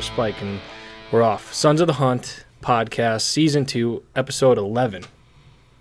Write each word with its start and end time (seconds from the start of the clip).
Just 0.00 0.12
spike 0.12 0.42
and 0.42 0.60
we're 1.12 1.22
off. 1.22 1.52
Sons 1.52 1.80
of 1.80 1.86
the 1.86 1.94
Hunt 1.94 2.44
podcast, 2.62 3.22
season 3.22 3.66
two, 3.66 4.02
episode 4.16 4.56
11. 4.58 5.04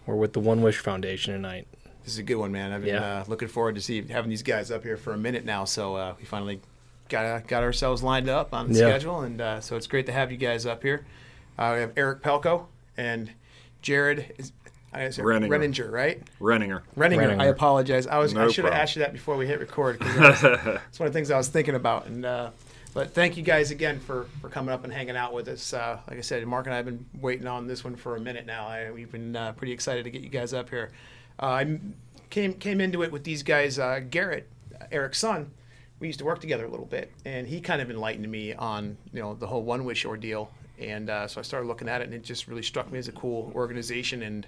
We're 0.06 0.16
with 0.16 0.34
the 0.34 0.40
One 0.40 0.62
Wish 0.62 0.78
Foundation 0.80 1.34
tonight. 1.34 1.68
This 2.04 2.14
is 2.14 2.20
a 2.20 2.24
good 2.24 2.36
one, 2.36 2.52
man. 2.52 2.72
I've 2.72 2.82
been 2.84 2.96
Yeah. 2.96 3.20
uh, 3.20 3.24
looking 3.28 3.48
forward 3.48 3.76
to 3.76 3.82
see 3.82 4.02
having 4.08 4.30
these 4.30 4.42
guys 4.44 4.72
up 4.72 4.84
here 4.84 4.98
for 4.98 5.14
a 5.14 5.18
minute 5.18 5.46
now. 5.46 5.66
So 5.66 5.96
uh, 5.96 6.16
we 6.20 6.26
finally 6.26 6.60
got 7.08 7.48
got 7.48 7.64
ourselves 7.64 8.02
lined 8.04 8.28
up 8.30 8.54
on 8.54 8.72
the 8.72 8.80
Yeah. 8.80 8.90
schedule, 8.90 9.22
and 9.22 9.40
uh, 9.40 9.62
so 9.62 9.76
it's 9.78 9.88
great 9.88 10.06
to 10.08 10.12
have 10.12 10.32
you 10.32 10.38
guys 10.38 10.66
up 10.66 10.82
here. 10.84 11.06
Uh, 11.58 11.72
we 11.76 11.82
have 11.82 11.92
Eric 11.96 12.22
Pelko 12.24 12.66
and 12.98 13.32
Jared 13.82 14.34
is, 14.38 14.52
I 14.92 15.10
said 15.12 15.24
Renninger. 15.24 15.50
Renninger, 15.50 15.92
right? 15.92 16.22
Renninger. 16.42 16.82
Renninger. 16.98 17.36
Renninger. 17.36 17.40
I 17.42 17.46
apologize. 17.46 18.08
I 18.08 18.18
was 18.18 18.36
I 18.36 18.48
should 18.50 18.66
have 18.66 18.74
asked 18.74 18.96
you 18.96 19.02
that 19.02 19.14
before 19.14 19.38
we 19.38 19.46
hit 19.46 19.60
record. 19.60 20.00
'cause 20.00 20.44
It's 20.90 21.00
one 21.00 21.08
of 21.08 21.14
the 21.14 21.18
things 21.18 21.30
I 21.30 21.38
was 21.38 21.48
thinking 21.50 21.76
about. 21.76 22.08
And 22.08 22.26
uh, 22.26 22.50
but 22.94 23.14
thank 23.14 23.38
you 23.38 23.44
guys 23.44 23.72
again 23.72 24.00
for 24.00 24.26
for 24.42 24.50
coming 24.50 24.74
up 24.74 24.84
and 24.84 24.92
hanging 24.92 25.16
out 25.16 25.34
with 25.34 25.48
us. 25.48 25.74
Uh, 25.74 26.00
like 26.08 26.18
I 26.18 26.22
said, 26.22 26.46
Mark 26.46 26.66
and 26.66 26.74
I 26.74 26.78
have 26.78 26.86
been 26.86 27.06
waiting 27.20 27.48
on 27.48 27.68
this 27.68 27.84
one 27.84 27.96
for 27.96 28.16
a 28.16 28.20
minute 28.20 28.46
now. 28.46 28.68
I, 28.68 28.92
we've 28.92 29.12
been 29.12 29.36
uh, 29.36 29.54
pretty 29.54 29.74
excited 29.74 30.04
to 30.06 30.10
get 30.10 30.22
you 30.22 30.30
guys 30.30 30.54
up 30.54 30.70
here. 30.70 30.92
Uh, 31.42 31.46
I 31.46 31.80
came 32.30 32.54
came 32.54 32.82
into 32.82 33.04
it 33.04 33.12
with 33.12 33.24
these 33.24 33.44
guys. 33.44 33.78
Uh, 33.78 34.00
Garrett, 34.10 34.50
Eric's 34.92 35.20
son. 35.20 35.52
We 36.00 36.08
used 36.08 36.20
to 36.20 36.26
work 36.26 36.40
together 36.40 36.66
a 36.66 36.70
little 36.70 36.86
bit, 36.86 37.12
and 37.26 37.46
he 37.46 37.60
kind 37.60 37.82
of 37.82 37.92
enlightened 37.92 38.30
me 38.30 38.54
on 38.54 38.98
you 39.14 39.22
know 39.22 39.36
the 39.36 39.48
whole 39.48 39.64
One 39.64 39.86
Wish 39.86 40.06
ordeal. 40.06 40.52
And 40.80 41.10
uh, 41.10 41.28
so 41.28 41.40
I 41.40 41.44
started 41.44 41.68
looking 41.68 41.90
at 41.90 42.02
it, 42.02 42.06
and 42.06 42.14
it 42.14 42.24
just 42.24 42.48
really 42.48 42.64
struck 42.64 42.90
me 42.90 42.98
as 43.00 43.10
a 43.10 43.12
cool 43.12 43.52
organization. 43.54 44.24
And 44.24 44.48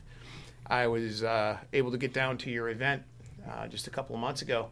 I 0.68 0.88
was 0.88 1.24
uh, 1.24 1.58
able 1.74 1.92
to 1.92 1.98
get 1.98 2.14
down 2.14 2.38
to 2.40 2.50
your 2.50 2.70
event 2.70 3.04
just 3.70 3.88
a 3.88 3.90
couple 3.90 4.16
of 4.16 4.22
months 4.22 4.42
ago. 4.42 4.70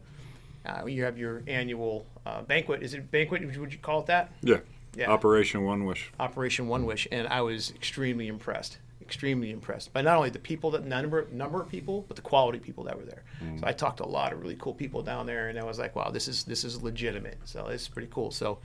Uh, 0.65 0.85
you 0.85 1.03
have 1.03 1.17
your 1.17 1.41
annual 1.47 2.05
uh, 2.25 2.41
banquet. 2.41 2.83
Is 2.83 2.93
it 2.93 3.09
banquet? 3.11 3.45
Would 3.59 3.73
you- 3.73 3.79
call 3.79 4.01
it 4.01 4.07
that? 4.07 4.31
Yeah. 4.41 4.57
Yeah. 4.95 5.09
Operation 5.11 5.63
One 5.63 5.85
Wish. 5.85 6.11
Operation 6.19 6.67
One 6.67 6.85
Wish, 6.85 7.07
and 7.11 7.27
I 7.27 7.41
was 7.41 7.71
extremely 7.71 8.27
impressed. 8.27 8.79
Extremely 9.01 9.49
impressed 9.51 9.91
by 9.93 10.01
not 10.01 10.17
only 10.17 10.29
the 10.29 10.39
people, 10.39 10.69
that 10.71 10.85
number 10.85 11.25
number 11.31 11.61
of 11.61 11.69
people, 11.69 12.05
but 12.07 12.15
the 12.15 12.21
quality 12.21 12.57
of 12.59 12.63
people 12.63 12.83
that 12.83 12.95
were 12.97 13.05
there. 13.05 13.23
So 13.59 13.65
I 13.65 13.71
talked 13.71 13.97
to 13.97 14.03
a 14.03 14.05
lot 14.05 14.33
of 14.33 14.41
really 14.41 14.55
cool 14.59 14.73
people 14.73 15.01
down 15.01 15.25
there, 15.25 15.49
and 15.49 15.57
I 15.57 15.63
was 15.63 15.79
like, 15.79 15.95
"Wow, 15.95 16.11
this 16.11 16.27
is 16.27 16.43
this 16.43 16.63
is 16.63 16.83
legitimate." 16.83 17.37
So 17.45 17.67
it's 17.67 17.87
pretty 17.87 18.09
cool. 18.11 18.29
So 18.29 18.59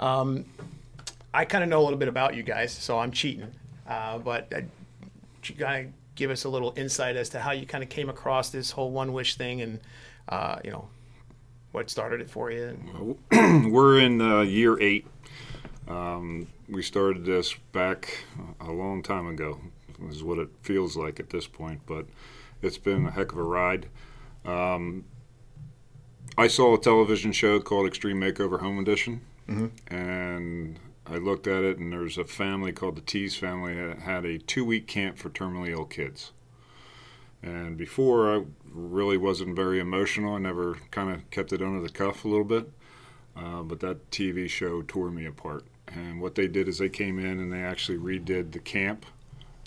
um, 0.00 0.46
I 1.32 1.44
kind 1.44 1.62
of 1.62 1.70
know 1.70 1.80
a 1.80 1.84
little 1.84 1.98
bit 1.98 2.08
about 2.08 2.34
you 2.34 2.42
guys, 2.42 2.72
so 2.72 2.98
I'm 2.98 3.12
cheating. 3.12 3.46
Uh, 3.88 4.18
but 4.18 4.52
uh, 4.52 4.60
you 5.44 5.54
of 5.86 5.92
give 6.16 6.30
us 6.30 6.44
a 6.44 6.48
little 6.48 6.72
insight 6.76 7.16
as 7.16 7.28
to 7.30 7.40
how 7.40 7.52
you 7.52 7.66
kind 7.66 7.84
of 7.84 7.90
came 7.90 8.08
across 8.08 8.50
this 8.50 8.72
whole 8.72 8.90
One 8.90 9.12
Wish 9.12 9.36
thing, 9.36 9.60
and 9.60 9.80
uh, 10.28 10.58
you 10.64 10.70
know 10.72 10.88
what 11.74 11.90
started 11.90 12.20
it 12.20 12.30
for 12.30 12.52
you. 12.52 13.18
We're 13.32 13.98
in 13.98 14.20
uh, 14.20 14.42
year 14.42 14.80
eight. 14.80 15.08
Um, 15.88 16.46
we 16.68 16.82
started 16.82 17.24
this 17.24 17.54
back 17.72 18.24
a 18.60 18.70
long 18.70 19.02
time 19.02 19.26
ago, 19.26 19.58
is 20.08 20.22
what 20.22 20.38
it 20.38 20.48
feels 20.62 20.96
like 20.96 21.18
at 21.18 21.30
this 21.30 21.48
point, 21.48 21.80
but 21.84 22.06
it's 22.62 22.78
been 22.78 23.06
a 23.06 23.10
heck 23.10 23.32
of 23.32 23.38
a 23.38 23.42
ride. 23.42 23.88
Um, 24.44 25.04
I 26.38 26.46
saw 26.46 26.74
a 26.74 26.78
television 26.80 27.32
show 27.32 27.58
called 27.58 27.88
Extreme 27.88 28.20
Makeover 28.20 28.60
Home 28.60 28.78
Edition, 28.78 29.20
and 29.88 30.78
I 31.06 31.16
looked 31.16 31.48
at 31.48 31.64
it, 31.64 31.78
and 31.78 31.92
there's 31.92 32.18
a 32.18 32.24
family 32.24 32.70
called 32.70 32.96
the 32.96 33.02
Tees 33.02 33.34
family 33.36 33.74
that 33.74 33.98
had 33.98 34.24
a 34.24 34.38
two 34.38 34.64
week 34.64 34.86
camp 34.86 35.18
for 35.18 35.28
terminally 35.28 35.70
ill 35.70 35.86
kids. 35.86 36.30
And 37.42 37.76
before, 37.76 38.32
I 38.32 38.44
really 38.74 39.16
wasn't 39.16 39.56
very 39.56 39.78
emotional. 39.78 40.34
I 40.34 40.38
never 40.38 40.78
kind 40.90 41.10
of 41.10 41.30
kept 41.30 41.52
it 41.52 41.62
under 41.62 41.80
the 41.80 41.88
cuff 41.88 42.24
a 42.24 42.28
little 42.28 42.44
bit. 42.44 42.70
Uh, 43.36 43.62
but 43.62 43.80
that 43.80 44.10
TV 44.10 44.48
show 44.48 44.82
tore 44.82 45.10
me 45.10 45.26
apart. 45.26 45.64
And 45.88 46.20
what 46.20 46.34
they 46.34 46.46
did 46.46 46.68
is 46.68 46.78
they 46.78 46.88
came 46.88 47.18
in 47.18 47.40
and 47.40 47.52
they 47.52 47.62
actually 47.62 47.98
redid 47.98 48.52
the 48.52 48.58
camp 48.58 49.06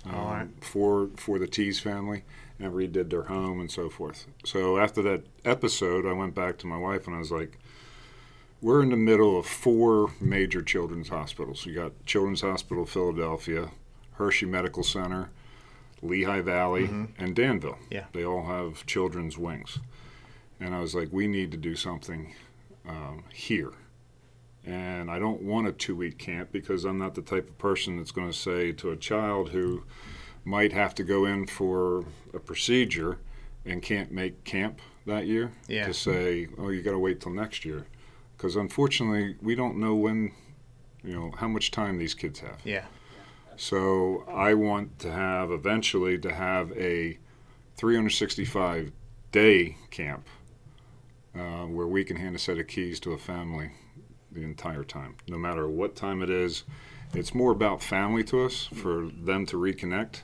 um, 0.06 0.16
Alright. 0.16 0.48
for 0.62 1.10
for 1.16 1.38
the 1.40 1.48
Tees 1.48 1.80
family 1.80 2.24
and 2.60 2.74
redid 2.74 3.10
their 3.10 3.24
home 3.24 3.60
and 3.60 3.70
so 3.70 3.90
forth. 3.90 4.26
So 4.46 4.78
after 4.78 5.02
that 5.04 5.24
episode, 5.46 6.06
I 6.06 6.14
went 6.14 6.34
back 6.34 6.58
to 6.60 6.68
my 6.68 6.78
wife 6.78 7.08
and 7.08 7.16
I 7.16 7.20
was 7.20 7.32
like, 7.32 7.60
"We're 8.62 8.82
in 8.82 8.90
the 8.90 8.98
middle 8.98 9.38
of 9.38 9.46
four 9.46 10.12
major 10.20 10.62
children's 10.62 11.10
hospitals. 11.10 11.66
You 11.66 11.76
got 11.76 12.06
Children's 12.06 12.42
Hospital 12.42 12.86
Philadelphia, 12.86 13.70
Hershey 14.14 14.48
Medical 14.48 14.84
Center, 14.84 15.30
Lehigh 16.02 16.42
Valley, 16.42 16.86
and 17.18 17.36
Danville. 17.36 17.78
Yeah. 17.90 18.06
They 18.14 18.24
all 18.24 18.46
have 18.46 18.86
children's 18.86 19.38
wings. 19.38 19.80
And 20.60 20.74
I 20.76 20.80
was 20.80 20.94
like, 20.96 21.10
we 21.12 21.28
need 21.28 21.52
to 21.52 21.58
do 21.58 21.76
something 21.76 22.34
um, 22.88 23.24
here. 23.34 23.72
And 24.66 25.10
I 25.10 25.18
don't 25.20 25.42
want 25.42 25.68
a 25.68 25.72
two 25.72 25.96
week 25.96 26.18
camp 26.18 26.52
because 26.52 26.84
I'm 26.84 26.98
not 26.98 27.16
the 27.16 27.22
type 27.22 27.48
of 27.50 27.58
person 27.58 27.98
that's 27.98 28.12
going 28.12 28.30
to 28.30 28.38
say 28.38 28.72
to 28.74 28.92
a 28.92 28.98
child 28.98 29.50
who 29.50 29.84
might 30.44 30.74
have 30.74 30.94
to 30.96 31.04
go 31.04 31.26
in 31.26 31.48
for 31.48 32.06
a 32.34 32.40
procedure 32.40 33.18
and 33.66 33.82
can't 33.82 34.12
make 34.12 34.44
camp 34.44 34.80
that 35.06 35.26
year 35.26 35.52
Yeah. 35.68 35.86
to 35.88 35.94
say, 35.94 36.48
oh, 36.58 36.70
you 36.70 36.82
got 36.82 36.92
to 36.92 37.00
wait 37.00 37.22
till 37.22 37.32
next 37.34 37.64
year. 37.66 37.86
Because 38.36 38.56
unfortunately, 38.56 39.36
we 39.42 39.56
don't 39.56 39.78
know 39.78 39.96
when, 39.96 40.32
you 41.04 41.14
know, 41.16 41.32
how 41.38 41.48
much 41.48 41.72
time 41.72 41.98
these 41.98 42.14
kids 42.14 42.40
have. 42.42 42.58
yeah, 42.64 42.86
So 43.58 44.24
I 44.32 44.54
want 44.54 45.00
to 45.00 45.12
have 45.12 45.50
eventually 45.52 46.20
to 46.20 46.32
have 46.32 46.72
a 46.74 47.18
365 47.76 48.92
day 49.32 49.78
camp 49.90 50.28
uh, 51.36 51.66
where 51.66 51.88
we 51.88 52.04
can 52.04 52.18
hand 52.18 52.36
a 52.36 52.40
set 52.40 52.60
of 52.60 52.68
keys 52.68 53.00
to 53.02 53.14
a 53.14 53.18
family 53.18 53.72
the 54.32 54.44
entire 54.44 54.84
time, 54.84 55.16
no 55.28 55.40
matter 55.40 55.68
what 55.68 55.96
time 55.96 56.22
it 56.22 56.30
is. 56.30 56.66
It's 57.16 57.34
more 57.34 57.52
about 57.52 57.82
family 57.82 58.24
to 58.26 58.46
us 58.46 58.66
for 58.66 59.08
them 59.08 59.48
to 59.48 59.58
reconnect. 59.58 60.22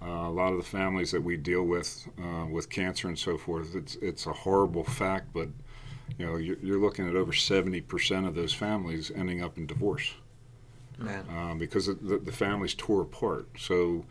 Uh, 0.00 0.06
a 0.06 0.30
lot 0.30 0.52
of 0.52 0.58
the 0.58 0.64
families 0.64 1.10
that 1.12 1.22
we 1.22 1.36
deal 1.36 1.64
with 1.64 2.08
uh, 2.22 2.46
with 2.46 2.70
cancer 2.70 3.08
and 3.08 3.18
so 3.18 3.36
forth, 3.36 3.74
it's 3.74 3.96
it's 3.96 4.26
a 4.26 4.32
horrible 4.32 4.84
fact, 4.84 5.34
but 5.34 5.48
you 6.16 6.24
know 6.24 6.36
you're, 6.36 6.58
you're 6.62 6.80
looking 6.80 7.08
at 7.08 7.16
over 7.16 7.32
70% 7.32 8.26
of 8.26 8.34
those 8.34 8.54
families 8.54 9.10
ending 9.14 9.42
up 9.42 9.58
in 9.58 9.66
divorce. 9.66 10.14
Um, 11.28 11.58
because 11.58 11.86
the, 11.86 12.20
the, 12.22 12.32
families 12.32 12.74
tore 12.74 13.02
apart. 13.02 13.48
So 13.58 14.04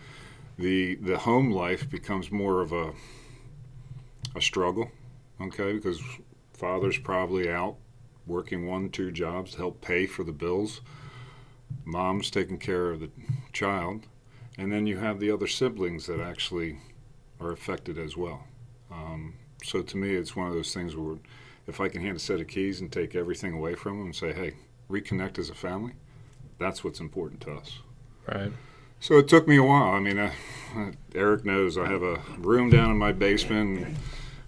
the 0.57 0.95
the 0.95 1.19
home 1.19 1.51
life 1.51 1.89
becomes 1.89 2.31
more 2.31 2.61
of 2.61 2.71
a 2.71 2.93
a 4.35 4.41
struggle, 4.41 4.91
okay? 5.41 5.73
Because 5.73 6.01
father's 6.53 6.97
probably 6.97 7.49
out 7.49 7.75
working 8.25 8.67
one 8.67 8.89
two 8.89 9.11
jobs 9.11 9.51
to 9.51 9.57
help 9.57 9.81
pay 9.81 10.05
for 10.05 10.23
the 10.23 10.31
bills. 10.31 10.81
Mom's 11.85 12.29
taking 12.29 12.57
care 12.57 12.91
of 12.91 12.99
the 12.99 13.09
child, 13.51 14.07
and 14.57 14.71
then 14.71 14.87
you 14.87 14.97
have 14.97 15.19
the 15.19 15.31
other 15.31 15.47
siblings 15.47 16.05
that 16.07 16.19
actually 16.19 16.79
are 17.39 17.51
affected 17.51 17.97
as 17.97 18.15
well. 18.15 18.45
Um, 18.91 19.35
so 19.63 19.81
to 19.81 19.97
me, 19.97 20.13
it's 20.13 20.35
one 20.35 20.47
of 20.47 20.53
those 20.53 20.73
things 20.73 20.95
where 20.95 21.17
if 21.67 21.81
I 21.81 21.89
can 21.89 22.01
hand 22.01 22.17
a 22.17 22.19
set 22.19 22.41
of 22.41 22.47
keys 22.47 22.81
and 22.81 22.91
take 22.91 23.15
everything 23.15 23.53
away 23.53 23.75
from 23.75 23.97
them 23.97 24.07
and 24.07 24.15
say, 24.15 24.33
"Hey, 24.33 24.53
reconnect 24.89 25.39
as 25.39 25.49
a 25.49 25.55
family," 25.55 25.93
that's 26.63 26.83
what's 26.83 26.99
important 26.99 27.41
to 27.41 27.53
us. 27.53 27.79
Right. 28.27 28.51
So 28.99 29.17
it 29.17 29.27
took 29.27 29.47
me 29.47 29.57
a 29.57 29.63
while. 29.63 29.93
I 29.93 29.99
mean, 29.99 30.17
uh, 30.17 30.31
Eric 31.13 31.43
knows 31.43 31.77
I 31.77 31.87
have 31.87 32.03
a 32.03 32.21
room 32.37 32.69
down 32.69 32.89
in 32.91 32.97
my 32.97 33.11
basement. 33.11 33.85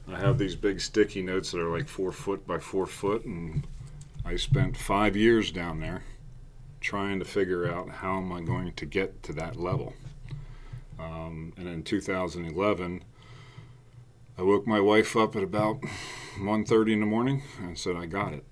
And 0.06 0.15
I 0.15 0.19
have 0.19 0.38
these 0.38 0.56
big 0.56 0.79
sticky 0.79 1.23
notes 1.23 1.51
that 1.51 1.59
are 1.59 1.75
like 1.75 1.88
four 1.88 2.12
foot 2.12 2.45
by 2.45 2.59
four 2.59 2.85
foot, 2.85 3.25
and 3.25 3.65
I 4.23 4.35
spent 4.35 4.77
five 4.77 5.15
years 5.15 5.51
down 5.51 5.79
there 5.79 6.03
trying 6.79 7.17
to 7.19 7.25
figure 7.25 7.67
out 7.67 7.89
how 7.89 8.17
am 8.17 8.31
I 8.31 8.41
going 8.41 8.73
to 8.73 8.85
get 8.85 9.23
to 9.23 9.33
that 9.33 9.56
level. 9.56 9.94
Um, 11.00 11.53
and 11.57 11.67
in 11.67 11.83
2011, 11.83 13.03
I 14.38 14.41
woke 14.44 14.67
my 14.67 14.79
wife 14.79 15.15
up 15.15 15.35
at 15.35 15.44
about 15.44 15.81
1.30 16.38 16.94
in 16.94 17.00
the 17.00 17.06
morning 17.06 17.41
and 17.59 17.77
said, 17.77 17.95
I 17.95 18.06
got 18.06 18.33
it. 18.33 18.45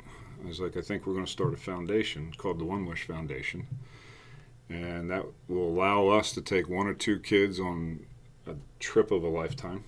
I 0.44 0.48
was 0.48 0.60
like, 0.60 0.76
I 0.76 0.82
think 0.82 1.06
we're 1.06 1.14
going 1.14 1.26
to 1.26 1.32
start 1.32 1.54
a 1.54 1.58
foundation 1.58 2.34
called 2.38 2.60
the 2.60 2.66
One 2.66 2.86
Wish 2.86 3.08
Foundation. 3.08 3.68
And 4.70 5.10
that 5.10 5.26
will 5.48 5.70
allow 5.70 6.08
us 6.08 6.32
to 6.34 6.42
take 6.42 6.68
one 6.68 6.88
or 6.88 6.94
two 6.94 7.20
kids 7.20 7.60
on 7.60 8.06
a 8.48 8.56
trip 8.80 9.12
of 9.12 9.24
a 9.24 9.28
lifetime. 9.28 9.84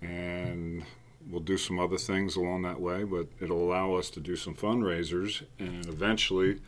And 0.00 0.84
we'll 1.30 1.40
do 1.40 1.58
some 1.58 1.78
other 1.78 1.98
things 1.98 2.36
along 2.36 2.62
that 2.62 2.80
way 2.80 3.04
but 3.04 3.26
it'll 3.40 3.62
allow 3.62 3.94
us 3.94 4.10
to 4.10 4.20
do 4.20 4.36
some 4.36 4.54
fundraisers. 4.54 5.42
And 5.58 5.86
eventually 5.86 6.60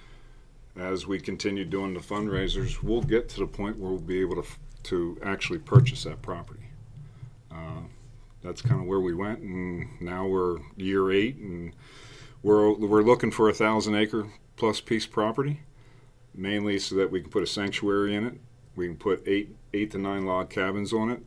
as 0.76 1.06
we 1.06 1.18
continue 1.18 1.64
doing 1.64 1.94
the 1.94 2.00
fundraisers 2.00 2.82
we'll 2.82 3.02
get 3.02 3.28
to 3.30 3.40
the 3.40 3.46
point 3.46 3.78
where 3.78 3.90
we'll 3.90 4.00
be 4.00 4.20
able 4.20 4.42
to, 4.42 4.48
to 4.84 5.18
actually 5.22 5.58
purchase 5.58 6.04
that 6.04 6.20
property. 6.22 6.68
Uh, 7.50 7.82
that's 8.42 8.62
kind 8.62 8.80
of 8.80 8.86
where 8.86 9.00
we 9.00 9.14
went 9.14 9.40
and 9.40 9.88
now 10.00 10.26
we're 10.26 10.58
year 10.76 11.10
eight 11.10 11.36
and 11.36 11.72
we're, 12.42 12.72
we're 12.72 13.02
looking 13.02 13.30
for 13.30 13.48
a 13.48 13.54
thousand 13.54 13.94
acre 13.94 14.28
plus 14.56 14.80
piece 14.80 15.06
property 15.06 15.60
mainly 16.34 16.78
so 16.78 16.94
that 16.96 17.10
we 17.10 17.20
can 17.20 17.30
put 17.30 17.42
a 17.42 17.46
sanctuary 17.46 18.14
in 18.14 18.26
it. 18.26 18.34
We 18.76 18.86
can 18.86 18.96
put 18.96 19.26
eight 19.26 19.54
eight 19.72 19.90
to 19.92 19.98
nine 19.98 20.24
log 20.26 20.50
cabins 20.50 20.92
on 20.92 21.10
it, 21.10 21.22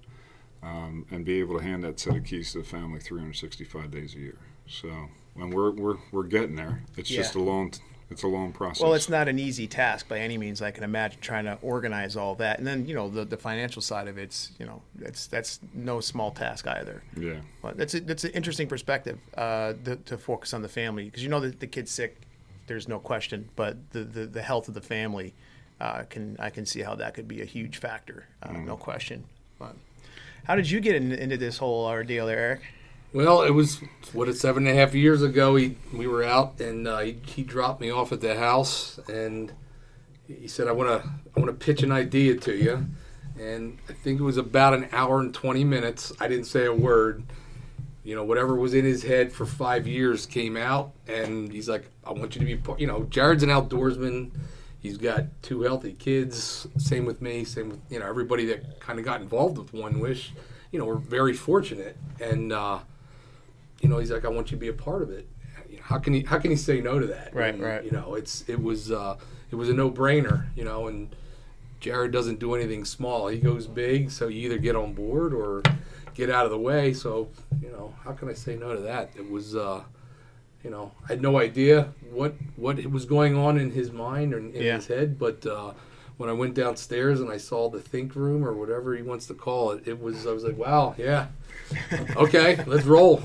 um, 0.61 1.05
and 1.11 1.25
be 1.25 1.39
able 1.39 1.57
to 1.57 1.63
hand 1.63 1.83
that 1.83 1.99
set 1.99 2.15
of 2.15 2.23
keys 2.23 2.53
to 2.53 2.59
the 2.59 2.63
family 2.63 2.99
365 2.99 3.91
days 3.91 4.15
a 4.15 4.19
year. 4.19 4.37
So, 4.67 5.09
and 5.35 5.53
we're 5.53 5.71
we're, 5.71 5.97
we're 6.11 6.23
getting 6.23 6.55
there. 6.55 6.83
It's 6.97 7.09
just 7.09 7.35
a 7.35 7.41
long 7.41 7.71
it's 8.09 8.23
a 8.23 8.27
long 8.27 8.51
process. 8.51 8.81
Well, 8.81 8.93
it's 8.93 9.09
not 9.09 9.27
an 9.27 9.39
easy 9.39 9.67
task 9.67 10.07
by 10.07 10.19
any 10.19 10.37
means. 10.37 10.61
I 10.61 10.71
can 10.71 10.83
imagine 10.83 11.19
trying 11.21 11.45
to 11.45 11.57
organize 11.61 12.15
all 12.15 12.35
that, 12.35 12.57
and 12.57 12.67
then 12.67 12.85
you 12.85 12.95
know 12.95 13.09
the, 13.09 13.25
the 13.25 13.37
financial 13.37 13.81
side 13.81 14.07
of 14.07 14.17
it's 14.17 14.51
you 14.59 14.65
know 14.65 14.81
that's 14.95 15.27
that's 15.27 15.59
no 15.73 15.99
small 15.99 16.31
task 16.31 16.67
either. 16.67 17.03
yeah. 17.17 17.39
But 17.61 17.77
that's 17.77 17.93
a, 17.93 18.01
that's 18.01 18.23
an 18.23 18.31
interesting 18.31 18.67
perspective 18.67 19.19
uh, 19.37 19.73
to, 19.85 19.95
to 19.95 20.17
focus 20.17 20.53
on 20.53 20.61
the 20.61 20.69
family 20.69 21.05
because 21.05 21.23
you 21.23 21.29
know 21.29 21.39
that 21.39 21.59
the 21.59 21.67
kid's 21.67 21.91
sick, 21.91 22.21
there's 22.67 22.87
no 22.87 22.99
question, 22.99 23.49
but 23.55 23.77
the 23.91 24.03
the, 24.03 24.25
the 24.25 24.41
health 24.41 24.67
of 24.67 24.73
the 24.73 24.81
family 24.81 25.33
uh, 25.79 26.03
can 26.09 26.35
I 26.39 26.49
can 26.49 26.65
see 26.65 26.81
how 26.81 26.95
that 26.95 27.13
could 27.13 27.27
be 27.27 27.41
a 27.41 27.45
huge 27.45 27.77
factor, 27.77 28.27
uh, 28.43 28.51
no 28.51 28.77
question. 28.77 29.23
But 29.59 29.75
how 30.45 30.55
did 30.55 30.69
you 30.69 30.79
get 30.79 30.95
in, 30.95 31.11
into 31.11 31.37
this 31.37 31.57
whole 31.57 31.85
ordeal, 31.85 32.27
there, 32.27 32.37
Eric? 32.39 32.61
Well, 33.13 33.43
it 33.43 33.51
was 33.51 33.79
what 34.11 34.27
it 34.27 34.37
seven 34.37 34.65
and 34.65 34.75
a 34.75 34.79
half 34.79 34.95
years 34.95 35.21
ago. 35.21 35.55
He 35.55 35.77
we 35.93 36.07
were 36.07 36.23
out 36.23 36.59
and 36.59 36.87
uh, 36.87 36.99
he, 36.99 37.17
he 37.27 37.43
dropped 37.43 37.79
me 37.79 37.91
off 37.91 38.11
at 38.11 38.21
the 38.21 38.35
house 38.35 38.99
and 39.07 39.53
he 40.27 40.47
said, 40.47 40.67
"I 40.67 40.71
want 40.71 41.03
to 41.03 41.09
I 41.35 41.39
want 41.39 41.47
to 41.47 41.65
pitch 41.65 41.83
an 41.83 41.91
idea 41.91 42.35
to 42.37 42.55
you." 42.55 42.87
And 43.39 43.77
I 43.87 43.93
think 43.93 44.19
it 44.19 44.23
was 44.23 44.37
about 44.37 44.73
an 44.73 44.87
hour 44.91 45.19
and 45.19 45.31
twenty 45.31 45.63
minutes. 45.63 46.11
I 46.19 46.27
didn't 46.27 46.45
say 46.45 46.65
a 46.65 46.73
word. 46.73 47.23
You 48.03 48.15
know, 48.15 48.23
whatever 48.23 48.55
was 48.55 48.73
in 48.73 48.83
his 48.83 49.03
head 49.03 49.31
for 49.31 49.45
five 49.45 49.87
years 49.87 50.25
came 50.25 50.57
out, 50.57 50.93
and 51.07 51.51
he's 51.51 51.69
like, 51.69 51.85
"I 52.03 52.13
want 52.13 52.35
you 52.35 52.39
to 52.39 52.45
be 52.45 52.57
part." 52.57 52.79
You 52.79 52.87
know, 52.87 53.03
Jared's 53.11 53.43
an 53.43 53.49
outdoorsman. 53.49 54.31
He's 54.79 54.97
got 54.97 55.25
two 55.43 55.61
healthy 55.61 55.93
kids. 55.93 56.67
Same 56.77 57.05
with 57.05 57.21
me. 57.21 57.43
Same 57.43 57.69
with 57.69 57.79
you 57.91 57.99
know 57.99 58.07
everybody 58.07 58.45
that 58.45 58.79
kind 58.79 58.97
of 58.97 59.05
got 59.05 59.21
involved 59.21 59.59
with 59.59 59.71
One 59.71 59.99
Wish. 59.99 60.33
You 60.71 60.79
know, 60.79 60.85
we're 60.85 60.95
very 60.95 61.33
fortunate, 61.33 61.95
and 62.19 62.51
uh, 62.51 62.79
you 63.83 63.89
know, 63.89 63.99
he's 63.99 64.09
like, 64.11 64.25
I 64.25 64.29
want 64.29 64.49
you 64.49 64.57
to 64.57 64.61
be 64.61 64.69
a 64.69 64.73
part 64.73 65.01
of 65.03 65.11
it. 65.11 65.27
You 65.69 65.77
know, 65.77 65.83
how 65.83 65.99
can 65.99 66.13
he 66.13 66.21
how 66.23 66.39
can 66.39 66.49
he 66.49 66.57
say 66.57 66.81
no 66.81 66.97
to 66.99 67.05
that? 67.07 67.35
Right, 67.35 67.53
And, 67.53 67.61
right. 67.63 67.83
You 67.83 67.91
know, 67.91 68.15
it's 68.15 68.43
it 68.47 68.59
was 68.61 68.91
uh, 68.91 69.17
it 69.51 69.55
was 69.55 69.69
a 69.69 69.73
no 69.73 69.91
brainer. 69.91 70.45
You 70.55 70.63
know, 70.63 70.87
and 70.87 71.15
Jared 71.79 72.11
doesn't 72.11 72.39
do 72.39 72.55
anything 72.55 72.85
small. 72.85 73.27
He 73.27 73.37
goes 73.37 73.67
big, 73.67 74.09
so 74.09 74.27
you 74.27 74.39
either 74.45 74.57
get 74.57 74.75
on 74.75 74.93
board 74.93 75.33
or 75.33 75.61
get 76.15 76.29
out 76.29 76.45
of 76.45 76.51
the 76.51 76.57
way. 76.59 76.93
So 76.93 77.29
you 77.61 77.69
know, 77.69 77.93
how 78.03 78.13
can 78.13 78.29
I 78.29 78.33
say 78.33 78.55
no 78.55 78.73
to 78.73 78.81
that? 78.81 79.11
It 79.15 79.29
was. 79.29 79.55
Uh, 79.55 79.83
you 80.63 80.69
know, 80.69 80.93
I 81.03 81.07
had 81.09 81.21
no 81.21 81.37
idea 81.39 81.89
what 82.09 82.35
what 82.55 82.81
was 82.85 83.03
going 83.03 83.35
on 83.35 83.59
in 83.59 83.71
his 83.71 83.91
mind 83.91 84.33
or 84.33 84.37
in 84.39 84.53
Yeah. 84.55 84.75
his 84.75 84.87
head, 84.87 85.19
but 85.19 85.45
uh, 85.45 85.73
when 86.15 86.29
I 86.29 86.33
went 86.33 86.53
downstairs 86.53 87.19
and 87.19 87.29
I 87.29 87.35
saw 87.35 87.69
the 87.69 87.81
think 87.81 88.15
room 88.15 88.45
or 88.45 88.53
whatever 88.53 88.95
he 88.95 89.01
wants 89.01 89.25
to 89.27 89.33
call 89.33 89.71
it, 89.71 89.85
it 89.85 90.01
was 90.01 90.25
I 90.25 90.31
was 90.31 90.45
like, 90.45 90.57
wow, 90.57 90.95
yeah, 90.97 91.27
okay, 92.15 92.63
let's 92.65 92.85
roll. 92.85 93.21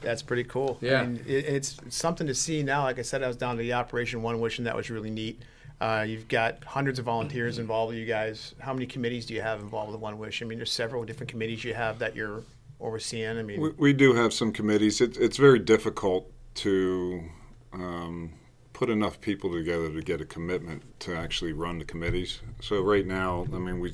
That's 0.00 0.22
pretty 0.22 0.44
cool. 0.44 0.78
Yeah. 0.80 1.02
I 1.02 1.06
mean, 1.06 1.24
it, 1.26 1.44
it's 1.44 1.76
something 1.88 2.26
to 2.26 2.34
see 2.34 2.62
now. 2.62 2.84
Like 2.84 2.98
I 2.98 3.02
said, 3.02 3.22
I 3.22 3.28
was 3.28 3.36
down 3.36 3.56
to 3.56 3.62
the 3.62 3.72
Operation 3.72 4.22
One 4.22 4.40
Wish, 4.40 4.58
and 4.58 4.66
that 4.66 4.76
was 4.76 4.90
really 4.90 5.10
neat. 5.10 5.42
Uh, 5.80 6.04
you've 6.06 6.26
got 6.28 6.64
hundreds 6.64 6.98
of 6.98 7.04
volunteers 7.04 7.58
involved 7.58 7.90
with 7.90 7.98
you 7.98 8.06
guys. 8.06 8.54
How 8.58 8.72
many 8.72 8.86
committees 8.86 9.26
do 9.26 9.34
you 9.34 9.42
have 9.42 9.60
involved 9.60 9.92
with 9.92 10.00
One 10.00 10.18
Wish? 10.18 10.42
I 10.42 10.44
mean, 10.44 10.58
there's 10.58 10.72
several 10.72 11.04
different 11.04 11.30
committees 11.30 11.62
you 11.62 11.74
have 11.74 11.98
that 12.00 12.16
you're 12.16 12.42
overseeing. 12.80 13.38
I 13.38 13.42
mean, 13.42 13.60
We, 13.60 13.70
we 13.78 13.92
do 13.92 14.14
have 14.14 14.32
some 14.32 14.52
committees. 14.52 15.00
It, 15.00 15.16
it's 15.16 15.36
very 15.36 15.58
difficult 15.58 16.32
to 16.56 17.22
um, 17.72 18.32
put 18.72 18.90
enough 18.90 19.20
people 19.20 19.52
together 19.52 19.92
to 19.92 20.00
get 20.00 20.20
a 20.20 20.24
commitment 20.24 20.82
to 21.00 21.14
actually 21.16 21.52
run 21.52 21.78
the 21.78 21.84
committees. 21.84 22.40
So 22.60 22.80
right 22.80 23.06
now, 23.06 23.46
I 23.52 23.58
mean, 23.58 23.80
we 23.80 23.92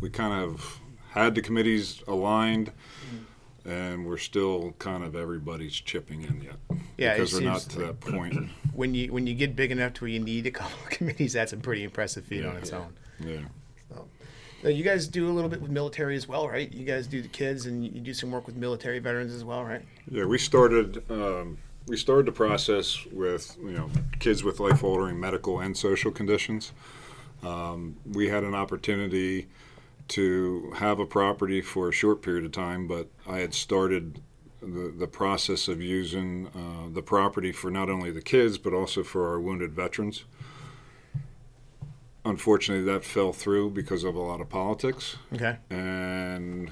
we 0.00 0.10
kind 0.10 0.32
of 0.32 0.80
had 1.10 1.34
the 1.34 1.42
committees 1.42 2.02
aligned, 2.06 2.72
and 3.68 4.06
we're 4.06 4.16
still 4.16 4.74
kind 4.78 5.04
of 5.04 5.14
everybody's 5.14 5.74
chipping 5.74 6.22
in 6.22 6.40
yet 6.40 6.80
Yeah, 6.96 7.14
because 7.14 7.34
we're 7.34 7.40
not 7.40 7.60
to 7.60 7.78
that 7.80 8.00
point. 8.00 8.48
when 8.72 8.94
you 8.94 9.12
when 9.12 9.26
you 9.26 9.34
get 9.34 9.54
big 9.54 9.70
enough 9.70 9.92
to 9.94 10.04
where 10.04 10.10
you 10.10 10.20
need 10.20 10.46
a 10.46 10.50
couple 10.50 10.78
of 10.84 10.90
committees, 10.90 11.34
that's 11.34 11.52
a 11.52 11.56
pretty 11.56 11.84
impressive 11.84 12.24
feat 12.24 12.44
on 12.44 12.56
its 12.56 12.72
own. 12.72 12.94
Yeah. 13.20 13.40
Uh, 14.64 14.68
You 14.68 14.82
guys 14.82 15.06
do 15.06 15.28
a 15.28 15.32
little 15.32 15.50
bit 15.50 15.60
with 15.60 15.70
military 15.70 16.16
as 16.16 16.26
well, 16.26 16.48
right? 16.48 16.72
You 16.72 16.84
guys 16.84 17.06
do 17.06 17.22
the 17.22 17.28
kids, 17.28 17.66
and 17.66 17.84
you 17.84 18.00
do 18.00 18.14
some 18.14 18.30
work 18.30 18.46
with 18.46 18.56
military 18.56 18.98
veterans 18.98 19.32
as 19.32 19.44
well, 19.44 19.62
right? 19.64 19.82
Yeah, 20.10 20.24
we 20.24 20.38
started 20.38 21.02
um, 21.10 21.58
we 21.86 21.96
started 21.96 22.26
the 22.26 22.32
process 22.32 23.04
with 23.12 23.56
you 23.62 23.72
know 23.72 23.90
kids 24.18 24.42
with 24.42 24.60
life 24.60 24.82
altering 24.82 25.20
medical 25.20 25.60
and 25.60 25.76
social 25.76 26.10
conditions. 26.10 26.72
Um, 27.42 27.96
we 28.12 28.28
had 28.28 28.42
an 28.42 28.54
opportunity 28.54 29.46
to 30.08 30.72
have 30.76 30.98
a 30.98 31.06
property 31.06 31.60
for 31.60 31.88
a 31.88 31.92
short 31.92 32.22
period 32.22 32.44
of 32.44 32.52
time, 32.52 32.86
but 32.86 33.08
I 33.26 33.38
had 33.38 33.54
started 33.54 34.22
the, 34.60 34.92
the 34.96 35.06
process 35.06 35.68
of 35.68 35.80
using 35.80 36.48
uh, 36.48 36.92
the 36.92 37.02
property 37.02 37.52
for 37.52 37.70
not 37.70 37.88
only 37.88 38.10
the 38.10 38.22
kids 38.22 38.58
but 38.58 38.72
also 38.72 39.02
for 39.02 39.28
our 39.28 39.38
wounded 39.40 39.72
veterans. 39.72 40.24
Unfortunately, 42.24 42.84
that 42.84 43.04
fell 43.04 43.32
through 43.32 43.70
because 43.70 44.04
of 44.04 44.14
a 44.14 44.20
lot 44.20 44.40
of 44.40 44.48
politics 44.48 45.16
Okay. 45.32 45.56
and 45.70 46.70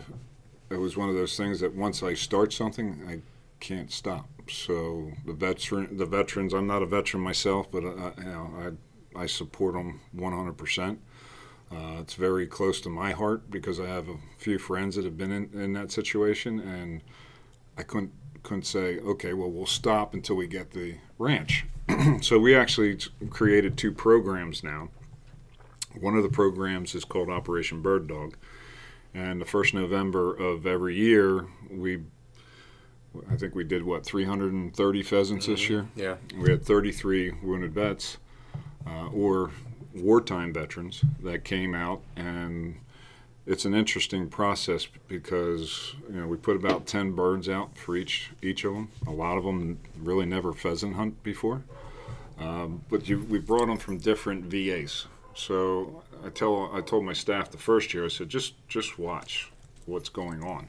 it 0.69 0.77
was 0.77 0.97
one 0.97 1.09
of 1.09 1.15
those 1.15 1.37
things 1.37 1.61
that 1.61 1.75
once 1.75 2.03
I 2.03 2.15
start 2.15 2.53
something, 2.53 3.03
I 3.09 3.21
can't 3.61 3.91
stop. 3.93 4.29
So 4.51 5.13
the 5.25 5.33
veteran, 5.33 5.97
the 5.97 6.07
veterans, 6.07 6.53
I'm 6.53 6.67
not 6.67 6.83
a 6.83 6.87
veteran 6.87 7.23
myself, 7.23 7.71
but 7.71 7.85
uh, 7.85 8.11
you 8.19 8.25
know, 8.25 8.77
I 9.17 9.23
I 9.23 9.27
support 9.27 9.75
them 9.75 10.01
100. 10.13 10.53
percent 10.59 11.01
uh, 11.73 12.01
It's 12.01 12.15
very 12.15 12.47
close 12.47 12.81
to 12.83 12.89
my 12.89 13.13
heart 13.13 13.51
because 13.51 13.81
I 13.81 13.87
have 13.87 14.09
a 14.09 14.17
few 14.39 14.59
friends 14.59 14.97
that 14.97 15.05
have 15.05 15.17
been 15.17 15.33
in, 15.33 15.51
in 15.53 15.73
that 15.73 15.91
situation, 15.91 16.61
and 16.61 17.03
I 17.77 17.83
couldn't 17.83 18.13
couldn't 18.43 18.63
say, 18.63 19.01
okay, 19.01 19.33
well, 19.33 19.51
we'll 19.51 19.67
stop 19.67 20.15
until 20.15 20.37
we 20.37 20.47
get 20.47 20.71
the 20.71 20.95
ranch. 21.19 21.67
so 22.21 22.39
we 22.39 22.55
actually 22.55 22.97
created 23.29 23.77
two 23.77 23.91
programs 23.91 24.63
now. 24.63 24.89
One 26.01 26.15
of 26.17 26.23
the 26.23 26.29
programs 26.29 26.95
is 26.95 27.05
called 27.05 27.29
Operation 27.29 27.83
Bird 27.83 28.07
Dog, 28.07 28.37
and 29.13 29.41
the 29.41 29.45
first 29.45 29.75
November 29.75 30.33
of 30.33 30.65
every 30.65 30.95
year, 30.95 31.47
we, 31.71 32.03
I 33.29 33.35
think 33.35 33.57
we 33.57 33.65
did 33.65 33.83
what 33.83 34.07
330 34.07 35.03
pheasants 35.03 35.47
this 35.47 35.69
year. 35.69 35.89
Yeah. 35.97 36.17
We 36.39 36.51
had 36.51 36.65
33 36.65 37.33
wounded 37.43 37.73
vets 37.73 38.19
uh, 38.87 39.09
or 39.09 39.51
wartime 40.03 40.53
veterans 40.53 41.05
that 41.23 41.45
came 41.45 41.75
out, 41.75 42.01
and 42.17 42.77
it's 43.47 43.65
an 43.65 43.75
interesting 43.75 44.29
process 44.29 44.87
because 45.09 45.95
you 46.09 46.21
know 46.21 46.27
we 46.27 46.37
put 46.37 46.57
about 46.57 46.87
10 46.87 47.13
birds 47.13 47.49
out 47.49 47.77
for 47.77 47.97
each 47.97 48.31
each 48.43 48.65
of 48.65 48.75
them. 48.75 48.89
A 49.07 49.13
lot 49.13 49.39
of 49.39 49.45
them 49.45 49.79
really 49.99 50.27
never 50.27 50.53
pheasant 50.53 50.97
hunt 50.97 51.23
before, 51.23 51.63
um, 52.39 52.85
but 52.91 53.09
you, 53.09 53.21
we 53.29 53.39
brought 53.39 53.67
them 53.67 53.79
from 53.79 53.99
different 53.99 54.45
VAs. 54.45 55.07
So 55.35 56.03
I 56.25 56.31
tell 56.31 56.71
I 56.73 56.81
told 56.81 57.05
my 57.05 57.13
staff 57.13 57.51
the 57.51 57.59
first 57.59 57.93
year 57.95 58.05
I 58.05 58.09
said 58.09 58.29
just 58.29 58.55
just 58.69 58.99
watch 58.99 59.51
what's 59.87 60.09
going 60.09 60.43
on, 60.43 60.67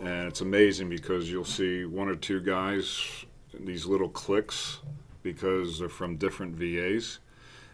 and 0.00 0.28
it's 0.28 0.40
amazing 0.40 0.88
because 0.88 1.30
you'll 1.30 1.44
see 1.44 1.84
one 1.84 2.08
or 2.08 2.16
two 2.16 2.40
guys 2.40 3.24
these 3.58 3.86
little 3.86 4.08
cliques 4.08 4.80
because 5.22 5.78
they're 5.78 5.88
from 5.88 6.16
different 6.16 6.54
VAs, 6.54 7.18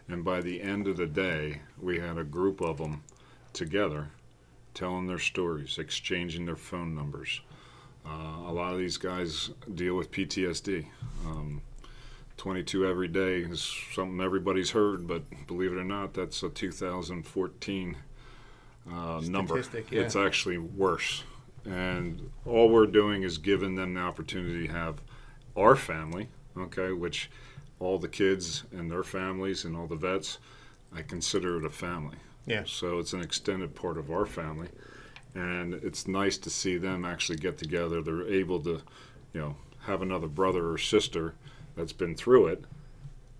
and 0.09 0.25
by 0.25 0.40
the 0.40 0.62
end 0.62 0.87
of 0.87 0.97
the 0.97 1.06
day 1.06 1.62
we 1.80 1.99
had 1.99 2.18
a 2.18 2.25
group 2.25 2.61
of 2.61 2.78
them 2.78 3.02
together, 3.52 4.09
telling 4.75 5.06
their 5.06 5.18
stories, 5.18 5.78
exchanging 5.78 6.47
their 6.47 6.56
phone 6.56 6.94
numbers. 6.94 7.40
Uh, 8.04 8.49
a 8.49 8.52
lot 8.52 8.73
of 8.73 8.78
these 8.78 8.97
guys 8.97 9.50
deal 9.75 9.94
with 9.94 10.11
PTSD. 10.11 10.87
Um, 11.25 11.62
22 12.37 12.87
every 12.87 13.06
day 13.06 13.38
is 13.42 13.73
something 13.92 14.21
everybody's 14.21 14.71
heard, 14.73 15.06
but 15.06 15.23
believe 15.47 15.73
it 15.73 15.78
or 15.78 15.85
not, 15.85 16.14
that's 16.14 16.42
a 16.42 16.49
2014 16.49 17.97
uh, 18.90 19.21
number. 19.25 19.62
Yeah. 19.90 20.00
It's 20.00 20.16
actually 20.16 20.59
worse. 20.59 21.23
And 21.64 22.30
all 22.44 22.68
we're 22.68 22.87
doing 22.87 23.23
is 23.23 23.38
giving 23.38 23.76
them 23.76 23.94
the 23.94 24.00
opportunity 24.00 24.66
to 24.66 24.73
have 24.73 25.00
our 25.56 25.76
family, 25.76 26.28
okay, 26.56 26.90
which 26.90 27.30
all 27.82 27.98
the 27.98 28.08
kids 28.08 28.64
and 28.72 28.90
their 28.90 29.02
families 29.02 29.64
and 29.64 29.76
all 29.76 29.86
the 29.86 29.96
vets, 29.96 30.38
I 30.94 31.02
consider 31.02 31.58
it 31.58 31.64
a 31.64 31.70
family. 31.70 32.16
Yeah. 32.46 32.62
So 32.66 32.98
it's 32.98 33.12
an 33.12 33.20
extended 33.20 33.74
part 33.74 33.98
of 33.98 34.10
our 34.10 34.26
family. 34.26 34.68
And 35.34 35.74
it's 35.74 36.06
nice 36.06 36.36
to 36.38 36.50
see 36.50 36.76
them 36.76 37.04
actually 37.04 37.38
get 37.38 37.56
together. 37.58 38.02
They're 38.02 38.26
able 38.26 38.60
to, 38.60 38.82
you 39.32 39.40
know, 39.40 39.56
have 39.80 40.02
another 40.02 40.28
brother 40.28 40.70
or 40.70 40.78
sister 40.78 41.34
that's 41.74 41.92
been 41.92 42.14
through 42.14 42.48
it 42.48 42.64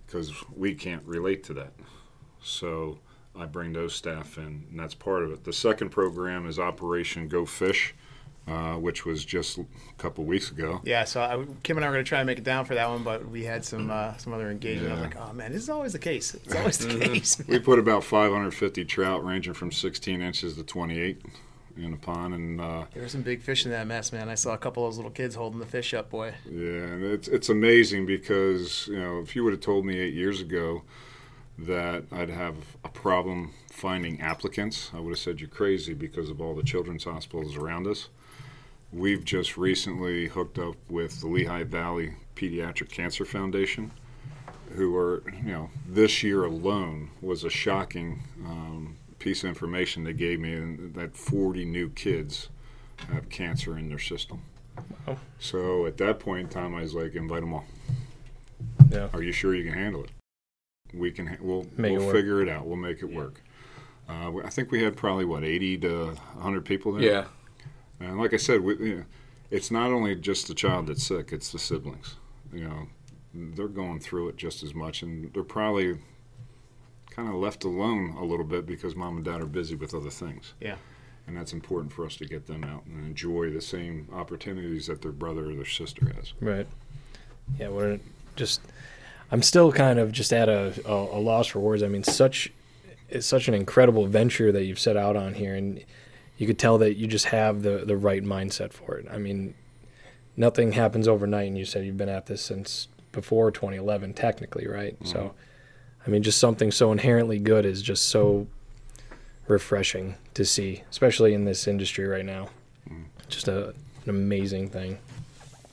because 0.07 0.33
we 0.57 0.75
can't 0.75 1.05
relate 1.05 1.45
to 1.45 1.55
that. 1.55 1.73
So 2.43 2.99
I 3.37 3.47
bring 3.47 3.73
those 3.73 3.95
staff 3.95 4.39
in, 4.39 4.65
and 4.71 4.79
that's 4.79 4.95
part 4.95 5.23
of 5.23 5.33
it. 5.33 5.45
The 5.45 5.53
second 5.53 5.91
program 5.91 6.47
is 6.47 6.59
Operation 6.59 7.29
Go 7.29 7.45
Fish, 7.45 7.95
uh, 8.49 8.75
which 8.75 9.05
was 9.07 9.25
just 9.25 9.59
a 9.59 9.65
couple 9.99 10.25
weeks 10.25 10.51
ago. 10.51 10.81
Yeah, 10.85 11.05
so 11.05 11.21
I, 11.21 11.45
Kim 11.63 11.77
and 11.77 11.85
I 11.85 11.89
were 11.89 11.95
going 11.95 12.05
to 12.05 12.09
try 12.09 12.21
and 12.21 12.27
make 12.27 12.39
it 12.39 12.45
down 12.45 12.65
for 12.65 12.75
that 12.75 12.89
one, 12.89 13.03
but 13.05 13.29
we 13.29 13.45
had 13.45 13.65
some 13.65 13.91
uh, 13.91 14.17
some 14.17 14.33
other 14.33 14.51
engagement. 14.51 14.91
I 14.91 14.95
was 14.95 15.03
like, 15.03 15.17
oh 15.17 15.33
man, 15.33 15.53
this 15.53 15.63
is 15.63 15.71
always 15.71 15.93
the 15.93 15.99
case. 15.99 16.35
It's 16.35 16.55
always 16.57 16.79
the 16.79 16.99
case. 16.99 17.43
We 17.47 17.59
put 17.61 17.79
about 17.79 18.03
550 18.05 18.85
trout 18.85 19.25
ranging 19.25 19.55
from 19.55 19.71
16 19.71 20.21
inches 20.23 20.57
to 20.57 20.65
28 20.65 21.23
in 21.77 21.93
a 21.95 21.97
pond, 21.97 22.35
and 22.35 22.61
uh, 22.61 22.85
There 22.93 23.03
were 23.03 23.09
some 23.09 23.23
big 23.23 23.41
fish 23.43 23.65
in 23.65 23.71
that 23.71 23.87
mess, 23.87 24.13
man. 24.13 24.29
I 24.29 24.35
saw 24.35 24.53
a 24.53 24.59
couple 24.59 24.85
of 24.85 24.93
those 24.93 24.99
little 24.99 25.11
kids 25.13 25.35
holding 25.37 25.59
the 25.61 25.65
fish 25.67 25.95
up, 25.95 26.11
boy. 26.11 26.35
yeah, 26.51 26.83
and 26.83 27.05
it's 27.05 27.29
it's 27.29 27.49
amazing 27.49 28.07
because 28.07 28.89
you 28.89 28.99
know 28.99 29.21
if 29.21 29.35
you 29.37 29.45
would 29.45 29.53
have 29.53 29.63
told 29.63 29.87
me 29.87 29.99
eight 29.99 30.15
years 30.15 30.41
ago 30.41 30.83
that 31.59 32.05
I'd 32.11 32.31
have 32.31 32.57
a 32.85 32.89
problem 32.89 33.53
finding 33.71 34.21
applicants, 34.21 34.91
I 34.93 35.01
would 35.01 35.11
have 35.11 35.19
said 35.19 35.41
you're 35.41 35.49
crazy 35.49 35.95
because 35.95 36.29
of 36.29 36.41
all 36.41 36.55
the 36.55 36.63
children's 36.63 37.05
hospitals 37.05 37.57
around 37.57 37.87
us. 37.87 38.09
We've 38.93 39.25
just 39.25 39.57
recently 39.57 40.29
hooked 40.29 40.59
up 40.59 40.77
with 40.89 41.21
the 41.21 41.27
Lehigh 41.29 41.65
Valley 41.65 42.15
Pediatric 42.37 42.91
Cancer 42.91 43.25
Foundation, 43.25 43.91
who 44.75 44.95
are, 44.97 45.23
you 45.45 45.53
know, 45.53 45.71
this 45.89 46.23
year 46.23 46.45
alone 46.45 47.11
was 47.23 47.45
a 47.45 47.51
shocking 47.51 48.23
um, 48.45 48.97
piece 49.19 49.45
of 49.45 49.49
information 49.49 50.05
they 50.05 50.13
gave 50.13 50.41
me 50.41 50.77
that 50.95 51.17
40 51.17 51.65
new 51.65 51.89
kids 51.91 52.51
have 53.11 53.29
cancer 53.31 53.79
in 53.79 53.89
their 53.89 53.99
system. 53.99 54.43
Wow. 55.07 55.17
So 55.39 55.87
at 55.87 55.97
that 55.99 56.21
point 56.21 56.41
in 56.41 56.49
time, 56.49 56.75
I 56.75 56.83
was 56.83 56.95
like, 56.95 57.15
invite 57.15 57.41
them 57.41 57.55
all. 57.55 57.65
Yeah. 58.91 59.09
Are 59.15 59.23
you 59.23 59.33
sure 59.33 59.55
you 59.55 59.65
can 59.65 59.73
handle 59.79 60.05
it? 60.05 60.11
We 60.93 61.11
can. 61.11 61.27
ha- 61.27 61.37
We'll 61.41 61.67
Make 61.79 61.97
we'll 61.97 62.07
work. 62.07 62.15
figure 62.17 62.43
it 62.43 62.49
out. 62.49 62.67
We'll 62.67 62.77
make 62.77 63.03
it 63.03 63.11
work. 63.11 63.43
Uh, 64.09 64.33
I 64.45 64.51
think 64.51 64.71
we 64.71 64.83
had 64.83 64.97
probably 64.97 65.25
what 65.25 65.45
80 65.45 65.79
to 65.79 66.07
100 66.35 66.65
people 66.67 66.93
there. 66.93 67.03
Yeah. 67.03 67.25
And 68.05 68.19
like 68.19 68.35
I 68.35 68.39
said, 68.39 68.61
we, 68.61 68.77
you 68.77 68.97
know, 68.97 69.05
it's 69.51 69.71
not 69.71 69.91
only 69.91 70.15
just 70.15 70.49
the 70.49 70.55
child 70.55 70.87
that's 70.87 71.05
sick; 71.05 71.33
it's 71.33 71.53
the 71.53 71.59
siblings. 71.59 72.17
You 72.53 72.69
know, 72.69 72.89
they're 73.35 73.69
going 73.69 74.01
through 74.01 74.29
it 74.29 74.37
just 74.37 74.63
as 74.63 74.75
much, 74.75 75.03
and 75.03 75.33
they're 75.33 75.43
probably 75.43 75.99
kind 77.11 77.29
of 77.29 77.35
left 77.35 77.65
alone 77.65 78.17
a 78.19 78.25
little 78.25 78.45
bit 78.45 78.67
because 78.67 78.97
mom 78.97 79.17
and 79.17 79.25
dad 79.25 79.41
are 79.43 79.47
busy 79.47 79.75
with 79.75 79.95
other 79.95 80.11
things. 80.11 80.55
Yeah. 80.61 80.77
And 81.27 81.37
that's 81.37 81.53
important 81.53 81.93
for 81.93 82.05
us 82.05 82.17
to 82.17 82.25
get 82.25 82.47
them 82.47 82.65
out 82.65 82.85
and 82.87 83.05
enjoy 83.05 83.51
the 83.51 83.61
same 83.61 84.09
opportunities 84.13 84.87
that 84.87 85.03
their 85.03 85.13
brother 85.13 85.51
or 85.51 85.55
their 85.55 85.65
sister 85.65 86.13
has. 86.17 86.33
Right. 86.41 86.67
Yeah. 87.59 87.69
We're 87.69 88.01
just. 88.37 88.61
I'm 89.31 89.43
still 89.43 89.73
kind 89.73 89.99
of 89.99 90.13
just 90.13 90.33
at 90.33 90.49
a, 90.49 90.75
a, 90.85 90.93
a 90.93 91.21
loss 91.21 91.47
for 91.47 91.61
words. 91.61 91.83
I 91.83 91.89
mean, 91.89 92.03
such 92.03 92.53
it's 93.13 93.27
such 93.27 93.49
an 93.49 93.55
incredible 93.55 94.07
venture 94.07 94.51
that 94.53 94.65
you've 94.65 94.79
set 94.79 94.97
out 94.97 95.17
on 95.17 95.35
here, 95.35 95.55
and 95.55 95.85
you 96.43 96.49
could 96.49 96.59
tell 96.59 96.79
that 96.79 96.97
you 96.97 97.07
just 97.07 97.27
have 97.27 97.63
the 97.63 97.85
the 97.87 97.97
right 97.97 98.25
mindset 98.25 98.73
for 98.73 98.97
it. 98.97 99.07
I 99.09 99.17
mean, 99.17 99.55
nothing 100.37 100.73
happens 100.73 101.07
overnight, 101.07 101.47
and 101.47 101.57
you 101.57 101.65
said 101.65 101.87
you've 101.87 101.97
been 101.97 102.09
at 102.09 102.27
this 102.27 102.43
since 102.43 102.89
before 103.13 103.53
2011, 103.53 104.15
technically, 104.15 104.67
right? 104.67 104.97
So, 105.05 105.19
mm-hmm. 105.19 106.05
I 106.05 106.11
mean, 106.11 106.25
just 106.25 106.41
something 106.41 106.73
so 106.73 106.91
inherently 106.91 107.39
good 107.39 107.65
is 107.65 107.81
just 107.81 108.09
so 108.09 108.49
refreshing 109.47 110.17
to 110.35 110.45
see, 110.45 110.83
especially 110.91 111.33
in 111.33 111.45
this 111.45 111.69
industry 111.69 112.09
right 112.09 112.25
now. 112.25 112.49
Mm. 112.91 113.05
Just 113.29 113.47
a, 113.47 113.69
an 113.69 114.11
amazing 114.11 114.69
thing. 114.69 114.99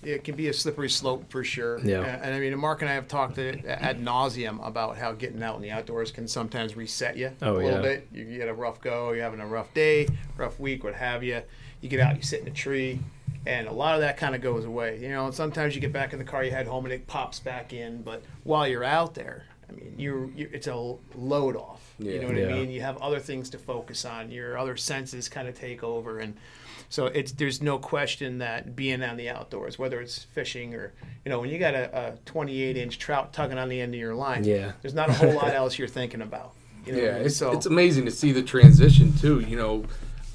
It 0.02 0.24
can 0.24 0.36
be 0.36 0.48
a 0.48 0.54
slippery 0.54 0.90
slope 0.90 1.30
for 1.30 1.44
sure. 1.44 1.80
Yeah. 1.82 2.00
Uh, 2.00 2.04
And 2.24 2.34
I 2.34 2.40
mean, 2.40 2.58
Mark 2.58 2.82
and 2.82 2.90
I 2.90 2.94
have 2.94 3.08
talked 3.08 3.38
at, 3.38 3.66
ad 3.66 4.00
nauseum 4.00 4.66
about 4.66 4.98
how 4.98 5.12
getting 5.12 5.44
out 5.44 5.58
in 5.58 5.62
the 5.62 5.72
outdoors 5.72 6.12
can 6.12 6.28
sometimes 6.28 6.76
reset 6.78 7.18
you 7.18 7.32
Oh, 7.42 7.54
a 7.54 7.58
little 7.58 7.72
yeah. 7.72 7.82
bit. 7.82 8.08
You 8.14 8.26
get 8.38 8.48
a 8.48 8.54
rough 8.54 8.80
go, 8.80 9.12
you're 9.12 9.24
having 9.24 9.42
a 9.42 9.48
rough 9.48 9.74
day, 9.74 10.08
rough 10.38 10.60
week, 10.60 10.84
what 10.84 10.96
have 10.96 11.24
you. 11.24 11.42
You 11.82 11.90
get 11.90 12.00
out, 12.00 12.16
you 12.16 12.22
sit 12.22 12.42
in 12.42 12.48
a 12.48 12.52
tree, 12.52 13.00
and 13.46 13.68
a 13.68 13.72
lot 13.74 13.96
of 13.96 14.02
that 14.02 14.18
kind 14.18 14.36
of 14.36 14.42
goes 14.42 14.64
away. 14.66 15.00
You 15.02 15.10
know, 15.10 15.26
and 15.26 15.34
sometimes 15.36 15.76
you 15.76 15.82
get 15.82 15.92
back 15.94 16.14
in 16.14 16.20
the 16.20 16.26
car 16.26 16.44
you 16.44 16.52
head 16.52 16.68
home 16.68 16.86
and 16.86 16.94
it 16.94 17.06
pops 17.08 17.40
back 17.40 17.74
in. 17.74 18.02
But 18.02 18.24
while 18.44 18.68
you're 18.68 18.84
out 18.86 19.16
there, 19.16 19.46
I 19.70 19.74
mean, 19.74 19.96
you 19.98 20.32
it's 20.38 20.68
a 20.68 20.76
load 21.16 21.56
off. 21.58 21.94
You 22.00 22.20
know 22.22 22.28
what 22.28 22.38
Yeah. 22.38 22.48
I 22.48 22.54
mean? 22.54 22.72
You 22.72 22.82
have 22.82 22.98
other 23.02 23.20
things 23.20 23.50
to 23.52 23.58
focus 23.58 24.06
on. 24.06 24.32
Your 24.32 24.58
other 24.58 24.78
senses 24.78 25.28
kind 25.30 25.48
of 25.50 25.58
take 25.60 25.84
over, 25.84 26.20
and 26.20 26.36
so 26.90 27.06
it's 27.06 27.32
there's 27.34 27.62
no 27.62 27.78
question 27.78 28.40
that 28.40 28.76
being 28.76 29.02
on 29.04 29.16
the 29.18 29.30
outdoors, 29.30 29.78
whether 29.80 30.02
it's 30.02 30.24
fishing 30.24 30.74
or 30.74 30.94
you 31.24 31.30
know 31.30 31.40
when 31.40 31.50
you 31.50 31.60
got 31.60 31.74
a, 31.76 32.14
a 32.14 32.18
28 32.26 32.76
inch 32.78 32.98
trout 33.00 33.32
tugging 33.34 33.58
on 33.58 33.70
the 33.70 33.80
end 33.80 33.94
of 33.94 34.00
your 34.00 34.16
line, 34.16 34.44
Yeah. 34.44 34.74
there's 34.82 34.94
not 34.94 35.10
a 35.10 35.14
whole 35.14 35.34
lot 35.34 35.54
else 35.54 35.78
you're 35.78 35.88
thinking 35.88 36.22
about. 36.22 36.54
You 36.86 36.94
know 36.94 36.98
what 37.00 37.04
I 37.04 37.08
Yeah, 37.12 37.18
mean? 37.18 37.26
it's, 37.28 37.36
so 37.38 37.52
it's 37.52 37.66
amazing 37.66 38.06
to 38.06 38.12
see 38.12 38.32
the 38.32 38.42
transition 38.44 39.14
too. 39.14 39.40
You 39.42 39.56
know, 39.58 39.86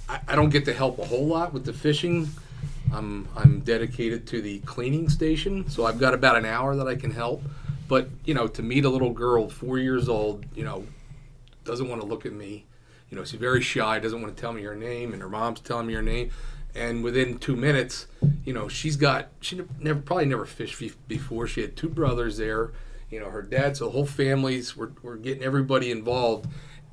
I, 0.08 0.20
I 0.28 0.36
don't 0.36 0.50
get 0.50 0.64
to 0.66 0.72
help 0.72 0.98
a 0.98 1.04
whole 1.04 1.26
lot 1.26 1.52
with 1.52 1.64
the 1.64 1.72
fishing. 1.72 2.28
I'm 2.92 3.26
I'm 3.34 3.60
dedicated 3.60 4.26
to 4.28 4.40
the 4.40 4.60
cleaning 4.60 5.08
station, 5.08 5.68
so 5.68 5.84
I've 5.86 5.98
got 5.98 6.14
about 6.14 6.36
an 6.36 6.44
hour 6.44 6.76
that 6.76 6.86
I 6.86 6.94
can 6.94 7.10
help. 7.10 7.42
But 7.88 8.08
you 8.24 8.34
know, 8.34 8.46
to 8.46 8.62
meet 8.62 8.84
a 8.84 8.88
little 8.90 9.10
girl, 9.10 9.48
four 9.48 9.78
years 9.78 10.08
old, 10.08 10.44
you 10.54 10.64
know, 10.64 10.86
doesn't 11.64 11.88
want 11.88 12.00
to 12.02 12.06
look 12.06 12.24
at 12.26 12.32
me. 12.32 12.66
You 13.10 13.16
know, 13.18 13.24
she's 13.24 13.38
very 13.40 13.60
shy, 13.62 13.98
doesn't 13.98 14.20
want 14.20 14.36
to 14.36 14.40
tell 14.40 14.52
me 14.52 14.62
her 14.62 14.74
name, 14.74 15.12
and 15.12 15.22
her 15.22 15.28
mom's 15.28 15.60
telling 15.60 15.86
me 15.86 15.94
her 15.94 16.02
name. 16.02 16.30
And 16.74 17.04
within 17.04 17.38
two 17.38 17.54
minutes, 17.54 18.06
you 18.44 18.52
know, 18.52 18.66
she's 18.68 18.96
got 18.96 19.28
she 19.40 19.60
never 19.78 20.00
probably 20.00 20.26
never 20.26 20.44
fished 20.44 20.82
before. 21.06 21.46
She 21.46 21.60
had 21.60 21.76
two 21.76 21.88
brothers 21.88 22.36
there, 22.36 22.72
you 23.10 23.20
know, 23.20 23.30
her 23.30 23.42
dad. 23.42 23.76
So 23.76 23.84
the 23.84 23.90
whole 23.92 24.06
families 24.06 24.76
were 24.76 24.92
we're 25.02 25.16
getting 25.16 25.44
everybody 25.44 25.90
involved. 25.92 26.46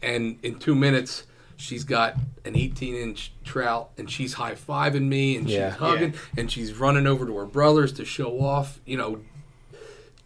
And 0.03 0.37
in 0.43 0.59
two 0.59 0.75
minutes, 0.75 1.25
she's 1.57 1.83
got 1.83 2.15
an 2.45 2.55
18 2.55 2.93
inch 2.95 3.33
trout, 3.43 3.89
and 3.97 4.09
she's 4.09 4.33
high 4.33 4.53
fiving 4.53 5.07
me, 5.07 5.35
and 5.37 5.49
Yeah. 5.49 5.71
she's 5.71 5.79
hugging, 5.79 6.13
and 6.37 6.51
she's 6.51 6.73
running 6.73 7.07
over 7.07 7.25
to 7.25 7.35
her 7.37 7.45
brothers 7.47 7.91
to 7.93 8.05
show 8.05 8.39
off. 8.41 8.79
You 8.85 8.97
know, 8.97 9.21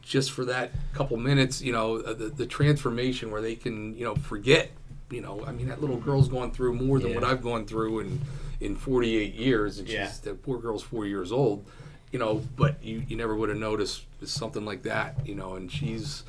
just 0.02 0.32
for 0.32 0.44
that 0.46 0.72
couple 0.94 1.16
minutes, 1.18 1.62
you 1.62 1.72
know, 1.72 1.98
uh, 1.98 2.14
the, 2.14 2.26
the 2.28 2.46
transformation 2.46 3.32
where 3.32 3.42
they 3.42 3.56
can, 3.56 3.98
you 3.98 4.04
know, 4.04 4.16
forget, 4.16 4.72
you 5.12 5.22
know, 5.22 5.44
I 5.46 5.52
mean, 5.52 5.68
that 5.68 5.82
little 5.82 5.98
girl's 5.98 6.28
gone 6.28 6.52
through 6.52 6.74
more 6.74 7.00
than 7.00 7.14
what 7.14 7.24
I've 7.24 7.42
gone 7.42 7.66
through 7.66 8.00
in, 8.00 8.22
in 8.60 8.76
48 8.76 9.34
years. 9.36 9.80
And 9.80 9.88
Yeah. 9.88 10.08
she's, 10.08 10.20
the 10.20 10.34
poor 10.34 10.58
girl's 10.60 10.84
four 10.84 11.06
years 11.06 11.32
old, 11.32 11.64
you 12.12 12.20
know, 12.20 12.42
but 12.56 12.84
you, 12.84 13.04
you 13.08 13.16
never 13.16 13.36
would 13.36 13.50
have 13.50 13.58
noticed 13.58 14.04
something 14.24 14.66
like 14.66 14.84
that, 14.84 15.16
you 15.26 15.36
know, 15.36 15.56
and 15.56 15.72
she's, 15.72 16.24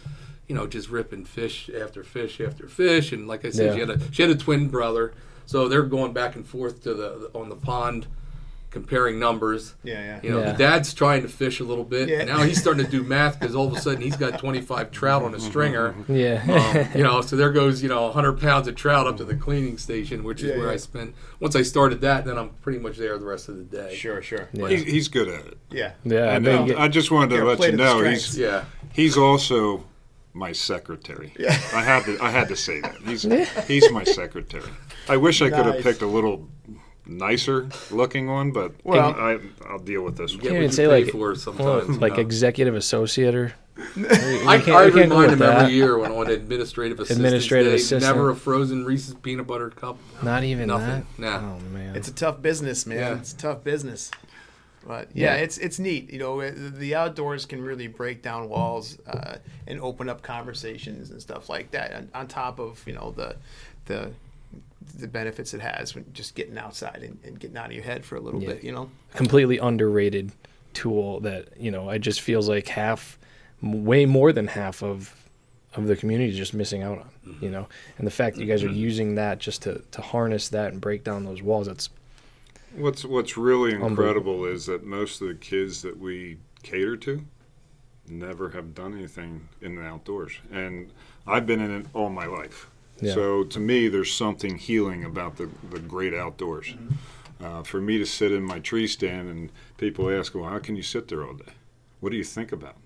you 0.46 0.54
know, 0.54 0.66
just 0.66 0.90
ripping 0.90 1.24
fish 1.24 1.70
after 1.70 2.04
fish 2.04 2.40
after 2.40 2.68
fish. 2.68 3.12
And 3.12 3.26
like 3.26 3.44
I 3.44 3.50
said, 3.50 3.74
she 3.74 3.80
had 3.80 3.90
a, 3.90 4.12
she 4.12 4.22
had 4.22 4.30
a 4.30 4.36
twin 4.36 4.68
brother. 4.68 5.14
So 5.46 5.68
they're 5.68 5.82
going 5.82 6.12
back 6.12 6.34
and 6.36 6.46
forth 6.46 6.82
to 6.82 6.92
the, 6.94 7.30
on 7.34 7.48
the 7.48 7.56
pond, 7.56 8.06
comparing 8.76 9.18
numbers. 9.18 9.74
yeah, 9.82 9.94
yeah. 10.04 10.20
You 10.22 10.30
know, 10.32 10.40
Yeah. 10.40 10.52
the 10.52 10.58
dad's 10.58 10.92
trying 10.92 11.22
to 11.22 11.28
fish 11.28 11.60
a 11.60 11.64
little 11.64 11.82
bit. 11.82 12.10
Yeah. 12.10 12.24
Now 12.24 12.42
he's 12.42 12.60
starting 12.60 12.84
to 12.84 12.90
do 12.90 13.02
math 13.02 13.40
because 13.40 13.56
all 13.56 13.66
of 13.68 13.72
a 13.74 13.80
sudden 13.80 14.02
he's 14.02 14.16
got 14.18 14.38
25 14.38 14.90
trout 14.90 15.22
on 15.22 15.34
a 15.34 15.40
stringer. 15.50 15.94
Yeah. 16.08 16.42
Um, 16.92 16.98
you 16.98 17.02
know, 17.02 17.22
so 17.22 17.36
there 17.36 17.50
goes, 17.52 17.82
you 17.82 17.88
know, 17.88 18.02
100 18.04 18.38
pounds 18.38 18.68
of 18.68 18.74
trout 18.74 19.06
up 19.06 19.16
to 19.16 19.24
the 19.24 19.34
cleaning 19.34 19.78
station, 19.78 20.24
which 20.24 20.42
is 20.42 20.50
Yeah, 20.50 20.58
where 20.58 20.66
yeah. 20.66 20.72
I 20.74 20.76
spent. 20.76 21.14
Once 21.40 21.56
I 21.56 21.62
started 21.62 22.02
that, 22.02 22.26
then 22.26 22.36
I'm 22.36 22.50
pretty 22.60 22.78
much 22.80 22.98
there 22.98 23.16
the 23.16 23.24
rest 23.24 23.48
of 23.48 23.56
the 23.56 23.64
day. 23.64 23.94
Sure, 23.94 24.20
sure. 24.20 24.50
Yeah. 24.52 24.68
He's, 24.68 24.82
he's 24.84 25.08
good 25.08 25.28
at 25.28 25.46
it. 25.46 25.56
Yeah. 25.70 25.92
yeah. 26.04 26.24
I 26.24 26.34
And 26.34 26.44
bet 26.44 26.60
uh, 26.60 26.64
get- 26.66 26.78
I 26.78 26.88
just 26.88 27.10
wanted 27.10 27.34
to 27.36 27.44
let 27.46 27.60
you 27.60 27.72
know 27.72 28.02
he's 28.04 28.36
Yeah. 28.36 28.64
he's 28.92 29.16
also 29.16 29.84
my 30.34 30.52
secretary. 30.52 31.32
Yeah. 31.38 31.52
I 31.72 31.82
had 31.82 32.04
to 32.04 32.18
I 32.22 32.28
had 32.30 32.48
to 32.48 32.56
say 32.56 32.82
that. 32.82 32.96
He's 33.06 33.22
he's 33.66 33.90
my 33.90 34.04
secretary. 34.04 34.68
I 35.08 35.16
wish 35.16 35.40
I 35.40 35.48
could 35.48 35.64
have 35.64 35.80
picked 35.82 36.02
a 36.02 36.06
little 36.06 36.46
nicer 37.06 37.68
looking 37.90 38.26
one, 38.28 38.50
but 38.52 38.72
Well- 38.84 39.14
I 39.18 39.38
I'll 39.68 39.78
deal 39.78 40.02
with 40.02 40.16
this 40.16 40.32
Get 40.32 40.42
one. 40.42 40.50
Can't 40.52 40.62
even 40.64 40.72
say 40.72 40.86
like- 40.88 41.10
for 41.10 41.34
sometimes. 41.34 41.98
like 41.98 42.12
you 42.12 42.16
know. 42.16 42.22
executive 42.22 42.74
associate 42.74 43.34
or 43.34 43.52
I, 43.78 44.58
can't- 44.58 44.68
I 44.68 44.90
can't 44.90 44.94
go 44.94 45.00
remind 45.18 45.30
with 45.30 45.32
him 45.32 45.42
every 45.42 45.64
that. 45.64 45.70
year 45.72 45.98
when 45.98 46.10
on 46.12 46.30
administrative 46.30 46.98
assistant 46.98 47.24
Administrative 47.26 47.72
day, 47.72 47.76
assistant. 47.76 48.02
never 48.02 48.30
a 48.30 48.36
frozen 48.36 48.84
Reese's 48.86 49.14
peanut 49.14 49.46
butter 49.46 49.68
cup. 49.70 49.98
not 50.22 50.44
even 50.44 50.68
Nothing. 50.68 51.06
that. 51.18 51.42
Nah. 51.42 51.56
Oh 51.56 51.60
man. 51.72 51.94
It's 51.94 52.08
a 52.08 52.14
tough 52.14 52.40
business, 52.40 52.86
man. 52.86 52.98
Yeah. 52.98 53.18
It's 53.18 53.32
a 53.34 53.36
tough 53.36 53.62
business. 53.64 54.10
But 54.86 55.08
yeah, 55.14 55.34
Yeah. 55.34 55.42
it's 55.42 55.58
it's 55.58 55.78
neat. 55.78 56.10
You 56.12 56.18
know, 56.20 56.40
it- 56.40 56.76
the 56.78 56.94
outdoors 56.94 57.44
can 57.44 57.60
really 57.60 57.86
break 57.88 58.22
down 58.22 58.48
walls 58.48 58.98
uh, 59.06 59.36
and 59.66 59.78
open 59.80 60.08
up 60.08 60.22
conversations 60.22 61.10
and 61.10 61.20
stuff 61.20 61.48
like 61.50 61.72
that. 61.72 61.92
On, 61.92 62.08
on 62.14 62.28
top 62.28 62.58
of 62.58 62.82
you 62.86 62.94
know 62.94 63.12
the 63.14 63.36
the 63.86 64.12
the 64.98 65.08
benefits 65.08 65.52
it 65.54 65.60
has 65.60 65.94
when 65.94 66.04
just 66.12 66.34
getting 66.34 66.56
outside 66.56 67.02
and, 67.02 67.18
and 67.24 67.38
getting 67.40 67.56
out 67.56 67.66
of 67.66 67.72
your 67.72 67.82
head 67.84 68.04
for 68.04 68.16
a 68.16 68.20
little 68.20 68.40
Yeah. 68.42 68.54
bit. 68.54 68.64
You 68.64 68.72
know. 68.72 68.90
completely 69.14 69.58
underrated 69.58 70.32
tool 70.74 71.20
that 71.20 71.48
you 71.58 71.70
know 71.70 71.88
it 71.90 72.00
just 72.00 72.20
feels 72.20 72.48
like 72.48 72.68
half 72.68 73.18
way 73.62 74.04
more 74.06 74.32
than 74.32 74.46
half 74.46 74.82
of 74.82 75.14
of 75.74 75.86
the 75.86 75.96
community 75.96 76.30
is 76.30 76.36
just 76.36 76.54
missing 76.54 76.82
out 76.82 76.98
on 76.98 77.10
Mm-hmm. 77.26 77.44
you 77.44 77.50
know 77.50 77.66
and 77.98 78.06
the 78.06 78.10
fact 78.10 78.36
that 78.36 78.42
you 78.42 78.46
guys 78.46 78.62
are 78.62 78.68
using 78.70 79.14
that 79.16 79.38
just 79.40 79.62
to 79.62 79.82
to 79.90 80.00
harness 80.02 80.48
that 80.50 80.72
and 80.72 80.80
break 80.80 81.02
down 81.02 81.24
those 81.24 81.42
walls 81.42 81.66
that's 81.66 81.88
What's 82.74 83.04
What's 83.06 83.36
really 83.38 83.72
incredible 83.72 84.44
is 84.44 84.66
that 84.66 84.84
most 84.84 85.22
of 85.22 85.28
the 85.28 85.34
kids 85.34 85.80
that 85.82 85.98
we 85.98 86.36
cater 86.62 86.96
to 86.98 87.24
never 88.06 88.50
have 88.50 88.74
done 88.74 88.94
anything 88.94 89.48
in 89.62 89.76
the 89.76 89.82
outdoors, 89.82 90.34
and 90.52 90.90
I've 91.26 91.46
been 91.46 91.60
in 91.60 91.70
it 91.74 91.86
all 91.94 92.10
my 92.10 92.26
life. 92.26 92.68
Yeah. 93.00 93.14
So 93.14 93.44
to 93.44 93.60
me, 93.60 93.88
there's 93.88 94.12
something 94.12 94.56
healing 94.56 95.04
about 95.04 95.36
the 95.36 95.48
the 95.70 95.78
great 95.80 96.14
outdoors. 96.14 96.74
Uh, 97.38 97.62
for 97.62 97.80
me 97.80 97.98
to 97.98 98.06
sit 98.06 98.32
in 98.32 98.42
my 98.42 98.58
tree 98.58 98.86
stand 98.86 99.28
and 99.28 99.52
people 99.76 100.08
ask, 100.10 100.34
"Well, 100.34 100.44
how 100.48 100.58
can 100.58 100.74
you 100.76 100.82
sit 100.82 101.08
there 101.08 101.24
all 101.26 101.34
day? 101.34 101.52
What 102.00 102.10
do 102.10 102.16
you 102.16 102.24
think 102.24 102.52
about?" 102.52 102.76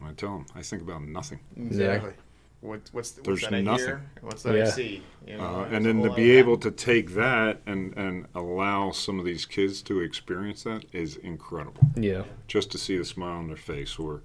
And 0.00 0.08
I 0.08 0.12
tell 0.14 0.30
them, 0.38 0.46
"I 0.54 0.62
think 0.62 0.80
about 0.82 1.02
nothing." 1.02 1.40
Exactly. 1.56 2.12
what, 2.60 2.78
what's 2.80 2.90
what's 2.92 3.10
There's 3.10 3.42
that 3.42 3.62
nothing. 3.62 3.84
hear? 3.86 4.02
What's 4.22 4.42
that 4.44 4.56
I 4.56 4.64
see? 4.70 5.02
You 5.26 5.36
know, 5.36 5.44
Uh, 5.44 5.68
and 5.70 5.84
then 5.84 6.02
to 6.02 6.14
be 6.14 6.30
able 6.30 6.56
that. 6.56 6.70
to 6.78 6.84
take 6.84 7.10
that 7.10 7.60
and, 7.66 7.94
and 7.98 8.26
allow 8.34 8.90
some 8.92 9.18
of 9.18 9.26
these 9.26 9.44
kids 9.44 9.82
to 9.82 10.00
experience 10.00 10.62
that 10.62 10.86
is 10.94 11.16
incredible. 11.16 11.86
Yeah. 11.96 12.22
Just 12.48 12.70
to 12.72 12.78
see 12.78 12.96
the 12.96 13.04
smile 13.04 13.36
on 13.38 13.48
their 13.48 13.56
face 13.58 13.98
or 13.98 14.22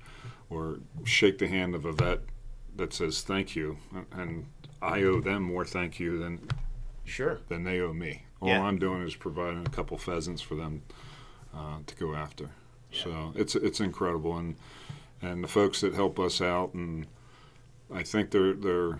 or 0.50 0.79
shake 1.03 1.38
the 1.39 1.48
hand 1.50 1.75
of 1.75 1.83
a 1.86 1.91
vet 1.91 2.21
that 2.77 2.93
says 2.93 3.21
thank 3.21 3.55
you, 3.57 3.77
and 4.13 4.45
I 4.81 5.03
owe 5.03 5.19
them 5.19 5.43
more 5.43 5.65
thank 5.65 6.00
you 6.00 6.19
than 6.19 6.48
sure, 7.05 7.39
than 7.48 7.63
they 7.63 7.79
owe 7.81 7.93
me. 7.93 8.24
All 8.41 8.50
Yeah. 8.50 8.62
I'm 8.62 8.79
doing 8.79 9.03
is 9.03 9.15
providing 9.15 9.65
a 9.65 9.69
couple 9.69 9.98
pheasants 9.98 10.41
for 10.41 10.55
them 10.55 10.83
uh, 11.53 11.79
to 11.86 11.95
go 11.95 12.15
after. 12.15 12.50
So 12.91 13.33
it's 13.36 13.55
it's 13.55 13.79
incredible, 13.79 14.38
and 14.38 14.55
and 15.21 15.43
the 15.43 15.48
folks 15.48 15.81
that 15.81 15.93
help 15.93 16.19
us 16.19 16.41
out, 16.41 16.74
and 16.74 17.05
I 17.93 18.03
think 18.03 18.31
they're 18.31 18.53
they're 18.53 18.93
uh, 18.93 18.95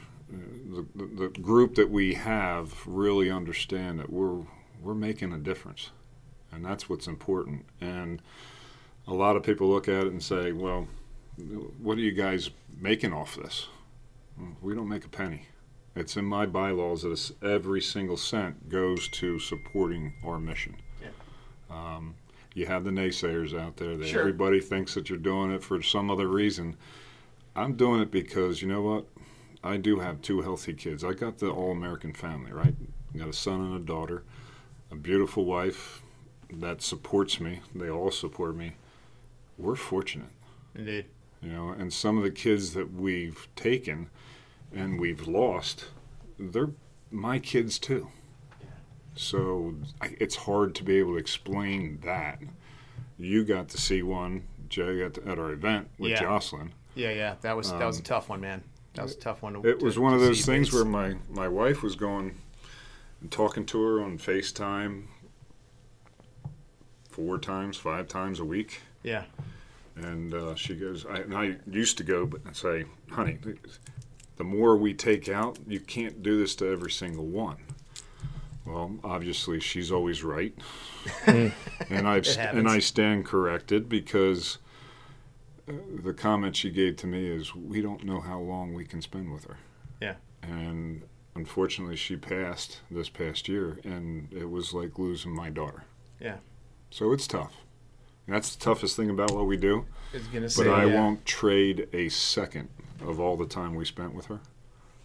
the, 0.68 0.86
the, 0.96 1.06
the 1.06 1.42
group 1.42 1.76
that 1.76 1.90
we 1.90 2.14
have 2.14 2.76
really 2.86 3.32
understand 3.32 4.00
that 4.00 4.12
we're 4.12 4.44
we're 4.82 4.94
making 4.94 5.34
a 5.34 5.40
difference, 5.40 5.90
and 6.52 6.64
that's 6.64 6.88
what's 6.88 7.08
important. 7.08 7.66
And 7.82 8.22
a 9.08 9.14
lot 9.14 9.36
of 9.36 9.44
people 9.44 9.68
look 9.70 9.88
at 9.88 10.06
it 10.06 10.12
and 10.12 10.22
say, 10.22 10.52
well, 10.52 10.88
what 11.82 11.98
are 11.98 12.02
you 12.02 12.12
guys 12.12 12.52
making 12.80 13.14
off 13.14 13.36
this? 13.36 13.68
We 14.62 14.76
don't 14.76 14.88
make 14.88 15.04
a 15.04 15.10
penny. 15.10 15.48
It's 16.00 16.16
in 16.16 16.24
my 16.24 16.46
bylaws 16.46 17.02
that 17.02 17.46
every 17.46 17.82
single 17.82 18.16
cent 18.16 18.70
goes 18.70 19.10
to 19.10 19.38
supporting 19.38 20.14
our 20.26 20.40
mission. 20.40 20.78
Um, 21.70 22.16
you 22.56 22.66
have 22.66 22.84
the 22.86 22.90
naysayers 22.90 23.54
out 23.56 23.76
there 23.78 23.96
that 23.98 24.08
Sure. 24.08 24.22
everybody 24.22 24.60
thinks 24.60 24.96
that 24.96 25.08
you're 25.10 25.20
doing 25.20 25.52
it 25.52 25.62
for 25.64 25.84
some 25.84 26.10
other 26.10 26.28
reason. 26.28 26.78
I'm 27.56 27.76
doing 27.76 28.02
it 28.02 28.10
because 28.12 28.62
you 28.62 28.68
know 28.70 28.82
what? 28.82 29.06
I 29.64 29.78
do 29.78 30.00
have 30.00 30.22
two 30.22 30.42
healthy 30.42 30.74
kids. 30.74 31.04
I 31.04 31.14
got 31.14 31.38
the 31.38 31.52
all 31.52 31.72
American 31.72 32.14
family, 32.14 32.52
right? 32.52 32.74
I 33.14 33.18
got 33.18 33.28
a 33.28 33.34
son 33.34 33.62
and 33.62 33.76
a 33.76 33.80
daughter, 33.86 34.24
a 34.90 34.96
beautiful 34.96 35.44
wife 35.46 36.02
that 36.52 36.82
supports 36.82 37.40
me. 37.40 37.60
They 37.76 37.90
all 37.90 38.10
support 38.10 38.56
me. 38.56 38.74
We're 39.58 39.76
fortunate 39.76 40.32
indeed. 40.74 41.06
you 41.44 41.50
know 41.52 41.70
and 41.70 41.92
some 41.94 42.18
of 42.18 42.24
the 42.24 42.32
kids 42.32 42.74
that 42.74 42.94
we've 42.94 43.48
taken 43.56 44.10
and 44.76 45.00
we've 45.00 45.28
lost 45.28 45.86
they're 46.38 46.72
my 47.12 47.40
kids 47.40 47.80
too 47.80 48.08
so 49.16 49.74
I, 50.02 50.16
it's 50.20 50.36
hard 50.36 50.76
to 50.76 50.84
be 50.84 50.98
able 50.98 51.14
to 51.14 51.18
explain 51.18 52.00
that 52.04 52.40
you 53.18 53.44
got 53.44 53.70
to 53.70 53.78
see 53.78 54.02
one 54.04 54.44
jay 54.70 55.04
at, 55.04 55.18
at 55.20 55.40
our 55.40 55.52
event 55.52 55.90
with 55.98 56.12
Yeah. 56.12 56.22
jocelyn 56.22 56.74
Yeah, 56.96 57.12
yeah, 57.12 57.36
that 57.42 57.56
was 57.58 57.72
that 57.72 57.86
was 57.86 57.98
a 57.98 58.00
Um, 58.00 58.04
tough 58.06 58.30
one, 58.30 58.42
man. 58.42 58.64
That 58.94 59.04
was 59.04 59.16
a 59.16 59.20
tough 59.20 59.42
one. 59.44 59.54
To, 59.54 59.60
it 59.68 59.80
to- 59.80 59.86
was 59.86 59.98
one 60.00 60.14
of 60.14 60.20
those 60.20 60.46
things 60.46 60.74
where 60.74 60.86
my 60.86 61.16
my 61.30 61.48
wife 61.48 61.82
was 61.84 61.96
going 61.96 62.36
and 63.22 63.32
talking 63.32 63.66
to 63.68 63.82
her 63.82 64.02
on 64.04 64.18
facetime 64.18 65.06
four 67.10 67.38
times 67.38 67.78
five 67.78 68.08
times 68.08 68.40
a 68.40 68.46
week 68.46 68.82
yeah, 69.04 69.24
And 69.96 70.34
uh, 70.34 70.56
she 70.56 70.76
goes, 70.76 71.06
I, 71.06 71.18
and 71.20 71.34
I 71.34 71.56
used 71.72 71.98
to 72.00 72.04
go, 72.04 72.26
but 72.26 72.42
I 72.48 72.52
say, 72.52 72.84
honey, 73.12 73.38
the 74.40 74.46
more 74.46 74.78
we 74.78 74.94
take 74.94 75.28
out, 75.28 75.60
you 75.68 75.82
can't 75.82 76.24
do 76.24 76.40
this 76.40 76.56
to 76.56 76.72
every 76.72 76.90
single 76.90 77.28
one. 77.28 77.58
Well, 78.66 78.96
obviously, 79.04 79.60
she's 79.60 79.92
always 79.92 80.24
right, 80.24 80.54
and 81.26 81.52
I've 81.90 82.26
and 82.38 82.70
I 82.70 82.80
stand 82.80 83.26
corrected 83.26 83.90
because 83.90 84.60
uh, 85.68 85.74
the 86.04 86.14
comment 86.14 86.56
she 86.56 86.70
gave 86.70 86.96
to 86.98 87.08
me 87.08 87.28
is, 87.28 87.54
we 87.54 87.82
don't 87.82 88.06
know 88.06 88.22
how 88.22 88.40
long 88.40 88.74
we 88.74 88.86
can 88.86 89.02
spend 89.02 89.34
with 89.34 89.46
her. 89.46 89.58
Yeah. 90.00 90.16
And 90.42 91.04
unfortunately, 91.36 91.96
she 91.98 92.16
passed 92.16 92.80
this 92.90 93.10
past 93.10 93.50
year, 93.50 93.80
and 93.84 94.32
it 94.32 94.50
was 94.50 94.72
like 94.74 94.98
losing 94.98 95.36
my 95.36 95.50
daughter. 95.50 95.84
Yeah. 96.20 96.38
So 96.92 97.12
it's 97.12 97.28
tough. 97.28 97.54
And 98.26 98.36
that's 98.36 98.56
the 98.56 98.64
toughest 98.64 98.96
thing 98.96 99.10
about 99.10 99.32
what 99.32 99.48
we 99.48 99.58
do. 99.58 99.86
I 100.14 100.20
gonna 100.34 100.48
But 100.56 100.68
I 100.68 100.86
yeah. 100.86 100.94
won't 100.94 101.26
trade 101.26 101.90
a 101.92 102.10
second 102.10 102.70
of 103.02 103.20
all 103.20 103.38
the 103.38 103.46
time 103.46 103.76
we 103.76 103.86
spent 103.86 104.14
with 104.14 104.26
her, 104.28 104.40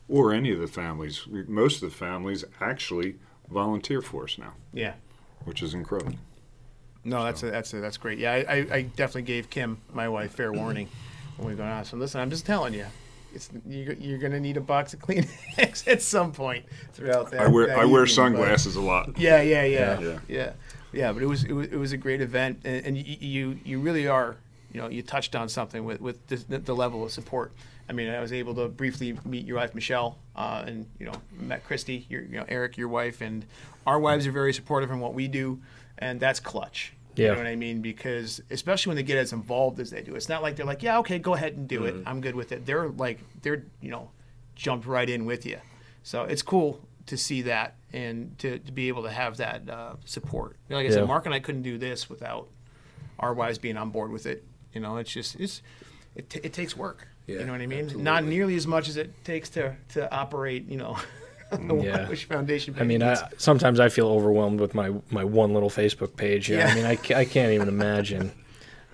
or 0.09 0.33
any 0.33 0.51
of 0.53 0.59
the 0.61 0.67
families. 0.67 1.27
We, 1.27 1.43
most 1.45 1.83
of 1.83 1.91
the 1.91 1.97
families 1.97 2.45
actually 2.61 3.17
volunteer 3.51 4.01
for 4.03 4.25
us 4.25 4.39
now, 4.39 4.55
Yeah. 4.73 4.95
which 5.45 5.63
is 5.63 5.75
incredible. 5.75 6.15
No, 7.05 7.23
that's 7.25 7.43
a, 7.43 7.51
that's 7.51 7.73
a, 7.75 7.81
that's 7.81 7.99
great. 7.99 8.19
Yeah, 8.19 8.33
I, 8.33 8.37
I, 8.39 8.67
I 8.77 8.83
definitely 8.83 9.23
gave 9.23 9.51
Kim, 9.51 9.79
my 9.93 10.09
wife, 10.09 10.33
fair 10.33 10.53
warning 10.53 10.89
when 11.37 11.49
we 11.49 11.55
go 11.55 11.63
on. 11.65 11.85
So 11.85 11.97
listen, 11.99 12.21
I'm 12.21 12.31
just 12.31 12.47
telling 12.47 12.73
you, 12.73 12.87
it's 13.35 13.51
you're, 13.67 13.93
you're 13.95 14.19
gonna 14.19 14.41
need 14.41 14.57
a 14.57 14.61
box 14.63 14.95
of 14.95 15.01
Kleenex 15.01 15.87
at 15.93 16.01
some 16.01 16.33
point 16.33 16.65
throughout 16.95 17.31
that. 17.33 17.41
I 17.43 17.49
wear 17.49 17.67
that 17.67 17.79
I 17.79 17.85
wear 17.85 17.87
evening, 17.87 18.01
but- 18.05 18.09
sunglasses 18.11 18.77
a 18.77 18.81
lot. 18.81 19.11
Yeah, 19.19 19.43
yeah, 19.43 19.65
yeah, 19.65 20.01
Yeah. 20.01 20.19
yeah, 20.29 20.53
yeah, 20.93 21.13
But 21.13 21.23
it 21.23 21.27
was 21.27 21.45
it 21.45 21.53
was, 21.53 21.67
it 21.67 21.77
was 21.77 21.93
a 21.93 21.99
great 21.99 22.23
event, 22.23 22.61
and, 22.65 22.87
and 22.87 22.97
you, 22.97 23.17
you 23.21 23.59
you 23.65 23.81
really 23.81 24.09
are, 24.09 24.37
you 24.73 24.81
know, 24.81 24.89
you 24.89 25.03
touched 25.03 25.35
on 25.37 25.49
something 25.51 25.85
with 25.85 26.01
with 26.01 26.27
the, 26.29 26.59
the 26.59 26.75
level 26.75 27.05
of 27.05 27.13
support. 27.13 27.53
I 27.89 27.93
mean, 27.93 28.09
I 28.09 28.21
was 28.21 28.33
able 28.33 28.55
to 28.55 28.69
briefly 28.69 29.17
meet 29.25 29.45
your 29.47 29.57
wife 29.59 29.75
Michelle, 29.75 30.19
uh, 30.37 30.65
and 30.67 30.87
you 30.99 31.07
know, 31.07 31.13
met 31.39 31.65
Christy, 31.65 32.07
your, 32.09 32.23
you 32.23 32.39
know, 32.39 32.45
Eric, 32.49 32.77
your 32.77 32.89
wife, 32.89 33.21
and 33.21 33.45
our 33.87 33.99
wives 33.99 34.27
are 34.27 34.33
very 34.33 34.55
supportive 34.55 34.91
in 34.91 35.01
what 35.01 35.13
we 35.15 35.29
do, 35.29 35.61
and 35.99 36.19
that's 36.19 36.41
clutch. 36.41 36.95
Yeah. 37.17 37.27
You 37.27 37.33
know 37.33 37.39
what 37.39 37.47
I 37.47 37.57
mean? 37.57 37.81
Because 37.83 38.43
especially 38.51 38.91
when 38.91 38.97
they 38.97 39.03
get 39.05 39.19
as 39.19 39.33
involved 39.33 39.79
as 39.79 39.91
they 39.91 40.03
do, 40.03 40.15
it's 40.17 40.29
not 40.29 40.43
like 40.43 40.57
they're 40.57 40.67
like, 40.67 40.83
yeah, 40.83 40.99
okay, 40.99 41.19
go 41.19 41.35
ahead 41.35 41.53
and 41.55 41.69
do 41.69 41.85
it. 41.85 41.95
I'm 42.07 42.21
good 42.21 42.35
with 42.35 42.51
it. 42.51 42.67
They're 42.67 42.89
like, 42.89 43.21
they're 43.43 43.65
you 43.81 43.91
know, 43.91 44.11
jumped 44.57 44.87
right 44.87 45.09
in 45.09 45.25
with 45.25 45.47
you. 45.47 45.59
So 46.03 46.25
it's 46.25 46.43
cool 46.43 46.81
to 47.07 47.17
see 47.17 47.43
that 47.43 47.77
and 47.93 48.37
to, 48.41 48.59
to 48.59 48.73
be 48.73 48.89
able 48.89 49.05
to 49.05 49.11
have 49.11 49.37
that 49.37 49.69
uh, 49.69 49.95
support. 50.05 50.57
Like 50.69 50.81
I 50.81 50.89
Yeah. 50.89 50.91
said, 50.91 51.07
Mark 51.07 51.27
and 51.27 51.35
I 51.35 51.39
couldn't 51.39 51.63
do 51.63 51.79
this 51.79 52.11
without 52.11 52.49
our 53.21 53.33
wives 53.33 53.59
being 53.59 53.77
on 53.77 53.91
board 53.91 54.11
with 54.11 54.27
it. 54.27 54.43
You 54.73 54.81
know, 54.81 54.97
it's 54.97 55.13
just 55.13 55.39
it's 55.39 55.63
it, 56.17 56.29
t- 56.31 56.41
it 56.43 56.53
takes 56.53 56.77
work. 56.77 57.07
Yeah, 57.27 57.39
you 57.41 57.45
know 57.47 57.53
what 57.53 57.61
I 57.61 57.67
mean? 57.67 57.81
absolutely. 57.81 58.03
Not 58.03 58.25
nearly 58.25 58.55
as 58.57 58.67
much 58.67 58.89
as 58.89 58.97
it 58.97 59.25
takes 59.25 59.49
to 59.51 59.75
to 59.95 60.13
operate. 60.15 60.69
You 60.69 60.77
know, 60.77 60.99
the 61.51 61.75
Yeah. 61.77 62.09
Wish 62.09 62.25
Foundation. 62.27 62.75
I 62.79 62.85
mean, 62.85 63.03
I, 63.03 63.17
sometimes 63.39 63.81
I 63.81 63.89
feel 63.89 64.09
overwhelmed 64.09 64.61
with 64.61 64.75
my, 64.75 64.93
my 65.11 65.25
one 65.25 65.55
little 65.55 65.71
Facebook 65.71 66.17
page. 66.17 66.51
Yeah. 66.51 66.59
Yeah. 66.59 66.67
I 66.69 66.75
mean, 66.75 66.85
I, 66.85 67.21
I 67.21 67.25
can't 67.25 67.53
even 67.53 67.69
imagine. 67.69 68.33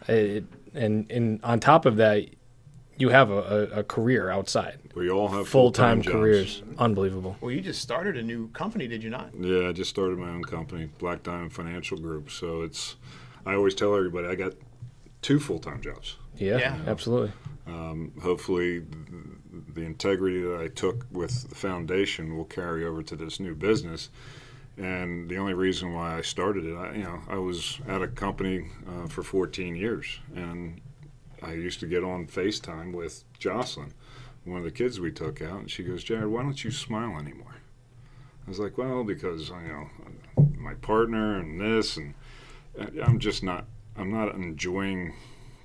It, 0.09 0.45
and 0.75 1.11
and 1.11 1.41
on 1.43 1.59
top 1.61 1.87
of 1.87 1.97
that, 1.97 2.25
you 2.97 3.09
have 3.09 3.31
a, 3.31 3.71
a, 3.75 3.79
a 3.81 3.83
career 3.85 4.31
outside, 4.31 4.79
We 4.95 5.11
all 5.11 5.29
have 5.29 5.49
full 5.49 5.73
time 5.73 6.03
jobs. 6.03 6.13
careers. 6.13 6.63
Unbelievable. 6.79 7.37
well, 7.41 7.51
you 7.51 7.61
just 7.61 7.81
started 7.81 8.17
a 8.17 8.23
new 8.23 8.49
company, 8.49 8.87
did 8.87 9.03
you 9.03 9.11
not? 9.11 9.31
Yeah, 9.39 9.69
I 9.69 9.73
just 9.73 9.91
started 9.91 10.19
my 10.19 10.29
own 10.29 10.45
company, 10.45 10.89
Black 10.99 11.23
Diamond 11.23 11.53
Financial 11.53 11.97
Group. 11.99 12.31
So 12.31 12.63
it's 12.63 12.97
I 13.47 13.55
always 13.55 13.75
tell 13.75 13.97
everybody 13.97 14.29
I 14.29 14.35
got 14.35 14.53
two 15.23 15.41
full 15.41 15.59
time 15.59 15.81
jobs. 15.81 16.17
Yeah, 16.37 16.59
Yeah. 16.59 16.79
absolutely. 16.87 17.33
Um, 17.71 18.13
hopefully, 18.21 18.83
the 19.75 19.83
integrity 19.83 20.41
that 20.43 20.61
I 20.61 20.69
took 20.69 21.07
with 21.13 21.49
the 21.49 21.55
foundation 21.55 22.37
will 22.37 22.45
carry 22.45 22.85
over 22.85 23.03
to 23.05 23.15
this 23.15 23.39
new 23.39 23.55
business. 23.55 24.11
And 24.77 25.29
the 25.29 25.37
only 25.37 25.55
reason 25.55 25.93
why 25.93 26.17
I 26.17 26.23
started 26.23 26.65
it, 26.65 26.75
I, 26.75 26.95
you 26.95 27.05
know, 27.05 27.21
I 27.29 27.37
was 27.37 27.79
at 27.87 28.03
a 28.03 28.09
company 28.09 28.67
uh, 28.89 29.07
for 29.07 29.23
14 29.23 29.77
years, 29.77 30.19
and 30.35 30.81
I 31.43 31.53
used 31.53 31.81
to 31.81 31.87
get 31.87 32.03
on 32.03 32.27
FaceTime 32.27 32.93
with 32.93 33.25
Jocelyn, 33.39 33.93
one 34.45 34.59
of 34.59 34.65
the 34.65 34.71
kids 34.71 34.99
we 34.99 35.13
took 35.13 35.43
out, 35.43 35.61
and 35.61 35.71
she 35.71 35.83
goes, 35.83 36.03
"Jared, 36.03 36.29
why 36.29 36.43
don't 36.43 36.65
you 36.65 36.71
smile 36.71 37.19
anymore?" 37.19 37.57
I 38.47 38.51
was 38.51 38.59
like, 38.59 38.79
"Well, 38.79 39.05
because 39.05 39.51
you 39.51 39.57
know, 39.69 40.49
my 40.57 40.75
partner 40.75 41.39
and 41.39 41.61
this, 41.61 41.97
and 41.97 42.15
uh, 42.79 42.87
I'm 43.03 43.19
just 43.19 43.43
not, 43.43 43.67
I'm 43.97 44.11
not 44.11 44.35
enjoying 44.35 45.15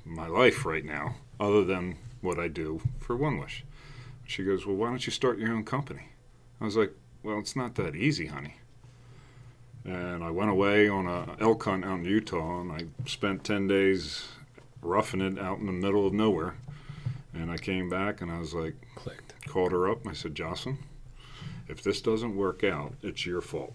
my 0.03 0.27
life 0.27 0.65
right 0.65 0.85
now, 0.85 1.15
other 1.39 1.63
than 1.63 1.97
what 2.21 2.39
I 2.39 2.47
do 2.47 2.81
for 2.99 3.15
One 3.15 3.37
Wish." 3.39 3.63
She 4.25 4.43
goes, 4.43 4.65
"Well, 4.65 4.75
why 4.75 4.89
don't 4.89 5.05
you 5.05 5.11
start 5.11 5.39
your 5.39 5.51
own 5.51 5.63
company?" 5.63 6.09
I 6.59 6.65
was 6.65 6.75
like, 6.75 6.93
"Well, 7.23 7.39
it's 7.39 7.55
not 7.55 7.75
that 7.75 7.95
easy, 7.95 8.27
honey." 8.27 8.55
And 9.83 10.23
I 10.23 10.31
went 10.31 10.49
away 10.49 10.87
on 10.87 11.05
a 11.07 11.35
elk 11.39 11.63
hunt 11.63 11.85
out 11.85 11.99
in 11.99 12.05
Utah, 12.05 12.61
and 12.61 12.71
I 12.71 12.85
spent 13.07 13.43
ten 13.43 13.67
days 13.67 14.27
roughing 14.81 15.21
it 15.21 15.37
out 15.39 15.59
in 15.59 15.65
the 15.65 15.71
middle 15.71 16.07
of 16.07 16.13
nowhere. 16.13 16.55
And 17.33 17.51
I 17.51 17.57
came 17.57 17.89
back, 17.89 18.21
and 18.21 18.31
I 18.31 18.39
was 18.39 18.53
like, 18.53 18.75
Clicked. 18.95 19.45
called 19.47 19.71
her 19.73 19.89
up. 19.89 20.01
And 20.01 20.11
I 20.11 20.13
said, 20.13 20.35
Jocelyn, 20.35 20.77
if 21.67 21.83
this 21.83 22.01
doesn't 22.01 22.35
work 22.35 22.63
out, 22.63 22.93
it's 23.01 23.25
your 23.25 23.41
fault. 23.41 23.73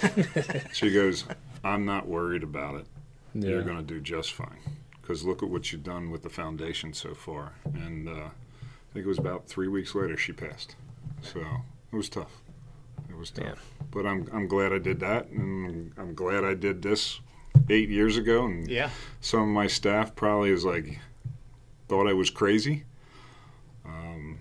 she 0.72 0.90
goes, 0.90 1.24
I'm 1.62 1.84
not 1.84 2.08
worried 2.08 2.42
about 2.42 2.76
it. 2.76 2.86
Yeah. 3.34 3.50
You're 3.50 3.62
going 3.62 3.76
to 3.76 3.82
do 3.82 4.00
just 4.00 4.32
fine. 4.32 4.58
Because 5.10 5.24
look 5.24 5.42
at 5.42 5.48
what 5.48 5.72
you've 5.72 5.82
done 5.82 6.12
with 6.12 6.22
the 6.22 6.28
foundation 6.28 6.92
so 6.94 7.14
far. 7.14 7.54
And 7.74 8.08
uh, 8.08 8.12
I 8.12 8.92
think 8.94 9.04
it 9.04 9.08
was 9.08 9.18
about 9.18 9.48
three 9.48 9.66
weeks 9.66 9.92
later 9.92 10.16
she 10.16 10.30
passed. 10.32 10.76
So 11.20 11.40
it 11.92 11.96
was 11.96 12.08
tough. 12.08 12.30
It 13.08 13.16
was 13.18 13.32
tough. 13.32 13.44
Yeah. 13.44 13.54
But 13.90 14.06
I'm, 14.06 14.28
I'm 14.32 14.46
glad 14.46 14.72
I 14.72 14.78
did 14.78 15.00
that. 15.00 15.26
And 15.30 15.90
I'm 15.98 16.14
glad 16.14 16.44
I 16.44 16.54
did 16.54 16.80
this 16.82 17.18
eight 17.68 17.88
years 17.88 18.16
ago. 18.18 18.44
And 18.44 18.70
Yeah. 18.70 18.90
some 19.20 19.40
of 19.42 19.48
my 19.48 19.66
staff 19.66 20.14
probably 20.14 20.50
is 20.50 20.64
like 20.64 21.00
thought 21.88 22.06
I 22.06 22.12
was 22.12 22.30
crazy. 22.30 22.84
Um, 23.84 24.38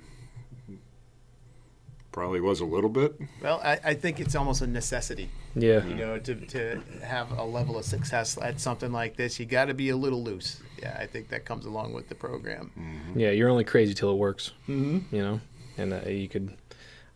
Probably 2.12 2.42
was 2.42 2.60
a 2.60 2.66
little 2.66 2.90
bit. 2.90 3.20
Well, 3.42 3.62
I, 3.64 3.80
I 3.84 3.94
think 3.94 4.20
it's 4.20 4.36
almost 4.36 4.62
a 4.64 4.68
necessity. 4.68 5.30
Yeah. 5.56 5.86
You 5.86 5.96
know, 5.96 6.18
to, 6.18 6.36
to 6.36 6.82
have 7.04 7.32
a 7.38 7.44
level 7.44 7.78
of 7.78 7.86
success 7.86 8.38
at 8.42 8.60
something 8.60 8.92
like 8.92 9.16
this, 9.16 9.40
you 9.40 9.46
got 9.46 9.66
to 9.66 9.76
be 9.76 9.90
a 9.90 9.96
little 9.96 10.24
loose. 10.24 10.62
Yeah, 10.82 10.98
I 11.00 11.06
think 11.06 11.30
that 11.30 11.46
comes 11.46 11.66
along 11.66 11.94
with 11.94 12.10
the 12.10 12.16
program. 12.16 12.72
Yeah, 13.16 13.30
you're 13.30 13.50
only 13.50 13.64
crazy 13.64 13.94
till 13.94 14.12
it 14.12 14.18
works. 14.18 14.52
Mm-hmm. 14.68 15.16
You 15.16 15.22
know, 15.22 15.42
and 15.78 15.94
uh, 15.94 16.10
you 16.10 16.28
could. 16.28 16.56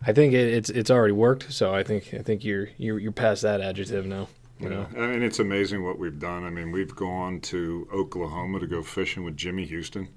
I 0.06 0.14
think 0.14 0.34
it, 0.34 0.54
it's 0.54 0.70
it's 0.70 0.92
already 0.92 1.14
worked. 1.14 1.52
So 1.52 1.74
I 1.74 1.82
think 1.82 2.14
I 2.14 2.22
think 2.22 2.44
you're 2.44 2.70
you're 2.78 3.00
you're 3.00 3.12
past 3.12 3.42
that 3.42 3.62
adjective 3.62 4.06
now. 4.06 4.28
You 4.60 4.70
know. 4.70 4.86
I 4.96 5.08
mean, 5.08 5.24
it's 5.24 5.40
amazing 5.40 5.84
what 5.84 5.98
we've 5.98 6.20
done. 6.20 6.46
I 6.46 6.50
mean, 6.50 6.72
we've 6.72 6.96
gone 6.96 7.42
to 7.42 7.88
Oklahoma 7.92 8.60
to 8.60 8.68
go 8.68 8.84
fishing 8.84 9.24
with 9.24 9.36
Jimmy 9.36 9.66
Houston. 9.66 10.08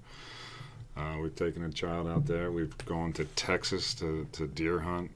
Uh, 0.97 1.17
we've 1.21 1.35
taken 1.35 1.63
a 1.65 1.71
child 1.71 2.09
out 2.09 2.27
there. 2.27 2.51
We've 2.51 2.77
gone 2.87 3.13
to 3.15 3.25
Texas 3.25 3.93
to, 3.95 4.27
to 4.33 4.47
deer 4.47 4.79
hunt. 4.81 5.11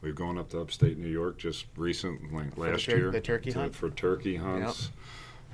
We've 0.00 0.14
gone 0.14 0.38
up 0.38 0.50
to 0.50 0.60
upstate 0.60 0.96
New 0.96 1.08
York 1.08 1.38
just 1.38 1.66
recently, 1.76 2.28
like 2.32 2.56
last 2.56 2.84
tur- 2.84 2.96
year. 2.96 3.10
the 3.10 3.20
turkey 3.20 3.50
to- 3.52 3.58
hunt? 3.58 3.74
For 3.74 3.90
turkey 3.90 4.36
hunts. 4.36 4.90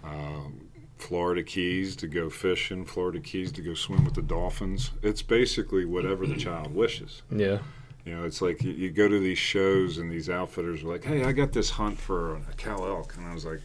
Um, 0.04 0.68
Florida 0.98 1.42
Keys 1.42 1.96
to 1.96 2.06
go 2.06 2.30
fishing. 2.30 2.84
Florida 2.84 3.18
Keys 3.20 3.50
to 3.52 3.62
go 3.62 3.74
swim 3.74 4.04
with 4.04 4.14
the 4.14 4.22
dolphins. 4.22 4.90
It's 5.02 5.22
basically 5.22 5.84
whatever 5.84 6.26
the 6.26 6.36
child 6.36 6.74
wishes. 6.74 7.22
Yeah. 7.30 7.58
You 8.04 8.14
know, 8.16 8.24
it's 8.24 8.42
like 8.42 8.62
you, 8.62 8.72
you 8.72 8.90
go 8.90 9.08
to 9.08 9.18
these 9.18 9.38
shows 9.38 9.96
and 9.98 10.10
these 10.10 10.28
outfitters 10.28 10.84
are 10.84 10.88
like, 10.88 11.04
"Hey, 11.04 11.24
I 11.24 11.32
got 11.32 11.52
this 11.52 11.70
hunt 11.70 11.98
for 11.98 12.36
a 12.36 12.40
cow 12.58 12.76
elk," 12.86 13.16
and 13.16 13.26
I 13.26 13.32
was 13.34 13.46
like, 13.46 13.62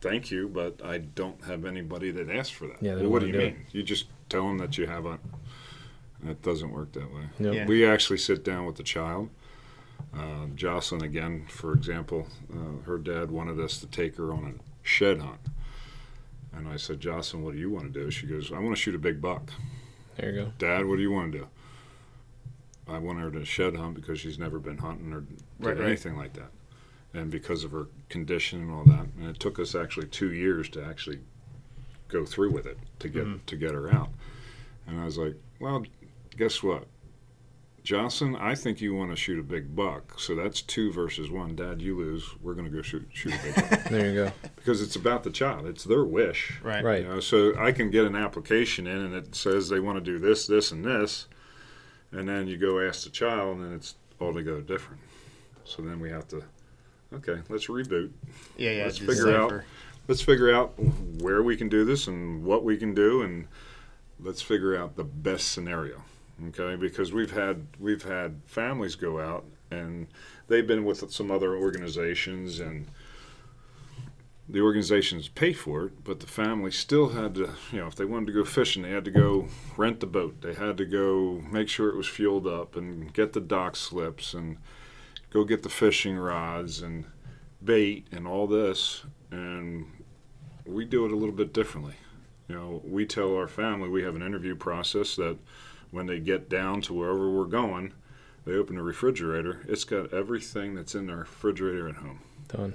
"Thank 0.00 0.30
you, 0.30 0.48
but 0.48 0.80
I 0.84 0.98
don't 0.98 1.44
have 1.44 1.64
anybody 1.64 2.10
that 2.12 2.30
asked 2.30 2.54
for 2.54 2.66
that." 2.68 2.82
Yeah, 2.82 2.94
well, 2.96 3.08
what 3.08 3.20
do 3.20 3.26
you 3.26 3.32
do 3.32 3.38
mean? 3.38 3.66
You 3.72 3.82
just 3.82 4.06
tell 4.28 4.46
them 4.46 4.58
that 4.58 4.76
you 4.78 4.86
have 4.86 5.06
a. 5.06 5.18
It 6.26 6.42
doesn't 6.42 6.70
work 6.72 6.92
that 6.92 7.12
way. 7.14 7.22
Yep. 7.38 7.54
Yeah. 7.54 7.66
We 7.66 7.86
actually 7.86 8.18
sit 8.18 8.44
down 8.44 8.66
with 8.66 8.76
the 8.76 8.82
child. 8.82 9.30
Uh, 10.14 10.46
Jocelyn, 10.54 11.02
again, 11.02 11.46
for 11.48 11.72
example, 11.72 12.26
uh, 12.52 12.82
her 12.84 12.98
dad 12.98 13.30
wanted 13.30 13.58
us 13.60 13.78
to 13.78 13.86
take 13.86 14.16
her 14.16 14.32
on 14.32 14.44
a 14.58 14.86
shed 14.86 15.20
hunt. 15.20 15.40
And 16.52 16.68
I 16.68 16.76
said, 16.76 17.00
Jocelyn, 17.00 17.44
what 17.44 17.52
do 17.54 17.58
you 17.60 17.70
want 17.70 17.92
to 17.92 18.00
do? 18.02 18.10
She 18.10 18.26
goes, 18.26 18.50
I 18.52 18.58
want 18.58 18.70
to 18.70 18.76
shoot 18.76 18.94
a 18.94 18.98
big 18.98 19.20
buck. 19.22 19.50
There 20.16 20.30
you 20.30 20.44
go. 20.46 20.52
Dad, 20.58 20.84
what 20.86 20.96
do 20.96 21.02
you 21.02 21.12
want 21.12 21.32
to 21.32 21.38
do? 21.38 21.48
I 22.88 22.98
want 22.98 23.20
her 23.20 23.30
to 23.30 23.44
shed 23.44 23.76
hunt 23.76 23.94
because 23.94 24.18
she's 24.18 24.38
never 24.38 24.58
been 24.58 24.78
hunting 24.78 25.12
or 25.12 25.20
did 25.20 25.42
Right, 25.60 25.76
right. 25.78 25.86
anything 25.86 26.16
like 26.16 26.32
that. 26.34 26.50
And 27.12 27.30
because 27.30 27.64
of 27.64 27.72
her 27.72 27.88
condition 28.08 28.60
and 28.62 28.70
all 28.70 28.84
that. 28.84 29.06
And 29.18 29.28
it 29.28 29.40
took 29.40 29.58
us 29.58 29.74
actually 29.74 30.06
two 30.08 30.32
years 30.32 30.68
to 30.70 30.84
actually 30.84 31.18
go 32.08 32.24
through 32.24 32.52
with 32.52 32.66
it 32.66 32.78
to 33.00 33.08
get 33.08 33.24
Mhm. 33.26 33.44
to 33.46 33.56
get 33.56 33.72
her 33.72 33.92
out. 33.92 34.10
And 34.86 35.00
I 35.00 35.04
was 35.04 35.18
like, 35.18 35.34
Well, 35.58 35.84
guess 36.36 36.62
what? 36.62 36.86
Jocelyn, 37.82 38.36
I 38.36 38.54
think 38.54 38.80
you 38.80 38.94
want 38.94 39.10
to 39.10 39.16
shoot 39.16 39.38
a 39.38 39.42
big 39.42 39.74
buck. 39.74 40.20
So 40.20 40.34
that's 40.34 40.60
two 40.60 40.92
versus 40.92 41.30
one. 41.30 41.56
Dad, 41.56 41.80
you 41.80 41.96
lose. 41.96 42.24
We're 42.42 42.54
gonna 42.54 42.68
go 42.68 42.82
shoot 42.82 43.08
shoot 43.12 43.32
a 43.34 43.42
big 43.42 43.54
buck. 43.56 43.84
There 43.90 44.08
you 44.08 44.14
go. 44.14 44.32
Because 44.56 44.82
it's 44.82 44.96
about 44.96 45.22
the 45.24 45.30
child. 45.30 45.66
It's 45.66 45.84
their 45.84 46.04
wish. 46.04 46.60
Right. 46.62 46.84
Right. 46.84 47.02
You 47.02 47.08
know, 47.08 47.20
so 47.20 47.56
I 47.58 47.72
can 47.72 47.90
get 47.90 48.04
an 48.04 48.14
application 48.16 48.86
in 48.86 48.98
and 48.98 49.14
it 49.14 49.34
says 49.34 49.68
they 49.68 49.80
want 49.80 49.96
to 49.98 50.04
do 50.04 50.18
this, 50.18 50.46
this, 50.46 50.70
and 50.72 50.84
this, 50.84 51.26
and 52.12 52.28
then 52.28 52.46
you 52.48 52.56
go 52.58 52.78
ask 52.86 53.04
the 53.04 53.10
child 53.10 53.56
and 53.56 53.66
then 53.66 53.72
it's 53.72 53.94
altogether 54.20 54.60
different. 54.60 55.00
So 55.64 55.80
then 55.82 56.00
we 56.00 56.10
have 56.10 56.28
to, 56.28 56.42
okay, 57.14 57.40
let's 57.48 57.66
reboot. 57.66 58.10
Yeah, 58.56 58.70
yeah. 58.70 58.84
Let's 58.84 58.98
figure 58.98 59.36
out-. 59.36 59.62
Let's 60.08 60.22
figure 60.22 60.52
out 60.52 60.74
where 61.20 61.42
we 61.42 61.56
can 61.56 61.68
do 61.68 61.84
this 61.84 62.08
and 62.08 62.42
what 62.42 62.64
we 62.64 62.76
can 62.76 62.94
do, 62.94 63.22
and 63.22 63.46
let's 64.18 64.42
figure 64.42 64.76
out 64.76 64.96
the 64.96 65.04
best 65.04 65.52
scenario. 65.52 66.02
Okay, 66.48 66.74
because 66.74 67.12
we've 67.12 67.30
had 67.30 67.66
we've 67.78 68.02
had 68.02 68.40
families 68.46 68.94
go 68.96 69.20
out 69.20 69.44
and 69.70 70.06
they've 70.48 70.66
been 70.66 70.84
with 70.84 71.10
some 71.12 71.30
other 71.30 71.54
organizations 71.54 72.60
and 72.60 72.86
the 74.48 74.60
organizations 74.60 75.28
pay 75.28 75.52
for 75.52 75.84
it, 75.84 76.02
but 76.02 76.18
the 76.18 76.26
family 76.26 76.72
still 76.72 77.10
had 77.10 77.34
to, 77.36 77.50
you 77.70 77.78
know, 77.78 77.86
if 77.86 77.94
they 77.94 78.04
wanted 78.04 78.26
to 78.26 78.32
go 78.32 78.44
fishing, 78.44 78.82
they 78.82 78.90
had 78.90 79.04
to 79.04 79.10
go 79.10 79.46
rent 79.76 80.00
the 80.00 80.06
boat. 80.06 80.40
They 80.40 80.54
had 80.54 80.76
to 80.78 80.84
go 80.84 81.40
make 81.52 81.68
sure 81.68 81.88
it 81.88 81.96
was 81.96 82.08
fueled 82.08 82.48
up 82.48 82.74
and 82.74 83.12
get 83.12 83.32
the 83.32 83.40
dock 83.40 83.76
slips 83.76 84.34
and 84.34 84.56
go 85.30 85.44
get 85.44 85.62
the 85.62 85.68
fishing 85.68 86.16
rods 86.16 86.82
and 86.82 87.04
bait 87.62 88.06
and 88.12 88.26
all 88.26 88.46
this. 88.46 89.04
And 89.30 89.86
we 90.66 90.84
do 90.84 91.06
it 91.06 91.12
a 91.12 91.16
little 91.16 91.34
bit 91.34 91.52
differently. 91.52 91.94
You 92.48 92.56
know, 92.56 92.82
we 92.84 93.06
tell 93.06 93.36
our 93.36 93.48
family 93.48 93.88
we 93.88 94.02
have 94.02 94.16
an 94.16 94.22
interview 94.22 94.56
process 94.56 95.16
that 95.16 95.38
when 95.92 96.06
they 96.06 96.18
get 96.18 96.48
down 96.48 96.80
to 96.82 96.94
wherever 96.94 97.30
we're 97.30 97.44
going, 97.44 97.94
they 98.44 98.52
open 98.52 98.76
the 98.76 98.82
refrigerator. 98.82 99.64
It's 99.68 99.84
got 99.84 100.12
everything 100.12 100.74
that's 100.74 100.94
in 100.94 101.06
their 101.06 101.18
refrigerator 101.18 101.88
at 101.88 101.96
home. 101.96 102.20
Done. 102.48 102.74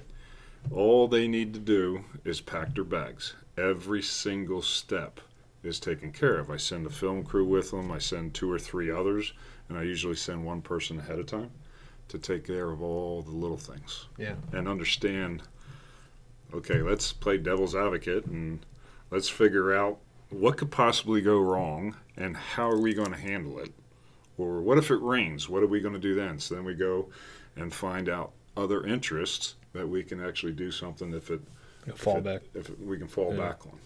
All 0.72 1.08
they 1.08 1.28
need 1.28 1.54
to 1.54 1.60
do 1.60 2.06
is 2.24 2.42
pack 2.42 2.74
their 2.74 2.84
bags. 2.84 3.36
Every 3.58 4.02
single 4.02 4.62
step 4.62 5.20
is 5.64 5.80
taken 5.80 6.12
care 6.12 6.38
of. 6.38 6.50
I 6.50 6.58
send 6.58 6.86
a 6.86 6.90
film 6.90 7.24
crew 7.24 7.46
with 7.46 7.72
them. 7.72 7.92
I 7.92 8.00
send 8.00 8.34
two 8.34 8.52
or 8.52 8.60
three 8.60 8.92
others, 8.92 9.34
and 9.68 9.78
I 9.78 9.84
usually 9.84 10.16
send 10.16 10.46
one 10.46 10.62
person 10.62 11.00
ahead 11.00 11.20
of 11.20 11.26
time 11.26 11.52
to 12.10 12.18
take 12.20 12.46
care 12.46 12.70
of 12.72 12.82
all 12.82 13.22
the 13.22 13.32
little 13.32 13.58
things 13.58 14.08
Yeah. 14.18 14.36
and 14.52 14.68
understand. 14.68 15.44
Okay, 16.54 16.82
let's 16.82 17.12
play 17.12 17.38
devil's 17.38 17.76
advocate 17.76 18.26
and 18.26 18.66
let's 19.12 19.28
figure 19.30 19.74
out 19.76 19.98
what 20.30 20.58
could 20.58 20.72
possibly 20.72 21.22
go 21.22 21.40
wrong 21.40 21.96
and 22.18 22.36
how 22.38 22.70
are 22.70 22.80
we 22.80 22.94
going 22.94 23.12
to 23.12 23.18
handle 23.20 23.60
it. 23.60 23.74
Or 24.38 24.62
what 24.62 24.78
if 24.78 24.92
it 24.92 25.02
rains? 25.02 25.50
What 25.50 25.64
are 25.64 25.68
we 25.68 25.80
going 25.82 25.94
to 25.94 26.00
do 26.00 26.14
then? 26.14 26.40
So 26.40 26.56
then 26.56 26.66
we 26.66 26.74
go 26.76 27.10
and 27.56 27.74
find 27.74 28.10
out 28.10 28.32
other 28.58 28.86
interests 28.86 29.56
that 29.74 29.88
we 29.88 30.04
can 30.04 30.24
actually 30.24 30.54
do 30.54 30.72
something 30.72 31.14
if 31.14 31.30
it 31.32 31.42
You'll 31.86 31.96
fall 31.96 32.14
if 32.18 32.20
it- 32.20 32.24
back. 32.24 32.42
if 32.54 32.70
it- 32.70 32.80
we 32.80 32.98
can 32.98 33.08
fall 33.08 33.32
Yeah. 33.34 33.40
back 33.50 33.66
on. 33.66 33.80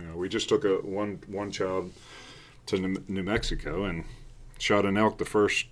You 0.00 0.06
know, 0.06 0.16
we 0.16 0.28
just 0.28 0.48
took 0.48 0.64
a 0.64 0.76
one 0.78 1.20
one 1.26 1.50
child 1.50 1.92
to 2.66 2.78
New 2.78 3.22
Mexico 3.22 3.84
and 3.84 4.04
shot 4.58 4.84
an 4.86 4.96
elk 4.96 5.18
the 5.18 5.24
first 5.24 5.66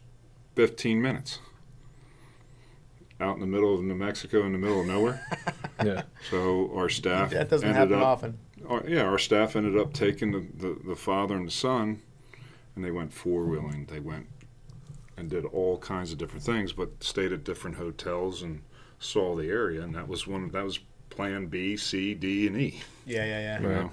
15 0.54 1.00
minutes 1.02 1.38
out 3.20 3.34
in 3.34 3.40
the 3.40 3.46
middle 3.46 3.74
of 3.74 3.82
New 3.82 3.94
Mexico 3.94 4.44
in 4.44 4.52
the 4.52 4.58
middle 4.58 4.80
of 4.80 4.86
nowhere. 4.86 5.20
Yeah. 5.84 6.04
So 6.30 6.72
our 6.74 6.88
staff 6.88 7.32
That 7.32 7.50
doesn't 7.50 7.68
ended 7.68 7.90
happen 7.90 7.98
up, 8.02 8.06
often. 8.06 8.38
our- 8.66 8.82
yeah, 8.88 9.02
our 9.02 9.18
staff 9.18 9.56
ended 9.56 9.76
up 9.76 9.92
taking 9.92 10.32
the, 10.32 10.46
the, 10.56 10.78
the 10.88 10.96
father 10.96 11.36
and 11.36 11.46
the 11.46 11.50
son, 11.52 12.00
and 12.74 12.82
they 12.82 12.90
went 12.90 13.12
four 13.12 13.44
wheeling. 13.44 13.84
They 13.90 14.00
went 14.00 14.26
and 15.18 15.28
did 15.28 15.44
all 15.44 15.76
kinds 15.76 16.12
of 16.12 16.18
different 16.18 16.44
things, 16.44 16.72
but 16.72 17.04
stayed 17.04 17.30
at 17.34 17.44
different 17.44 17.76
hotels 17.76 18.40
and 18.42 18.62
saw 18.98 19.36
the 19.36 19.48
area, 19.50 19.82
and 19.82 19.94
that 19.94 20.08
was 20.08 20.26
one. 20.26 20.48
That 20.52 20.64
was 20.64 20.78
Plan 21.10 21.44
B, 21.44 21.76
C, 21.76 22.14
D, 22.14 22.46
and 22.46 22.56
E. 22.56 22.80
Yeah, 23.04 23.26
yeah, 23.26 23.40
yeah. 23.40 23.60
You 23.60 23.68
Right. 23.68 23.74
know? 23.82 23.90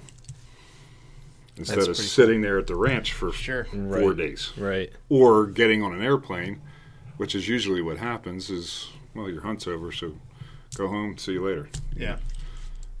Instead 1.58 1.76
That's 1.80 1.88
of 1.88 1.96
pretty 1.96 2.08
sitting 2.08 2.40
there 2.40 2.58
at 2.58 2.66
the 2.66 2.76
ranch 2.76 3.12
for 3.12 3.30
Sure. 3.30 3.64
four 3.64 3.78
Right. 4.08 4.16
days, 4.16 4.52
Right. 4.56 4.90
or 5.10 5.46
getting 5.48 5.82
on 5.82 5.92
an 5.94 6.00
airplane, 6.00 6.62
which 7.18 7.34
is 7.34 7.46
usually 7.46 7.82
what 7.82 7.98
happens. 7.98 8.48
Is 8.48 8.88
well, 9.14 9.28
your 9.30 9.42
hunt's 9.42 9.66
over, 9.66 9.92
so 9.92 10.12
go 10.76 10.88
home. 10.88 11.16
See 11.18 11.32
you 11.32 11.44
later. 11.46 11.68
Yeah. 11.96 12.16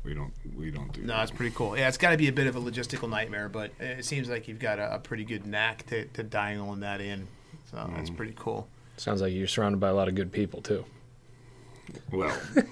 We 0.04 0.12
don't. 0.14 0.32
We 0.56 0.70
don't 0.70 0.92
do. 0.92 1.00
No, 1.02 1.14
that. 1.14 1.22
it's 1.22 1.30
pretty 1.30 1.54
cool. 1.56 1.76
Yeah, 1.78 1.88
it's 1.88 1.96
got 1.96 2.10
to 2.10 2.16
be 2.18 2.28
a 2.28 2.32
bit 2.32 2.46
of 2.46 2.56
a 2.56 2.60
logistical 2.60 3.08
nightmare, 3.08 3.48
but 3.48 3.70
it 3.80 4.04
seems 4.04 4.28
like 4.28 4.46
you've 4.48 4.58
got 4.58 4.78
a, 4.78 4.96
a 4.96 4.98
pretty 4.98 5.24
good 5.24 5.46
knack 5.46 5.86
to, 5.86 6.04
to 6.06 6.22
dialing 6.22 6.80
that 6.80 7.00
in. 7.00 7.26
So 7.70 7.90
that's 7.96 8.10
Mm. 8.10 8.16
pretty 8.16 8.34
cool. 8.36 8.68
Sounds 8.98 9.22
like 9.22 9.32
you're 9.32 9.46
surrounded 9.48 9.80
by 9.80 9.88
a 9.88 9.94
lot 9.94 10.08
of 10.08 10.14
good 10.14 10.30
people 10.30 10.60
too. 10.60 10.84
Well, 12.12 12.38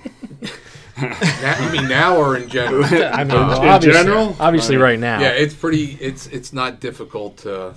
Now, 1.01 1.65
you 1.65 1.73
mean 1.73 1.89
now 1.89 2.17
or 2.17 2.37
in 2.37 2.49
general? 2.51 2.85
I 2.91 3.25
mean, 3.25 3.35
In 3.37 3.47
well, 3.49 3.61
obviously, 3.63 3.93
general? 4.03 4.37
obviously, 4.39 4.75
I 4.77 4.79
mean, 4.79 4.83
right 4.85 4.99
now. 4.99 5.21
Yeah, 5.21 5.31
it's 5.31 5.55
pretty. 5.55 5.97
It's 6.01 6.27
it's 6.27 6.53
not 6.53 6.81
difficult 6.81 7.39
to 7.39 7.75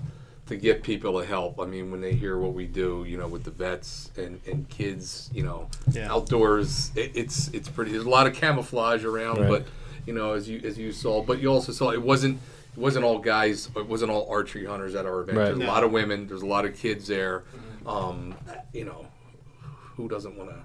to 0.48 0.56
get 0.56 0.84
people 0.84 1.20
to 1.20 1.26
help. 1.26 1.60
I 1.60 1.66
mean, 1.66 1.90
when 1.92 2.02
they 2.02 2.14
hear 2.14 2.38
what 2.38 2.54
we 2.54 2.66
do, 2.68 3.04
you 3.08 3.18
know, 3.18 3.28
with 3.28 3.44
the 3.44 3.52
vets 3.52 4.12
and, 4.16 4.40
and 4.46 4.70
kids, 4.70 5.30
you 5.34 5.44
know, 5.44 5.70
Yeah. 5.92 6.12
outdoors, 6.14 6.92
it, 6.96 7.12
it's 7.16 7.48
it's 7.50 7.68
pretty. 7.70 7.92
There's 7.92 8.06
a 8.06 8.10
lot 8.10 8.28
of 8.28 8.34
camouflage 8.36 9.04
around, 9.04 9.40
Right. 9.42 9.50
but 9.50 9.66
you 10.06 10.14
know, 10.14 10.34
as 10.34 10.48
you 10.48 10.62
as 10.64 10.78
you 10.78 10.92
saw, 10.92 11.24
but 11.24 11.40
you 11.42 11.48
also 11.50 11.72
saw 11.72 11.92
it 11.92 12.02
wasn't 12.02 12.40
it 12.76 12.80
wasn't 12.80 13.06
all 13.06 13.18
guys. 13.20 13.70
It 13.76 13.88
wasn't 13.88 14.12
all 14.12 14.28
archery 14.30 14.66
hunters 14.66 14.94
at 14.96 15.06
our 15.06 15.22
event. 15.22 15.38
Right. 15.38 15.46
There's 15.46 15.58
No. 15.60 15.66
a 15.66 15.68
lot 15.68 15.84
of 15.84 15.92
women. 15.92 16.28
There's 16.28 16.42
a 16.44 16.46
lot 16.48 16.66
of 16.66 16.76
kids 16.76 17.08
there. 17.08 17.44
Um, 17.86 18.36
you 18.74 18.84
know, 18.86 19.08
who 19.96 20.08
doesn't 20.08 20.36
want 20.38 20.50
to? 20.52 20.56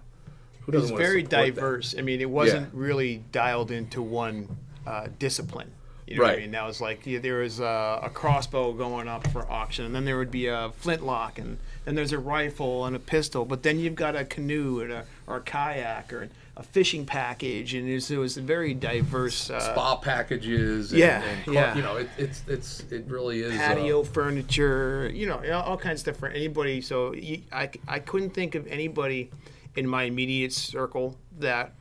Who 0.63 0.73
It's 0.73 0.83
doesn't 0.83 0.95
want 0.95 1.03
to 1.05 1.09
very 1.09 1.23
diverse. 1.23 1.95
I 1.99 2.03
mean, 2.03 2.21
it 2.21 2.29
wasn't 2.29 2.63
Yeah. 2.67 2.71
really 2.81 3.25
dialed 3.33 3.71
into 3.71 4.03
one 4.03 4.57
uh, 4.87 5.07
discipline. 5.19 5.71
You 6.11 6.17
know 6.17 6.23
what 6.23 6.29
I 6.29 6.33
Right. 6.33 6.41
mean? 6.43 6.51
That 6.51 6.67
was 6.67 6.81
like 6.81 7.07
yeah, 7.07 7.21
there 7.21 7.39
was 7.39 7.61
a, 7.61 8.01
a 8.03 8.11
crossbow 8.11 8.73
going 8.73 9.07
up 9.09 9.27
for 9.29 9.51
auction, 9.51 9.85
and 9.85 9.95
then 9.95 10.05
there 10.05 10.19
would 10.19 10.31
be 10.33 10.49
a 10.49 10.73
flintlock, 10.77 11.39
and 11.39 11.57
then 11.85 11.95
there's 11.95 12.13
a 12.13 12.19
rifle 12.19 12.85
and 12.85 12.97
a 12.97 12.99
pistol, 12.99 13.45
but 13.45 13.63
then 13.63 13.79
you've 13.79 13.95
got 13.95 14.17
a 14.17 14.25
canoe 14.25 14.81
and 14.81 14.93
a, 14.93 15.05
or 15.29 15.37
a 15.37 15.41
kayak 15.41 16.13
or 16.13 16.29
a 16.57 16.63
fishing 16.65 17.07
package, 17.07 17.75
and 17.75 17.89
it 17.89 17.95
was, 17.95 18.11
it 18.11 18.17
was 18.19 18.37
a 18.37 18.43
very 18.43 18.75
diverse 18.75 19.49
uh, 19.51 19.61
Spa 19.61 19.97
packages. 19.97 20.91
And, 20.91 20.99
Yeah, 20.99 21.23
and 21.23 21.45
car- 21.45 21.55
yeah. 21.55 21.77
You 21.77 21.83
know, 21.83 21.97
it, 21.97 22.09
it's 22.19 22.43
it's 22.49 22.81
it 22.91 23.05
really 23.07 23.43
is. 23.43 23.55
uh, 23.55 23.59
patio 23.59 24.03
furniture, 24.03 25.11
you 25.15 25.27
know, 25.27 25.41
all 25.65 25.77
kinds 25.77 26.01
of 26.01 26.01
stuff 26.01 26.17
for 26.17 26.29
anybody. 26.29 26.81
So 26.81 27.13
you, 27.15 27.43
I, 27.53 27.71
I 27.87 28.01
couldn't 28.01 28.31
think 28.31 28.55
of 28.57 28.67
anybody 28.67 29.31
in 29.77 29.87
my 29.87 30.03
immediate 30.05 30.53
circle 30.53 31.17
that 31.39 31.73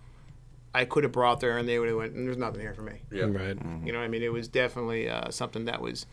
I 0.79 0.85
could 0.85 1.03
have 1.03 1.11
brought 1.11 1.39
there 1.41 1.57
and 1.57 1.67
they 1.67 1.77
would 1.79 1.89
have 1.89 1.97
went, 1.97 2.13
and 2.13 2.25
there's 2.27 2.37
nothing 2.37 2.61
here 2.61 2.73
for 2.73 2.81
me. 2.83 3.01
yeah. 3.11 3.23
Right. 3.25 3.57
You 3.85 3.91
know 3.91 3.99
what 3.99 4.05
I 4.05 4.07
mean? 4.07 4.23
It 4.23 4.31
was 4.31 4.47
definitely 4.47 5.09
uh, 5.09 5.29
something 5.29 5.65
that 5.65 5.81
was 5.81 6.05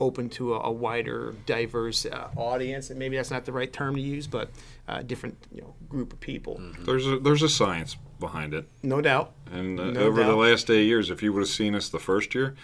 open 0.00 0.28
to 0.30 0.54
a, 0.54 0.60
a 0.60 0.70
wider, 0.70 1.34
diverse 1.46 2.06
uh, 2.06 2.28
audience. 2.36 2.90
And 2.90 2.98
maybe 2.98 3.16
that's 3.16 3.30
not 3.30 3.44
the 3.44 3.52
right 3.52 3.72
term 3.72 3.94
to 3.96 4.00
use, 4.00 4.26
but 4.26 4.50
uh, 4.88 5.02
different 5.02 5.36
you 5.54 5.62
know 5.62 5.74
group 5.88 6.12
of 6.12 6.20
people. 6.20 6.60
There's 6.80 7.06
a 7.06 7.18
there's 7.18 7.42
a 7.42 7.48
science 7.48 7.96
behind 8.20 8.54
it, 8.54 8.68
No 8.82 9.00
doubt. 9.00 9.32
and 9.50 9.78
uh, 9.80 9.90
No 9.90 10.00
over 10.02 10.22
the 10.22 10.36
last 10.36 10.70
eight 10.70 10.84
years, 10.86 11.10
if 11.10 11.22
you 11.22 11.32
would 11.32 11.40
have 11.40 11.48
seen 11.48 11.74
us 11.74 11.88
the 11.88 11.98
first 11.98 12.34
year, 12.34 12.54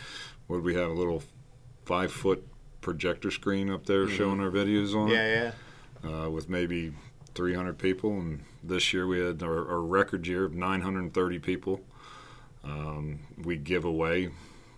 would 0.47 0.63
we 0.63 0.75
have 0.77 0.91
a 0.91 0.95
little 0.95 1.23
five 1.85 2.13
foot 2.13 2.47
projector 2.81 3.31
screen 3.33 3.69
up 3.69 3.87
there 3.87 4.09
showing 4.09 4.41
our 4.41 4.51
videos 4.51 4.95
on 4.95 5.09
it? 5.11 5.15
Yeah, 5.15 5.53
yeah. 6.05 6.25
uh, 6.25 6.31
with 6.31 6.49
maybe 6.49 6.93
300 7.39 7.79
people, 7.79 8.11
and 8.19 8.41
this 8.65 8.93
year 8.93 9.07
we 9.07 9.21
had 9.21 9.41
our, 9.45 9.71
our 9.71 9.81
record 9.81 10.27
year 10.27 10.45
of 10.45 10.55
930 10.55 11.39
people. 11.39 11.81
Um, 12.65 13.21
we 13.45 13.57
give 13.57 13.85
away 13.85 14.31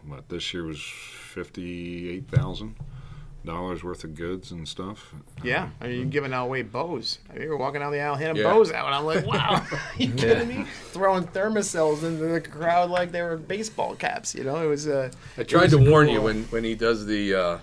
what 0.06 0.28
this 0.28 0.52
year 0.52 0.64
was 0.64 0.78
fifty-eight 0.80 2.28
thousand 2.28 2.76
dollars 3.46 3.82
worth 3.82 4.04
of 4.04 4.14
goods 4.14 4.50
and 4.50 4.68
stuff. 4.68 5.14
Yeah, 5.42 5.70
I 5.80 5.86
mean, 5.86 5.96
you're 5.96 6.04
giving 6.04 6.34
away 6.34 6.60
bows. 6.60 7.18
I 7.30 7.32
mean, 7.32 7.42
we 7.44 7.48
were 7.48 7.56
walking 7.56 7.80
down 7.80 7.92
the 7.92 8.00
aisle, 8.00 8.14
handing 8.14 8.44
Yeah. 8.44 8.52
bows 8.52 8.70
out, 8.70 8.84
and 8.86 8.94
I'm 8.94 9.06
like, 9.06 9.26
wow, 9.26 9.66
you 9.98 10.12
kidding 10.12 10.48
me? 10.48 10.64
Throwing 10.92 11.24
Thermacells 11.28 12.02
into 12.04 12.26
the 12.26 12.40
crowd 12.42 12.90
like 12.90 13.10
they 13.10 13.22
were 13.22 13.38
baseball 13.38 13.94
caps. 13.94 14.34
You 14.34 14.44
know, 14.44 14.56
it 14.62 14.66
was. 14.66 14.86
Uh, 14.86 15.10
I 15.38 15.44
tried 15.44 15.62
was 15.62 15.72
to 15.72 15.78
warn 15.90 16.06
cool. 16.08 16.14
you 16.14 16.20
when, 16.22 16.44
when 16.44 16.64
he 16.64 16.74
does 16.74 17.06
the 17.06 17.34
uh, 17.34 17.58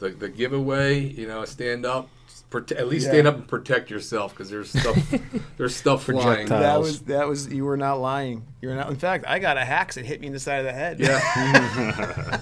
the 0.00 0.08
the 0.10 0.28
giveaway. 0.28 0.98
You 1.00 1.28
know, 1.28 1.44
stand 1.44 1.86
up, 1.86 2.08
prote- 2.52 2.76
at 2.78 2.86
least 2.88 3.06
Yeah. 3.06 3.12
stand 3.12 3.26
up 3.28 3.34
and 3.36 3.48
protect 3.48 3.90
yourself 3.90 4.32
because 4.32 4.50
there's 4.50 4.70
stuff 4.70 4.96
there's 5.56 5.74
stuff 5.74 6.04
flying. 6.04 6.46
Projectile. 6.46 6.60
That 6.60 6.80
was 6.80 7.00
that 7.02 7.26
was 7.28 7.48
you 7.52 7.64
were 7.64 7.76
not 7.76 7.94
lying. 8.00 8.44
You 8.60 8.68
were 8.68 8.74
not. 8.74 8.90
In 8.90 8.96
fact, 8.96 9.24
I 9.26 9.38
got 9.38 9.56
a 9.56 9.64
hacks 9.64 9.94
that 9.96 10.04
hit 10.04 10.20
me 10.20 10.26
in 10.28 10.32
the 10.32 10.38
side 10.40 10.58
of 10.58 10.64
the 10.66 10.72
head. 10.72 11.00
Yeah. 11.00 12.40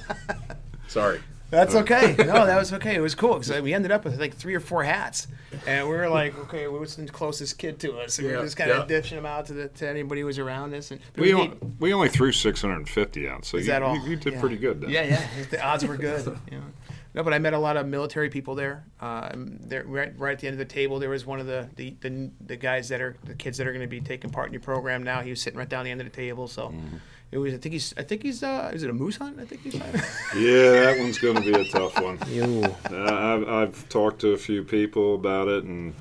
Sorry. 0.89 1.21
That's 1.51 1.75
okay. 1.75 2.15
No, 2.17 2.47
that 2.47 2.57
was 2.57 2.73
okay. 2.75 2.95
It 2.95 3.01
was 3.01 3.17
cool 3.17 3.37
because 3.37 3.61
we 3.61 3.75
ended 3.75 3.91
up 3.91 4.05
with 4.05 4.21
like 4.21 4.37
three 4.37 4.55
or 4.55 4.61
four 4.61 4.85
hats, 4.85 5.27
and 5.67 5.89
we 5.89 5.97
were 5.97 6.09
like, 6.09 6.39
okay, 6.39 6.69
what's 6.69 6.95
the 6.95 7.07
closest 7.07 7.59
kid 7.59 7.81
to 7.81 7.99
us? 7.99 8.19
And 8.19 8.29
we 8.29 8.33
Yeah, 8.33 8.39
were 8.39 8.45
just 8.45 8.57
kind 8.57 8.71
of 8.71 8.79
yeah. 8.89 9.01
dishing 9.01 9.17
them 9.17 9.27
out 9.27 9.47
to, 9.47 9.55
the, 9.55 9.67
to 9.69 9.89
anybody 9.89 10.21
who 10.21 10.29
was 10.29 10.39
around 10.39 10.73
us. 10.75 10.93
And 10.93 11.01
We, 11.17 11.23
we 11.23 11.33
on, 11.33 11.41
need- 11.51 11.81
we 11.81 11.93
only 11.93 12.09
threw 12.09 12.31
650 12.31 13.29
out, 13.29 13.45
so 13.45 13.57
Is 13.57 13.67
you, 13.67 13.73
that 13.73 13.83
all? 13.83 13.97
you, 13.97 14.11
you 14.11 14.17
did 14.17 14.35
Yeah. 14.35 14.41
pretty 14.41 14.59
good. 14.59 14.81
Then. 14.81 14.91
Yeah, 14.91 15.03
yeah. 15.03 15.27
The 15.51 15.61
odds 15.65 15.85
were 15.85 15.97
good. 15.97 16.25
you 16.53 16.59
know. 16.59 16.65
No, 17.13 17.25
but 17.25 17.35
I 17.35 17.39
met 17.41 17.55
a 17.55 17.59
lot 17.59 17.77
of 17.77 17.87
military 17.89 18.31
people 18.31 18.55
there. 18.55 18.85
Um, 19.01 19.59
there, 19.61 19.85
right, 19.85 20.17
right 20.17 20.33
at 20.35 20.39
the 20.39 20.47
end 20.47 20.55
of 20.55 20.59
the 20.59 20.73
table, 20.73 20.99
there 21.01 21.11
was 21.11 21.27
one 21.27 21.41
of 21.41 21.47
the 21.47 21.69
the, 21.77 21.97
the, 22.01 22.31
the 22.47 22.57
guys 22.57 22.89
that 22.91 23.01
are 23.01 23.17
the 23.25 23.35
kids 23.35 23.59
that 23.59 23.67
are 23.67 23.73
going 23.73 23.83
to 23.83 23.89
be 23.89 24.01
taking 24.01 24.31
part 24.31 24.47
in 24.47 24.53
your 24.53 24.63
program 24.63 25.03
now. 25.03 25.21
He 25.21 25.31
was 25.31 25.41
sitting 25.43 25.59
right 25.59 25.69
down 25.69 25.85
the 25.85 25.91
end 25.91 26.01
of 26.01 26.07
the 26.07 26.13
table, 26.15 26.47
so 26.47 26.69
Mm-hmm. 26.69 26.97
it 27.33 27.39
was. 27.39 27.55
I 27.55 27.57
think 27.57 27.73
he's. 27.73 27.95
I 27.97 28.03
think 28.05 28.23
he's. 28.23 28.43
Uh, 28.45 28.71
is 28.73 28.85
it 28.85 28.91
a 28.91 28.93
moose 28.93 29.17
hunt? 29.17 29.41
I 29.41 29.45
think 29.45 29.63
he's. 29.63 29.75
Yeah, 30.37 30.71
that 30.85 30.97
one's 31.01 31.19
going 31.19 31.35
to 31.37 31.43
be 31.43 31.53
a 31.61 31.65
tough 31.65 32.01
one. 32.01 32.19
Ew. 32.29 32.63
Uh, 32.91 33.05
I've, 33.35 33.49
I've 33.49 33.89
talked 33.89 34.21
to 34.21 34.29
a 34.33 34.39
few 34.39 34.63
people 34.63 35.17
about 35.17 35.49
it, 35.49 35.65
and 35.65 35.95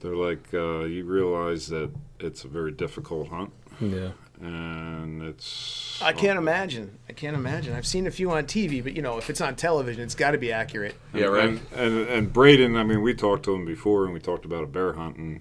they're 0.00 0.16
like, 0.16 0.46
uh, 0.54 0.84
you 0.84 1.04
realize 1.04 1.66
that 1.68 1.90
it's 2.20 2.44
a 2.44 2.48
very 2.48 2.72
difficult 2.72 3.28
hunt, 3.28 3.50
Yeah. 3.80 4.12
And 4.40 5.22
it's. 5.22 6.00
I 6.02 6.12
can't 6.12 6.38
imagine. 6.38 6.98
I 7.08 7.12
can't 7.12 7.36
imagine. 7.36 7.74
I've 7.74 7.86
seen 7.86 8.06
a 8.06 8.10
few 8.10 8.30
on 8.30 8.44
TV, 8.44 8.82
but 8.82 8.94
you 8.94 9.02
know, 9.02 9.18
if 9.18 9.30
it's 9.30 9.40
on 9.40 9.56
television, 9.56 10.02
it's 10.02 10.14
got 10.14 10.32
to 10.32 10.38
be 10.38 10.52
accurate. 10.52 10.94
Yeah, 11.14 11.26
right. 11.26 11.48
And, 11.48 11.60
and 11.74 12.08
and 12.08 12.32
Braden, 12.32 12.76
I 12.76 12.84
mean, 12.84 13.02
we 13.02 13.14
talked 13.14 13.44
to 13.44 13.54
him 13.54 13.64
before, 13.64 14.04
and 14.04 14.12
we 14.14 14.20
talked 14.20 14.44
about 14.44 14.64
a 14.64 14.66
bear 14.66 14.92
hunt, 14.92 15.16
and 15.16 15.40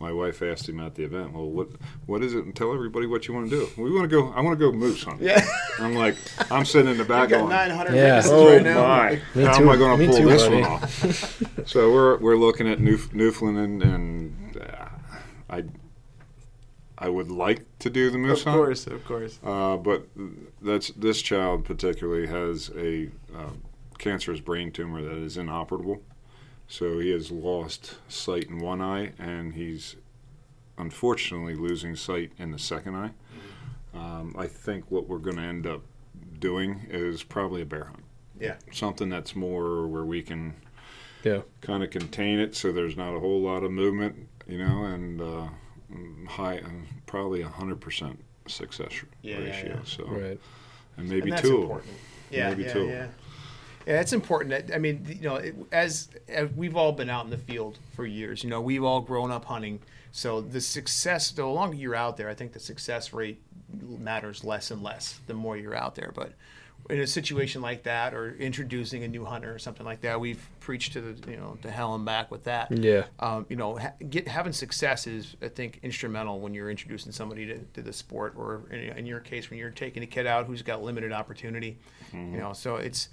my 0.00 0.12
wife 0.12 0.40
asked 0.42 0.68
him 0.68 0.78
at 0.78 0.94
the 0.94 1.02
event, 1.02 1.32
"Well, 1.32 1.50
what 1.50 1.68
what 2.06 2.22
is 2.22 2.32
it?" 2.34 2.44
And 2.44 2.54
tell 2.54 2.72
everybody 2.72 3.06
what 3.06 3.26
you 3.26 3.34
want 3.34 3.50
to 3.50 3.56
do. 3.74 3.82
We 3.82 3.90
want 3.90 4.08
to 4.08 4.08
go. 4.08 4.32
I 4.32 4.40
want 4.40 4.56
to 4.58 4.64
go 4.64 4.70
moose 4.70 5.02
hunting. 5.02 5.26
Yeah, 5.26 5.44
I'm 5.80 5.94
like, 5.96 6.14
I'm 6.52 6.64
sitting 6.64 6.90
in 6.92 6.96
the 6.98 7.04
I 7.04 7.06
back 7.08 7.28
got 7.30 7.38
going, 7.38 7.50
900 7.50 7.94
Yeah. 7.94 8.02
witnesses 8.16 8.30
Oh 8.32 8.46
right 8.54 8.62
now. 8.62 8.86
my! 8.86 9.10
Me 9.34 9.44
How 9.44 9.58
too. 9.58 9.62
am 9.64 9.68
I 9.70 9.76
going 9.76 9.98
to 9.98 10.06
pull 10.06 10.16
too, 10.18 10.26
this 10.28 10.42
buddy. 10.44 10.60
one 10.60 10.70
off? 10.70 11.42
so 11.68 11.92
we're 11.92 12.16
we're 12.18 12.36
looking 12.36 12.68
at 12.68 12.78
Newf- 12.78 13.12
Newfoundland, 13.12 13.82
and, 13.82 13.92
and 14.54 14.62
uh, 14.62 14.84
I 15.50 15.64
I 17.00 17.08
would 17.08 17.30
like 17.30 17.64
to 17.80 17.90
do 17.90 18.10
the 18.10 18.18
moose 18.18 18.40
Of 18.40 18.46
hunt. 18.46 18.56
course, 18.56 18.86
of 18.88 19.04
course. 19.04 19.38
Uh, 19.44 19.76
but 19.76 20.06
that's 20.60 20.88
this 20.90 21.22
child 21.22 21.64
particularly 21.64 22.26
has 22.26 22.70
a 22.76 23.08
uh, 23.34 23.50
cancerous 23.98 24.40
brain 24.40 24.72
tumor 24.72 25.02
that 25.02 25.16
is 25.16 25.36
inoperable. 25.36 26.02
So 26.66 26.98
he 26.98 27.10
has 27.10 27.30
lost 27.30 27.96
sight 28.08 28.48
in 28.50 28.58
one 28.58 28.82
eye, 28.82 29.12
and 29.18 29.54
he's 29.54 29.96
unfortunately 30.76 31.54
losing 31.54 31.96
sight 31.96 32.32
in 32.38 32.50
the 32.50 32.58
second 32.58 32.94
eye. 32.96 33.10
Um, 33.94 34.34
I 34.38 34.46
think 34.46 34.90
what 34.90 35.08
we're 35.08 35.18
going 35.18 35.36
to 35.36 35.42
end 35.42 35.66
up 35.66 35.82
doing 36.38 36.86
is 36.90 37.22
probably 37.22 37.62
a 37.62 37.66
bear 37.66 37.84
hunt. 37.84 38.04
Yeah. 38.38 38.56
Something 38.72 39.08
that's 39.08 39.34
more 39.34 39.86
where 39.88 40.04
we 40.04 40.22
can 40.22 40.54
Yeah. 41.24 41.40
kind 41.62 41.82
of 41.82 41.90
contain 41.90 42.38
it 42.38 42.54
so 42.54 42.70
there's 42.70 42.96
not 42.96 43.14
a 43.16 43.20
whole 43.20 43.40
lot 43.40 43.64
of 43.64 43.70
movement, 43.72 44.28
you 44.46 44.58
know, 44.58 44.84
and 44.84 45.20
uh, 45.20 45.48
high, 46.28 46.58
uh, 46.58 46.68
probably 47.06 47.42
a 47.42 47.48
100% 47.48 48.16
success 48.46 48.92
Yeah, 49.22 49.38
yeah, 49.38 49.44
ratio. 49.44 49.74
yeah. 49.76 49.80
So, 49.84 50.04
Right. 50.06 50.40
and 50.96 51.08
maybe 51.08 51.22
and 51.30 51.32
that's 51.32 51.42
two. 51.48 51.62
important. 51.62 51.94
Yeah, 52.30 52.48
Maybe 52.50 52.62
yeah, 52.64 52.72
two. 52.72 52.86
yeah. 52.86 53.06
Yeah, 53.86 54.00
it's 54.00 54.12
important. 54.12 54.50
That, 54.50 54.74
I 54.74 54.78
mean, 54.78 55.06
you 55.08 55.26
know, 55.28 55.36
it, 55.36 55.54
as, 55.72 56.08
as 56.28 56.50
we've 56.52 56.76
all 56.76 56.92
been 56.92 57.08
out 57.08 57.24
in 57.24 57.30
the 57.30 57.38
field 57.38 57.78
for 57.94 58.04
years, 58.04 58.44
you 58.44 58.50
know, 58.50 58.60
we've 58.60 58.84
all 58.84 59.00
grown 59.00 59.30
up 59.30 59.46
hunting. 59.46 59.80
So 60.12 60.42
the 60.42 60.60
success, 60.60 61.30
the 61.30 61.46
longer 61.46 61.76
you're 61.76 61.94
out 61.94 62.18
there, 62.18 62.28
I 62.28 62.34
think 62.34 62.52
the 62.52 62.60
success 62.60 63.12
rate 63.14 63.40
matters 63.82 64.44
less 64.44 64.70
and 64.70 64.82
less 64.82 65.20
the 65.26 65.32
more 65.34 65.56
you're 65.56 65.74
out 65.74 65.94
there. 65.94 66.12
But 66.14 66.32
in 66.90 67.00
a 67.00 67.06
situation 67.06 67.60
like 67.60 67.82
that, 67.82 68.14
or 68.14 68.34
introducing 68.36 69.04
a 69.04 69.08
new 69.08 69.24
hunter 69.24 69.54
or 69.54 69.58
something 69.58 69.84
like 69.84 70.00
that, 70.00 70.18
we've 70.18 70.40
preached 70.60 70.94
to 70.94 71.00
the, 71.00 71.30
you 71.30 71.36
know, 71.36 71.58
to 71.62 71.70
hell 71.70 71.94
and 71.94 72.04
back 72.04 72.30
with 72.30 72.44
that. 72.44 72.70
Yeah. 72.70 73.04
Um, 73.20 73.44
you 73.48 73.56
know, 73.56 73.76
ha- 73.76 73.92
get, 74.08 74.26
having 74.26 74.52
success 74.52 75.06
is, 75.06 75.36
I 75.42 75.48
think, 75.48 75.80
instrumental 75.82 76.40
when 76.40 76.54
you're 76.54 76.70
introducing 76.70 77.12
somebody 77.12 77.46
to, 77.46 77.58
to 77.74 77.82
the 77.82 77.92
sport, 77.92 78.34
or 78.36 78.62
in, 78.70 78.80
in 78.98 79.06
your 79.06 79.20
case, 79.20 79.50
when 79.50 79.58
you're 79.58 79.70
taking 79.70 80.02
a 80.02 80.06
kid 80.06 80.26
out 80.26 80.46
who's 80.46 80.62
got 80.62 80.82
limited 80.82 81.12
opportunity. 81.12 81.78
You 82.14 82.38
know, 82.38 82.54
so 82.54 82.76
it's, 82.76 83.10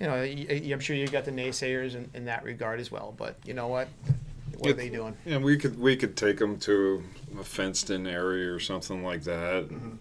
you 0.00 0.06
know, 0.06 0.14
y- 0.14 0.46
y- 0.50 0.70
I'm 0.72 0.80
sure 0.80 0.96
you've 0.96 1.12
got 1.12 1.24
the 1.24 1.30
naysayers 1.30 1.94
in, 1.94 2.10
in 2.14 2.24
that 2.24 2.42
regard 2.42 2.80
as 2.80 2.90
well. 2.90 3.14
But 3.16 3.36
you 3.44 3.54
know 3.54 3.68
what? 3.68 3.86
What 4.58 4.70
are 4.70 4.74
they 4.74 4.88
doing? 4.88 5.16
And 5.26 5.44
we 5.44 5.56
could 5.56 5.78
we 5.78 5.96
could 5.96 6.16
take 6.16 6.38
them 6.38 6.58
to 6.60 7.02
a 7.40 7.44
fenced-in 7.44 8.06
area 8.06 8.52
or 8.52 8.58
something 8.60 9.04
like 9.04 9.22
that. 9.24 9.68
Mm-hmm. 9.68 9.96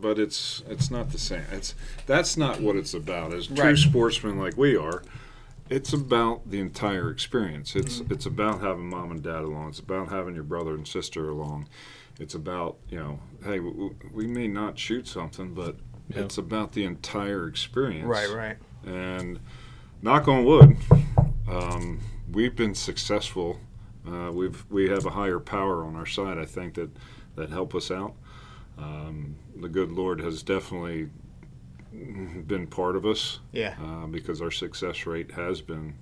But 0.00 0.18
it's 0.18 0.62
it's 0.68 0.90
not 0.90 1.10
the 1.10 1.18
same. 1.18 1.44
It's 1.52 1.74
that's 2.06 2.36
not 2.36 2.60
what 2.60 2.76
it's 2.76 2.94
about. 2.94 3.32
As 3.32 3.46
true 3.46 3.56
Right. 3.64 3.78
sportsmen 3.78 4.38
like 4.38 4.56
we 4.56 4.76
are, 4.76 5.02
it's 5.70 5.92
about 5.92 6.50
the 6.50 6.60
entire 6.60 7.10
experience. 7.10 7.74
It's 7.76 8.00
Mm-hmm. 8.00 8.12
it's 8.12 8.26
about 8.26 8.60
having 8.60 8.88
mom 8.90 9.10
and 9.10 9.22
dad 9.22 9.42
along. 9.44 9.70
It's 9.70 9.78
about 9.78 10.08
having 10.10 10.34
your 10.34 10.44
brother 10.44 10.74
and 10.74 10.86
sister 10.86 11.28
along. 11.30 11.68
It's 12.20 12.34
about 12.34 12.76
you 12.88 12.98
know, 12.98 13.20
hey, 13.44 13.58
w- 13.58 13.94
we 14.12 14.26
may 14.26 14.46
not 14.48 14.78
shoot 14.78 15.06
something, 15.08 15.54
but 15.54 15.76
Yeah. 16.08 16.20
it's 16.22 16.38
about 16.38 16.72
the 16.72 16.84
entire 16.84 17.46
experience. 17.48 18.06
Right, 18.06 18.30
right. 18.30 18.56
And 18.84 19.40
knock 20.02 20.28
on 20.28 20.44
wood, 20.44 20.76
um, 21.48 22.00
we've 22.30 22.54
been 22.54 22.74
successful. 22.74 23.58
Uh, 24.06 24.30
we've 24.32 24.64
we 24.70 24.88
have 24.90 25.06
a 25.06 25.10
higher 25.10 25.38
power 25.40 25.84
on 25.84 25.96
our 25.96 26.04
side. 26.06 26.36
I 26.38 26.44
think 26.44 26.74
that 26.74 26.90
that 27.36 27.50
help 27.50 27.74
us 27.74 27.90
out. 27.90 28.14
Um, 28.78 29.36
the 29.56 29.68
good 29.68 29.92
Lord 29.92 30.20
has 30.20 30.42
definitely 30.42 31.08
been 32.46 32.66
part 32.66 32.96
of 32.96 33.06
us 33.06 33.38
Yeah, 33.52 33.74
uh, 33.80 34.06
because 34.06 34.42
our 34.42 34.50
success 34.50 35.06
rate 35.06 35.30
has 35.32 35.60
been 35.60 35.94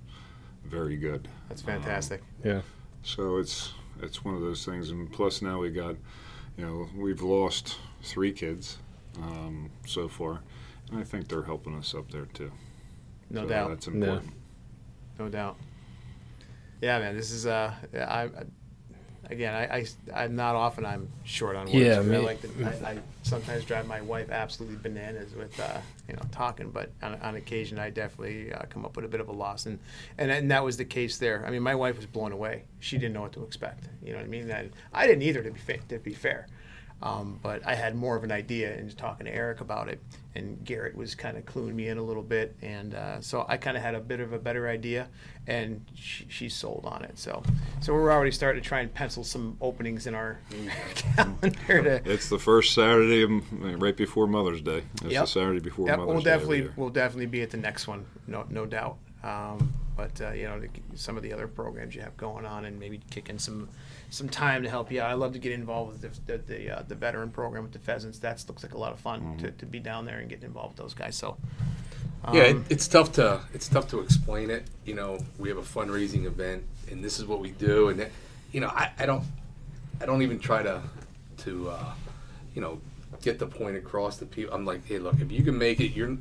very 0.64 0.96
good. 0.96 1.28
that's 1.48 1.61
fantastic. 1.62 2.22
Yeah. 2.44 2.62
So 3.02 3.37
it's 3.38 3.74
it's 4.00 4.24
one 4.24 4.35
of 4.35 4.40
those 4.40 4.64
things, 4.64 4.90
and 4.90 5.11
plus 5.12 5.42
now 5.42 5.58
we 5.58 5.70
got, 5.70 5.96
you 6.56 6.64
know, 6.64 6.88
we've 6.96 7.20
lost 7.22 7.76
three 8.02 8.32
kids 8.32 8.78
um, 9.20 9.70
so 9.87 10.08
far, 10.08 10.40
and 10.90 10.98
I 10.98 11.04
think 11.04 11.28
they're 11.28 11.42
helping 11.42 11.76
us 11.76 11.94
up 11.94 12.11
there 12.11 12.26
too. 12.26 12.50
no 13.30 13.42
So 13.42 13.48
doubt. 13.48 13.68
That's 13.68 13.87
important. 13.88 14.32
No 15.18 15.28
doubt. 15.28 15.56
Yeah, 16.80 16.98
man. 17.00 17.14
This 17.16 17.30
is 17.32 17.46
uh, 17.46 17.74
I, 17.94 18.22
I 18.22 18.30
again, 19.33 19.55
I, 19.55 19.87
I 20.14 20.25
am 20.25 20.37
not 20.37 20.55
often 20.55 20.87
I'm 20.87 21.09
short 21.25 21.57
on 21.57 21.66
words. 21.66 21.75
Yeah, 21.75 21.99
I 21.99 22.03
like 22.18 22.40
to, 22.42 22.49
I, 22.64 22.90
I 22.90 22.99
sometimes 23.23 23.64
drive 23.64 23.87
my 23.87 24.01
wife 24.01 24.31
absolutely 24.31 24.77
bananas 24.77 25.35
with 25.35 25.59
uh, 25.59 25.79
you 26.09 26.14
know 26.14 26.23
talking, 26.31 26.71
but 26.71 26.90
on, 27.03 27.14
on 27.21 27.35
occasion 27.37 27.79
I 27.79 27.90
definitely 27.90 28.53
uh, 28.53 28.62
come 28.68 28.85
up 28.85 28.95
with 28.97 29.05
a 29.05 29.09
bit 29.09 29.21
of 29.21 29.29
a 29.29 29.33
loss, 29.33 29.66
and, 29.66 29.79
and 30.18 30.31
and 30.31 30.51
that 30.51 30.62
was 30.64 30.77
the 30.77 30.85
case 30.85 31.18
there. 31.18 31.45
I 31.47 31.51
mean, 31.51 31.62
my 31.62 31.75
wife 31.75 31.97
was 31.97 32.07
blown 32.07 32.33
away. 32.33 32.64
She 32.81 32.99
didn't 32.99 33.14
know 33.14 33.23
what 33.23 33.33
to 33.33 33.42
expect. 33.42 33.88
You 34.05 34.12
know 34.12 34.18
what 34.18 34.25
I 34.25 34.29
mean? 34.29 34.51
And 34.51 34.71
I 34.92 35.07
didn't 35.07 35.23
either. 35.23 35.42
To 35.42 35.51
be 35.51 35.59
fa- 35.59 35.79
to 35.88 35.99
be 35.99 36.14
fair. 36.14 36.47
Um, 37.03 37.41
but 37.43 37.67
I 37.67 37.75
had 37.75 37.97
more 37.97 38.15
of 38.17 38.23
an 38.23 38.31
idea 38.31 38.73
and 38.73 38.97
talking 38.97 39.27
to 39.27 39.35
Eric 39.35 39.61
about 39.61 39.88
it, 39.88 40.01
and 40.37 40.65
Garrett 40.65 40.95
was 40.97 41.17
kind 41.17 41.37
of 41.37 41.45
cluing 41.45 41.75
me 41.75 41.88
in 41.88 41.99
a 41.99 42.03
little 42.03 42.23
bit, 42.23 42.55
and 42.62 42.95
uh, 42.95 43.21
so 43.21 43.45
I 43.49 43.57
kind 43.57 43.77
of 43.77 43.83
had 43.83 43.97
a 43.97 44.01
bit 44.01 44.21
of 44.21 44.33
a 44.33 44.38
better 44.38 44.69
idea, 44.69 45.09
and 45.49 45.85
she, 45.97 46.27
she 46.29 46.49
sold 46.49 46.85
on 46.87 47.05
it. 47.05 47.19
So, 47.19 47.43
so 47.81 47.93
we're 47.93 48.12
already 48.12 48.31
starting 48.31 48.62
to 48.62 48.69
try 48.69 48.81
and 48.83 48.95
pencil 48.95 49.25
some 49.25 49.57
openings 49.61 50.07
in 50.07 50.15
our 50.15 50.38
calendar 50.95 51.51
to. 52.01 52.03
It's 52.11 52.29
the 52.29 52.38
first 52.38 52.73
Saturday, 52.73 53.23
of, 53.25 53.33
right 53.83 53.97
before 53.97 54.29
Mother's 54.29 54.61
Day. 54.61 54.83
It's 55.03 55.12
Yep. 55.12 55.23
the 55.25 55.27
Saturday 55.27 55.61
before 55.61 55.88
Yep, 55.88 55.99
Mother's 55.99 56.15
we'll 56.15 56.23
Day. 56.23 56.31
definitely 56.31 56.71
we'll 56.77 56.91
definitely 56.91 57.27
be 57.27 57.43
at 57.43 57.51
the 57.51 57.57
next 57.57 57.88
one, 57.88 58.05
no 58.29 58.47
no 58.49 58.65
doubt. 58.65 58.99
Um, 59.25 59.73
but 59.97 60.21
uh, 60.21 60.31
you 60.31 60.45
know, 60.45 60.61
some 60.95 61.17
of 61.17 61.23
the 61.25 61.33
other 61.33 61.49
programs 61.49 61.95
you 61.95 62.01
have 62.03 62.17
going 62.17 62.47
on, 62.47 62.65
and 62.65 62.79
maybe 62.79 63.01
kick 63.11 63.29
in 63.29 63.38
some 63.38 63.69
some 64.12 64.29
time 64.29 64.62
to 64.62 64.68
help 64.68 64.92
you 64.92 65.01
out. 65.01 65.11
I 65.11 65.14
love 65.14 65.33
to 65.33 65.38
get 65.38 65.53
involved 65.53 65.92
with 66.03 66.03
the 66.27 66.33
the, 66.38 66.38
the, 66.38 66.79
uh, 66.79 66.83
the 66.87 66.94
veteran 66.94 67.31
program 67.31 67.62
with 67.64 67.72
the 67.72 67.79
pheasants. 67.79 68.18
That 68.20 68.44
looks 68.46 68.62
like 68.62 68.75
a 68.75 68.79
lot 68.79 68.92
of 68.92 69.01
fun 69.01 69.37
to, 69.38 69.51
to 69.51 69.66
be 69.66 69.79
down 69.81 70.05
there 70.05 70.18
and 70.18 70.29
get 70.29 70.42
involved 70.44 70.75
with 70.77 70.85
those 70.85 70.94
guys. 70.94 71.16
So 71.16 71.37
yeah, 72.33 72.42
it, 72.44 72.57
um, 72.57 72.64
it's 72.68 72.87
tough 72.87 73.12
to 73.12 73.40
it's 73.55 73.68
tough 73.68 73.88
to 73.90 74.01
explain 74.01 74.51
it. 74.51 74.64
You 74.85 74.94
know, 74.94 75.18
we 75.38 75.48
have 75.48 75.59
a 75.59 75.62
fundraising 75.62 76.25
event, 76.27 76.62
and 76.90 77.03
this 77.03 77.18
is 77.18 77.25
what 77.27 77.40
we 77.40 77.51
do, 77.53 77.88
and 77.88 78.01
it- 78.01 78.12
you 78.53 78.61
know, 78.61 78.68
I, 78.68 78.90
I 78.98 79.07
don't 79.07 79.25
I 80.01 80.05
don't 80.07 80.20
even 80.22 80.38
try 80.38 80.62
to 80.62 80.83
to 81.38 81.70
uh, 81.70 81.92
you 82.55 82.61
know 82.61 82.81
get 83.22 83.38
the 83.38 83.46
point 83.46 83.77
across 83.77 84.18
to 84.18 84.27
people. 84.27 84.55
I'm 84.55 84.66
like, 84.66 84.87
hey, 84.87 84.98
look, 84.98 85.20
if 85.20 85.33
you 85.33 85.42
can 85.42 85.57
make 85.57 85.81
it, 85.81 85.92
you're. 85.94 86.18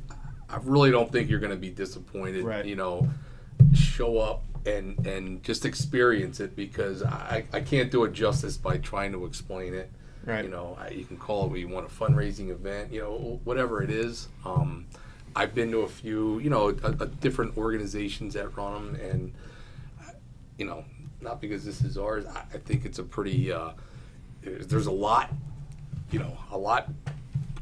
I 0.48 0.58
really 0.64 0.90
don't 0.90 1.10
think 1.12 1.30
you're 1.30 1.40
going 1.40 1.52
to 1.52 1.56
be 1.58 1.70
disappointed. 1.70 2.44
Right. 2.44 2.64
You 2.64 2.76
know, 2.76 3.08
show 3.74 4.18
up 4.18 4.42
and 4.64 5.06
and 5.06 5.42
just 5.42 5.64
experience 5.64 6.40
it 6.40 6.54
because 6.54 7.02
I 7.02 7.44
I 7.52 7.60
can't 7.60 7.90
do 7.90 8.04
it 8.04 8.12
justice 8.12 8.56
by 8.56 8.78
trying 8.78 9.12
to 9.12 9.24
explain 9.26 9.74
it. 9.74 9.90
Right. 10.24 10.44
You 10.44 10.50
know, 10.50 10.76
I, 10.80 10.90
you 10.90 11.04
can 11.04 11.16
call 11.16 11.46
it 11.46 11.50
what 11.50 11.58
you 11.58 11.68
want 11.68 11.86
a 11.86 11.88
fundraising 11.88 12.50
event. 12.50 12.92
You 12.92 13.00
know, 13.00 13.40
whatever 13.44 13.82
it 13.82 13.90
is. 13.90 14.28
Um, 14.44 14.86
I've 15.34 15.54
been 15.54 15.70
to 15.72 15.78
a 15.78 15.88
few, 15.88 16.38
you 16.40 16.50
know, 16.50 16.68
a, 16.68 16.90
a 16.90 17.06
different 17.06 17.56
organizations 17.56 18.34
that 18.34 18.56
run 18.56 18.74
them, 18.74 19.00
and 19.00 19.32
you 20.58 20.66
know, 20.66 20.84
not 21.20 21.40
because 21.40 21.64
this 21.64 21.80
is 21.82 21.96
ours. 21.98 22.26
I, 22.26 22.40
I 22.54 22.58
think 22.58 22.84
it's 22.84 22.98
a 22.98 23.02
pretty. 23.02 23.50
Uh, 23.50 23.70
there's, 24.42 24.86
a 24.86 24.92
lot, 24.92 25.30
you 26.10 26.18
know, 26.18 26.36
a 26.50 26.58
lot 26.58 26.88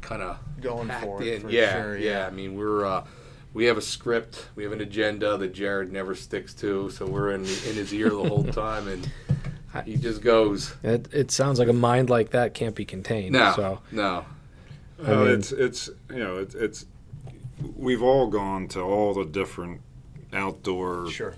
kind 0.01 0.23
of 0.23 0.39
Going 0.61 0.89
for 1.01 1.21
it, 1.21 1.35
in. 1.35 1.41
for 1.41 1.49
yeah, 1.49 1.81
sure, 1.81 1.97
yeah, 1.97 2.09
yeah. 2.19 2.27
I 2.27 2.29
mean, 2.29 2.55
we're. 2.55 2.85
Uh, 2.85 3.05
we 3.53 3.65
have 3.65 3.77
a 3.77 3.81
script. 3.81 4.47
We 4.55 4.63
have 4.63 4.71
an 4.71 4.81
agenda 4.81 5.37
that 5.37 5.53
Jared 5.53 5.91
never 5.91 6.15
sticks 6.15 6.53
to, 6.55 6.89
so 6.89 7.05
we're 7.05 7.31
in 7.31 7.41
in 7.41 7.75
his 7.75 7.93
ear 7.93 8.09
the 8.09 8.23
whole 8.29 8.43
time, 8.45 8.87
and 8.87 9.11
he 9.85 9.97
just 9.97 10.21
goes. 10.21 10.73
It, 10.83 11.07
it 11.13 11.31
sounds 11.31 11.59
like 11.59 11.67
a 11.67 11.73
mind 11.73 12.09
like 12.09 12.31
that 12.31 12.53
can't 12.53 12.75
be 12.75 12.85
contained. 12.85 13.33
No, 13.33 13.53
So 13.55 13.81
no, 13.91 14.25
I 15.03 15.09
Well, 15.09 15.25
mean- 15.25 15.33
it's 15.35 15.51
it's 15.51 15.89
you 16.09 16.19
know 16.19 16.37
it's 16.37 16.55
it's 16.55 16.85
we've 17.75 18.01
all 18.01 18.27
gone 18.27 18.67
to 18.69 18.79
all 18.81 19.13
the 19.13 19.25
different 19.25 19.81
outdoor 20.33 21.09
sure, 21.11 21.35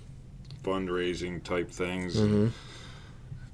fundraising 0.63 1.43
type 1.43 1.69
things, 1.69 2.15
Mhm. 2.17 2.51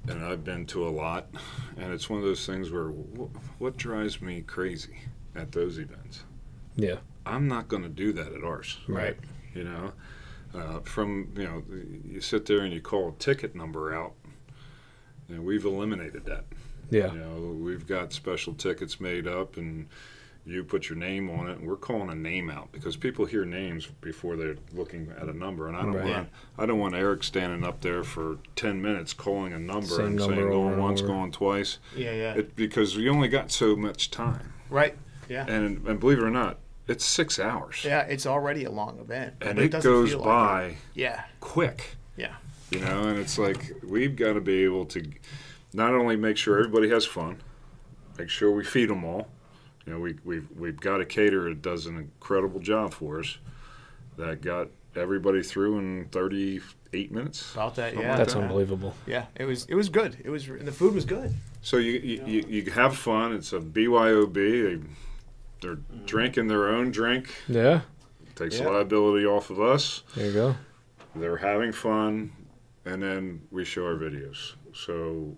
and 0.08 0.24
I've 0.24 0.44
been 0.44 0.66
to 0.66 0.86
a 0.86 0.90
lot, 0.90 1.28
and 1.76 1.92
it's 1.92 2.08
one 2.10 2.18
of 2.18 2.24
those 2.24 2.44
things 2.46 2.70
where 2.70 2.88
wh- 2.88 3.60
what 3.60 3.76
drives 3.76 4.20
me 4.22 4.42
crazy 4.42 4.98
at 5.34 5.52
those 5.52 5.78
events. 5.78 6.24
yeah, 6.76 6.96
I'm 7.26 7.48
not 7.48 7.68
going 7.68 7.82
to 7.82 7.88
do 7.88 8.12
that 8.14 8.32
at 8.32 8.42
ours. 8.44 8.78
right. 8.88 9.16
You 9.54 9.64
know, 9.64 9.92
uh, 10.54 10.80
from 10.80 11.32
you 11.36 11.42
know, 11.44 11.62
you 12.04 12.20
sit 12.20 12.46
there 12.46 12.60
and 12.60 12.72
you 12.72 12.80
call 12.80 13.08
a 13.08 13.12
ticket 13.12 13.54
number 13.56 13.92
out, 13.94 14.14
and 15.28 15.44
we've 15.44 15.64
eliminated 15.64 16.24
that. 16.26 16.44
Yeah, 16.90 17.12
You 17.12 17.18
know, 17.20 17.56
we've 17.60 17.86
got 17.86 18.12
special 18.12 18.52
tickets 18.54 19.00
made 19.00 19.26
up, 19.28 19.56
and 19.56 19.86
you 20.46 20.64
put 20.64 20.88
your 20.88 20.98
name 20.98 21.30
on 21.30 21.48
it, 21.48 21.58
and 21.58 21.68
we're 21.68 21.76
calling 21.76 22.10
a 22.10 22.14
name 22.14 22.50
out 22.50 22.72
because 22.72 22.96
people 22.96 23.26
hear 23.26 23.44
names 23.44 23.86
before 24.00 24.36
they're 24.36 24.56
looking 24.72 25.12
at 25.20 25.28
a 25.28 25.32
number, 25.32 25.68
and 25.68 25.76
I 25.76 25.82
don't 25.82 25.94
Right. 25.94 26.04
want 26.06 26.28
I 26.58 26.66
don't 26.66 26.78
want 26.78 26.94
Eric 26.94 27.22
standing 27.24 27.62
up 27.64 27.80
there 27.80 28.02
for 28.02 28.38
ten 28.56 28.80
minutes 28.82 29.12
calling 29.12 29.52
a 29.52 29.58
number 29.58 29.86
Same 29.86 30.06
and 30.06 30.16
number 30.16 30.34
saying 30.36 30.48
going 30.50 30.78
once, 30.78 31.00
going 31.02 31.30
twice, 31.32 31.78
yeah, 31.96 32.12
yeah, 32.12 32.34
it, 32.34 32.56
because 32.56 32.96
we 32.96 33.08
only 33.08 33.28
got 33.28 33.50
so 33.52 33.76
much 33.76 34.10
time, 34.10 34.52
right, 34.68 34.96
yeah, 35.28 35.46
and 35.46 35.86
and 35.86 36.00
believe 36.00 36.18
it 36.18 36.24
or 36.24 36.30
not, 36.30 36.58
it's 36.88 37.04
six 37.04 37.38
hours, 37.38 37.84
yeah. 37.84 38.02
It's 38.02 38.26
already 38.26 38.64
a 38.64 38.70
long 38.70 38.98
event, 38.98 39.34
and 39.40 39.56
but 39.56 39.64
it, 39.64 39.82
goes 39.82 40.10
feel 40.10 40.18
like 40.18 40.26
by 40.26 40.64
it. 40.64 40.76
Yeah, 40.94 41.24
quick. 41.40 41.96
yeah, 42.16 42.34
you 42.70 42.80
know 42.80 43.02
and 43.04 43.18
it's 43.18 43.38
like 43.38 43.72
we've 43.82 44.16
got 44.16 44.34
to 44.34 44.40
be 44.40 44.64
able 44.64 44.84
to 44.86 45.04
not 45.72 45.92
only 45.94 46.16
make 46.16 46.36
sure 46.36 46.58
everybody 46.58 46.88
has 46.90 47.06
fun 47.06 47.40
make 48.18 48.28
sure 48.28 48.50
we 48.50 48.64
feed 48.64 48.90
them 48.90 49.04
all 49.04 49.28
you 49.86 49.92
know 49.92 49.98
we, 49.98 50.16
we've, 50.24 50.48
we've 50.56 50.80
got 50.80 51.00
a 51.00 51.04
caterer 51.04 51.48
that 51.48 51.62
does 51.62 51.86
an 51.86 51.96
incredible 51.96 52.60
job 52.60 52.92
for 52.92 53.20
us 53.20 53.38
that 54.16 54.40
got 54.42 54.68
everybody 54.96 55.42
through 55.42 55.78
in 55.78 56.04
38 56.10 57.12
minutes 57.12 57.52
about 57.52 57.76
that. 57.76 57.94
Yeah, 57.94 58.08
like 58.08 58.18
that's 58.18 58.34
that. 58.34 58.42
unbelievable. 58.42 58.94
Yeah, 59.06 59.26
it 59.36 59.44
was 59.44 59.64
it 59.66 59.74
was 59.74 59.88
good. 59.88 60.16
It 60.24 60.30
was 60.30 60.48
and 60.48 60.66
the 60.66 60.72
food 60.72 60.94
was 60.94 61.04
good. 61.04 61.32
so 61.62 61.76
you, 61.76 61.92
you, 61.92 62.24
you, 62.26 62.44
you 62.48 62.70
have 62.72 62.96
fun 62.96 63.32
it's 63.32 63.52
a 63.52 63.60
byob 63.60 64.34
they, 64.34 64.84
they're 65.60 65.78
drinking 66.06 66.48
their 66.48 66.68
own 66.68 66.90
drink 66.90 67.34
Yeah, 67.48 67.82
takes 68.34 68.58
Yeah. 68.58 68.68
liability 68.68 69.26
off 69.26 69.50
of 69.50 69.60
us 69.60 70.02
there 70.16 70.26
you 70.26 70.32
go. 70.32 70.56
they're 71.14 71.36
having 71.36 71.72
fun 71.72 72.32
and 72.84 73.02
then 73.02 73.42
we 73.50 73.64
show 73.64 73.84
our 73.84 73.94
videos 73.94 74.54
so 74.72 75.36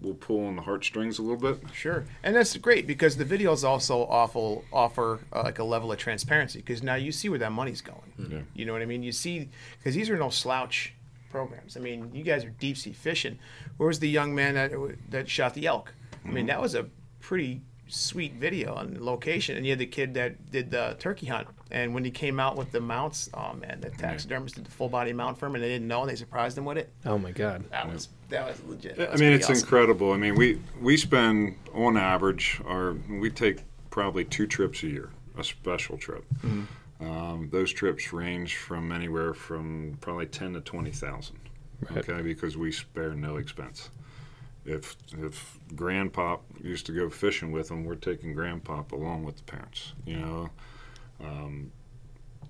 we'll 0.00 0.14
pull 0.14 0.46
on 0.46 0.56
the 0.56 0.62
heartstrings 0.62 1.18
a 1.18 1.22
little 1.22 1.36
bit 1.38 1.60
Sure, 1.72 2.04
and 2.22 2.34
that's 2.34 2.56
great 2.56 2.86
because 2.86 3.16
the 3.16 3.24
videos 3.24 3.62
also 3.64 4.00
awful 4.06 4.64
offer 4.72 5.20
uh, 5.32 5.42
like 5.44 5.58
a 5.58 5.64
level 5.64 5.92
of 5.92 5.98
transparency 5.98 6.58
because 6.58 6.82
now 6.82 6.94
you 6.96 7.12
see 7.12 7.28
where 7.28 7.38
that 7.38 7.52
money's 7.52 7.80
going. 7.80 8.12
Yeah. 8.18 8.38
You 8.54 8.64
know 8.66 8.72
what 8.72 8.82
I 8.82 8.86
mean? 8.86 9.02
You 9.02 9.12
see 9.12 9.48
because 9.78 9.94
these 9.94 10.10
are 10.10 10.16
no 10.16 10.28
slouch 10.30 10.94
programs. 11.30 11.76
I 11.76 11.80
mean, 11.80 12.10
you 12.12 12.24
guys 12.24 12.44
are 12.44 12.50
deep 12.50 12.76
sea 12.76 12.92
fishing. 12.92 13.38
Where 13.76 13.86
was 13.86 14.00
the 14.00 14.08
young 14.08 14.34
man 14.34 14.54
that 14.54 14.72
that 15.10 15.28
shot 15.28 15.54
the 15.54 15.66
elk? 15.66 15.94
I 16.24 16.28
mean, 16.28 16.46
that 16.46 16.60
was 16.60 16.74
a 16.74 16.86
pretty 17.20 17.62
sweet 17.92 18.34
video 18.34 18.74
on 18.74 18.96
location, 19.00 19.56
and 19.56 19.66
you 19.66 19.72
had 19.72 19.78
the 19.78 19.86
kid 19.86 20.14
that 20.14 20.50
did 20.50 20.70
the 20.70 20.96
turkey 20.98 21.26
hunt. 21.26 21.46
And 21.70 21.94
when 21.94 22.04
he 22.04 22.10
came 22.10 22.40
out 22.40 22.56
with 22.56 22.72
the 22.72 22.80
mounts, 22.80 23.28
oh 23.34 23.52
man, 23.54 23.80
the 23.80 23.90
taxidermist 23.90 24.54
did 24.54 24.64
the 24.64 24.70
full 24.70 24.88
body 24.88 25.12
mount 25.12 25.38
for 25.38 25.46
him, 25.46 25.54
and 25.54 25.62
they 25.62 25.68
didn't 25.68 25.88
know, 25.88 26.00
and 26.00 26.10
they 26.10 26.16
surprised 26.16 26.56
him 26.56 26.64
with 26.64 26.78
it. 26.78 26.90
Oh 27.04 27.18
my 27.18 27.30
God. 27.30 27.64
That 27.70 27.88
was 27.88 28.08
that 28.30 28.46
was 28.46 28.62
legit. 28.64 28.96
That 28.96 29.12
I 29.12 29.16
mean, 29.16 29.32
it's 29.32 29.48
awesome. 29.48 29.62
incredible. 29.62 30.12
I 30.12 30.16
mean, 30.16 30.34
we 30.34 30.60
we 30.80 30.96
spend 30.96 31.56
on 31.74 31.96
average, 31.96 32.60
or 32.64 32.96
we 33.08 33.30
take 33.30 33.62
probably 33.90 34.24
two 34.24 34.46
trips 34.46 34.82
a 34.82 34.88
year, 34.88 35.10
a 35.36 35.44
special 35.44 35.98
trip. 35.98 36.24
Mm-hmm. 36.42 37.06
Um, 37.06 37.48
those 37.50 37.72
trips 37.72 38.12
range 38.12 38.56
from 38.56 38.92
anywhere 38.92 39.34
from 39.34 39.98
probably 40.00 40.26
ten 40.26 40.54
to 40.54 40.60
twenty 40.60 40.92
thousand. 40.92 41.38
Right. 41.90 42.08
Okay, 42.08 42.22
because 42.22 42.56
we 42.56 42.70
spare 42.70 43.12
no 43.12 43.36
expense. 43.36 43.90
If 44.64 44.96
if 45.18 45.58
Grandpop 45.74 46.40
used 46.62 46.86
to 46.86 46.92
go 46.92 47.10
fishing 47.10 47.50
with 47.50 47.68
them, 47.68 47.84
we're 47.84 47.96
taking 47.96 48.34
Grandpop 48.34 48.92
along 48.92 49.24
with 49.24 49.36
the 49.36 49.42
parents. 49.42 49.92
You 50.06 50.18
know, 50.18 50.50
um, 51.20 51.72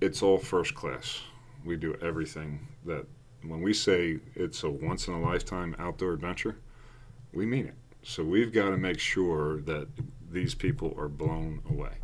it's 0.00 0.22
all 0.22 0.38
first 0.38 0.74
class. 0.74 1.20
We 1.64 1.76
do 1.76 1.96
everything 2.02 2.66
that 2.84 3.06
when 3.42 3.62
we 3.62 3.72
say 3.72 4.18
it's 4.34 4.62
a 4.62 4.70
once 4.70 5.08
in 5.08 5.14
a 5.14 5.20
lifetime 5.20 5.74
outdoor 5.78 6.12
adventure, 6.12 6.56
we 7.32 7.46
mean 7.46 7.66
it. 7.66 7.74
So 8.02 8.24
we've 8.24 8.52
got 8.52 8.70
to 8.70 8.76
make 8.76 8.98
sure 8.98 9.60
that 9.62 9.88
these 10.30 10.54
people 10.54 10.94
are 10.98 11.08
blown 11.08 11.62
away. 11.70 11.94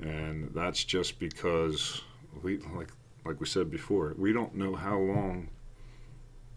And 0.00 0.50
that's 0.54 0.84
just 0.84 1.18
because 1.18 2.02
we 2.42 2.58
like 2.74 2.88
like 3.24 3.40
we 3.40 3.46
said 3.46 3.70
before, 3.70 4.14
we 4.16 4.32
don't 4.32 4.54
know 4.54 4.74
how 4.74 4.98
long 4.98 5.48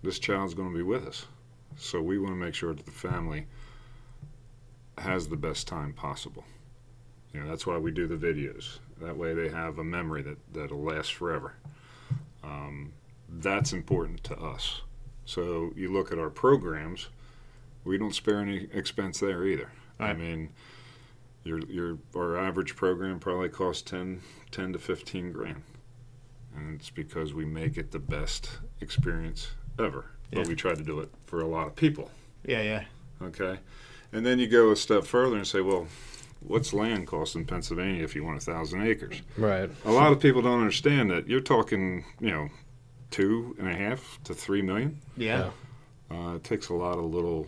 this 0.02 0.20
child's 0.20 0.54
going 0.54 0.72
to 0.72 0.76
be 0.76 0.84
with 0.84 1.06
us. 1.06 1.26
So 1.78 2.02
we 2.02 2.18
want 2.18 2.32
to 2.32 2.38
make 2.38 2.54
sure 2.54 2.74
that 2.74 2.86
the 2.86 2.92
family 2.92 3.48
has 4.98 5.28
the 5.28 5.36
best 5.36 5.68
time 5.68 5.94
possible. 5.94 6.46
You 7.34 7.42
know, 7.42 7.50
that's 7.50 7.68
why 7.68 7.78
we 7.78 7.92
do 7.92 8.08
the 8.08 8.16
videos. 8.16 8.80
That 9.02 9.18
way 9.18 9.34
they 9.34 9.50
have 9.50 9.78
a 9.78 9.84
memory 9.84 10.22
that, 10.22 10.38
that'll 10.54 10.82
last 10.82 11.14
forever. 11.14 11.56
Um, 12.44 12.94
that's 13.28 13.74
important 13.74 14.24
to 14.26 14.38
us. 14.38 14.82
So 15.26 15.74
you 15.76 15.92
look 15.92 16.12
at 16.12 16.20
our 16.20 16.30
programs, 16.30 17.10
we 17.84 17.98
don't 17.98 18.16
spare 18.16 18.40
any 18.40 18.68
expense 18.72 19.20
there 19.20 19.44
either. 19.46 19.70
I 20.00 20.14
mean, 20.14 20.52
your 21.44 21.60
your 21.68 21.98
our 22.16 22.38
average 22.38 22.76
program 22.76 23.20
probably 23.20 23.50
costs 23.50 23.82
10, 23.84 24.22
10 24.52 24.74
to 24.74 24.80
15 24.80 25.32
grand. 25.32 25.64
And 26.56 26.80
it's 26.80 26.90
because 26.90 27.34
we 27.34 27.46
make 27.46 27.78
it 27.78 27.92
the 27.92 28.00
best 28.00 28.50
experience 28.80 29.50
ever. 29.78 30.15
Yeah. 30.32 30.40
But 30.40 30.48
we 30.48 30.56
try 30.56 30.74
to 30.74 30.84
do 30.84 31.00
it 31.00 31.10
for 31.26 31.42
a 31.42 31.48
lot 31.48 31.68
of 31.68 31.76
people. 31.76 32.12
Yeah, 32.46 32.62
yeah. 32.62 32.84
Okay. 33.22 33.58
And 34.12 34.26
then 34.26 34.40
you 34.40 34.48
go 34.48 34.72
a 34.72 34.76
step 34.76 35.04
further 35.06 35.36
and 35.36 35.48
say, 35.48 35.62
well, 35.62 35.88
what's 36.42 36.74
land 36.74 37.08
cost 37.08 37.36
in 37.36 37.46
Pennsylvania 37.46 38.04
if 38.04 38.16
you 38.16 38.24
want 38.24 38.38
a 38.38 38.42
thousand 38.42 38.84
acres? 38.84 39.22
Right. 39.38 39.70
A 39.86 39.92
lot 39.92 40.12
of 40.12 40.20
people 40.20 40.42
don't 40.42 40.60
understand 40.60 41.12
that 41.12 41.28
you're 41.28 41.40
talking, 41.42 42.06
you 42.20 42.32
know, 42.32 42.50
two 43.12 43.56
and 43.60 43.68
a 43.68 43.76
half 43.76 44.20
to 44.26 44.34
three 44.34 44.62
million. 44.62 45.00
Yeah. 45.18 45.52
Uh, 46.12 46.36
it 46.36 46.44
takes 46.44 46.70
a 46.70 46.74
lot 46.74 46.98
of 46.98 47.06
little 47.06 47.48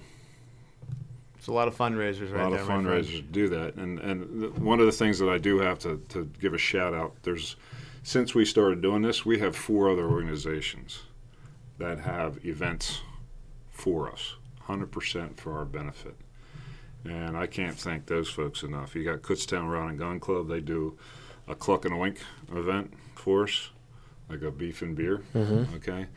It's 1.38 1.48
a 1.48 1.52
lot 1.52 1.68
of 1.68 1.78
fundraisers 1.78 2.32
right? 2.32 2.42
a 2.42 2.50
lot 2.50 2.52
there. 2.52 2.62
of 2.62 2.68
fundraisers 2.68 3.18
to 3.18 3.22
do 3.22 3.50
that. 3.50 3.76
And 3.76 4.00
and 4.00 4.42
th- 4.42 4.54
one 4.54 4.80
of 4.80 4.86
the 4.86 4.92
things 4.92 5.20
that 5.20 5.30
I 5.30 5.38
do 5.38 5.60
have 5.60 5.80
to, 5.80 6.02
to 6.10 6.30
give 6.40 6.54
a 6.54 6.58
shout 6.58 6.94
out, 6.94 7.16
there's 7.24 7.56
since 8.04 8.34
we 8.34 8.46
started 8.46 8.82
doing 8.82 9.02
this, 9.02 9.26
we 9.26 9.40
have 9.40 9.56
four 9.56 9.90
other 9.92 10.06
organizations 10.06 11.02
that 11.78 12.00
have 12.00 12.44
events 12.46 13.02
for 13.70 14.12
us, 14.12 14.36
100% 14.68 15.38
for 15.38 15.58
our 15.58 15.66
benefit. 15.66 16.16
And 17.06 17.38
I 17.38 17.48
can't 17.48 17.78
thank 17.78 18.08
those 18.08 18.30
folks 18.30 18.64
enough. 18.64 18.96
You 18.96 19.04
got 19.04 19.22
Kutztown 19.22 19.72
Rod 19.72 19.90
and 19.90 20.00
Gun 20.00 20.20
Club, 20.20 20.48
they 20.50 20.60
do 20.60 20.98
a 21.48 21.56
Cluck 21.56 21.86
and 21.86 21.94
Oink 21.94 22.18
event 22.54 22.94
for 23.16 23.44
us, 23.44 23.70
like 24.30 24.42
a 24.42 24.52
beef 24.52 24.82
and 24.82 24.96
beer. 24.96 25.22
Mm-hmm. 25.34 25.76
Okay. 25.76 26.08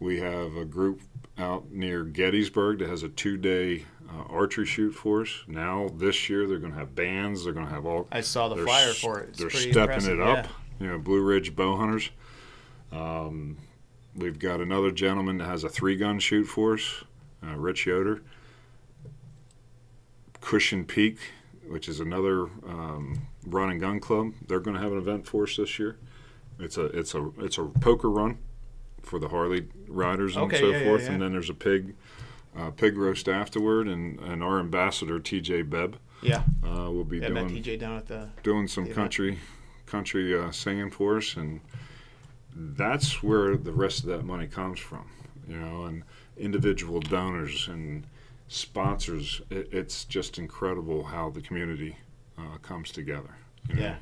We 0.00 0.20
have 0.20 0.56
a 0.56 0.64
group 0.64 1.00
out 1.38 1.70
near 1.70 2.04
Gettysburg 2.04 2.80
that 2.80 2.88
has 2.88 3.02
a 3.02 3.08
two 3.08 3.36
day 3.36 3.86
uh, 4.10 4.24
archery 4.28 4.66
shoot 4.66 4.90
for 4.92 5.22
us. 5.22 5.30
Now, 5.46 5.88
this 5.96 6.28
year, 6.28 6.46
they're 6.46 6.58
going 6.58 6.72
to 6.72 6.78
have 6.78 6.94
bands. 6.94 7.44
They're 7.44 7.52
going 7.54 7.66
to 7.66 7.72
have 7.72 7.86
all. 7.86 8.06
I 8.12 8.20
saw 8.20 8.48
the 8.48 8.56
they're 8.56 8.64
flyer 8.66 8.90
s- 8.90 8.98
for 8.98 9.20
it. 9.20 9.30
It's 9.30 9.38
they're 9.38 9.50
stepping 9.50 9.78
impressive, 9.78 10.20
it 10.20 10.26
up. 10.26 10.44
yeah. 10.44 10.50
You 10.80 10.86
know, 10.92 10.98
Blue 10.98 11.22
Ridge 11.22 11.56
Bow 11.56 11.76
Hunters. 11.76 12.10
Um, 12.92 13.56
we've 14.16 14.38
got 14.38 14.60
another 14.60 14.90
gentleman 14.90 15.38
that 15.38 15.46
has 15.46 15.64
a 15.64 15.68
three 15.68 15.96
gun 15.96 16.18
shoot 16.18 16.44
for 16.44 16.74
us, 16.74 17.04
uh, 17.46 17.56
Rich 17.56 17.86
Yoder. 17.86 18.22
Cushion 20.40 20.84
Peak, 20.84 21.18
which 21.66 21.88
is 21.88 22.00
another 22.00 22.42
um, 22.68 23.26
run 23.46 23.70
and 23.70 23.80
gun 23.80 23.98
club. 23.98 24.34
They're 24.46 24.60
going 24.60 24.76
to 24.76 24.82
have 24.82 24.92
an 24.92 24.98
event 24.98 25.26
for 25.26 25.44
us 25.44 25.56
this 25.56 25.78
year. 25.78 25.96
It's 26.58 26.76
a 26.76 26.84
it's 26.86 27.14
a 27.14 27.30
it's 27.38 27.58
a 27.58 27.64
poker 27.64 28.10
run 28.10 28.38
for 29.02 29.18
the 29.18 29.28
Harley 29.28 29.68
riders 29.88 30.36
and 30.36 30.44
Okay, 30.46 30.60
so 30.60 30.68
yeah, 30.68 30.78
yeah, 30.78 30.84
forth, 30.84 31.02
yeah. 31.04 31.12
and 31.12 31.22
then 31.22 31.32
there's 31.32 31.50
a 31.50 31.54
pig 31.54 31.94
uh, 32.56 32.70
pig 32.70 32.96
roast 32.96 33.28
afterward, 33.28 33.88
and, 33.88 34.20
and 34.20 34.42
our 34.42 34.60
ambassador 34.60 35.18
T.J. 35.18 35.62
Bebb 35.62 35.98
Yeah, 36.22 36.42
uh, 36.62 36.90
will 36.90 37.04
be 37.04 37.18
yeah. 37.18 37.28
Doing 37.28 37.48
TJ 37.48 37.80
down 37.80 37.96
at 37.96 38.06
the. 38.06 38.28
doing 38.42 38.68
some 38.68 38.84
the 38.84 38.94
country 38.94 39.38
country 39.86 40.38
uh, 40.38 40.50
singing 40.50 40.90
for 40.90 41.16
us, 41.16 41.36
and 41.36 41.60
that's 42.54 43.22
where 43.22 43.56
the 43.56 43.72
rest 43.72 44.00
of 44.00 44.06
that 44.06 44.24
money 44.24 44.46
comes 44.46 44.78
from, 44.78 45.06
you 45.48 45.56
know, 45.58 45.84
and 45.84 46.02
individual 46.36 47.00
donors 47.00 47.68
and 47.68 48.06
sponsors. 48.48 49.40
It, 49.50 49.68
it's 49.72 50.04
just 50.04 50.38
incredible 50.38 51.04
how 51.04 51.30
the 51.30 51.40
community 51.40 51.96
uh, 52.38 52.58
comes 52.62 52.90
together. 52.90 53.36
you 53.68 53.74
know. 53.76 53.82
Yeah. 53.82 53.96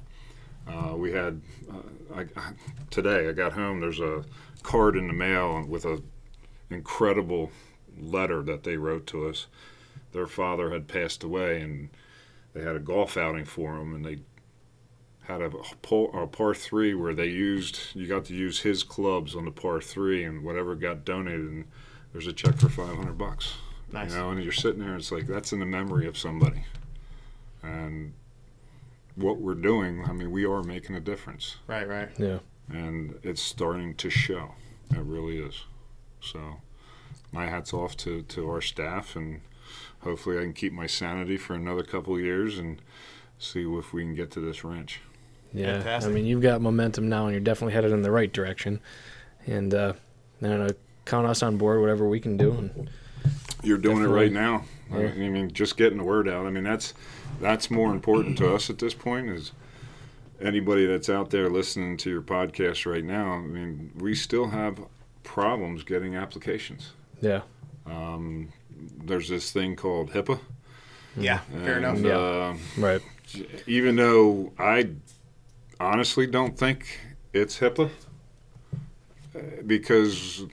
Uh, 0.69 0.97
we 0.97 1.11
had 1.13 1.41
uh, 1.73 2.15
I, 2.15 2.21
I- 2.37 2.53
today. 2.91 3.29
I 3.29 3.33
got 3.33 3.53
home. 3.53 3.81
There's 3.81 4.01
a 4.01 4.25
card 4.63 4.97
in 4.97 5.09
the 5.09 5.13
mail 5.13 5.65
with 5.67 5.85
a 5.85 6.01
incredible 6.71 7.51
letter 8.01 8.43
that 8.43 8.63
they 8.65 8.77
wrote 8.77 9.07
to 9.09 9.27
us. 9.29 9.47
Their 10.13 10.27
father 10.27 10.71
had 10.71 10.89
passed 10.89 11.25
away, 11.25 11.61
and 11.63 11.89
they 12.55 12.63
had 12.63 12.77
a 12.77 12.81
golf 12.81 13.17
outing 13.17 13.45
for 13.45 13.77
him, 13.77 13.95
and 13.95 14.05
they 14.05 14.19
had 15.23 15.41
a, 15.41 15.51
par, 15.83 16.09
a 16.23 16.27
par 16.27 16.55
three 16.55 16.95
where 16.95 17.15
they 17.15 17.27
used 17.29 17.79
you 17.95 18.07
got 18.07 18.25
to 18.27 18.35
use 18.35 18.61
his 18.61 18.83
clubs 18.83 19.35
on 19.37 19.45
the 19.45 19.51
par 19.51 19.81
three, 19.81 20.25
and 20.25 20.43
whatever 20.45 20.75
got 20.75 21.05
donated, 21.05 21.41
and 21.47 21.65
there's 22.13 22.27
a 22.27 22.33
check 22.33 22.57
for 22.57 22.69
500 22.69 23.17
bucks. 23.17 23.55
Nice. 23.93 24.11
You 24.13 24.19
know, 24.19 24.31
and 24.31 24.43
you're 24.43 24.53
sitting 24.53 24.81
there, 24.81 24.97
it's 24.97 25.13
like 25.13 25.27
that's 25.27 25.53
in 25.53 25.61
the 25.61 25.67
memory 25.67 26.07
of 26.07 26.17
somebody, 26.19 26.65
and 27.63 28.15
what 29.15 29.39
we're 29.39 29.55
doing. 29.55 30.05
I 30.09 30.13
mean, 30.13 30.31
we 30.31 30.45
are 30.47 30.63
making 30.63 30.97
a 30.97 31.01
difference 31.01 31.57
Right, 31.67 31.87
right. 31.87 32.09
Yeah. 32.19 32.39
and 32.71 33.19
it's 33.23 33.43
starting 33.43 33.95
to 33.97 34.09
show. 34.11 34.53
It 34.91 35.01
really 35.05 35.39
is. 35.39 35.65
So, 36.21 36.57
my 37.31 37.47
hats 37.47 37.73
off 37.75 37.97
to, 37.99 38.23
to 38.23 38.49
our 38.51 38.61
staff, 38.61 39.15
and 39.17 39.41
hopefully, 40.01 40.39
I 40.39 40.43
can 40.43 40.53
keep 40.53 40.73
my 40.73 40.87
sanity 40.87 41.37
for 41.37 41.55
another 41.55 41.83
couple 41.83 42.15
of 42.15 42.21
years 42.21 42.59
and 42.59 42.81
see 43.39 43.63
if 43.65 43.93
we 43.93 44.03
can 44.03 44.15
get 44.15 44.31
to 44.33 44.41
this 44.41 44.65
ranch. 44.65 45.01
Yeah, 45.55 45.75
Fantastic. 45.75 46.11
I 46.11 46.15
mean, 46.15 46.25
you've 46.27 46.43
got 46.43 46.61
momentum 46.61 47.09
now, 47.09 47.25
and 47.27 47.33
you're 47.33 47.41
definitely 47.41 47.75
headed 47.75 47.93
in 47.93 48.03
the 48.03 48.11
right 48.11 48.33
direction. 48.33 48.81
And 49.47 49.75
uh, 49.75 49.93
I 50.43 50.47
don't 50.49 50.67
know, 50.67 50.75
count 51.05 51.27
us 51.27 51.43
on 51.43 51.57
board, 51.59 51.81
whatever 51.81 52.09
we 52.09 52.21
can 52.21 52.37
do. 52.37 52.53
And 52.53 52.91
You're 53.63 53.79
doing 53.79 54.03
it 54.03 54.07
right 54.09 54.33
now. 54.33 54.65
I 54.93 55.01
Yeah. 55.03 55.09
mean, 55.15 55.25
I 55.25 55.29
mean, 55.31 55.53
just 55.53 55.77
getting 55.77 55.99
the 55.99 56.05
word 56.05 56.29
out. 56.29 56.47
I 56.47 56.51
mean, 56.51 56.65
that's 56.65 56.95
that's 57.41 57.71
more 57.71 57.91
important 57.93 58.39
to 58.39 58.55
us 58.55 58.71
at 58.71 58.79
this 58.79 58.95
point. 58.95 59.29
Is 59.31 59.53
anybody 60.41 60.87
that's 60.87 61.09
out 61.09 61.31
there 61.31 61.49
listening 61.49 61.97
to 61.99 62.11
your 62.11 62.23
podcast 62.23 62.91
right 62.91 63.05
now? 63.05 63.33
I 63.35 63.41
mean, 63.41 63.91
we 63.99 64.15
still 64.15 64.49
have 64.49 64.79
problems 65.23 65.83
getting 65.85 66.15
applications. 66.17 66.93
yeah, 67.21 67.43
Um, 67.87 68.49
there's 69.05 69.29
this 69.29 69.51
thing 69.53 69.77
called 69.77 70.11
HIPAA. 70.13 70.41
Yeah, 71.17 71.39
fair 71.65 71.79
enough. 71.79 71.97
and, 71.97 72.07
Yeah. 72.07 72.17
uh, 72.17 72.57
right. 72.79 73.01
even 73.67 73.97
though 73.97 74.53
I 74.59 74.89
honestly 75.83 76.27
don't 76.27 76.57
think 76.59 77.01
it's 77.33 77.59
HIPAA, 77.59 77.91
because 79.67 80.45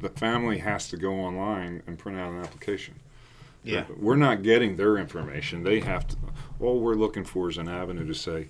the 0.00 0.08
family 0.10 0.58
has 0.58 0.88
to 0.90 0.96
go 0.96 1.14
online 1.14 1.82
and 1.86 1.98
print 1.98 2.18
out 2.18 2.32
an 2.32 2.40
application. 2.40 2.94
Yeah. 3.64 3.84
We're 3.96 4.16
not 4.16 4.42
getting 4.42 4.76
their 4.76 4.96
information. 4.98 5.62
They 5.62 5.80
have 5.80 6.06
to. 6.08 6.16
All 6.60 6.80
we're 6.80 6.94
looking 6.94 7.24
for 7.24 7.48
is 7.48 7.58
an 7.58 7.68
avenue 7.68 8.04
to 8.06 8.14
say, 8.14 8.48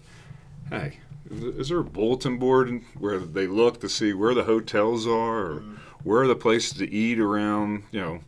"Hey, 0.71 0.99
is 1.31 1.69
there 1.69 1.81
a 1.81 1.85
bulletin 1.85 2.39
board 2.39 2.81
where 2.99 3.19
they 3.19 3.47
look 3.47 3.81
to 3.81 3.89
see 3.91 4.15
where 4.15 4.33
the 4.35 4.45
hotels 4.45 5.07
are, 5.07 5.47
or 5.53 5.63
where 6.03 6.23
are 6.23 6.27
the 6.27 6.35
places 6.35 6.73
to 6.79 6.91
eat 6.91 7.19
around? 7.21 7.83
You 7.93 8.01
know, 8.01 8.21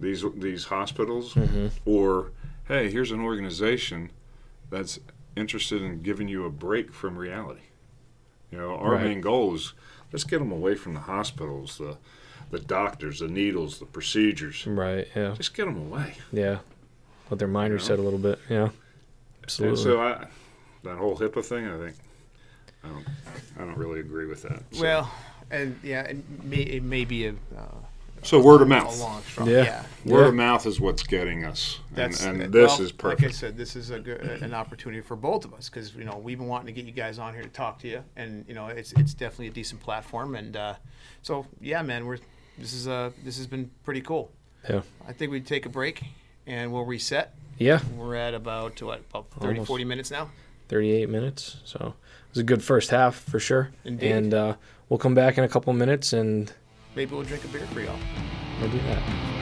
these 0.00 0.24
these 0.36 0.64
hospitals, 0.64 1.34
Mhm. 1.34 1.70
or 1.84 2.30
hey, 2.68 2.90
here's 2.90 3.10
an 3.12 3.20
organization 3.20 4.10
that's 4.70 4.98
interested 5.36 5.82
in 5.82 6.02
giving 6.02 6.28
you 6.28 6.44
a 6.44 6.50
break 6.50 6.92
from 6.92 7.16
reality. 7.16 7.60
You 8.50 8.58
know, 8.58 8.74
our 8.76 8.92
Right. 8.94 9.04
main 9.04 9.20
goal 9.20 9.54
is 9.54 9.74
let's 10.12 10.24
get 10.24 10.38
them 10.38 10.50
away 10.50 10.74
from 10.74 10.94
the 10.94 11.00
hospitals, 11.00 11.78
the 11.78 11.98
the 12.50 12.58
doctors, 12.60 13.18
the 13.18 13.26
needles, 13.28 13.80
the 13.80 13.86
procedures. 13.86 14.64
Right. 14.66 15.08
Yeah. 15.16 15.34
Just 15.36 15.52
get 15.54 15.64
them 15.64 15.76
away. 15.78 16.14
Yeah. 16.32 16.58
Let 17.28 17.40
their 17.40 17.48
mind 17.48 17.70
You 17.72 17.74
reset 17.78 17.98
a 17.98 18.02
little 18.02 18.20
bit. 18.20 18.38
Yeah. 18.48 18.66
And 18.66 18.72
Absolutely. 19.42 19.82
so 19.82 20.00
I, 20.00 20.26
that 20.84 20.96
whole 20.96 21.16
HIPAA 21.18 21.44
thing, 21.44 21.66
I 21.68 21.76
think, 21.76 21.96
I 22.84 22.88
don't, 22.88 23.06
I 23.58 23.60
don't 23.64 23.76
really 23.76 23.98
agree 23.98 24.26
with 24.26 24.42
that. 24.42 24.62
So, 24.70 24.80
Well, 24.82 25.10
and 25.50 25.76
yeah, 25.82 26.02
it 26.02 26.18
may, 26.44 26.58
it 26.62 26.84
may 26.84 27.04
be 27.04 27.26
a. 27.26 27.30
Uh, 27.56 27.74
so 28.22 28.40
word 28.40 28.56
of 28.62 28.62
a 28.62 28.66
mouth. 28.66 28.98
long 29.00 29.22
strong. 29.22 29.48
Yeah. 29.48 29.62
yeah. 29.64 29.84
Word 30.04 30.22
Yeah. 30.22 30.28
of 30.28 30.34
mouth 30.34 30.66
is 30.66 30.80
what's 30.80 31.02
getting 31.02 31.44
us, 31.44 31.80
and, 31.88 31.96
That's 31.96 32.24
and 32.24 32.40
this 32.52 32.70
well, 32.72 32.80
is 32.82 32.90
Like 32.92 32.98
perfect. 32.98 33.28
I 33.28 33.30
said, 33.32 33.56
this 33.56 33.74
is 33.76 33.90
a 33.90 33.98
good, 33.98 34.20
an 34.20 34.54
opportunity 34.54 35.00
for 35.02 35.16
both 35.16 35.44
of 35.44 35.52
us 35.54 35.68
because 35.68 35.94
you 35.94 36.04
know 36.04 36.16
we've 36.16 36.38
been 36.38 36.46
wanting 36.48 36.66
to 36.66 36.72
get 36.72 36.84
you 36.86 36.92
guys 36.92 37.18
on 37.18 37.34
here 37.34 37.42
to 37.42 37.48
talk 37.48 37.78
to 37.80 37.88
you, 37.88 38.02
and 38.16 38.44
you 38.48 38.54
know 38.54 38.68
it's 38.68 38.92
it's 38.92 39.14
definitely 39.14 39.48
a 39.48 39.50
decent 39.52 39.80
platform, 39.80 40.34
and 40.34 40.56
uh, 40.56 40.74
so 41.22 41.46
yeah, 41.60 41.82
man, 41.82 42.06
we're 42.06 42.18
this 42.58 42.72
is 42.72 42.86
uh 42.88 43.10
this 43.24 43.36
has 43.36 43.46
been 43.46 43.70
pretty 43.84 44.00
cool. 44.00 44.30
Yeah. 44.68 44.82
I 45.06 45.12
think 45.12 45.30
we 45.30 45.40
take 45.40 45.64
a 45.66 45.68
break 45.68 46.02
and 46.46 46.72
we'll 46.72 46.84
reset. 46.84 47.34
yeah. 47.58 47.80
We're 47.96 48.16
at 48.16 48.34
about 48.34 48.80
what 48.82 49.00
about 49.10 49.26
30, 49.40 49.46
Almost. 49.46 49.68
40 49.68 49.84
minutes 49.84 50.10
now. 50.10 50.30
38 50.68 51.08
minutes. 51.08 51.58
So 51.64 51.94
it 51.94 52.30
was 52.30 52.38
a 52.38 52.42
good 52.42 52.64
first 52.64 52.90
half 52.90 53.14
for 53.14 53.38
sure. 53.38 53.70
Indeed. 53.84 54.10
And 54.10 54.34
uh, 54.34 54.54
we'll 54.88 54.98
come 54.98 55.14
back 55.14 55.38
in 55.38 55.44
a 55.44 55.48
couple 55.48 55.72
minutes 55.72 56.12
and 56.12 56.52
Maybe 56.96 57.14
we'll 57.14 57.24
drink 57.24 57.44
a 57.44 57.48
beer 57.48 57.66
for 57.66 57.82
y'all. 57.82 57.98
we'll 58.58 58.70
do 58.70 58.78
that. 58.78 59.35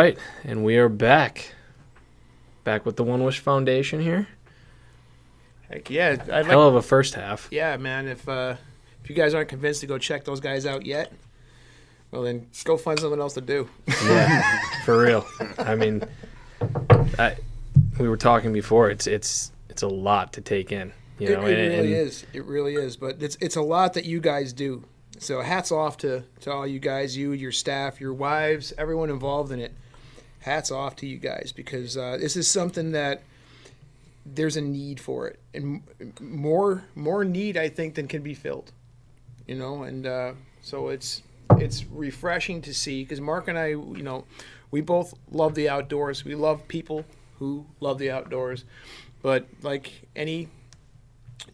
Right, 0.00 0.18
and 0.44 0.64
we 0.64 0.76
are 0.76 0.88
back. 0.88 1.54
Back 2.64 2.84
with 2.86 2.96
the 2.96 3.04
One 3.04 3.24
Wish 3.24 3.40
Foundation 3.40 4.00
here. 4.00 4.28
Heck 5.70 5.88
yeah, 5.90 6.16
I'd 6.22 6.28
like 6.28 6.46
Hell 6.46 6.68
of 6.68 6.74
a 6.74 6.82
first 6.82 7.14
half. 7.14 7.48
Yeah, 7.50 7.76
man. 7.76 8.08
If 8.08 8.28
uh, 8.28 8.56
if 9.02 9.08
you 9.10 9.16
guys 9.16 9.34
aren't 9.34 9.48
convinced 9.48 9.80
to 9.80 9.86
go 9.86 9.98
check 9.98 10.24
those 10.24 10.40
guys 10.40 10.66
out 10.66 10.84
yet, 10.84 11.12
well 12.10 12.22
then 12.22 12.46
go 12.64 12.76
find 12.76 12.98
something 12.98 13.20
else 13.20 13.34
to 13.34 13.40
do. 13.40 13.68
Yeah, 14.04 14.60
for 14.84 15.00
real. 15.02 15.26
I 15.58 15.74
mean, 15.74 16.02
I, 17.18 17.36
we 17.98 18.08
were 18.08 18.16
talking 18.16 18.52
before. 18.52 18.90
It's 18.90 19.06
it's 19.06 19.52
it's 19.68 19.82
a 19.82 19.88
lot 19.88 20.32
to 20.34 20.40
take 20.40 20.72
in. 20.72 20.92
You 21.18 21.28
it, 21.28 21.30
know, 21.40 21.46
it 21.46 21.58
and- 21.58 21.68
really 21.72 21.94
and- 21.94 22.08
is. 22.08 22.26
It 22.32 22.44
really 22.44 22.74
is. 22.74 22.96
But 22.96 23.22
it's 23.22 23.36
it's 23.40 23.56
a 23.56 23.62
lot 23.62 23.94
that 23.94 24.04
you 24.04 24.20
guys 24.20 24.52
do. 24.52 24.84
So 25.18 25.40
hats 25.42 25.70
off 25.70 25.98
to, 25.98 26.24
to 26.40 26.50
all 26.52 26.66
you 26.66 26.78
guys, 26.78 27.14
you, 27.14 27.32
your 27.32 27.52
staff, 27.52 28.00
your 28.00 28.14
wives, 28.14 28.72
everyone 28.78 29.10
involved 29.10 29.52
in 29.52 29.60
it. 29.60 29.74
Hats 30.40 30.70
off 30.70 30.96
to 30.96 31.06
you 31.06 31.18
guys 31.18 31.52
because 31.54 31.96
uh, 31.96 32.16
this 32.18 32.36
is 32.36 32.48
something 32.48 32.92
that 32.92 33.22
there's 34.24 34.56
a 34.56 34.60
need 34.60 35.00
for 35.00 35.28
it, 35.28 35.38
and 35.54 35.82
more 36.20 36.84
more 36.94 37.24
need 37.24 37.56
I 37.56 37.68
think 37.68 37.94
than 37.94 38.08
can 38.08 38.22
be 38.22 38.34
filled. 38.34 38.72
You 39.46 39.56
know, 39.56 39.82
and 39.82 40.06
uh, 40.06 40.32
so 40.62 40.88
it's 40.88 41.22
it's 41.58 41.84
refreshing 41.84 42.62
to 42.62 42.74
see 42.74 43.02
because 43.02 43.20
Mark 43.20 43.48
and 43.48 43.58
I, 43.58 43.68
you 43.68 44.02
know, 44.02 44.24
we 44.70 44.80
both 44.80 45.14
love 45.30 45.54
the 45.54 45.68
outdoors. 45.68 46.24
We 46.24 46.34
love 46.34 46.66
people 46.68 47.04
who 47.38 47.66
love 47.80 47.98
the 47.98 48.10
outdoors, 48.10 48.64
but 49.22 49.46
like 49.62 50.02
any 50.14 50.48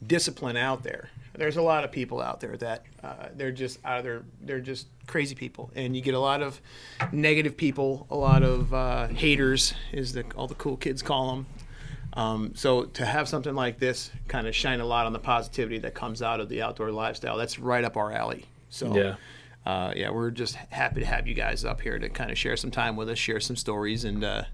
discipline 0.05 0.57
out 0.57 0.83
there. 0.83 1.11
There's 1.35 1.57
a 1.57 1.63
lot 1.63 1.85
of 1.85 1.93
people 1.93 2.21
out 2.21 2.41
there 2.41 2.57
that 2.57 2.85
uh, 3.03 3.29
they're 3.35 3.53
just 3.53 3.79
out 3.85 3.99
of 3.99 4.05
their 4.05 4.23
they're 4.43 4.61
just 4.61 4.87
crazy 5.07 5.35
people, 5.35 5.71
and 5.75 5.95
you 5.97 6.03
get 6.03 6.15
a 6.15 6.21
lot 6.21 6.43
of 6.43 6.61
negative 7.13 7.57
people, 7.57 8.07
a 8.11 8.17
lot 8.17 8.43
of 8.43 8.73
uh, 8.75 9.07
haters, 9.09 9.75
is 9.93 10.13
the 10.13 10.25
all 10.37 10.47
the 10.47 10.55
cool 10.55 10.77
kids 10.77 11.03
call 11.03 11.35
them. 11.35 11.47
Um, 12.15 12.53
so 12.55 12.85
to 12.85 13.05
have 13.05 13.29
something 13.29 13.55
like 13.55 13.79
this 13.79 14.11
kind 14.27 14.47
of 14.47 14.55
shine 14.55 14.81
a 14.81 14.87
light 14.87 15.05
on 15.05 15.13
the 15.13 15.19
positivity 15.19 15.79
that 15.81 15.95
comes 15.95 16.23
out 16.23 16.41
of 16.41 16.49
the 16.49 16.63
outdoor 16.63 16.91
lifestyle, 16.91 17.37
that's 17.37 17.59
right 17.59 17.85
up 17.85 17.97
our 17.97 18.11
alley. 18.11 18.47
So 18.71 18.97
Yeah. 18.97 19.17
uh, 19.67 19.93
yeah, 19.95 20.09
we're 20.11 20.31
just 20.31 20.55
happy 20.71 21.01
to 21.01 21.07
have 21.07 21.27
you 21.27 21.35
guys 21.35 21.65
up 21.65 21.83
here 21.83 21.99
to 21.99 22.09
kind 22.09 22.31
of 22.31 22.39
share 22.39 22.57
some 22.57 22.71
time 22.71 22.97
with 22.97 23.11
us, 23.11 23.19
share 23.19 23.39
some 23.39 23.55
stories, 23.57 24.05
and 24.05 24.25
uh, 24.25 24.45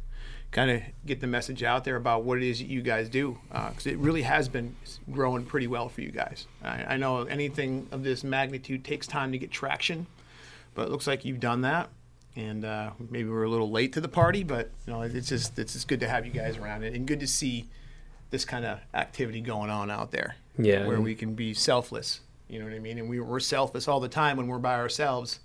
kind 0.50 0.72
of 0.72 0.82
get 1.06 1.20
the 1.20 1.26
message 1.28 1.62
out 1.62 1.84
there 1.84 1.94
about 1.94 2.24
what 2.24 2.38
it 2.38 2.44
is 2.44 2.58
that 2.58 2.66
you 2.66 2.82
guys 2.82 3.08
do. 3.08 3.38
Because 3.52 3.86
it 3.86 3.96
really 3.98 4.22
has 4.22 4.48
been 4.48 4.74
growing 5.12 5.44
pretty 5.44 5.68
well 5.68 5.88
for 5.88 6.00
you 6.00 6.10
guys. 6.10 6.48
I, 6.64 6.94
I 6.94 6.96
know 6.96 7.22
anything 7.22 7.86
of 7.92 8.02
this 8.02 8.24
magnitude 8.24 8.84
takes 8.84 9.06
time 9.06 9.30
to 9.30 9.38
get 9.38 9.52
traction, 9.52 10.08
but 10.74 10.86
it 10.86 10.90
looks 10.90 11.06
like 11.06 11.24
you've 11.24 11.40
done 11.40 11.62
that. 11.62 11.90
And 12.34 12.64
uh, 12.64 12.92
maybe 13.10 13.28
we're 13.28 13.42
a 13.44 13.50
little 13.50 13.70
late 13.70 13.92
to 13.92 14.00
the 14.00 14.08
party, 14.08 14.42
but 14.42 14.70
you 14.86 14.92
know 14.92 15.02
it's 15.02 15.28
just 15.28 15.58
it's 15.58 15.74
just 15.74 15.86
good 15.86 16.00
to 16.00 16.08
have 16.08 16.24
you 16.24 16.32
guys 16.32 16.56
around 16.56 16.82
and 16.82 17.06
good 17.06 17.20
to 17.20 17.26
see 17.26 17.68
this 18.30 18.46
kind 18.46 18.64
of 18.64 18.78
activity 18.94 19.42
going 19.42 19.68
on 19.68 19.90
out 19.90 20.10
there 20.12 20.36
Yeah, 20.56 20.86
where 20.86 21.00
we 21.00 21.14
can 21.14 21.34
be 21.34 21.52
selfless. 21.52 22.20
You 22.48 22.58
know 22.58 22.64
what 22.64 22.74
I 22.74 22.78
mean? 22.78 22.98
And 22.98 23.08
we, 23.08 23.20
we're 23.20 23.40
selfless 23.40 23.86
all 23.86 24.00
the 24.00 24.08
time 24.08 24.36
when 24.38 24.46
we're 24.46 24.58
by 24.58 24.76
ourselves 24.76 25.40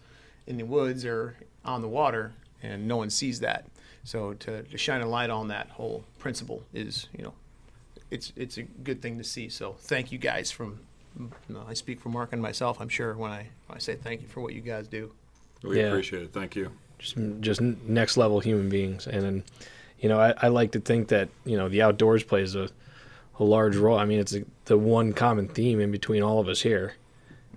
in 0.46 0.58
the 0.58 0.64
woods 0.66 1.06
or 1.06 1.36
on 1.66 1.82
the 1.82 1.88
water, 1.90 2.34
and 2.64 2.88
no 2.88 2.96
one 2.98 3.10
sees 3.10 3.42
that. 3.42 3.66
So 4.06 4.34
to, 4.36 4.64
to 4.64 4.78
shine 4.78 5.02
a 5.02 5.08
light 5.08 5.30
on 5.30 5.50
that 5.50 5.70
whole 5.72 6.06
principle 6.20 6.64
is, 6.74 7.08
you 7.18 7.24
know, 7.26 7.34
it's 8.10 8.32
it's 8.38 8.58
a 8.58 8.64
good 8.64 9.02
thing 9.02 9.18
to 9.18 9.24
see. 9.26 9.50
So 9.50 9.76
thank 9.80 10.14
you 10.14 10.18
guys 10.18 10.52
from. 10.52 10.80
You 11.20 11.56
know, 11.56 11.64
I 11.68 11.74
speak 11.74 12.00
for 12.00 12.10
Mark 12.10 12.32
and 12.34 12.42
myself. 12.42 12.80
I'm 12.80 12.90
sure 12.90 13.16
when 13.16 13.32
I 13.32 13.48
when 13.68 13.76
I 13.76 13.80
say 13.80 13.96
thank 13.96 14.22
you 14.22 14.28
for 14.28 14.42
what 14.42 14.54
you 14.54 14.62
guys 14.62 14.88
do. 14.88 15.12
We 15.64 15.80
Yeah. 15.80 15.88
appreciate 15.88 16.24
it. 16.24 16.34
Thank 16.34 16.56
you. 16.56 16.72
just 17.00 17.16
just 17.42 17.62
next 17.62 18.18
level 18.18 18.40
human 18.40 18.70
beings 18.70 19.06
and 19.08 19.22
then 19.24 19.44
you 20.00 20.10
know 20.10 20.20
I, 20.20 20.34
I 20.42 20.48
like 20.48 20.72
to 20.72 20.80
think 20.80 21.10
that 21.10 21.30
you 21.46 21.56
know 21.58 21.70
the 21.70 21.82
outdoors 21.84 22.24
plays 22.24 22.56
a, 22.56 22.70
a 23.40 23.44
large 23.44 23.76
role 23.78 24.00
i 24.00 24.06
mean 24.06 24.20
it's 24.20 24.34
a, 24.34 24.44
the 24.66 24.78
one 24.80 25.14
common 25.14 25.48
theme 25.48 25.80
in 25.80 25.92
between 25.92 26.24
all 26.24 26.40
of 26.40 26.48
us 26.48 26.60
here 26.62 26.94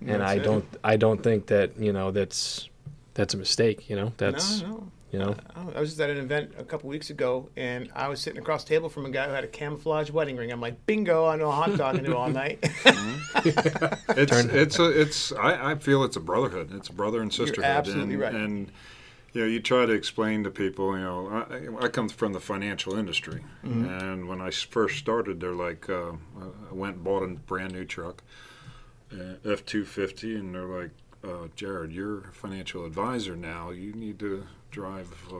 and 0.03 0.21
That's 0.21 0.31
i 0.31 0.35
it. 0.35 0.43
don't 0.43 0.65
i 0.85 0.97
don't 0.99 1.23
think 1.23 1.47
that 1.47 1.79
you 1.79 1.91
know 1.91 2.11
that's 2.11 2.69
that's 3.15 3.33
a 3.33 3.39
mistake 3.39 3.89
you 3.89 3.97
know 3.97 4.13
that's 4.19 4.61
no, 4.61 4.69
no. 4.69 4.91
You 5.13 5.19
know 5.19 5.35
I 5.75 5.81
was 5.81 5.91
just 5.91 6.01
at 6.01 6.11
an 6.11 6.19
event 6.19 6.53
a 6.59 6.65
couple 6.65 6.89
weeks 6.89 7.11
ago, 7.11 7.49
and 7.57 7.91
I 7.95 8.09
was 8.09 8.21
sitting 8.21 8.39
across 8.41 8.65
the 8.65 8.69
table 8.71 8.89
from 8.89 9.07
a 9.07 9.11
guy 9.11 9.27
who 9.27 9.33
had 9.33 9.45
a 9.45 9.49
camouflage 9.49 10.11
wedding 10.11 10.37
ring. 10.37 10.51
I'm 10.53 10.61
like, 10.61 10.87
bingo! 10.87 11.27
I 11.27 11.37
know 11.37 11.49
a 11.49 11.53
hot 11.53 11.77
dog 11.77 11.97
and 11.97 12.07
do 12.07 12.17
all 12.17 12.29
night. 12.31 12.59
It's 13.45 14.33
it's 14.33 14.79
a 14.79 15.01
it's 15.01 15.33
I, 15.33 15.73
I 15.73 15.75
feel 15.77 16.03
it's 16.05 16.17
a 16.17 16.21
brotherhood. 16.21 16.73
It's 16.75 16.89
a 16.89 16.93
brother 16.93 17.23
and 17.23 17.33
sisterhood. 17.33 17.65
absolutely 17.65 18.15
and, 18.15 18.23
right. 18.23 18.35
And 18.35 18.73
you 19.33 19.43
know, 19.43 19.47
you 19.47 19.61
try 19.61 19.87
to 19.87 19.93
explain 19.93 20.43
to 20.45 20.51
people. 20.51 20.97
You 20.99 21.05
know, 21.05 21.47
I, 21.81 21.85
I 21.85 21.89
come 21.89 22.09
from 22.09 22.33
the 22.33 22.41
financial 22.41 22.97
industry, 22.99 23.45
Mm-hmm. 23.65 23.85
and 23.89 24.29
when 24.29 24.41
I 24.41 24.49
s- 24.49 24.63
first 24.63 24.99
started, 24.99 25.41
they're 25.41 25.53
like, 25.55 25.89
uh, 25.89 26.13
I 26.71 26.75
went 26.75 26.97
and 26.97 27.05
bought 27.05 27.23
a 27.23 27.29
brand 27.29 27.73
new 27.73 27.85
truck, 27.85 28.23
F 29.45 29.65
two 29.65 29.85
fifty, 29.85 30.35
and 30.37 30.55
they're 30.55 30.65
like, 30.65 30.91
uh, 31.25 31.47
Jared, 31.55 31.93
you're 31.93 32.19
a 32.29 32.33
financial 32.33 32.85
advisor 32.85 33.37
now. 33.37 33.71
You 33.71 33.93
need 33.93 34.19
to 34.19 34.45
drive. 34.71 35.13
Uh, 35.33 35.37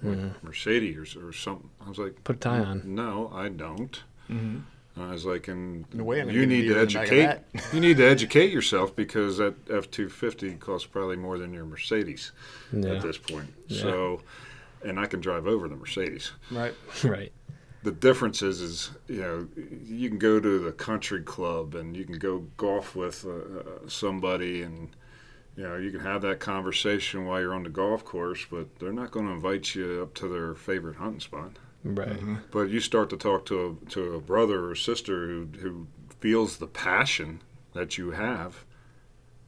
like 0.00 0.44
Mercedes 0.44 1.16
or, 1.16 1.28
or 1.28 1.32
something. 1.32 1.68
I 1.84 1.88
was 1.88 1.98
like, 1.98 2.22
Put 2.22 2.36
a 2.36 2.38
tie 2.38 2.60
on. 2.60 2.82
No, 2.94 3.32
I 3.34 3.48
don't. 3.48 4.00
And 4.28 4.64
I 4.96 5.10
was 5.10 5.24
like, 5.26 5.48
and 5.48 5.84
No 5.92 6.04
way 6.04 6.18
you 6.18 6.46
need 6.46 6.68
to 6.68 6.74
beer 6.74 6.82
in 6.82 6.88
the 6.88 6.94
back 6.94 7.06
of 7.08 7.12
educate. 7.12 7.38
you 7.72 7.80
need 7.80 7.96
to 7.96 8.04
educate 8.06 8.52
yourself 8.52 8.94
because 8.94 9.38
that 9.38 9.54
F 9.70 9.90
two 9.90 10.08
fifty 10.08 10.52
costs 10.54 10.86
probably 10.86 11.16
more 11.16 11.36
than 11.38 11.52
your 11.52 11.64
Mercedes 11.64 12.30
Yeah. 12.72 12.90
at 12.94 13.02
this 13.02 13.18
point. 13.18 13.52
Yeah. 13.66 13.82
So, 13.82 14.20
and 14.84 15.00
I 15.00 15.06
can 15.06 15.20
drive 15.20 15.46
over 15.48 15.66
the 15.68 15.74
Mercedes. 15.76 16.30
right. 16.52 16.74
right 17.04 17.32
The 17.82 17.90
difference 17.92 18.40
is, 18.42 18.60
is 18.60 18.90
you 19.08 19.20
know, 19.20 19.48
you 19.84 20.08
can 20.08 20.18
go 20.18 20.38
to 20.38 20.58
the 20.60 20.72
country 20.72 21.22
club 21.22 21.74
and 21.74 21.96
you 21.96 22.04
can 22.04 22.18
go 22.18 22.46
golf 22.56 22.94
with 22.94 23.24
uh, 23.26 23.30
uh, 23.30 23.88
somebody 23.88 24.62
and. 24.62 24.90
You 25.58 25.64
know, 25.64 25.76
you 25.76 25.90
can 25.90 25.98
have 26.00 26.22
that 26.22 26.38
conversation 26.38 27.26
while 27.26 27.40
you're 27.40 27.52
on 27.52 27.64
the 27.64 27.68
golf 27.68 28.04
course, 28.04 28.46
but 28.48 28.78
they're 28.78 28.92
not 28.92 29.10
going 29.10 29.26
to 29.26 29.32
invite 29.32 29.74
you 29.74 30.02
up 30.02 30.14
to 30.14 30.28
their 30.28 30.54
favorite 30.54 30.94
hunting 30.94 31.18
spot. 31.18 31.58
right 31.82 32.10
mm-hmm. 32.10 32.36
But 32.52 32.68
you 32.70 32.78
start 32.78 33.10
to 33.10 33.16
talk 33.16 33.44
to 33.46 33.76
a, 33.84 33.90
to 33.90 34.14
a 34.14 34.20
brother 34.20 34.70
or 34.70 34.76
sister 34.76 35.26
who, 35.26 35.48
who 35.58 35.88
feels 36.20 36.58
the 36.58 36.68
passion 36.68 37.42
that 37.72 37.98
you 37.98 38.12
have, 38.12 38.64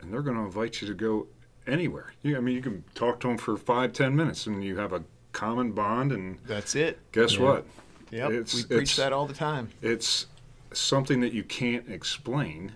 and 0.00 0.12
they're 0.12 0.22
going 0.22 0.36
to 0.36 0.42
invite 0.42 0.82
you 0.82 0.88
to 0.88 0.94
go 0.94 1.28
anywhere. 1.64 2.12
You, 2.22 2.36
I 2.36 2.40
mean, 2.40 2.56
you 2.56 2.62
can 2.62 2.82
talk 2.96 3.20
to 3.20 3.28
them 3.28 3.38
for 3.38 3.56
five, 3.56 3.92
ten 3.92 4.16
minutes, 4.16 4.48
and 4.48 4.64
you 4.64 4.78
have 4.78 4.92
a 4.92 5.04
common 5.30 5.70
bond. 5.70 6.10
And 6.10 6.38
That's 6.44 6.74
it. 6.74 6.98
guess 7.12 7.36
Yeah. 7.36 7.42
what? 7.44 7.66
Yep. 8.10 8.30
It's- 8.32 8.54
we 8.56 8.64
preach 8.64 8.94
it's- 8.94 8.96
that 8.96 9.12
all 9.12 9.28
the 9.28 9.34
time. 9.34 9.68
It's 9.80 10.26
something 10.72 11.20
that 11.20 11.32
you 11.32 11.44
can't 11.44 11.88
explain. 11.88 12.72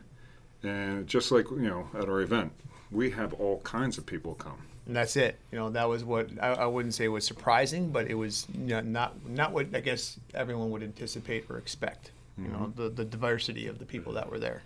And 0.63 1.09
just 1.09 1.33
like 1.33 1.51
you 1.51 1.69
know, 1.69 1.89
at 1.95 2.09
our 2.09 2.21
event, 2.21 2.53
we 2.95 3.11
have 3.11 3.33
all 3.35 3.61
kinds 3.61 3.99
of 3.99 4.07
people 4.07 4.35
come. 4.35 4.59
And 4.87 4.95
that's 4.95 5.17
it. 5.17 5.39
You 5.51 5.59
know, 5.59 5.71
that 5.71 5.89
was 5.89 6.05
what 6.05 6.29
I, 6.41 6.49
I 6.49 6.67
wouldn't 6.67 6.95
say 6.95 7.09
was 7.09 7.25
surprising, 7.27 7.91
but 7.91 8.07
it 8.09 8.15
was 8.15 8.47
you 8.53 8.67
know, 8.67 8.81
not 8.81 9.27
not 9.27 9.53
what 9.53 9.75
I 9.75 9.81
guess 9.81 10.19
everyone 10.35 10.71
would 10.71 10.83
anticipate 10.83 11.47
or 11.49 11.59
expect. 11.59 12.13
You 12.37 12.49
know, 12.49 12.59
mm-hmm. 12.59 12.83
the 12.83 12.89
the 12.91 13.05
diversity 13.05 13.67
of 13.67 13.79
the 13.79 13.85
people 13.87 14.13
that 14.15 14.31
were 14.31 14.39
there. 14.39 14.63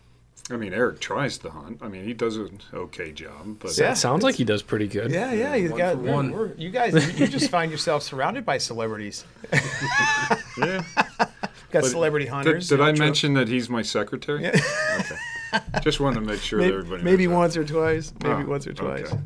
I 0.50 0.56
mean, 0.56 0.72
Eric 0.72 1.00
tries 1.00 1.36
to 1.38 1.50
hunt. 1.50 1.80
I 1.82 1.88
mean, 1.88 2.04
he 2.04 2.14
does 2.14 2.36
an 2.36 2.60
okay 2.72 3.12
job, 3.12 3.58
but 3.60 3.76
Yeah. 3.76 3.92
It 3.92 3.96
sounds 3.96 4.22
like 4.22 4.36
he 4.36 4.44
does 4.44 4.62
pretty 4.62 4.86
good 4.86 5.10
Yeah, 5.10 5.32
yeah. 5.32 5.54
You 5.54 5.70
One 5.70 5.78
got 5.78 5.98
one. 5.98 6.30
we're- 6.32 6.52
you 6.56 6.70
guys. 6.70 6.94
You 7.18 7.26
just 7.26 7.50
find 7.50 7.70
yourself 7.70 8.02
surrounded 8.02 8.46
by 8.46 8.58
celebrities. 8.58 9.24
yeah. 10.58 10.82
Got 11.70 11.82
But 11.82 11.84
celebrity 11.84 12.24
Did, 12.26 12.32
hunters. 12.32 12.68
did 12.68 12.76
you 12.76 12.84
know, 12.84 12.90
I 12.90 12.92
tro- 12.92 13.04
mention 13.04 13.34
that 13.34 13.48
he's 13.48 13.68
my 13.68 13.82
secretary? 13.82 14.42
Yeah. 14.44 14.58
Okay. 15.00 15.16
Just 15.82 16.00
wanted 16.00 16.16
to 16.20 16.26
make 16.26 16.40
sure 16.40 16.60
that 16.60 16.68
everybody 16.68 17.02
maybe 17.02 17.26
knows 17.26 17.32
that. 17.32 17.38
once 17.38 17.56
or 17.56 17.64
twice. 17.64 18.12
Maybe 18.22 18.42
Oh, 18.42 18.46
once 18.46 18.66
or 18.66 18.72
twice. 18.74 19.06
okay. 19.12 19.20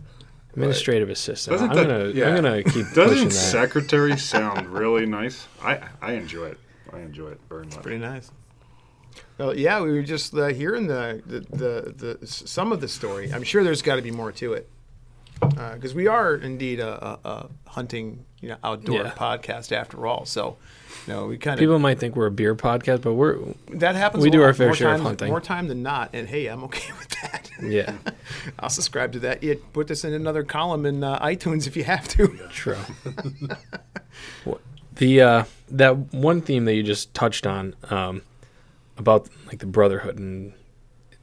administrative 0.53 1.09
assistant 1.11 1.55
Doesn't 1.55 1.71
i'm 1.71 1.77
that- 1.77 1.87
gonna 1.89 2.09
yeah. 2.11 2.29
i'm 2.29 2.35
gonna 2.37 2.63
keep 2.63 2.87
Doesn't 2.95 3.29
that 3.29 3.35
secretary 3.35 4.17
sound 4.33 4.69
really 4.69 5.07
nice? 5.07 5.47
I 5.63 5.81
I 6.01 6.13
enjoy 6.13 6.47
it. 6.47 6.59
I 6.93 7.01
enjoy 7.01 7.29
it 7.29 7.41
very 7.49 7.65
much. 7.65 7.81
Pretty 7.83 7.99
nice. 7.99 8.31
Well, 9.39 9.57
yeah, 9.57 9.81
we 9.81 9.93
were 9.93 10.03
just 10.03 10.35
uh, 10.35 10.47
hearing 10.49 10.87
the, 10.87 11.23
the, 11.27 11.41
the, 11.41 11.93
the 11.97 12.19
s- 12.23 12.43
some 12.47 12.71
of 12.71 12.81
the 12.81 12.89
story. 12.89 13.33
I'm 13.33 13.43
sure 13.43 13.65
there's 13.65 13.83
got 13.83 13.97
to 13.97 14.03
be 14.03 14.11
more 14.11 14.31
to 14.33 14.53
it 14.53 14.69
because 15.49 15.95
we 15.95 16.07
are 16.07 16.35
indeed 16.35 16.81
a, 16.81 17.05
a, 17.25 17.29
a 17.29 17.49
hunting, 17.71 18.25
you 18.41 18.49
know, 18.49 18.57
outdoor 18.65 19.03
Yeah. 19.03 19.11
podcast 19.13 19.73
after 19.73 20.07
all. 20.07 20.25
So, 20.25 20.57
you 21.07 21.13
know, 21.13 21.27
we 21.27 21.39
kind 21.39 21.55
of 21.55 21.59
people 21.61 21.79
might 21.79 21.99
think 21.99 22.17
we're 22.17 22.27
a 22.27 22.31
beer 22.31 22.55
podcast 22.55 23.03
but 23.03 23.15
we're 23.15 23.39
that 23.75 23.95
happens. 23.97 24.23
we 24.23 24.31
do 24.31 24.41
lot, 24.41 24.47
our 24.47 24.55
fair 24.55 24.69
more 24.69 24.75
share 24.77 24.95
of 24.95 25.01
hunting. 25.01 25.29
More 25.29 25.41
time 25.41 25.69
than 25.69 25.83
not, 25.83 26.11
and 26.13 26.29
hey, 26.29 26.47
I'm 26.47 26.65
okay 26.65 26.93
with 26.99 27.09
that. 27.23 27.51
yeah 27.63 27.97
I'll 28.59 28.71
subscribe 28.71 29.13
to 29.13 29.19
that. 29.21 29.43
Put 29.73 29.89
this 29.89 30.05
in 30.05 30.13
another 30.13 30.43
column 30.45 30.87
in 30.87 31.03
uh, 31.05 31.19
iTunes 31.25 31.67
if 31.67 31.77
you 31.77 31.85
have 31.85 32.07
to. 32.09 32.29
True. 32.51 32.77
The 34.97 35.21
uh, 35.23 35.45
that 35.71 35.97
one 36.15 36.43
theme 36.43 36.67
that 36.67 36.75
you 36.75 36.83
just 36.83 37.15
touched 37.15 37.47
on 37.47 37.75
um, 37.91 38.23
about 38.99 39.29
like 39.47 39.59
the 39.59 39.67
brotherhood 39.67 40.19
and 40.19 40.53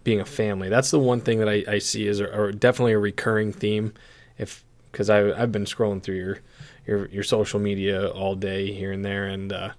being 0.04 0.20
a 0.20 0.26
family. 0.26 0.70
That's 0.70 0.92
the 0.92 1.00
one 1.00 1.22
thing 1.22 1.40
that 1.40 1.50
I, 1.50 1.64
I 1.68 1.80
see 1.80 2.08
is 2.08 2.22
or 2.22 2.52
definitely 2.52 2.94
a 2.94 3.00
recurring 3.00 3.54
theme. 3.54 3.94
If 4.38 4.64
because 4.92 5.10
I 5.10 5.32
I've 5.32 5.52
been 5.52 5.66
scrolling 5.66 6.02
through 6.02 6.16
your 6.16 6.40
your 6.88 7.08
your 7.08 7.24
social 7.24 7.60
media 7.60 8.10
all 8.10 8.36
day 8.36 8.74
here 8.74 8.92
and 8.92 9.04
there, 9.04 9.26
and 9.26 9.52
uh, 9.52 9.72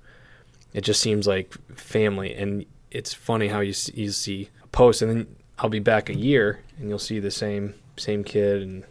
it 0.72 0.82
just 0.82 1.00
seems 1.00 1.26
like 1.26 1.52
family. 1.74 2.34
And 2.34 2.66
it's 2.90 3.12
funny 3.12 3.48
how 3.48 3.60
you 3.60 3.72
see, 3.72 3.92
you 3.94 4.10
see 4.10 4.48
a 4.62 4.66
post, 4.68 5.02
and 5.02 5.10
then 5.10 5.36
I'll 5.58 5.70
be 5.70 5.80
back 5.80 6.08
a 6.08 6.16
year, 6.16 6.60
and 6.78 6.88
you'll 6.88 6.98
see 6.98 7.18
the 7.18 7.30
same 7.30 7.74
same 7.96 8.24
kid 8.24 8.62
and 8.62 8.84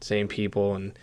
same 0.00 0.28
people, 0.28 0.74
and 0.74 0.98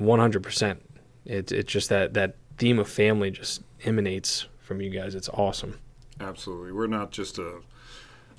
100%. 0.00 0.78
It's 1.26 1.52
it's 1.52 1.72
just 1.72 1.88
that 1.90 2.14
that 2.14 2.36
theme 2.58 2.78
of 2.78 2.88
family 2.88 3.30
just 3.30 3.62
emanates 3.84 4.46
from 4.58 4.80
you 4.80 4.90
guys. 4.90 5.14
It's 5.14 5.28
awesome. 5.28 5.78
Absolutely. 6.20 6.72
We're 6.72 6.86
not 6.86 7.12
just 7.12 7.38
a 7.38 7.60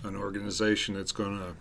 an 0.04 0.16
organization 0.16 0.96
that's 0.96 1.12
going 1.12 1.56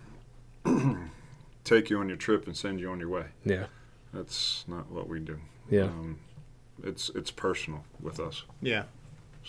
to 0.65 0.99
take 1.65 1.91
you 1.91 1.99
on 1.99 2.09
your 2.09 2.17
trip 2.17 2.47
and 2.47 2.57
send 2.57 2.81
you 2.81 2.91
on 2.91 3.01
your 3.01 3.09
way. 3.09 3.27
Yeah. 3.45 3.67
That's 4.13 4.65
not 4.67 4.91
what 4.91 5.09
we 5.09 5.21
do. 5.21 5.39
Yeah. 5.69 5.85
Um, 5.85 6.19
it's 6.83 7.11
it's 7.15 7.31
personal 7.31 7.85
with 8.01 8.19
us. 8.19 8.45
Yeah. 8.61 8.85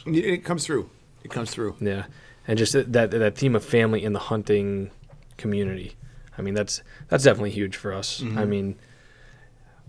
It, 0.06 0.26
it 0.26 0.44
comes 0.44 0.66
through. 0.66 0.90
It 1.24 1.32
comes 1.32 1.52
through. 1.52 1.76
Yeah, 1.80 2.06
and 2.48 2.58
just 2.58 2.74
that 2.74 2.92
that 2.94 3.12
that 3.12 3.38
theme 3.38 3.56
of 3.56 3.64
family 3.64 4.04
in 4.04 4.14
the 4.14 4.20
hunting 4.20 4.92
community. 5.38 5.96
I 6.38 6.42
mean, 6.42 6.54
that's 6.54 6.82
that's 7.10 7.24
definitely 7.24 7.52
huge 7.52 7.76
for 7.76 7.94
us. 7.94 8.24
I 8.36 8.46
mean, 8.46 8.78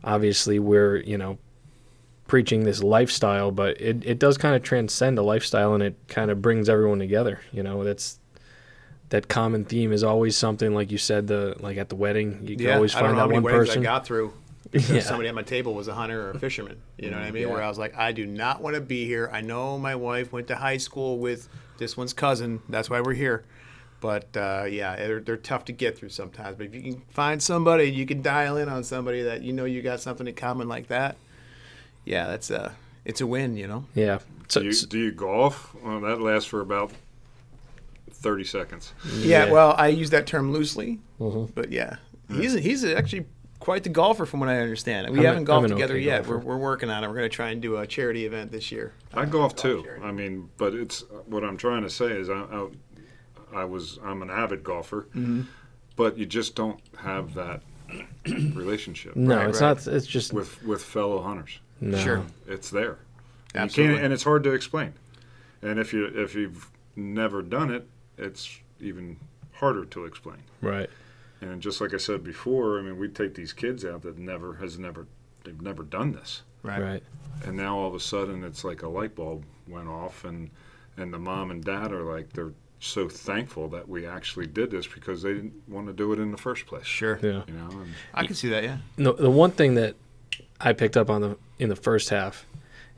obviously 0.05 0.59
we're 0.59 0.97
you 0.97 1.17
know 1.17 1.39
preaching 2.27 2.65
this 2.65 2.83
lifestyle, 2.83 3.51
but 3.51 3.81
it 3.81 4.05
it 4.05 4.19
does 4.19 4.37
kind 4.37 4.55
of 4.55 4.63
transcend 4.63 5.19
a 5.19 5.23
lifestyle, 5.23 5.75
and 5.75 5.83
it 5.83 5.97
kind 6.09 6.31
of 6.31 6.43
brings 6.43 6.69
everyone 6.69 6.99
together. 6.99 7.41
You 7.53 7.63
know, 7.63 7.85
that's 7.85 8.19
that 9.13 9.29
common 9.29 9.65
theme 9.65 9.93
is 9.93 10.03
always 10.03 10.37
something 10.37 10.75
like 10.75 10.91
you 10.91 10.97
said 10.99 11.27
the 11.27 11.55
like 11.61 11.77
at 11.77 11.89
the 11.91 11.95
wedding 11.97 12.41
you 12.47 12.57
can 12.57 12.67
Yeah, 12.67 12.75
always 12.77 12.95
I 12.95 13.01
don't 13.01 13.09
find 13.11 13.17
know 13.17 13.21
how 13.21 13.27
many 13.29 13.37
one 13.41 13.43
weddings 13.45 13.69
person. 13.69 13.83
I 13.83 13.85
got 13.85 14.07
through 14.07 14.33
because 14.71 14.91
Yeah. 14.91 15.01
somebody 15.03 15.29
at 15.29 15.35
my 15.35 15.43
table 15.43 15.75
was 15.75 15.87
a 15.87 15.95
hunter 15.95 16.29
or 16.29 16.31
a 16.31 16.39
fisherman. 16.39 16.81
You 16.99 17.11
know 17.11 17.19
what 17.19 17.27
I 17.27 17.31
mean? 17.31 17.49
Where 17.51 17.63
I 17.63 17.69
was 17.69 17.77
like, 17.79 17.95
I 17.97 18.13
do 18.13 18.25
not 18.27 18.63
want 18.63 18.75
to 18.75 18.81
be 18.81 19.05
here. 19.07 19.29
I 19.33 19.43
know 19.43 19.77
my 19.79 19.95
wife 19.95 20.33
went 20.33 20.47
to 20.49 20.57
high 20.57 20.79
school 20.79 21.19
with 21.19 21.49
this 21.79 21.95
one's 21.97 22.15
cousin. 22.15 22.63
That's 22.71 22.89
why 22.89 23.01
we're 23.03 23.13
here. 23.15 23.45
But 24.01 24.35
uh, 24.37 24.65
yeah, 24.69 24.97
they're, 24.97 25.21
they're 25.21 25.37
tough 25.37 25.67
to 25.67 25.73
get 25.73 25.99
through 25.99 26.09
sometimes. 26.09 26.57
But 26.57 26.67
if 26.67 26.75
you 26.75 26.81
can 26.83 27.03
find 27.11 27.43
somebody, 27.43 27.85
you 27.85 28.07
can 28.07 28.23
dial 28.23 28.57
in 28.57 28.69
on 28.69 28.83
somebody 28.83 29.23
that 29.23 29.43
you 29.43 29.53
know 29.53 29.65
you 29.67 29.83
got 29.83 30.01
something 30.01 30.27
in 30.27 30.35
common 30.35 30.69
like 30.69 30.89
that. 30.89 31.17
Yeah, 32.05 32.27
that's 32.29 32.51
a 32.51 32.75
it's 33.05 33.21
a 33.21 33.27
win. 33.27 33.57
You 33.57 33.67
know. 33.69 33.85
yeah. 33.95 34.19
So, 34.49 34.61
Do 34.61 34.67
you, 34.69 34.75
do 34.87 34.99
you 34.99 35.13
golf? 35.13 35.75
Well, 35.85 36.01
that 36.01 36.21
lasts 36.21 36.49
for 36.49 36.61
about 36.63 36.93
thirty 38.23 38.45
seconds. 38.45 38.93
Yeah, 39.19 39.51
well, 39.51 39.75
I 39.77 39.89
use 39.89 40.11
that 40.11 40.27
term 40.27 40.53
loosely, 40.53 41.01
Mhm. 41.21 41.51
but 41.55 41.71
yeah, 41.73 41.97
he's 42.31 42.55
he's 42.55 42.85
actually 42.85 43.27
quite 43.59 43.83
the 43.85 43.89
golfer 43.91 44.27
from 44.27 44.41
what 44.41 44.49
I 44.49 44.59
understand. 44.61 45.11
We 45.13 45.19
I'm 45.21 45.25
haven't 45.25 45.45
golfed 45.45 45.69
together 45.69 45.95
okay 45.95 46.03
yet. 46.05 46.27
We're, 46.27 46.39
we're 46.39 46.57
working 46.57 46.91
on 46.91 47.05
it. 47.05 47.07
We're 47.09 47.15
going 47.17 47.31
to 47.31 47.37
try 47.37 47.51
and 47.51 47.63
do 47.63 47.77
a 47.77 47.87
charity 47.87 48.27
event 48.27 48.51
this 48.51 48.73
year. 48.73 48.93
I 49.15 49.25
golf 49.25 49.55
too. 49.55 49.83
charity. 49.85 50.03
I 50.05 50.11
mean, 50.11 50.49
but 50.57 50.75
it's 50.75 51.05
what 51.27 51.45
I'm 51.45 51.57
trying 51.57 51.83
to 51.83 51.91
say 51.91 52.07
is 52.11 52.29
I, 52.29 52.41
I, 52.41 52.69
I 53.61 53.65
was 53.65 53.99
I'm 54.05 54.23
an 54.23 54.31
avid 54.31 54.65
golfer, 54.65 55.03
Mm-hmm. 55.15 55.43
but 55.97 56.19
you 56.19 56.27
just 56.27 56.55
don't 56.57 56.81
have 56.99 57.35
that 57.35 57.63
relationship 58.27 59.15
no, 59.17 59.37
Right, 59.37 59.49
it's 59.49 59.61
right. 59.61 59.87
not. 59.87 59.95
It's 59.95 60.07
just 60.07 60.33
with 60.33 60.63
with 60.65 60.83
fellow 60.83 61.23
hunters. 61.23 61.59
no. 61.81 61.99
Sure. 61.99 62.23
It's 62.47 62.71
there. 62.71 62.99
And 63.55 63.55
You 63.55 63.61
Absolutely. 63.61 63.95
can't, 63.97 64.05
and 64.07 64.15
it's 64.15 64.23
hard 64.23 64.45
to 64.45 64.53
explain. 64.53 64.95
And 65.63 65.79
if 65.79 65.93
you 65.93 66.07
if 66.07 66.35
you've 66.35 66.69
never 66.97 67.43
done 67.43 67.71
it, 67.71 67.87
it's 68.23 68.59
even 68.81 69.17
harder 69.53 69.85
to 69.87 70.05
explain. 70.05 70.39
Right. 70.61 70.89
And 71.41 71.61
just 71.61 71.81
like 71.81 71.93
I 71.93 71.97
said 71.99 72.23
before, 72.23 72.79
I 72.79 72.83
mean, 72.83 72.99
we 72.99 73.09
take 73.09 73.35
these 73.35 73.53
kids 73.53 73.85
out 73.85 74.03
that 74.03 74.17
never 74.19 74.55
has 74.55 74.79
never 74.79 75.07
they've 75.45 75.61
never 75.61 75.83
done 75.83 76.13
this, 76.13 76.43
Right. 76.63 77.03
and 77.45 77.57
now 77.57 77.77
all 77.79 77.89
of 77.89 77.95
a 77.95 78.01
sudden 78.01 78.45
it's 78.45 78.63
like 78.63 78.83
a 78.83 78.89
light 78.89 79.17
bulb 79.17 79.45
went 79.67 79.89
off, 79.89 80.25
and 80.25 80.51
and 80.97 81.13
the 81.13 81.19
mom 81.19 81.51
and 81.51 81.65
dad 81.65 81.91
are 81.93 82.05
like 82.05 82.33
they're 82.33 82.53
so 82.79 83.09
thankful 83.09 83.69
that 83.69 83.89
we 83.89 84.07
actually 84.07 84.47
did 84.47 84.71
this 84.71 84.87
because 84.87 85.23
they 85.23 85.35
didn't 85.35 85.55
want 85.69 85.87
to 85.89 85.93
do 85.93 86.13
it 86.13 86.19
in 86.21 86.31
the 86.31 86.37
first 86.37 86.67
place. 86.67 86.85
Sure. 86.87 87.19
Yeah. 87.23 87.43
You 87.49 87.55
know, 87.55 87.69
and 87.71 87.93
I 88.15 88.25
can 88.27 88.35
see 88.37 88.49
that. 88.51 88.63
Yeah. 88.63 88.79
the, 88.97 89.13
the 89.15 89.31
one 89.31 89.51
thing 89.53 89.75
that 89.75 89.95
I 90.61 90.73
picked 90.73 90.97
up 90.97 91.11
on 91.11 91.21
the 91.23 91.37
in 91.59 91.69
the 91.69 91.77
first 91.77 92.11
half 92.11 92.47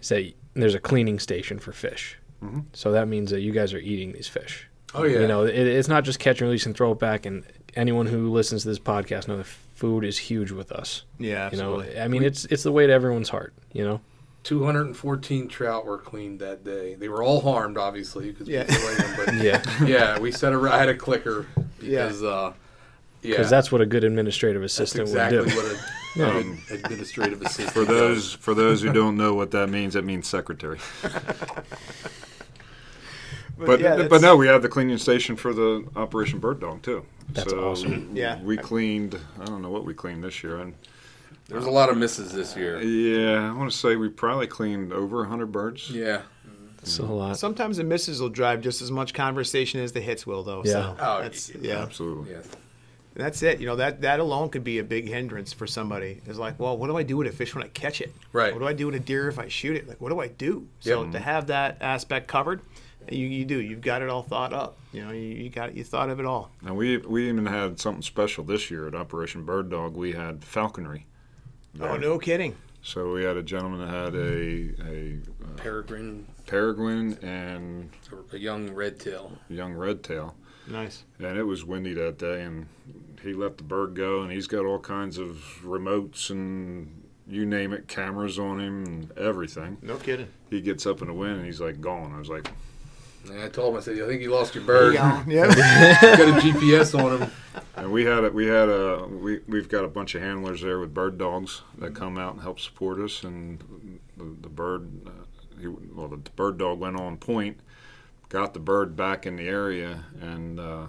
is 0.02 0.08
that 0.10 0.32
there's 0.54 0.74
a 0.74 0.80
cleaning 0.80 1.18
station 1.18 1.58
for 1.58 1.72
fish. 1.72 2.18
Mhm. 2.42 2.64
So 2.74 2.92
that 2.92 3.08
means 3.08 3.30
that 3.30 3.40
you 3.40 3.52
guys 3.52 3.72
are 3.72 3.78
eating 3.78 4.12
these 4.12 4.28
fish. 4.28 4.68
Oh 4.94 5.04
yeah. 5.04 5.20
You 5.20 5.26
know, 5.26 5.44
it, 5.44 5.54
it's 5.54 5.88
not 5.88 6.04
just 6.04 6.18
catch 6.18 6.40
and 6.40 6.48
release 6.48 6.66
and 6.66 6.76
throw 6.76 6.92
it 6.92 6.98
back. 6.98 7.26
And 7.26 7.44
anyone 7.74 8.06
who 8.06 8.30
listens 8.32 8.62
to 8.62 8.68
this 8.68 8.78
podcast 8.78 9.28
knows 9.28 9.38
that 9.38 9.46
food 9.46 10.04
is 10.04 10.16
huge 10.18 10.50
with 10.52 10.70
us. 10.72 11.04
Yeah. 11.18 11.50
You 11.50 11.58
know, 11.58 11.82
I 11.98 12.08
mean, 12.08 12.22
it's 12.22 12.44
it's 12.46 12.62
the 12.62 12.72
way 12.72 12.86
to 12.86 12.92
everyone's 12.92 13.28
heart. 13.28 13.54
You 13.72 13.84
know. 13.84 14.00
214 14.44 15.48
trout 15.48 15.86
were 15.86 15.96
cleaned 15.96 16.40
that 16.40 16.64
day. 16.64 16.94
They 16.96 17.08
were 17.08 17.22
all 17.22 17.40
harmed, 17.40 17.78
obviously, 17.78 18.30
because 18.30 18.46
Yeah. 18.46 18.64
we 18.68 18.74
weighed 18.86 18.98
them. 18.98 19.14
But 19.16 19.34
Yeah. 19.42 19.84
yeah, 19.86 20.18
we 20.18 20.30
set 20.32 20.52
a. 20.52 20.58
I 20.60 20.76
had 20.78 20.90
a 20.90 20.94
clicker 20.96 21.46
Yeah. 21.80 22.04
because 22.08 22.22
uh, 22.22 22.52
yeah, 23.22 23.30
Because 23.30 23.48
that's 23.50 23.72
what 23.72 23.80
a 23.80 23.86
good 23.86 24.04
administrative 24.04 24.60
that's 24.60 24.74
assistant 24.74 25.08
exactly 25.08 25.38
would 25.38 25.48
do. 25.48 25.56
what 25.56 25.66
a 25.66 25.78
Um, 26.16 26.62
administrative 26.70 27.42
assistant. 27.42 27.70
for 27.72 27.84
those 27.84 28.34
for 28.34 28.54
those 28.54 28.80
who 28.82 28.92
don't 28.92 29.16
know 29.16 29.34
what 29.34 29.50
that 29.50 29.68
means, 29.68 29.94
that 29.94 30.04
means 30.04 30.28
secretary. 30.28 30.78
But 33.66 33.80
yeah, 33.80 34.06
but 34.08 34.20
no, 34.20 34.36
we 34.36 34.46
have 34.46 34.62
the 34.62 34.68
cleaning 34.68 34.98
station 34.98 35.36
for 35.36 35.52
the 35.52 35.84
Operation 35.96 36.38
Bird 36.38 36.60
Dog 36.60 36.82
too. 36.82 37.04
That's 37.30 37.50
so 37.50 37.70
awesome. 37.70 38.10
Yeah. 38.14 38.40
we 38.42 38.56
cleaned. 38.56 39.18
I 39.40 39.44
don't 39.44 39.62
know 39.62 39.70
what 39.70 39.84
we 39.84 39.94
cleaned 39.94 40.22
this 40.24 40.42
year, 40.42 40.58
and 40.58 40.74
There's 41.48 41.64
a 41.64 41.70
lot 41.70 41.88
of 41.90 41.96
misses 41.96 42.32
this 42.32 42.56
year. 42.56 42.80
yeah, 42.82 43.50
I 43.50 43.52
want 43.56 43.70
to 43.70 43.76
say 43.76 43.96
we 43.96 44.08
probably 44.08 44.46
cleaned 44.46 44.92
over 44.92 45.24
hundred 45.24 45.52
birds. 45.52 45.90
Yeah. 45.90 46.22
It's 46.82 46.98
a 46.98 47.02
lot. 47.06 47.38
Sometimes 47.38 47.78
the 47.78 47.84
misses 47.84 48.20
will 48.20 48.28
drive 48.28 48.60
just 48.60 48.82
as 48.82 48.90
much 48.90 49.14
conversation 49.14 49.80
as 49.80 49.92
the 49.92 50.02
hits 50.02 50.26
will, 50.26 50.42
though. 50.42 50.62
Yeah. 50.66 50.72
So 50.72 50.96
Oh, 51.00 51.22
that's, 51.22 51.48
yeah. 51.48 51.56
yeah. 51.62 51.82
Absolutely. 51.82 52.32
Yeah. 52.32 52.40
That's 53.14 53.42
it. 53.42 53.58
You 53.60 53.66
know 53.66 53.76
that 53.76 54.02
that 54.02 54.20
alone 54.20 54.50
could 54.50 54.64
be 54.64 54.80
a 54.80 54.84
big 54.84 55.08
hindrance 55.08 55.52
for 55.52 55.66
somebody. 55.66 56.20
It's 56.26 56.36
like, 56.36 56.58
well, 56.60 56.76
what 56.76 56.88
do 56.88 56.96
I 56.98 57.02
do 57.04 57.16
with 57.16 57.26
a 57.28 57.32
fish 57.32 57.54
when 57.54 57.62
I 57.64 57.68
catch 57.68 58.00
it? 58.02 58.12
Right. 58.34 58.52
What 58.52 58.58
do 58.58 58.66
I 58.66 58.72
do 58.74 58.86
with 58.86 58.96
a 58.96 59.00
deer 59.00 59.28
if 59.28 59.38
I 59.38 59.48
shoot 59.48 59.76
it? 59.76 59.88
Like, 59.88 59.98
what 60.00 60.10
do 60.10 60.20
I 60.20 60.28
do? 60.28 60.66
So 60.80 61.04
Yep. 61.04 61.12
to 61.12 61.18
have 61.20 61.46
that 61.46 61.78
aspect 61.80 62.26
covered, 62.28 62.60
you, 63.10 63.26
you 63.26 63.44
do. 63.44 63.60
You've 63.60 63.80
got 63.80 64.02
it 64.02 64.08
all 64.08 64.22
thought 64.22 64.52
up. 64.52 64.78
You 64.92 65.04
know, 65.04 65.12
you, 65.12 65.20
you 65.20 65.50
got 65.50 65.74
you 65.74 65.84
thought 65.84 66.10
of 66.10 66.20
it 66.20 66.26
all. 66.26 66.50
And 66.64 66.76
we 66.76 66.98
we 66.98 67.28
even 67.28 67.46
had 67.46 67.80
something 67.80 68.02
special 68.02 68.44
this 68.44 68.70
year 68.70 68.86
at 68.86 68.94
Operation 68.94 69.44
Bird 69.44 69.70
Dog. 69.70 69.96
We 69.96 70.12
had 70.12 70.44
falconry. 70.44 71.06
Oh, 71.80 71.96
no 71.96 72.18
kidding. 72.18 72.56
So 72.82 73.12
we 73.12 73.24
had 73.24 73.36
a 73.36 73.42
gentleman 73.42 73.80
that 73.80 73.88
had 73.88 74.14
a 74.14 74.74
a 74.86 75.18
uh, 75.42 75.56
Peregrine, 75.56 76.26
peregrine 76.46 77.18
and 77.22 77.90
a 78.32 78.38
young 78.38 78.70
red 78.74 79.00
tail. 79.00 79.32
young 79.48 79.72
red 79.72 80.02
tail. 80.02 80.34
Nice. 80.66 81.04
And 81.18 81.36
it 81.36 81.44
was 81.44 81.64
windy 81.64 81.94
that 81.94 82.18
day, 82.18 82.42
and 82.42 82.66
he 83.22 83.32
let 83.32 83.58
the 83.58 83.64
bird 83.64 83.94
go, 83.94 84.22
and 84.22 84.30
he's 84.32 84.46
got 84.46 84.64
all 84.64 84.78
kinds 84.78 85.18
of 85.18 85.60
remotes 85.62 86.30
and 86.30 87.04
you 87.26 87.46
name 87.46 87.72
it, 87.72 87.88
cameras 87.88 88.38
on 88.38 88.60
him 88.60 88.84
and 88.84 89.18
everything. 89.18 89.78
No 89.82 89.96
kidding. 89.96 90.28
He 90.50 90.60
gets 90.60 90.86
up 90.86 91.00
in 91.00 91.08
the 91.08 91.14
wind, 91.14 91.38
and 91.38 91.46
he's 91.46 91.60
like 91.60 91.80
gone. 91.80 92.12
I 92.14 92.18
was 92.18 92.28
like, 92.28 92.50
And 93.30 93.42
I 93.42 93.48
told 93.48 93.74
him, 93.74 93.78
I 93.78 93.82
said, 93.82 94.00
I 94.00 94.06
think 94.06 94.22
you 94.22 94.30
lost 94.30 94.54
your 94.54 94.64
bird. 94.64 94.94
Yeah. 94.94 95.24
Got 95.26 95.58
a 95.58 96.40
GPS 96.40 96.98
on 96.98 97.22
him. 97.22 97.30
and 97.76 97.92
we 97.92 98.04
had 98.04 98.24
a, 98.24 98.30
we 98.30 98.46
had 98.46 98.68
a 98.68 99.06
we 99.06 99.40
we've 99.48 99.68
got 99.68 99.84
a 99.84 99.88
bunch 99.88 100.14
of 100.14 100.22
handlers 100.22 100.60
there 100.60 100.78
with 100.78 100.92
bird 100.92 101.18
dogs 101.18 101.62
that 101.78 101.94
come 101.94 102.18
out 102.18 102.34
and 102.34 102.42
help 102.42 102.60
support 102.60 102.98
us, 103.00 103.22
and 103.22 103.98
the, 104.16 104.24
the 104.42 104.48
bird, 104.48 104.90
uh, 105.06 105.60
he, 105.60 105.68
well, 105.68 106.08
the 106.08 106.16
bird 106.16 106.58
dog 106.58 106.78
went 106.80 106.96
on 106.96 107.16
point, 107.16 107.58
got 108.28 108.54
the 108.54 108.60
bird 108.60 108.96
back 108.96 109.26
in 109.26 109.36
the 109.36 109.48
area, 109.48 110.04
and. 110.20 110.60
Uh, 110.60 110.86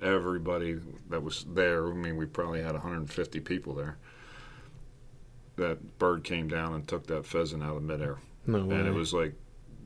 everybody 0.00 0.78
that 1.08 1.22
was 1.22 1.44
there, 1.48 1.88
I 1.88 1.94
mean, 1.94 2.16
we 2.16 2.26
probably 2.26 2.62
had 2.62 2.72
150 2.72 3.40
people 3.40 3.74
there. 3.74 3.96
That 5.56 5.98
bird 5.98 6.24
came 6.24 6.48
down 6.48 6.74
and 6.74 6.86
took 6.86 7.06
that 7.08 7.26
pheasant 7.26 7.62
out 7.62 7.76
of 7.76 7.82
midair, 7.82 8.18
No 8.46 8.60
and 8.60 8.86
it 8.86 8.92
was 8.94 9.12
like 9.12 9.34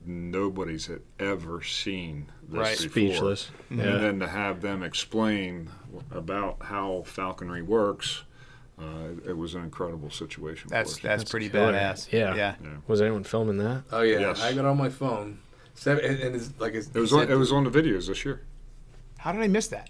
nobody's 0.05 0.87
had 0.87 1.01
ever 1.19 1.61
seen 1.61 2.27
this 2.47 2.57
Right. 2.59 2.77
before. 2.77 2.89
speechless. 2.91 3.51
Yeah. 3.69 3.83
And 3.83 4.03
then 4.03 4.19
to 4.19 4.27
have 4.27 4.61
them 4.61 4.83
explain 4.83 5.69
about 6.11 6.57
how 6.61 7.03
falconry 7.05 7.61
works, 7.61 8.23
uh, 8.79 8.83
it 9.27 9.37
was 9.37 9.53
an 9.55 9.63
incredible 9.63 10.09
situation. 10.09 10.69
That's 10.69 10.93
for 10.93 10.97
us. 10.97 11.01
that's, 11.03 11.21
That's 11.23 11.31
pretty 11.31 11.49
killer. 11.49 11.73
badass. 11.73 12.11
Yeah. 12.11 12.35
Yeah. 12.35 12.55
Was 12.87 13.01
anyone 13.01 13.23
filming 13.23 13.57
that? 13.57 13.83
Oh 13.91 14.01
yeah, 14.01 14.19
Yes. 14.19 14.41
I 14.41 14.53
got 14.53 14.59
it 14.61 14.65
on 14.65 14.77
my 14.77 14.89
phone. 14.89 15.39
Seven, 15.75 16.05
and, 16.05 16.19
and 16.19 16.35
it's 16.35 16.51
like 16.59 16.73
it's, 16.75 16.87
it 16.87 16.99
was 16.99 17.11
on, 17.13 17.31
it 17.31 17.35
was 17.35 17.51
on 17.51 17.63
the 17.63 17.71
videos 17.71 18.07
this 18.07 18.23
year. 18.25 18.41
How 19.17 19.31
did 19.31 19.41
I 19.41 19.47
miss 19.47 19.67
that? 19.67 19.89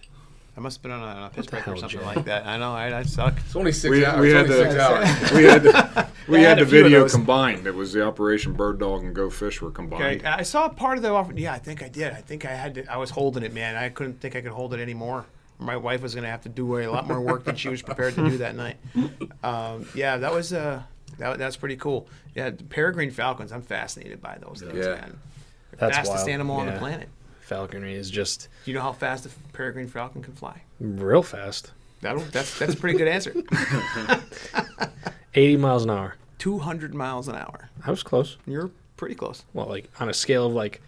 I 0.55 0.59
must 0.59 0.77
have 0.77 0.83
been 0.83 0.91
on 0.91 1.01
a, 1.01 1.05
on 1.19 1.23
a 1.23 1.29
piss 1.31 1.45
the 1.47 1.51
break 1.51 1.67
or 1.67 1.75
something 1.77 1.99
Jay? 1.99 2.05
like 2.05 2.25
that. 2.25 2.45
I 2.45 2.57
know. 2.57 2.73
I, 2.73 2.99
I 2.99 3.03
suck. 3.03 3.33
It's 3.37 3.55
only 3.55 3.71
six 3.71 3.89
We, 3.89 4.05
hours. 4.05 4.21
we 4.21 4.29
had 4.31 4.45
only 4.45 4.55
six 4.55 4.73
the 4.75 4.81
hours. 4.81 5.31
we 5.31 5.43
had 5.45 5.63
the, 5.63 6.07
we 6.27 6.39
had 6.41 6.49
had 6.49 6.57
the 6.59 6.63
a 6.63 6.65
few 6.65 6.79
of 6.79 6.83
video 6.85 7.07
combined. 7.09 7.65
It 7.67 7.75
was 7.75 7.93
the 7.93 8.05
Operation 8.05 8.53
Bird 8.53 8.79
Dog 8.79 9.03
and 9.03 9.13
Go 9.15 9.29
Fish 9.29 9.61
were 9.61 9.71
combined. 9.71 10.21
Okay, 10.21 10.25
I 10.27 10.43
saw 10.43 10.69
part 10.69 10.97
of 10.97 11.03
the 11.03 11.09
offer. 11.09 11.33
Yeah, 11.35 11.53
I 11.53 11.59
think 11.59 11.81
I 11.83 11.89
did. 11.89 12.13
I 12.13 12.21
think 12.21 12.45
I 12.45 12.51
had 12.53 12.75
to. 12.75 12.85
I 12.91 12.97
was 12.97 13.09
holding 13.09 13.43
it, 13.43 13.53
man. 13.53 13.75
I 13.75 13.89
couldn't 13.89 14.19
think 14.19 14.35
I 14.35 14.41
could 14.41 14.51
hold 14.51 14.73
it 14.73 14.79
anymore. 14.79 15.25
My 15.59 15.77
wife 15.77 16.01
was 16.01 16.13
going 16.15 16.23
to 16.23 16.29
have 16.29 16.41
to 16.41 16.49
do 16.49 16.77
a 16.79 16.87
lot 16.87 17.07
more 17.07 17.21
work 17.21 17.43
than 17.45 17.55
she 17.55 17.69
was 17.69 17.81
prepared 17.81 18.15
to 18.15 18.29
do 18.29 18.37
that 18.39 18.55
night. 18.55 18.77
Um, 19.43 19.85
yeah, 19.93 20.15
that 20.17 20.31
was 20.31 20.53
uh, 20.53 20.81
that, 21.17 21.37
that's 21.37 21.57
pretty 21.57 21.75
cool. 21.75 22.07
Yeah, 22.33 22.49
the 22.51 22.63
peregrine 22.63 23.11
falcons. 23.11 23.51
I'm 23.51 23.61
fascinated 23.61 24.21
by 24.21 24.37
those 24.41 24.61
things, 24.61 24.73
Yeah. 24.85 24.95
man. 24.95 25.19
They're 25.71 25.89
That's 25.89 25.97
fastest 25.97 26.17
wild. 26.19 26.29
animal 26.29 26.55
on 26.57 26.65
the 26.67 26.73
planet. 26.73 27.09
Falconry 27.41 27.93
is 27.95 28.09
just 28.09 28.47
Do 28.63 28.71
you 28.71 28.75
know 28.77 28.83
how 28.83 28.93
fast 28.93 29.25
a 29.25 29.29
peregrine 29.51 29.89
falcon 29.89 30.21
can 30.23 30.33
fly? 30.33 30.61
real 30.79 31.23
fast. 31.23 31.71
That'll, 32.01 32.21
that's 32.21 32.57
that's 32.57 32.73
a 32.73 32.77
pretty 32.77 32.97
good 32.97 33.07
answer. 33.09 33.33
80 35.35 35.57
miles 35.57 35.83
an 35.83 35.89
hour. 35.89 36.15
200 36.39 36.93
miles 36.93 37.27
an 37.27 37.35
hour. 37.35 37.69
I 37.85 37.89
was 37.89 38.03
close. 38.03 38.37
You're 38.45 38.69
pretty 38.97 39.15
close. 39.15 39.43
Well, 39.53 39.67
like 39.67 39.89
on 39.99 40.09
a 40.09 40.13
scale 40.13 40.45
of 40.47 40.53
like 40.53 40.81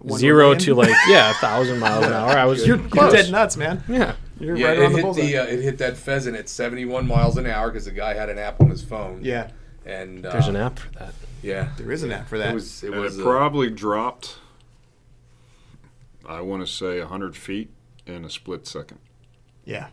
One 0.00 0.18
zero 0.20 0.44
million? 0.50 0.58
to 0.60 0.74
like 0.74 0.94
yeah, 1.08 1.30
a 1.30 1.34
thousand 1.34 1.78
miles 1.78 2.04
an 2.06 2.12
hour. 2.12 2.30
I 2.30 2.44
was 2.44 2.66
You're, 2.66 2.76
you're 2.80 2.88
close. 2.88 3.12
dead 3.12 3.30
nuts, 3.32 3.56
man. 3.56 3.82
Yeah, 3.88 4.14
You're 4.38 4.56
Yeah, 4.56 4.66
right 4.68 4.76
it 4.78 4.80
around 4.80 4.92
the 4.92 4.98
hit 4.98 5.02
bullseye. 5.04 5.22
the 5.22 5.36
uh, 5.38 5.44
it 5.44 5.60
hit 5.62 5.78
that 5.78 5.96
pheasant 5.96 6.36
at 6.36 6.48
71 6.48 7.06
miles 7.06 7.36
an 7.38 7.46
hour 7.46 7.70
because 7.70 7.86
the 7.86 7.90
guy 7.92 8.14
had 8.14 8.28
an 8.28 8.38
app 8.38 8.60
on 8.60 8.68
his 8.70 8.82
phone. 8.82 9.20
yeah, 9.24 9.50
and 9.86 10.24
uh, 10.26 10.32
there's 10.32 10.48
an 10.48 10.56
app 10.56 10.78
for 10.78 10.90
that. 10.98 11.14
Yeah, 11.42 11.70
there 11.78 11.90
is 11.90 12.02
an 12.02 12.12
app 12.12 12.28
for 12.28 12.36
that. 12.38 12.50
It 12.50 12.54
was 12.54 12.82
it 12.84 12.92
and 12.92 13.00
was 13.00 13.18
it 13.18 13.22
uh, 13.22 13.24
probably 13.24 13.70
dropped. 13.70 14.36
I 16.28 16.40
want 16.42 16.66
to 16.66 16.70
say 16.70 17.00
hundred 17.00 17.36
feet 17.36 17.70
in 18.06 18.24
a 18.24 18.30
split 18.30 18.66
second. 18.66 18.98
yeah, 19.64 19.88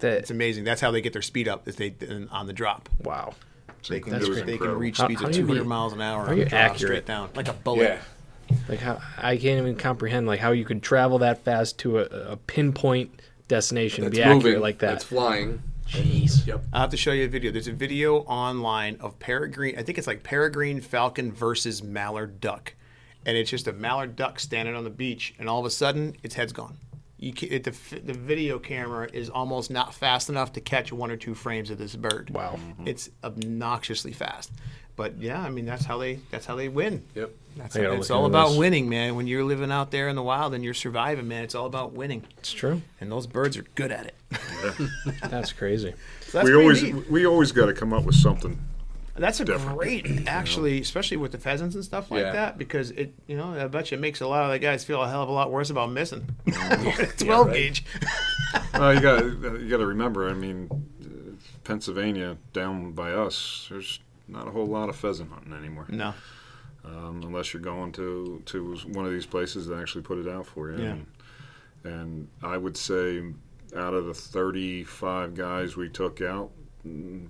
That 0.00 0.12
it's 0.18 0.30
amazing. 0.30 0.64
That's 0.64 0.80
how 0.80 0.90
they 0.90 1.00
get 1.00 1.12
their 1.12 1.22
speed 1.22 1.48
up. 1.48 1.66
Is 1.68 1.76
they 1.76 1.94
on 2.30 2.46
the 2.46 2.52
drop. 2.52 2.88
wow. 3.02 3.34
So 3.82 3.94
They 3.94 4.00
can, 4.00 4.12
That's 4.12 4.28
they 4.42 4.58
can 4.58 4.72
reach 4.76 4.98
How- 4.98 5.04
speeds 5.06 5.22
how 5.22 5.28
of 5.28 5.34
200 5.34 5.62
be- 5.62 5.66
miles 5.68 5.94
an 5.94 6.02
hour 6.02 6.28
on 6.28 6.36
you 6.36 6.44
the 6.44 6.50
drop, 6.50 6.76
straight 6.76 7.06
down 7.06 7.30
like 7.34 7.48
a 7.48 7.54
bullet. 7.54 7.82
yeah. 7.84 8.56
Like 8.68 8.80
how 8.80 9.00
I 9.16 9.36
can't 9.36 9.58
even 9.60 9.76
comprehend 9.76 10.26
like 10.26 10.40
how 10.40 10.50
you 10.50 10.64
could 10.66 10.82
travel 10.82 11.18
that 11.20 11.44
fast 11.44 11.78
to 11.78 11.98
a, 12.00 12.02
a 12.32 12.36
pinpoint 12.36 13.20
destination 13.48 14.04
That's 14.04 14.16
to 14.16 14.22
be 14.22 14.22
accurate 14.22 14.60
like 14.60 14.78
that. 14.80 14.90
That's 14.90 15.04
flying. 15.04 15.62
Jeez. 15.88 16.46
Yep. 16.46 16.62
I'll 16.72 16.82
have 16.82 16.90
to 16.90 16.96
show 16.96 17.12
you 17.12 17.24
a 17.24 17.28
video. 17.28 17.50
There's 17.52 17.68
a 17.68 17.72
video 17.72 18.18
online 18.18 18.96
of 19.00 19.18
peregrine. 19.18 19.76
I 19.78 19.82
think 19.82 19.98
it's 19.98 20.06
like 20.06 20.22
peregrine 20.22 20.80
falcon 20.80 21.32
versus 21.32 21.82
mallard 21.82 22.40
duck, 22.40 22.74
and 23.26 23.36
it's 23.36 23.50
just 23.50 23.66
a 23.66 23.72
mallard 23.72 24.14
duck 24.14 24.38
standing 24.38 24.74
on 24.76 24.84
the 24.84 24.90
beach, 24.90 25.34
and 25.38 25.48
all 25.48 25.58
of 25.58 25.64
a 25.66 25.70
sudden 25.70 26.16
its 26.22 26.34
head's 26.34 26.52
gone. 26.52 26.76
You 27.20 27.34
can, 27.34 27.52
it, 27.52 27.64
the 27.64 28.00
the 28.00 28.14
video 28.14 28.58
camera 28.58 29.06
is 29.12 29.28
almost 29.28 29.70
not 29.70 29.92
fast 29.92 30.30
enough 30.30 30.54
to 30.54 30.60
catch 30.62 30.90
one 30.90 31.10
or 31.10 31.18
two 31.18 31.34
frames 31.34 31.70
of 31.70 31.76
this 31.76 31.94
bird. 31.94 32.30
Wow. 32.30 32.56
Mm-hmm. 32.56 32.88
It's 32.88 33.10
obnoxiously 33.22 34.12
fast. 34.12 34.50
But 34.96 35.18
yeah, 35.20 35.38
I 35.38 35.50
mean 35.50 35.66
that's 35.66 35.84
how 35.84 35.98
they 35.98 36.20
that's 36.30 36.46
how 36.46 36.56
they 36.56 36.68
win. 36.68 37.04
Yep. 37.14 37.30
That's 37.56 37.76
I 37.76 37.82
gotta 37.82 37.96
it's 37.96 38.10
all 38.10 38.24
about 38.24 38.48
this. 38.50 38.58
winning, 38.58 38.88
man. 38.88 39.16
When 39.16 39.26
you're 39.26 39.44
living 39.44 39.70
out 39.70 39.90
there 39.90 40.08
in 40.08 40.16
the 40.16 40.22
wild 40.22 40.54
and 40.54 40.64
you're 40.64 40.72
surviving, 40.72 41.28
man, 41.28 41.44
it's 41.44 41.54
all 41.54 41.66
about 41.66 41.92
winning. 41.92 42.24
It's 42.38 42.52
true. 42.52 42.80
And 43.02 43.12
those 43.12 43.26
birds 43.26 43.58
are 43.58 43.64
good 43.74 43.92
at 43.92 44.06
it. 44.06 44.14
That's 45.28 45.52
crazy. 45.52 45.92
So 46.22 46.38
that's 46.38 46.48
we 46.48 46.54
always 46.54 46.82
neat. 46.82 47.10
we 47.10 47.26
always 47.26 47.52
got 47.52 47.66
to 47.66 47.74
come 47.74 47.92
up 47.92 48.04
with 48.04 48.14
something. 48.14 48.58
That's 49.20 49.38
a 49.40 49.44
different. 49.44 49.78
great, 49.78 50.06
actually, 50.26 50.80
especially 50.80 51.16
with 51.18 51.32
the 51.32 51.38
pheasants 51.38 51.74
and 51.74 51.84
stuff 51.84 52.10
like 52.10 52.22
Yeah. 52.24 52.32
that, 52.32 52.58
because 52.58 52.90
it, 52.92 53.12
you 53.26 53.36
know, 53.36 53.52
I 53.54 53.66
bet 53.68 53.90
you 53.90 53.98
it 53.98 54.00
makes 54.00 54.20
a 54.20 54.26
lot 54.26 54.44
of 54.44 54.50
the 54.50 54.58
guys 54.58 54.84
feel 54.84 55.00
a 55.02 55.08
hell 55.08 55.22
of 55.22 55.28
a 55.28 55.32
lot 55.32 55.50
worse 55.52 55.70
about 55.70 55.90
missing. 55.92 56.28
Twelve 57.18 57.48
right. 57.48 57.54
gauge. 57.54 57.84
Uh, 58.74 58.90
you 58.90 59.00
got 59.00 59.22
you 59.60 59.68
got 59.68 59.76
to 59.78 59.86
remember. 59.86 60.28
I 60.28 60.32
mean, 60.32 60.68
uh, 61.04 61.32
Pennsylvania 61.64 62.36
down 62.52 62.92
by 62.92 63.12
us, 63.12 63.66
there's 63.70 64.00
not 64.26 64.48
a 64.48 64.50
whole 64.50 64.66
lot 64.66 64.88
of 64.88 64.96
pheasant 64.96 65.30
hunting 65.30 65.52
anymore, 65.52 65.86
No. 65.88 66.14
um, 66.84 67.20
unless 67.24 67.52
you're 67.52 67.62
going 67.62 67.92
to 67.92 68.42
to 68.46 68.76
one 68.92 69.04
of 69.04 69.12
these 69.12 69.26
places 69.26 69.66
that 69.66 69.78
actually 69.78 70.02
put 70.02 70.18
it 70.18 70.26
out 70.28 70.46
for 70.46 70.70
you. 70.70 70.82
Yeah. 70.82 70.90
And, 70.92 71.06
and 71.84 72.28
I 72.42 72.56
would 72.56 72.76
say, 72.76 73.22
out 73.76 73.92
of 73.94 74.06
the 74.06 74.14
35 74.14 75.34
guys 75.34 75.76
we 75.76 75.88
took 75.88 76.20
out, 76.20 76.50
mm, 76.50 76.59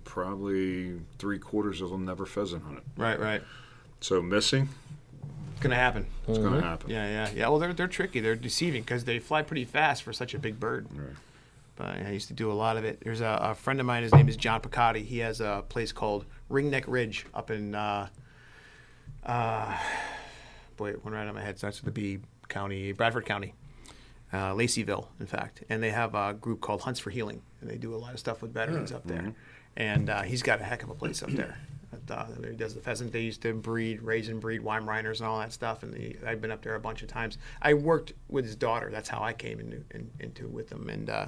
probably 0.04 1.00
three 1.18 1.38
quarters 1.38 1.80
of 1.80 1.90
them 1.90 2.04
never 2.04 2.26
pheasant 2.26 2.62
hunted. 2.64 2.84
Right, 2.96 3.18
right. 3.18 3.42
So 4.00 4.22
missing, 4.22 4.68
It's 5.52 5.60
gonna 5.60 5.74
happen. 5.74 6.06
it's 6.26 6.38
going 6.38 6.54
to 6.54 6.66
happen. 6.66 6.88
Yeah, 6.90 7.06
yeah, 7.08 7.30
yeah. 7.34 7.48
Well, 7.48 7.58
they're 7.58 7.72
they're 7.74 7.86
tricky. 7.88 8.20
They're 8.20 8.34
deceiving 8.36 8.82
because 8.82 9.04
they 9.04 9.18
fly 9.18 9.42
pretty 9.42 9.64
fast 9.64 10.02
for 10.02 10.12
such 10.12 10.32
a 10.34 10.38
big 10.38 10.58
bird. 10.58 10.86
Right. 10.94 11.16
But 11.76 11.86
I 12.06 12.10
used 12.10 12.28
to 12.28 12.34
do 12.34 12.50
a 12.50 12.54
lot 12.54 12.76
of 12.76 12.84
it. 12.84 13.00
There's 13.02 13.20
a, 13.20 13.38
a 13.42 13.54
friend 13.54 13.80
of 13.80 13.86
mine. 13.86 14.02
His 14.02 14.12
name 14.14 14.28
is 14.28 14.36
John 14.36 14.60
Picotti. 14.60 15.04
He 15.04 15.18
has 15.18 15.40
a 15.40 15.64
place 15.68 15.92
called 15.92 16.24
Ringneck 16.50 16.84
Ridge 16.86 17.24
up 17.32 17.50
in, 17.50 17.74
uh, 17.74 18.08
uh, 19.24 19.78
boy, 20.76 20.92
one 21.02 21.14
right 21.14 21.26
on 21.26 21.34
my 21.34 21.42
head 21.42 21.56
starts 21.58 21.82
with 21.82 21.94
the 21.94 22.00
B 22.00 22.18
County, 22.48 22.92
Bradford 22.92 23.24
County, 23.26 23.54
uh, 24.32 24.52
Laceyville, 24.52 25.08
in 25.18 25.26
fact. 25.26 25.64
And 25.68 25.82
they 25.82 25.90
have 25.90 26.14
a 26.14 26.34
group 26.34 26.60
called 26.60 26.82
Hunts 26.82 27.00
for 27.00 27.10
Healing, 27.10 27.42
and 27.60 27.70
they 27.70 27.76
do 27.76 27.94
a 27.94 27.96
lot 27.96 28.12
of 28.12 28.20
stuff 28.20 28.42
with 28.42 28.52
veterans 28.52 28.92
up 28.92 29.06
there. 29.06 29.34
And 29.76 30.10
uh, 30.10 30.22
he's 30.22 30.42
got 30.42 30.60
a 30.60 30.64
heck 30.64 30.82
of 30.82 30.90
a 30.90 30.94
place 30.94 31.22
up 31.22 31.30
there. 31.30 31.58
Uh, 32.08 32.26
he 32.44 32.56
does 32.56 32.74
the 32.74 32.80
pheasant. 32.80 33.12
They 33.12 33.20
used 33.20 33.42
to 33.42 33.54
breed, 33.54 34.02
raise 34.02 34.28
and 34.28 34.40
breed 34.40 34.62
Weimaraners 34.62 35.18
and 35.18 35.28
all 35.28 35.38
that 35.38 35.52
stuff. 35.52 35.82
And 35.82 35.96
he, 35.96 36.16
I've 36.26 36.40
been 36.40 36.50
up 36.50 36.62
there 36.62 36.74
a 36.74 36.80
bunch 36.80 37.02
of 37.02 37.08
times. 37.08 37.38
I 37.62 37.74
worked 37.74 38.14
with 38.28 38.44
his 38.44 38.56
daughter. 38.56 38.90
That's 38.90 39.08
how 39.08 39.22
I 39.22 39.32
came 39.32 39.60
into 39.60 39.82
in, 39.92 40.10
into 40.18 40.48
with 40.48 40.70
them. 40.70 40.88
And 40.88 41.08
uh, 41.08 41.26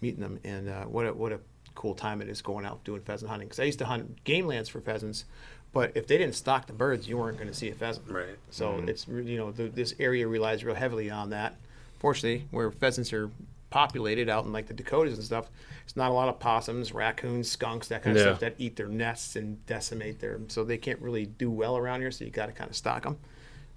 meeting 0.00 0.20
them, 0.20 0.38
and 0.44 0.68
uh, 0.68 0.84
what 0.84 1.06
a, 1.06 1.12
what 1.12 1.32
a 1.32 1.40
cool 1.74 1.94
time 1.94 2.20
it 2.20 2.28
is 2.28 2.42
going 2.42 2.66
out 2.66 2.84
doing 2.84 3.00
pheasant 3.00 3.30
hunting. 3.30 3.48
Because 3.48 3.60
I 3.60 3.64
used 3.64 3.78
to 3.78 3.84
hunt 3.84 4.22
game 4.24 4.46
lands 4.46 4.68
for 4.68 4.80
pheasants, 4.80 5.24
but 5.72 5.92
if 5.94 6.06
they 6.06 6.18
didn't 6.18 6.34
stock 6.34 6.66
the 6.66 6.72
birds, 6.72 7.08
you 7.08 7.16
weren't 7.16 7.38
going 7.38 7.48
to 7.48 7.54
see 7.54 7.70
a 7.70 7.74
pheasant. 7.74 8.10
Right. 8.10 8.36
So 8.50 8.82
it's 8.86 9.08
you 9.08 9.38
know 9.38 9.52
the, 9.52 9.68
this 9.68 9.94
area 9.98 10.28
relies 10.28 10.64
real 10.64 10.74
heavily 10.74 11.10
on 11.10 11.30
that. 11.30 11.56
Fortunately, 12.02 12.46
where 12.50 12.68
pheasants 12.72 13.12
are 13.12 13.30
populated 13.70 14.28
out 14.28 14.44
in 14.44 14.52
like 14.52 14.66
the 14.66 14.74
Dakotas 14.74 15.14
and 15.14 15.24
stuff, 15.24 15.48
it's 15.84 15.96
not 15.96 16.10
a 16.10 16.12
lot 16.12 16.28
of 16.28 16.40
possums, 16.40 16.92
raccoons, 16.92 17.48
skunks, 17.48 17.86
that 17.88 18.02
kind 18.02 18.16
of 18.16 18.20
Yeah. 18.20 18.30
stuff 18.32 18.40
that 18.40 18.54
eat 18.58 18.74
their 18.74 18.88
nests 18.88 19.36
and 19.36 19.64
decimate 19.66 20.18
them. 20.20 20.50
So 20.50 20.64
they 20.64 20.78
can't 20.78 21.00
really 21.00 21.26
do 21.26 21.48
well 21.48 21.76
around 21.76 22.00
here. 22.00 22.10
So 22.10 22.24
you 22.24 22.32
got 22.32 22.46
to 22.46 22.52
kind 22.52 22.68
of 22.68 22.74
stock 22.76 23.04
them. 23.04 23.18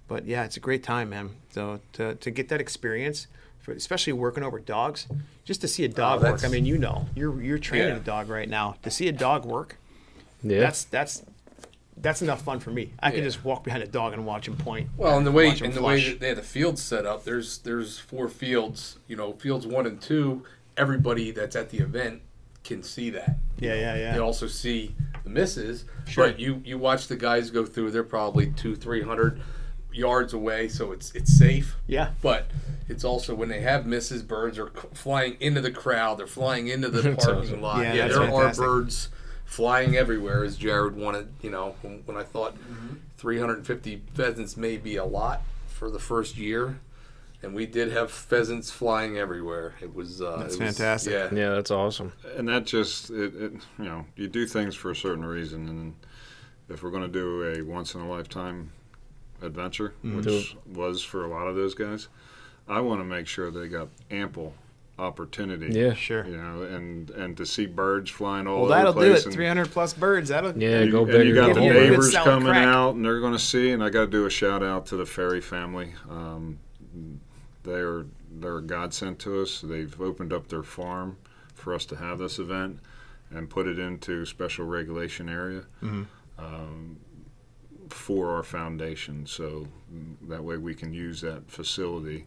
But 0.08 0.26
yeah, 0.26 0.44
it's 0.44 0.56
a 0.56 0.60
great 0.60 0.82
time, 0.82 1.10
man. 1.10 1.30
So 1.50 1.78
to, 1.92 2.16
to 2.16 2.30
get 2.32 2.48
that 2.48 2.60
experience, 2.60 3.28
for, 3.60 3.70
especially 3.72 4.12
working 4.12 4.42
over 4.42 4.58
dogs, 4.58 5.06
just 5.44 5.60
to 5.60 5.68
see 5.68 5.84
a 5.84 5.88
oh, 5.88 5.92
dog 5.92 6.22
work. 6.24 6.44
I 6.44 6.48
mean, 6.48 6.66
you 6.66 6.78
know, 6.78 7.06
you're 7.14 7.40
you're 7.40 7.58
training 7.60 7.88
Yeah. 7.90 7.96
a 7.96 8.00
dog 8.00 8.28
right 8.28 8.48
now. 8.48 8.74
To 8.82 8.90
see 8.90 9.06
a 9.06 9.12
dog 9.12 9.44
work, 9.44 9.76
Yeah. 10.42 10.60
that's 10.60 10.82
that's 10.84 11.22
that's 11.98 12.22
enough 12.22 12.42
fun 12.42 12.60
for 12.60 12.70
me. 12.70 12.92
I 13.00 13.10
can 13.10 13.22
just 13.24 13.44
walk 13.44 13.64
behind 13.64 13.82
a 13.82 13.86
dog 13.86 14.12
and 14.12 14.26
watch 14.26 14.46
him 14.48 14.56
point. 14.56 14.90
Well, 14.96 15.16
and 15.16 15.26
the 15.26 15.32
way 15.32 15.48
watch 15.48 15.60
and 15.62 15.72
the 15.74 15.82
way 15.82 16.10
that 16.10 16.20
they 16.20 16.28
had 16.28 16.36
the 16.36 16.42
fields 16.42 16.82
set 16.82 17.06
up, 17.06 17.24
there's 17.24 17.58
there's 17.58 17.98
four 17.98 18.28
fields. 18.28 18.98
You 19.08 19.16
know, 19.16 19.32
fields 19.34 19.66
one 19.66 19.86
and 19.86 20.00
two. 20.00 20.42
Everybody 20.76 21.30
that's 21.30 21.56
at 21.56 21.70
the 21.70 21.78
event 21.78 22.20
can 22.64 22.82
see 22.82 23.10
that. 23.10 23.36
Yeah, 23.58 23.74
yeah, 23.74 23.96
yeah. 23.96 24.12
They 24.12 24.18
also 24.18 24.46
see 24.46 24.94
the 25.24 25.30
misses. 25.30 25.84
Sure. 26.06 26.26
But 26.28 26.38
you 26.38 26.60
you 26.64 26.76
watch 26.78 27.06
the 27.08 27.16
guys 27.16 27.50
go 27.50 27.64
through. 27.64 27.92
They're 27.92 28.02
probably 28.04 28.48
two 28.52 28.76
three 28.76 29.02
hundred 29.02 29.40
yards 29.92 30.34
away, 30.34 30.68
so 30.68 30.92
it's 30.92 31.12
it's 31.14 31.32
safe. 31.38 31.76
Yeah. 31.86 32.10
But 32.20 32.48
it's 32.88 33.04
also 33.04 33.34
when 33.34 33.48
they 33.48 33.60
have 33.62 33.86
misses, 33.86 34.22
birds 34.22 34.58
are 34.58 34.70
flying 34.92 35.38
into 35.40 35.62
the 35.62 35.70
crowd. 35.70 36.18
They're 36.18 36.26
flying 36.26 36.68
into 36.68 36.90
the 36.90 37.14
parking 37.16 37.42
awesome. 37.44 37.60
lot. 37.62 37.82
Yeah, 37.82 37.94
Yeah, 37.94 38.02
that's 38.08 38.18
there 38.18 38.28
fantastic. 38.28 38.64
are 38.64 38.68
birds 38.68 39.08
flying 39.46 39.96
everywhere, 39.96 40.44
as 40.44 40.56
Jared 40.58 40.94
wanted. 40.96 41.28
You 41.40 41.50
know, 41.50 41.74
when, 41.82 42.02
when 42.04 42.16
I 42.18 42.22
thought 42.22 42.54
Mm-hmm. 42.56 42.96
350 43.16 44.02
pheasants 44.12 44.56
may 44.58 44.76
be 44.76 44.96
a 44.96 45.04
lot 45.04 45.40
for 45.68 45.90
the 45.90 45.98
first 45.98 46.36
year, 46.36 46.78
and 47.42 47.54
we 47.54 47.64
did 47.64 47.90
have 47.90 48.10
pheasants 48.10 48.70
flying 48.70 49.16
everywhere. 49.16 49.74
It 49.80 49.94
was 49.94 50.20
uh, 50.20 50.36
That's 50.40 50.56
it 50.56 50.62
was- 50.62 50.76
fantastic. 50.76 51.12
Yeah, 51.14 51.28
yeah, 51.32 51.48
that's 51.54 51.70
awesome. 51.70 52.12
and 52.36 52.46
that 52.48 52.66
just 52.66 53.08
it, 53.10 53.34
it 53.34 53.52
you 53.78 53.84
know 53.84 54.04
you 54.16 54.28
do 54.28 54.44
things 54.46 54.74
for 54.74 54.90
a 54.90 54.96
certain 54.96 55.24
reason 55.24 55.66
and 55.68 55.94
if 56.68 56.82
we're 56.82 56.90
going 56.90 57.04
to 57.04 57.08
do 57.08 57.44
a 57.54 57.62
once 57.62 57.94
in 57.94 58.00
a 58.02 58.08
lifetime 58.08 58.70
adventure 59.42 59.94
Mm-hmm. 60.04 60.16
which 60.18 60.56
was 60.74 61.02
for 61.02 61.24
a 61.24 61.28
lot 61.28 61.46
of 61.46 61.54
those 61.56 61.74
guys 61.74 62.08
i 62.68 62.80
want 62.80 63.00
to 63.00 63.04
make 63.04 63.26
sure 63.26 63.50
they 63.50 63.68
got 63.68 63.88
ample 64.10 64.54
opportunity 64.98 65.78
Yeah. 65.78 65.92
Sure. 65.94 66.24
you 66.26 66.36
know 66.38 66.62
and 66.62 67.10
and 67.10 67.36
to 67.36 67.44
see 67.44 67.66
birds 67.66 68.10
flying 68.10 68.46
all 68.46 68.62
Well, 68.62 68.64
over 68.66 68.74
that'll 68.74 68.92
the 68.94 69.06
do 69.06 69.12
it. 69.14 69.32
300 69.32 69.70
plus 69.70 69.92
birds. 69.92 70.30
That'll. 70.30 70.56
Yeah, 70.56 70.80
you, 70.80 70.90
go 70.90 71.04
and 71.04 71.28
you 71.28 71.34
got 71.34 71.48
Give 71.48 71.56
the 71.56 71.62
you 71.64 71.70
a 71.70 71.74
good 71.74 71.90
neighbors 71.90 72.14
coming 72.14 72.48
crack. 72.48 72.66
out 72.66 72.94
and 72.94 73.04
they're 73.04 73.20
going 73.20 73.34
to 73.34 73.38
see 73.38 73.70
and 73.72 73.84
i 73.84 73.90
got 73.90 74.00
to 74.06 74.06
do 74.10 74.24
a 74.26 74.30
shout 74.30 74.62
out 74.62 74.86
to 74.86 74.96
the 74.96 75.04
ferry 75.06 75.40
family 75.42 75.92
um, 76.08 76.58
they're 77.62 78.06
they're 78.38 78.58
a 78.58 78.62
godsend 78.62 79.18
to 79.20 79.42
us 79.42 79.60
they've 79.60 80.00
opened 80.00 80.32
up 80.32 80.48
their 80.48 80.62
farm 80.62 81.16
for 81.54 81.74
us 81.74 81.84
to 81.86 81.96
have 81.96 82.18
this 82.18 82.38
event 82.38 82.78
and 83.30 83.50
put 83.50 83.66
it 83.66 83.78
into 83.78 84.24
special 84.24 84.64
regulation 84.66 85.28
area 85.28 85.62
Mm-hmm. 85.82 86.02
um, 86.38 86.96
for 87.90 88.30
our 88.34 88.42
foundation 88.42 89.26
so 89.26 89.68
that 90.28 90.42
way 90.42 90.56
we 90.56 90.74
can 90.74 90.92
use 90.92 91.20
that 91.20 91.48
facility 91.48 92.26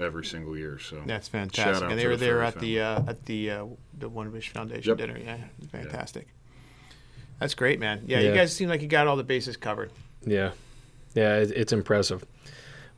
every 0.00 0.24
single 0.24 0.56
year 0.56 0.78
so 0.78 1.02
That's 1.06 1.26
Shout 1.28 1.32
fantastic. 1.32 1.84
out 1.84 1.90
And 1.90 1.98
they 1.98 2.04
to 2.04 2.08
were 2.08 2.16
the 2.16 2.24
there 2.24 2.34
Ferry 2.36 2.46
at 2.46 2.58
the 2.60 2.80
uh, 2.80 3.10
at 3.10 3.26
the 3.26 3.50
uh, 3.50 3.66
the 3.98 4.08
One 4.08 4.32
Wish 4.32 4.48
Foundation 4.50 4.88
Yep. 4.90 4.98
dinner. 4.98 5.18
Yeah, 5.18 5.36
fantastic. 5.70 6.28
That's 7.38 7.54
great, 7.54 7.80
man. 7.80 8.02
Yeah, 8.06 8.20
you 8.20 8.32
guys 8.32 8.54
seem 8.54 8.68
like 8.68 8.82
you 8.82 8.88
got 8.88 9.06
all 9.06 9.16
the 9.16 9.24
bases 9.24 9.56
covered. 9.56 9.90
Yeah, 10.24 10.52
yeah, 11.14 11.36
it, 11.38 11.50
it's 11.50 11.72
impressive. 11.72 12.24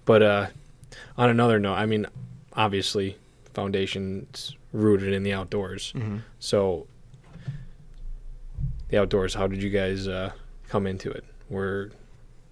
But 0.05 0.22
uh, 0.22 0.47
on 1.16 1.30
another 1.30 1.59
note, 1.59 1.74
I 1.76 1.86
mean, 1.86 2.07
obviously, 2.53 3.16
foundation's 3.55 4.55
rooted 4.72 5.14
in 5.14 5.22
the 5.22 5.32
outdoors. 5.32 5.92
Mm-hmm. 5.97 6.18
So, 6.40 6.86
the 8.88 8.99
outdoors. 9.01 9.32
How 9.34 9.47
did 9.47 9.62
you 9.62 9.70
guys 9.70 10.07
uh, 10.07 10.32
come 10.68 10.86
into 10.86 11.11
it? 11.11 11.24
Were 11.49 11.92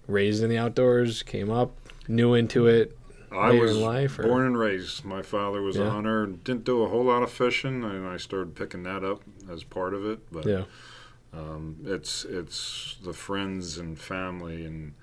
raised 0.07 0.43
in 0.43 0.49
the 0.49 0.57
outdoors, 0.57 1.21
came 1.23 1.51
up, 1.51 1.75
new 2.07 2.33
into 2.33 2.65
it. 2.67 2.97
I 3.33 3.51
was 3.51 3.75
life, 3.77 4.19
or- 4.19 4.23
born 4.23 4.45
and 4.45 4.57
raised. 4.57 5.03
My 5.05 5.21
father 5.21 5.61
was 5.61 5.77
a 5.77 5.89
hunter. 5.89 6.25
Didn't 6.27 6.63
do 6.63 6.83
a 6.83 6.87
whole 6.89 7.03
lot 7.05 7.23
of 7.23 7.31
fishing, 7.31 7.83
and 7.83 8.07
I 8.07 8.17
started 8.17 8.55
picking 8.55 8.83
that 8.83 9.03
up 9.03 9.21
as 9.49 9.63
part 9.63 9.93
of 9.93 10.05
it. 10.05 10.19
But 10.31 10.45
Yeah, 10.45 10.63
um, 11.33 11.77
it's 11.85 12.25
it's 12.25 12.97
the 13.03 13.13
friends 13.13 13.77
and 13.77 13.97
family 13.99 14.65
and 14.65 14.93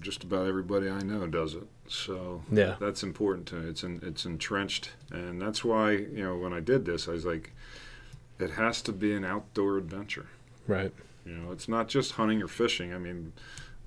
just 0.00 0.22
about 0.22 0.46
everybody 0.46 0.88
I 0.88 1.00
know 1.00 1.26
does 1.26 1.54
it. 1.54 1.66
So 1.88 2.42
Yeah. 2.52 2.76
that's 2.78 3.02
important 3.02 3.46
to 3.48 3.56
me. 3.56 3.68
It's 3.70 3.82
in, 3.82 4.00
it's 4.02 4.24
entrenched, 4.24 4.90
and 5.10 5.40
that's 5.42 5.64
why 5.64 5.92
you 5.92 6.22
know 6.22 6.36
when 6.36 6.52
I 6.52 6.60
did 6.60 6.84
this, 6.84 7.08
I 7.08 7.12
was 7.12 7.24
like, 7.24 7.52
it 8.38 8.50
has 8.50 8.80
to 8.82 8.92
be 8.92 9.12
an 9.14 9.24
outdoor 9.24 9.76
adventure. 9.78 10.26
Right. 10.66 10.92
You 11.24 11.32
know, 11.32 11.50
it's 11.52 11.68
not 11.68 11.88
just 11.88 12.12
hunting 12.12 12.40
or 12.42 12.48
fishing. 12.48 12.94
I 12.94 12.98
mean, 12.98 13.32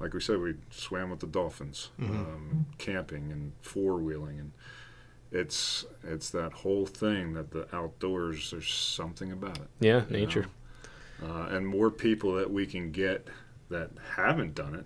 like 0.02 0.14
we 0.14 0.20
said, 0.20 0.40
we 0.40 0.56
swam 0.72 1.10
with 1.10 1.20
the 1.20 1.28
dolphins, 1.28 1.90
um, 2.02 2.66
camping 2.78 3.32
and 3.32 3.52
four 3.62 3.98
wheeling, 3.98 4.40
and 4.40 4.52
it's 5.32 5.86
it's 6.04 6.30
that 6.32 6.52
whole 6.54 6.86
thing 6.86 7.34
that 7.34 7.52
the 7.52 7.68
outdoors. 7.76 8.52
There's 8.52 8.72
something 8.74 9.32
about 9.32 9.58
it. 9.58 9.68
Yeah. 9.80 10.04
Nature. 10.10 10.48
uh, 11.24 11.48
and 11.52 11.68
more 11.68 11.92
people 11.92 12.34
that 12.36 12.52
we 12.52 12.66
can 12.66 12.92
get 12.92 13.28
that 13.70 13.92
haven't 14.16 14.56
done 14.56 14.76
it. 14.76 14.86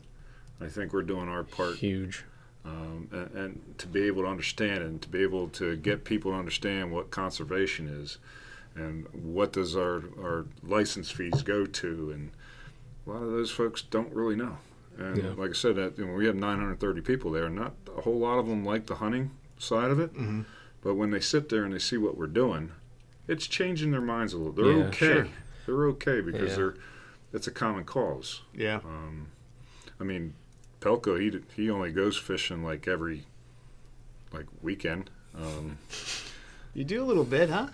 I 0.62 0.68
think 0.68 0.94
we're 0.94 1.02
doing 1.04 1.28
our 1.28 1.44
part 1.44 1.76
Huge. 1.78 2.24
um, 2.64 3.10
and, 3.12 3.32
and 3.36 3.76
to 3.80 3.88
be 3.88 4.04
able 4.04 4.24
to 4.24 4.30
understand 4.30 4.84
and 4.84 5.02
to 5.02 5.10
be 5.10 5.22
able 5.22 5.50
to 5.50 5.76
get 5.76 6.04
people 6.06 6.32
to 6.32 6.38
understand 6.38 6.92
what 6.92 7.12
conservation 7.12 7.88
is 7.88 8.20
and 8.76 9.08
what 9.12 9.52
does 9.54 9.76
our, 9.76 10.04
our 10.22 10.46
license 10.64 11.10
fees 11.12 11.42
go 11.44 11.66
to 11.66 12.12
and 12.12 12.32
a 13.06 13.10
lot 13.10 13.22
of 13.22 13.32
those 13.32 13.52
folks 13.52 13.82
don't 13.82 14.14
really 14.14 14.36
know 14.36 14.58
and 14.98 15.18
Yeah. 15.18 15.32
like 15.38 15.50
i 15.52 15.54
said 15.54 15.76
that, 15.76 15.98
you 15.98 16.06
know, 16.06 16.14
we 16.14 16.26
have 16.26 16.36
930 16.36 17.02
people 17.02 17.32
there 17.32 17.50
not 17.50 17.74
a 17.98 18.02
whole 18.02 18.20
lot 18.20 18.40
of 18.40 18.48
them 18.48 18.64
like 18.66 18.86
the 18.88 18.96
hunting 18.96 19.32
side 19.58 19.92
of 19.92 20.00
it 20.00 20.14
Mm-hmm. 20.14 20.42
but 20.82 20.96
when 20.96 21.12
they 21.12 21.20
sit 21.20 21.50
there 21.50 21.64
and 21.64 21.74
they 21.74 21.80
see 21.80 21.98
what 21.98 22.18
we're 22.18 22.28
doing 22.28 22.72
it's 23.28 23.48
changing 23.48 23.92
their 23.92 24.02
minds 24.02 24.34
a 24.34 24.38
little 24.38 24.54
they're 24.54 24.72
Yeah, 24.78 24.86
okay 24.86 24.98
sure. 24.98 25.28
they're 25.66 25.86
okay 25.88 26.22
because 26.22 26.52
Yeah. 26.52 26.56
they're 26.56 26.76
it's 27.34 27.48
a 27.48 27.52
common 27.52 27.84
cause 27.86 28.42
Yeah. 28.54 28.78
um, 28.86 29.28
I 30.00 30.04
mean, 30.04 30.34
Pelko 30.82 31.20
he 31.20 31.40
he 31.56 31.70
only 31.70 31.92
goes 31.92 32.18
fishing 32.18 32.64
like 32.64 32.88
every 32.88 33.26
like 34.34 34.46
weekend. 34.62 35.10
Um, 35.36 35.78
You 36.74 36.84
do 36.84 37.02
a 37.02 37.06
little 37.06 37.24
bit, 37.24 37.50
huh? 37.50 37.68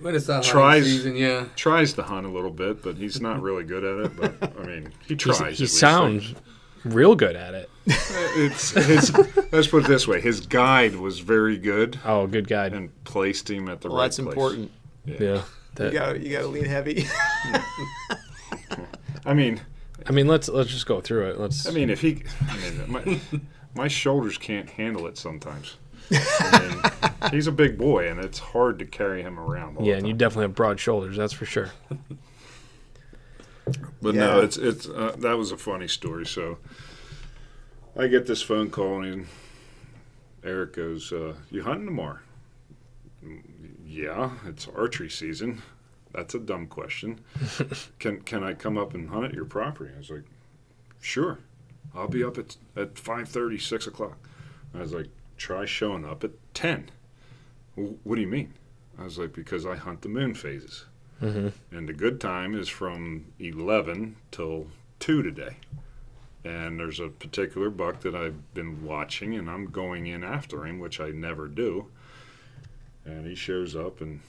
When 0.00 0.14
it's 0.14 0.28
not 0.28 0.42
Tries- 0.44 0.84
season, 0.84 1.16
yeah. 1.16 1.46
tries 1.56 1.94
to 1.94 2.02
hunt 2.02 2.26
a 2.26 2.28
little 2.30 2.50
bit, 2.50 2.82
but 2.82 2.96
he's 2.96 3.20
not 3.20 3.40
really 3.40 3.64
good 3.64 3.82
at 3.84 4.06
it. 4.06 4.16
But 4.40 4.58
I 4.58 4.62
mean, 4.66 4.92
he 5.06 5.16
tries. 5.16 5.40
at 5.40 5.52
he 5.54 5.64
least. 5.64 5.78
sounds 5.78 6.34
real 6.84 7.14
good 7.14 7.34
at 7.36 7.54
it. 7.54 7.70
Uh, 7.88 7.92
it's 8.36 8.70
his. 8.70 9.16
let's 9.52 9.68
put 9.68 9.84
it 9.84 9.88
this 9.88 10.06
way: 10.06 10.20
his 10.20 10.40
guide 10.40 10.96
was 10.96 11.20
very 11.20 11.56
good 11.56 11.98
Oh, 12.04 12.26
good 12.26 12.46
guide. 12.48 12.72
and 12.74 12.90
placed 13.04 13.48
him 13.50 13.68
at 13.68 13.80
the 13.80 13.88
Well, 13.88 13.98
right 13.98 14.04
that's 14.04 14.16
place. 14.18 14.28
important. 14.28 14.70
Yeah. 15.06 15.16
You 15.20 15.42
That, 15.76 15.92
got 15.92 16.20
you 16.20 16.32
got 16.32 16.40
to 16.42 16.48
lean 16.48 16.64
heavy. 16.64 17.06
I 19.24 19.34
mean, 19.34 19.60
I 20.06 20.12
mean, 20.12 20.26
let's 20.28 20.48
let's 20.48 20.70
just 20.70 20.86
go 20.86 21.00
through 21.00 21.30
it. 21.30 21.40
Let's. 21.40 21.66
I 21.66 21.70
mean, 21.72 21.90
if 21.90 22.00
he, 22.00 22.22
I 22.48 22.56
mean, 22.58 22.82
my, 22.90 23.20
my 23.74 23.88
shoulders 23.88 24.38
can't 24.38 24.68
handle 24.68 25.06
it 25.06 25.16
sometimes. 25.18 25.76
I 26.12 27.12
mean, 27.22 27.30
he's 27.32 27.46
a 27.46 27.52
big 27.52 27.76
boy, 27.78 28.08
and 28.08 28.20
it's 28.20 28.38
hard 28.38 28.78
to 28.78 28.84
carry 28.84 29.22
him 29.22 29.38
around. 29.38 29.76
All 29.78 29.84
yeah, 29.84 29.92
the 29.92 29.98
and 29.98 30.08
you 30.08 30.14
definitely 30.14 30.44
have 30.44 30.54
broad 30.54 30.78
shoulders. 30.80 31.16
That's 31.16 31.32
for 31.32 31.46
sure. 31.46 31.70
But 34.00 34.14
no, 34.14 34.40
it's 34.40 34.56
it's 34.56 34.88
uh, 34.88 35.16
that 35.18 35.36
was 35.36 35.50
a 35.50 35.56
funny 35.56 35.88
story. 35.88 36.24
So 36.24 36.58
I 37.96 38.06
get 38.06 38.26
this 38.26 38.40
phone 38.42 38.70
call 38.70 39.02
and 39.02 39.26
Eric 40.44 40.74
goes, 40.74 41.12
uh, 41.12 41.34
"You 41.50 41.64
hunting 41.64 41.86
tomorrow?" 41.86 42.20
"Mm, 43.24 43.42
Yeah, 43.84 44.30
it's 44.46 44.68
archery 44.68 45.10
season. 45.10 45.62
That's 46.12 46.34
a 46.34 46.38
dumb 46.38 46.68
question. 46.68 47.20
can 47.98 48.20
can 48.20 48.44
I 48.44 48.54
come 48.54 48.78
up 48.78 48.94
and 48.94 49.10
hunt 49.10 49.24
at 49.24 49.34
your 49.34 49.44
property? 49.44 49.90
I 49.94 49.98
was 49.98 50.10
like, 50.10 50.24
"Sure, 51.00 51.38
I'll 51.92 52.06
be 52.08 52.22
up 52.22 52.38
at 52.38 52.56
at 52.76 52.94
5:30, 52.94 53.60
6 53.60 53.86
o'clock." 53.88 54.18
I 54.74 54.78
was 54.78 54.92
like, 54.92 55.08
"Try 55.36 55.64
showing 55.64 56.04
up 56.04 56.24
at 56.24 56.32
10." 56.54 56.90
"Wh- 57.74 58.06
What 58.06 58.16
do 58.16 58.20
you 58.20 58.26
mean? 58.28 58.54
I 58.98 59.04
was 59.04 59.18
like, 59.18 59.32
"Because 59.34 59.66
I 59.66 59.76
hunt 59.76 60.02
the 60.02 60.08
moon 60.08 60.34
phases." 60.34 60.86
hmm 61.20 61.48
and 61.72 61.88
the 61.88 61.94
good 61.94 62.20
time 62.20 62.54
is 62.54 62.68
from 62.68 63.24
11 63.38 64.16
till 64.30 64.66
2 65.00 65.22
today. 65.22 65.56
And 66.44 66.78
there's 66.78 67.00
a 67.00 67.08
particular 67.08 67.70
buck 67.70 68.00
that 68.00 68.14
i've 68.14 68.52
been 68.54 68.84
watching 68.84 69.34
and 69.34 69.48
i'm 69.50 69.66
going 69.70 70.06
in 70.06 70.22
after 70.22 70.64
him 70.66 70.78
which 70.78 71.00
i 71.00 71.10
never 71.10 71.48
do. 71.48 71.86
And 73.06 73.26
he 73.26 73.34
shows 73.34 73.74
up 73.74 74.00
and 74.02 74.20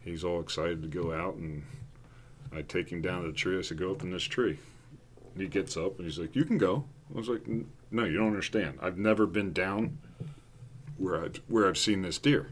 he's 0.00 0.22
all 0.24 0.40
excited 0.40 0.82
to 0.82 0.88
go 0.88 1.12
out 1.12 1.34
and 1.34 1.64
i 2.52 2.62
take 2.62 2.90
him 2.90 3.02
down 3.02 3.22
to 3.22 3.28
the 3.28 3.34
tree. 3.36 3.58
I 3.58 3.62
said 3.62 3.78
go 3.78 3.90
up 3.90 4.02
in 4.02 4.10
this 4.10 4.22
tree. 4.24 4.58
And 5.34 5.42
he 5.42 5.48
gets 5.48 5.76
up 5.76 5.96
and 5.98 6.06
he's 6.06 6.18
like 6.18 6.36
you 6.36 6.44
can 6.44 6.58
go. 6.58 6.84
I 7.12 7.18
was 7.18 7.28
like 7.28 7.42
no 7.90 8.04
you 8.04 8.18
don't 8.18 8.28
understand. 8.28 8.78
I've 8.80 8.98
never 8.98 9.26
been 9.26 9.52
down 9.52 9.98
where 10.98 11.24
i've 11.24 11.36
where 11.48 11.66
i've 11.66 11.78
seen 11.78 12.02
this 12.02 12.18
deer 12.18 12.48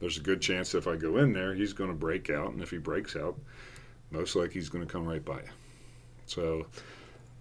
there's 0.00 0.16
a 0.16 0.20
good 0.20 0.40
chance 0.40 0.74
if 0.74 0.86
I 0.86 0.96
go 0.96 1.16
in 1.16 1.32
there, 1.32 1.54
he's 1.54 1.72
going 1.72 1.90
to 1.90 1.96
break 1.96 2.30
out, 2.30 2.52
and 2.52 2.62
if 2.62 2.70
he 2.70 2.78
breaks 2.78 3.16
out, 3.16 3.36
most 4.10 4.36
likely 4.36 4.54
he's 4.54 4.68
going 4.68 4.86
to 4.86 4.90
come 4.90 5.06
right 5.06 5.24
by 5.24 5.36
you. 5.36 5.48
So, 6.26 6.66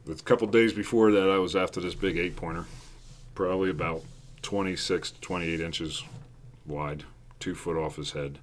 a 0.09 0.15
couple 0.15 0.47
days 0.47 0.73
before 0.73 1.11
that, 1.11 1.29
I 1.29 1.37
was 1.37 1.55
after 1.55 1.79
this 1.79 1.93
big 1.93 2.17
eight 2.17 2.35
pointer, 2.35 2.65
probably 3.35 3.69
about 3.69 4.01
26 4.41 5.11
to 5.11 5.21
28 5.21 5.59
inches 5.59 6.03
wide, 6.65 7.03
two 7.39 7.53
foot 7.53 7.77
off 7.77 7.97
his 7.97 8.11
head, 8.11 8.39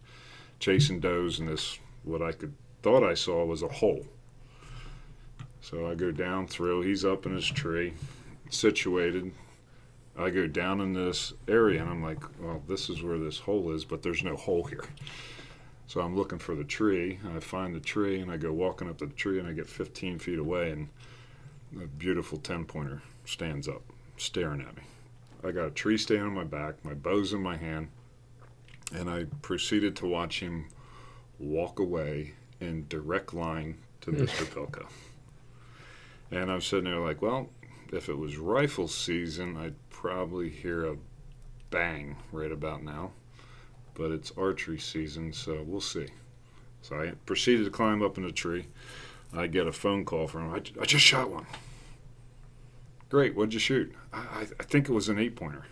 chasing 0.61 1.01
does 1.01 1.40
in 1.40 1.47
this 1.47 1.78
what 2.05 2.22
I 2.22 2.32
could 2.32 2.55
thought 2.82 3.03
I 3.03 3.14
saw 3.14 3.45
was 3.45 3.62
a 3.62 3.68
hole. 3.68 4.07
So 5.62 5.90
I 5.90 5.95
go 5.95 6.11
down 6.11 6.47
through. 6.47 6.82
He's 6.82 7.03
up 7.03 7.24
in 7.24 7.34
his 7.34 7.47
tree, 7.47 7.95
situated. 8.51 9.32
I 10.16 10.30
go 10.30 10.46
down 10.46 10.80
in 10.80 10.92
this 10.92 11.32
area 11.48 11.80
and 11.80 11.90
I'm 11.90 12.02
like, 12.02 12.22
well, 12.40 12.62
this 12.68 12.88
is 12.88 13.02
where 13.02 13.18
this 13.18 13.38
hole 13.38 13.72
is, 13.72 13.84
but 13.84 14.02
there's 14.02 14.22
no 14.22 14.36
hole 14.36 14.64
here. 14.64 14.84
So 15.86 16.00
I'm 16.00 16.16
looking 16.16 16.38
for 16.38 16.54
the 16.54 16.64
tree. 16.64 17.18
And 17.24 17.36
I 17.36 17.40
find 17.40 17.74
the 17.74 17.80
tree 17.80 18.20
and 18.20 18.30
I 18.30 18.36
go 18.36 18.52
walking 18.52 18.88
up 18.88 18.98
to 18.98 19.06
the 19.06 19.14
tree 19.14 19.38
and 19.38 19.48
I 19.48 19.52
get 19.52 19.68
15 19.68 20.18
feet 20.18 20.38
away 20.38 20.70
and 20.70 20.88
a 21.82 21.86
beautiful 21.86 22.38
10 22.38 22.64
pointer 22.64 23.02
stands 23.24 23.68
up, 23.68 23.82
staring 24.16 24.60
at 24.60 24.76
me. 24.76 24.82
I 25.42 25.50
got 25.50 25.66
a 25.66 25.70
tree 25.70 25.98
stand 25.98 26.22
on 26.22 26.34
my 26.34 26.44
back, 26.44 26.82
my 26.84 26.94
bow's 26.94 27.32
in 27.32 27.42
my 27.42 27.56
hand, 27.56 27.88
and 28.94 29.10
I 29.10 29.24
proceeded 29.42 29.94
to 29.96 30.06
watch 30.06 30.40
him 30.40 30.68
walk 31.38 31.78
away 31.80 32.32
in 32.60 32.86
direct 32.88 33.34
line 33.34 33.78
to 34.02 34.10
hmm. 34.10 34.22
Mr. 34.22 34.44
Pilko. 34.46 34.86
And 36.30 36.50
I'm 36.50 36.60
sitting 36.60 36.84
there 36.84 37.00
like, 37.00 37.20
well, 37.20 37.50
if 37.92 38.08
it 38.08 38.16
was 38.16 38.36
rifle 38.36 38.88
season, 38.88 39.56
I'd 39.56 39.74
probably 40.05 40.50
hear 40.50 40.84
a 40.84 40.96
bang 41.70 42.14
right 42.30 42.52
about 42.52 42.82
now. 42.82 43.11
But 43.94 44.11
it's 44.11 44.32
archery 44.36 44.78
season, 44.78 45.32
so 45.32 45.64
we'll 45.66 45.80
see. 45.80 46.09
So 46.82 47.00
I 47.00 47.12
proceeded 47.24 47.64
to 47.64 47.70
climb 47.70 48.02
up 48.02 48.18
in 48.18 48.24
the 48.24 48.30
tree. 48.30 48.66
I 49.32 49.46
get 49.46 49.66
a 49.66 49.72
phone 49.72 50.05
call 50.05 50.28
from 50.28 50.50
him. 50.50 50.55
I, 50.55 50.82
I 50.82 50.84
just 50.84 51.05
shot 51.05 51.30
one. 51.30 51.46
Great, 53.09 53.34
what'd 53.34 53.55
you 53.55 53.61
shoot? 53.61 53.94
I, 54.12 54.18
I, 54.18 54.46
I 54.61 54.64
think 54.64 54.90
it 54.90 54.92
was 54.92 55.09
an 55.09 55.18
eight 55.18 55.36
pointer. 55.36 55.64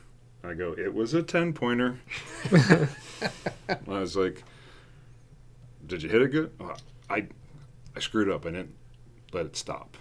I 0.43 0.55
go, 0.55 0.75
it 0.79 0.95
was 0.95 1.13
a 1.13 1.23
10 1.23 1.53
pointer. 1.53 1.99
I 2.53 2.89
was 3.87 4.17
like, 4.17 4.45
did 5.87 6.03
you 6.03 6.09
hit 6.09 6.23
it 6.23 6.33
good? 6.33 6.53
"Oh, 6.59 6.75
I, 7.11 7.27
I 7.95 8.01
screwed 8.01 8.31
up. 8.31 8.47
I 8.47 8.51
didn't 8.53 8.77
let 9.35 9.45
it 9.45 9.57
stop. 9.57 9.99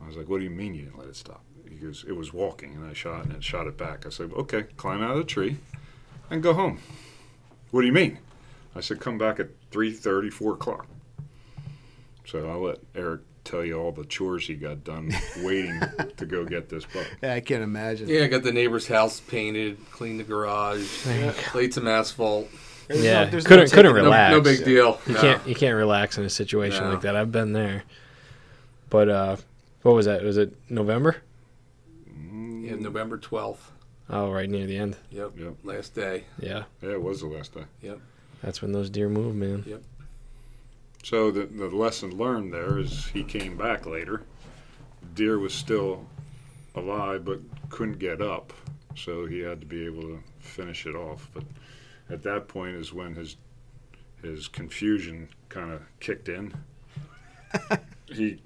I 0.00 0.06
was 0.06 0.16
like, 0.16 0.28
"What 0.28 0.38
do 0.38 0.44
you 0.44 0.50
mean 0.50 0.74
you 0.74 0.84
didn't 0.84 0.98
let 0.98 1.08
it 1.08 1.16
stop?" 1.16 1.42
He 1.70 1.76
goes, 1.76 2.04
"It 2.08 2.12
was 2.16 2.32
walking, 2.32 2.74
and 2.74 2.86
I 2.86 2.92
shot 2.92 3.24
and 3.24 3.34
it 3.34 3.44
shot 3.44 3.66
it 3.66 3.76
back." 3.76 4.06
I 4.06 4.10
said, 4.10 4.32
"Okay, 4.32 4.64
climb 4.76 5.02
out 5.02 5.12
of 5.12 5.18
the 5.18 5.24
tree, 5.24 5.58
and 6.30 6.42
go 6.42 6.52
home." 6.54 6.78
What 7.70 7.82
do 7.82 7.86
you 7.86 7.92
mean? 7.92 8.18
I 8.74 8.80
said, 8.80 9.00
"Come 9.00 9.18
back 9.18 9.38
at 9.40 9.48
3:30, 9.70 10.30
4 10.30 10.54
o'clock." 10.54 10.86
So 12.26 12.48
I'll 12.48 12.60
let 12.62 12.78
Eric 12.94 13.20
tell 13.44 13.64
you 13.64 13.78
all 13.80 13.92
the 13.92 14.04
chores 14.04 14.46
he 14.46 14.54
got 14.54 14.84
done 14.84 15.10
waiting 15.42 15.80
to 16.18 16.26
go 16.26 16.44
get 16.44 16.68
this 16.68 16.84
buck. 16.84 17.06
yeah, 17.22 17.34
I 17.34 17.40
can't 17.40 17.62
imagine. 17.62 18.08
Yeah, 18.08 18.24
I 18.24 18.26
got 18.26 18.42
the 18.42 18.52
neighbor's 18.52 18.86
house 18.86 19.20
painted, 19.20 19.78
cleaned 19.90 20.20
the 20.20 20.24
garage, 20.24 20.86
laid 21.54 21.72
some 21.72 21.88
asphalt. 21.88 22.48
There's 22.88 23.02
Yeah, 23.04 23.24
no- 23.24 23.30
there's 23.30 23.44
no 23.44 23.48
couldn't- 23.48 23.70
couldn't 23.70 23.92
taking- 23.92 23.96
No, 24.04 24.10
Relax. 24.10 24.32
no 24.32 24.40
big 24.40 24.64
deal. 24.64 25.00
You 25.06 25.14
No. 25.14 25.20
can't 25.20 25.46
you 25.48 25.54
can't 25.54 25.76
relax 25.76 26.18
in 26.18 26.24
a 26.24 26.30
situation 26.30 26.84
No. 26.84 26.90
like 26.90 27.00
that. 27.02 27.16
I've 27.16 27.32
been 27.32 27.52
there. 27.52 27.84
But 28.90 29.08
uh, 29.08 29.36
what 29.82 29.94
was 29.94 30.06
that? 30.06 30.22
Was 30.22 30.36
it 30.38 30.54
November? 30.70 31.16
Yeah, 32.68 32.76
November 32.76 33.16
12th. 33.16 33.70
Oh, 34.10 34.30
right 34.30 34.48
near 34.48 34.66
the 34.66 34.76
end. 34.76 34.96
Yep. 35.10 35.32
Yep. 35.38 35.54
Last 35.64 35.94
day. 35.94 36.24
Yeah, 36.38 36.64
Yeah, 36.82 36.90
it 36.90 37.02
was 37.02 37.20
the 37.20 37.26
last 37.26 37.54
day. 37.54 37.64
Yep. 37.80 37.98
That's 38.42 38.60
when 38.60 38.72
those 38.72 38.90
deer 38.90 39.08
move, 39.08 39.34
man. 39.34 39.64
Yep. 39.66 39.82
So 41.02 41.30
the, 41.30 41.46
the 41.46 41.68
lesson 41.68 42.16
learned 42.18 42.52
there 42.52 42.78
is 42.78 43.06
he 43.06 43.24
came 43.24 43.56
back 43.56 43.86
later. 43.86 44.22
Deer 45.14 45.38
was 45.38 45.54
still 45.54 46.06
alive 46.74 47.24
but 47.24 47.40
couldn't 47.70 47.98
get 47.98 48.20
up, 48.20 48.52
so 48.94 49.24
he 49.24 49.38
had 49.38 49.60
to 49.60 49.66
be 49.66 49.86
able 49.86 50.02
to 50.02 50.22
finish 50.40 50.84
it 50.84 50.94
off. 50.94 51.30
But 51.32 51.44
at 52.10 52.22
that 52.24 52.48
point 52.48 52.76
is 52.76 52.92
when 52.92 53.14
his 53.14 53.36
his 54.22 54.46
confusion 54.46 55.28
kind 55.48 55.72
of 55.72 55.80
kicked 56.00 56.28
in. 56.28 56.52
he 58.08 58.40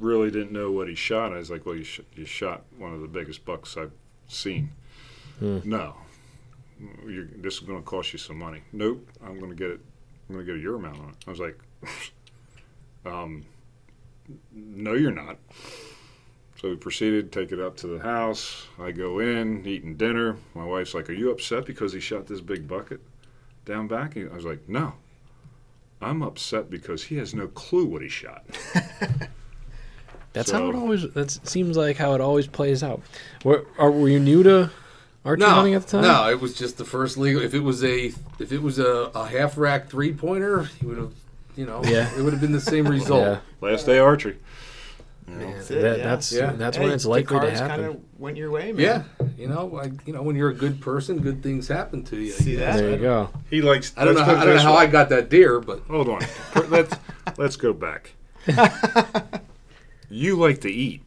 really 0.00 0.30
didn't 0.30 0.52
know 0.52 0.70
what 0.70 0.88
he 0.88 0.94
shot. 0.94 1.32
I 1.32 1.36
was 1.38 1.50
like, 1.50 1.66
well, 1.66 1.76
you, 1.76 1.84
sh- 1.84 2.00
you 2.14 2.24
shot 2.24 2.64
one 2.78 2.92
of 2.92 3.00
the 3.00 3.08
biggest 3.08 3.44
bucks 3.44 3.76
I've 3.76 3.92
seen. 4.28 4.70
Hmm. 5.38 5.58
No, 5.64 5.96
you're, 7.06 7.26
this 7.36 7.54
is 7.54 7.60
going 7.60 7.78
to 7.78 7.84
cost 7.84 8.12
you 8.12 8.18
some 8.18 8.38
money. 8.38 8.62
Nope, 8.72 9.08
I'm 9.24 9.38
going 9.38 9.50
to 9.50 9.56
get 9.56 9.70
it. 9.70 9.80
I'm 10.28 10.34
going 10.34 10.46
to 10.46 10.52
get 10.52 10.58
a 10.58 10.62
euro 10.62 10.78
mount 10.78 10.98
on 10.98 11.08
it. 11.10 11.14
I 11.26 11.30
was 11.30 11.40
like, 11.40 11.58
um, 13.06 13.44
no, 14.52 14.94
you're 14.94 15.12
not. 15.12 15.38
So 16.60 16.70
we 16.70 16.76
proceeded 16.76 17.32
take 17.32 17.52
it 17.52 17.60
up 17.60 17.76
to 17.78 17.86
the 17.86 17.98
house. 17.98 18.66
I 18.78 18.90
go 18.90 19.18
in, 19.18 19.66
eating 19.66 19.96
dinner. 19.96 20.36
My 20.54 20.64
wife's 20.64 20.94
like, 20.94 21.10
Are 21.10 21.14
you 21.14 21.30
upset 21.30 21.66
because 21.66 21.92
he 21.92 22.00
shot 22.00 22.26
this 22.26 22.40
big 22.40 22.66
bucket 22.66 23.00
down 23.66 23.88
back? 23.88 24.16
I 24.16 24.34
was 24.34 24.46
like, 24.46 24.68
No. 24.68 24.94
I'm 26.00 26.22
upset 26.22 26.70
because 26.70 27.04
he 27.04 27.16
has 27.16 27.34
no 27.34 27.48
clue 27.48 27.86
what 27.86 28.02
he 28.02 28.08
shot. 28.08 28.44
That's 30.36 30.50
how 30.50 30.68
it 30.68 30.74
always. 30.76 31.10
That 31.12 31.30
seems 31.48 31.76
like 31.76 31.96
how 31.96 32.14
it 32.14 32.20
always 32.20 32.46
plays 32.46 32.82
out. 32.82 33.00
Were, 33.44 33.66
are, 33.78 33.90
were 33.90 34.08
you 34.08 34.20
new 34.20 34.42
to 34.42 34.70
archery 35.24 35.40
No, 35.46 35.54
hunting 35.54 35.74
at 35.74 35.82
the 35.86 35.88
time? 35.88 36.02
no, 36.02 36.28
it 36.30 36.40
was 36.40 36.54
just 36.54 36.76
the 36.78 36.84
first 36.84 37.16
legal. 37.16 37.40
If 37.42 37.54
it 37.54 37.60
was 37.60 37.82
a 37.82 38.12
if 38.38 38.52
it 38.52 38.60
was 38.62 38.78
a, 38.78 39.10
a 39.14 39.26
half 39.26 39.56
rack 39.56 39.88
three 39.88 40.12
pointer, 40.12 40.64
he 40.64 40.84
would 40.86 40.98
have, 40.98 41.12
you 41.56 41.64
know, 41.66 41.82
Yeah. 41.84 42.14
it 42.16 42.22
would 42.22 42.32
have 42.34 42.40
been 42.42 42.52
the 42.52 42.60
same 42.60 42.86
result. 42.86 43.22
Yeah, 43.22 43.38
Last 43.62 43.86
day 43.86 43.98
archery. 43.98 44.36
man, 45.26 45.52
That's 45.56 45.70
it, 45.70 45.80
that, 45.82 45.98
yeah. 45.98 46.04
that's 46.04 46.32
Yeah. 46.32 46.52
that's 46.52 46.76
Hey, 46.76 46.84
when 46.84 46.92
it's 46.92 47.04
the 47.04 47.10
likely 47.10 47.34
to 47.36 47.46
cards 47.46 47.58
happen. 47.60 47.76
kind 47.84 47.94
of 47.96 48.00
went 48.20 48.36
your 48.36 48.50
way, 48.50 48.72
man. 48.72 48.80
Yeah, 48.80 49.02
you 49.38 49.48
know, 49.48 49.80
I, 49.82 49.90
you 50.04 50.12
know, 50.12 50.22
when 50.22 50.36
you're 50.36 50.50
a 50.50 50.54
good 50.54 50.80
person, 50.82 51.18
good 51.20 51.42
things 51.42 51.66
happen 51.66 52.04
to 52.04 52.16
you. 52.16 52.30
See 52.32 52.56
that? 52.56 52.76
there 52.76 52.90
you 52.90 52.98
go. 52.98 53.30
He 53.48 53.62
likes. 53.62 53.92
I 53.96 54.04
don't 54.04 54.14
know. 54.14 54.22
How, 54.22 54.36
I 54.36 54.44
don't 54.44 54.54
know 54.56 54.60
how. 54.62 54.74
I 54.74 54.86
got 54.86 55.08
that 55.08 55.30
deer, 55.30 55.60
but 55.60 55.80
Hold 55.88 56.08
on. 56.10 56.20
let's 56.68 56.94
let's 57.38 57.56
go 57.56 57.72
back. 57.72 58.12
you 60.08 60.36
like 60.36 60.60
to 60.62 60.70
eat. 60.70 61.02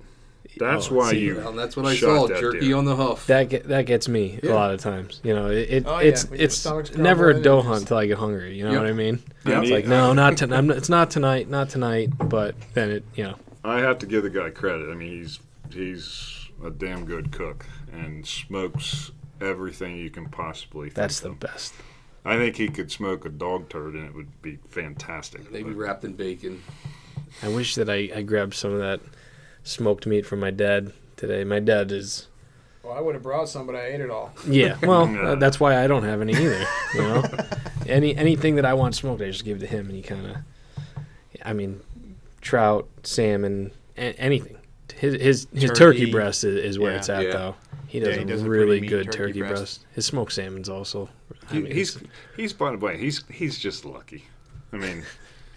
That's 0.58 0.92
Oh, 0.92 0.96
why 0.96 1.12
see, 1.12 1.20
you. 1.20 1.36
well, 1.38 1.54
that's 1.54 1.78
what 1.78 1.86
I 1.86 1.94
shot 1.96 2.18
saw. 2.22 2.28
that 2.28 2.40
Jerky 2.42 2.60
deer. 2.62 2.76
on 2.76 2.84
the 2.86 2.96
hoof. 2.96 3.28
That 3.28 3.50
get, 3.50 3.68
that 3.68 3.86
gets 3.86 4.10
me 4.10 4.40
Yeah. 4.42 4.52
a 4.52 4.56
lot 4.56 4.72
of 4.74 4.80
times. 4.82 5.22
You 5.24 5.34
know, 5.36 5.50
it, 5.50 5.70
it 5.70 5.84
Oh, 5.88 6.00
yeah, 6.00 6.08
it's 6.10 6.30
when 6.30 6.40
it's 6.42 6.66
never 6.98 7.30
a 7.30 7.34
grumbling 7.34 7.44
doe 7.44 7.62
hunt 7.62 7.82
until 7.82 7.98
I 7.98 8.08
get 8.08 8.18
hungry. 8.18 8.58
You 8.58 8.64
know 8.66 8.72
Yep. 8.72 8.82
what 8.82 8.90
I 8.90 8.94
mean? 8.94 9.20
Yeah, 9.46 9.62
It's 9.62 9.72
like 9.72 9.86
no, 9.88 10.12
not 10.14 10.38
to, 10.38 10.54
I'm, 10.54 10.72
it's 10.72 10.90
not 10.90 11.12
tonight, 11.12 11.50
not 11.50 11.70
tonight. 11.70 12.10
But 12.18 12.56
then 12.74 12.90
it, 12.90 13.04
you 13.16 13.24
know, 13.26 13.36
I 13.64 13.80
have 13.80 14.00
to 14.00 14.06
give 14.06 14.24
the 14.24 14.30
guy 14.30 14.50
credit. 14.50 14.90
I 14.90 14.96
mean, 14.96 15.12
he's 15.22 15.40
he's 15.72 16.48
a 16.66 16.72
damn 16.72 17.06
good 17.06 17.32
cook 17.32 17.66
and 17.94 18.26
smokes 18.26 19.12
everything 19.40 19.96
you 19.98 20.10
can 20.10 20.28
possibly. 20.30 20.88
Think 20.88 20.96
that's 20.96 21.20
the 21.20 21.30
of. 21.30 21.40
best. 21.40 21.74
I 22.26 22.36
think 22.38 22.58
he 22.58 22.68
could 22.68 22.92
smoke 22.92 23.24
a 23.24 23.30
dog 23.30 23.70
turd 23.70 23.94
and 23.94 24.06
it 24.06 24.14
would 24.14 24.42
be 24.42 24.58
fantastic. 24.68 25.50
Maybe 25.52 25.70
But 25.72 25.78
wrapped 25.78 26.04
in 26.04 26.14
bacon. 26.14 26.62
I 27.44 27.48
wish 27.50 27.76
that 27.76 27.90
I, 27.90 28.10
I 28.16 28.22
grabbed 28.22 28.54
some 28.54 28.72
of 28.74 28.80
that 28.80 29.00
smoked 29.64 30.06
meat 30.08 30.26
from 30.26 30.40
my 30.40 30.52
dad 30.52 30.94
today. 31.18 31.44
My 31.44 31.60
dad 31.60 31.92
is 31.92 32.28
Well, 32.84 32.94
I 32.94 33.02
would 33.02 33.16
have 33.16 33.24
brought 33.24 33.50
some, 33.50 33.66
but 33.66 33.76
I 33.76 33.86
ate 33.88 34.02
it 34.02 34.10
all. 34.10 34.32
yeah. 34.48 34.78
Well, 34.84 35.08
Yeah. 35.10 35.22
uh, 35.22 35.36
that's 35.36 35.60
why 35.60 35.84
I 35.84 35.88
don't 35.88 36.04
have 36.04 36.22
any 36.22 36.34
either. 36.34 36.66
You 36.96 37.02
know, 37.02 37.24
any 37.88 38.16
anything 38.16 38.56
that 38.56 38.66
I 38.66 38.74
want 38.74 38.96
smoked, 38.96 39.22
I 39.22 39.26
just 39.28 39.46
give 39.46 39.58
it 39.58 39.62
to 39.62 39.68
him, 39.68 39.88
and 39.88 39.96
he 39.96 40.02
kind 40.02 40.26
of. 40.26 40.38
I 41.46 41.54
mean, 41.54 41.80
trout, 42.42 42.88
salmon, 43.04 43.72
a- 43.98 44.14
anything. 44.20 44.58
His 44.96 45.14
his 45.22 45.48
his 45.54 45.70
turkey, 45.72 46.00
Turkey. 46.02 46.12
breast 46.12 46.44
is, 46.44 46.56
is 46.56 46.80
where 46.80 46.92
Yeah. 46.92 46.98
it's 46.98 47.10
at 47.10 47.24
Yeah. 47.26 47.32
though. 47.32 47.56
He 47.88 48.00
Yeah, 48.00 48.06
does 48.06 48.16
he 48.18 48.22
a 48.22 48.26
does 48.26 48.42
a 48.44 48.50
really 48.50 48.82
mean 48.82 48.90
good 48.90 49.06
turkey 49.12 49.18
turkey, 49.18 49.40
breast. 49.40 49.54
breast. 49.56 49.86
His 49.94 50.06
smoked 50.06 50.34
salmon's 50.34 50.68
also. 50.70 51.10
I 51.50 51.54
he, 51.54 51.62
mean, 51.62 51.72
he's 51.72 51.98
he's 52.36 52.54
by 52.54 52.72
the 52.72 52.78
way 52.78 52.98
he's 52.98 53.24
he's 53.32 53.58
just 53.58 53.86
lucky. 53.86 54.26
I 54.74 54.78
mean, 54.78 55.04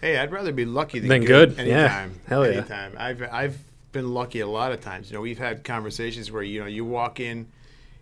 Hey, 0.03 0.17
I'd 0.17 0.33
rather 0.33 0.51
be 0.51 0.65
lucky 0.65 0.99
than, 0.99 1.07
Than 1.07 1.23
good. 1.23 1.55
good, 1.55 1.65
yeah. 1.65 2.09
Hell 2.27 2.45
yeah. 2.45 2.57
Anytime. 2.57 2.91
I've 2.97 3.21
I've 3.21 3.57
been 3.93 4.13
lucky 4.13 4.41
a 4.41 4.47
lot 4.47 4.73
of 4.73 4.81
times. 4.81 5.09
You 5.09 5.15
know, 5.15 5.21
we've 5.21 5.37
had 5.37 5.63
conversations 5.63 6.29
where 6.29 6.43
you 6.43 6.59
know 6.59 6.65
you 6.65 6.83
walk 6.83 7.21
in, 7.21 7.47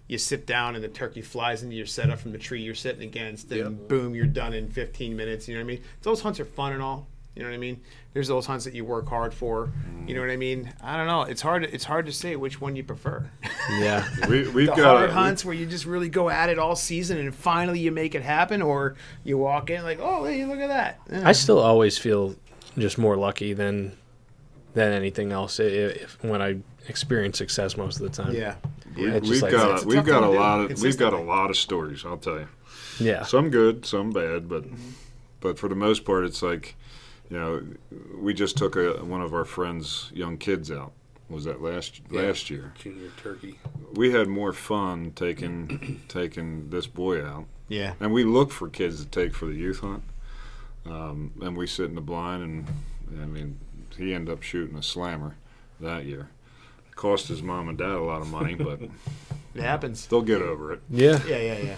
you 0.07 0.17
sit 0.17 0.47
down, 0.47 0.73
and 0.73 0.83
the 0.83 0.87
turkey 0.87 1.21
flies 1.21 1.61
into 1.61 1.75
your 1.75 1.85
setup 1.85 2.17
from 2.17 2.31
the 2.31 2.39
tree 2.39 2.59
you're 2.63 2.73
sitting 2.73 3.03
against, 3.03 3.51
and 3.51 3.77
Yep. 3.79 3.87
boom, 3.87 4.15
you're 4.15 4.25
done 4.25 4.53
in 4.55 4.67
15 4.67 5.15
minutes. 5.15 5.47
You 5.47 5.53
know 5.53 5.59
what 5.61 5.65
I 5.65 5.75
mean? 5.75 5.83
Those 6.01 6.21
hunts 6.21 6.39
are 6.39 6.45
fun 6.45 6.73
and 6.73 6.81
all. 6.81 7.07
You 7.35 7.43
know 7.43 7.49
what 7.49 7.55
I 7.55 7.59
mean? 7.59 7.79
There's 8.13 8.27
those 8.27 8.45
hunts 8.45 8.65
that 8.65 8.73
you 8.75 8.83
work 8.83 9.07
hard 9.07 9.33
for. 9.33 9.71
You 10.05 10.13
know 10.15 10.19
what 10.21 10.29
I 10.29 10.35
mean? 10.35 10.73
I 10.83 10.97
don't 10.97 11.07
know. 11.07 11.21
It's 11.21 11.41
hard. 11.41 11.63
It's 11.63 11.85
hard 11.85 12.05
to 12.07 12.11
say 12.11 12.35
which 12.35 12.59
one 12.59 12.75
you 12.75 12.83
prefer. 12.83 13.29
yeah. 13.79 14.05
we 14.27 14.47
we've 14.49 14.67
the 14.67 14.75
got 14.75 14.97
hard 14.97 15.09
a, 15.11 15.13
hunts 15.13 15.45
where 15.45 15.55
you 15.55 15.65
just 15.65 15.85
really 15.85 16.09
go 16.09 16.29
at 16.29 16.49
it 16.49 16.59
all 16.59 16.75
season 16.75 17.17
and 17.17 17.33
finally 17.33 17.79
you 17.79 17.89
make 17.91 18.13
it 18.15 18.21
happen, 18.21 18.61
or 18.61 18.95
you 19.23 19.37
walk 19.37 19.69
in 19.69 19.83
like, 19.83 19.99
oh, 20.01 20.25
hey, 20.25 20.43
look 20.45 20.59
at 20.59 20.67
that. 20.67 20.99
Yeah. 21.09 21.27
I 21.27 21.31
still 21.31 21.59
always 21.59 21.97
feel 21.97 22.35
just 22.77 22.97
more 22.97 23.15
lucky 23.15 23.53
than 23.53 23.97
than 24.73 24.91
anything 24.93 25.31
else 25.31 25.59
i- 25.59 25.63
if, 25.63 26.21
when 26.23 26.41
I 26.41 26.57
experience 26.87 27.37
success 27.37 27.77
most 27.77 27.99
of 28.01 28.03
the 28.11 28.23
time. 28.23 28.33
yeah. 28.33 28.55
we, 28.95 29.05
Yeah. 29.07 29.13
It's 29.15 29.27
just 29.29 29.41
we've 29.41 29.41
like- 29.43 29.51
got 29.53 29.83
a 29.83 29.87
we've 29.87 30.05
got 30.05 30.23
a 30.23 30.27
thing 30.27 30.31
to 30.31 30.37
do 30.37 30.39
lot 30.39 30.59
of 30.71 30.81
we've 30.81 30.97
got 30.97 31.13
a 31.13 31.17
lot 31.21 31.49
of 31.49 31.55
stories. 31.57 32.03
I'll 32.05 32.17
tell 32.17 32.39
you. 32.39 32.47
Yeah. 32.99 33.23
Some 33.23 33.49
good, 33.49 33.85
some 33.85 34.11
bad, 34.11 34.49
but 34.49 34.63
Mm-hmm. 34.63 34.89
but 35.39 35.57
for 35.57 35.69
the 35.69 35.75
most 35.75 36.03
part, 36.03 36.25
it's 36.25 36.41
like 36.41 36.75
you 37.31 37.39
know, 37.39 37.63
we 38.19 38.33
just 38.33 38.57
took 38.57 38.75
a, 38.75 39.03
one 39.05 39.21
of 39.21 39.33
our 39.33 39.45
friends' 39.45 40.11
young 40.13 40.37
kids 40.37 40.69
out. 40.69 40.91
Was 41.29 41.45
that 41.45 41.61
last 41.61 42.01
Yeah. 42.11 42.23
last 42.23 42.49
year? 42.49 42.73
Junior 42.77 43.09
turkey. 43.23 43.57
We 43.93 44.11
had 44.11 44.27
more 44.27 44.51
fun 44.51 45.13
taking 45.15 46.01
taking 46.09 46.69
this 46.69 46.87
boy 46.87 47.23
out, 47.25 47.45
Yeah. 47.69 47.93
and 48.01 48.11
we 48.11 48.25
look 48.25 48.51
for 48.51 48.67
kids 48.67 49.01
to 49.03 49.09
take 49.09 49.33
for 49.33 49.45
the 49.45 49.53
youth 49.55 49.79
hunt. 49.79 50.03
Um, 50.85 51.31
and 51.41 51.55
we 51.55 51.67
sit 51.67 51.85
in 51.85 51.95
the 51.95 52.01
blind, 52.01 52.43
and 52.43 53.21
I 53.21 53.25
mean, 53.25 53.59
he 53.97 54.13
ended 54.13 54.33
up 54.33 54.41
shooting 54.43 54.75
a 54.75 54.83
slammer 54.83 55.35
that 55.79 56.03
year. 56.05 56.29
Cost 56.95 57.29
his 57.29 57.41
mom 57.41 57.69
and 57.69 57.77
dad 57.77 57.91
a 57.91 58.01
lot 58.03 58.21
of 58.21 58.27
money, 58.27 58.55
but 58.55 58.81
It 59.55 59.61
happens. 59.61 60.07
they'll 60.07 60.21
get 60.21 60.41
over 60.41 60.73
it. 60.73 60.81
Yeah. 60.89 61.19
Yeah, 61.25 61.37
yeah, 61.37 61.57
yeah. 61.59 61.75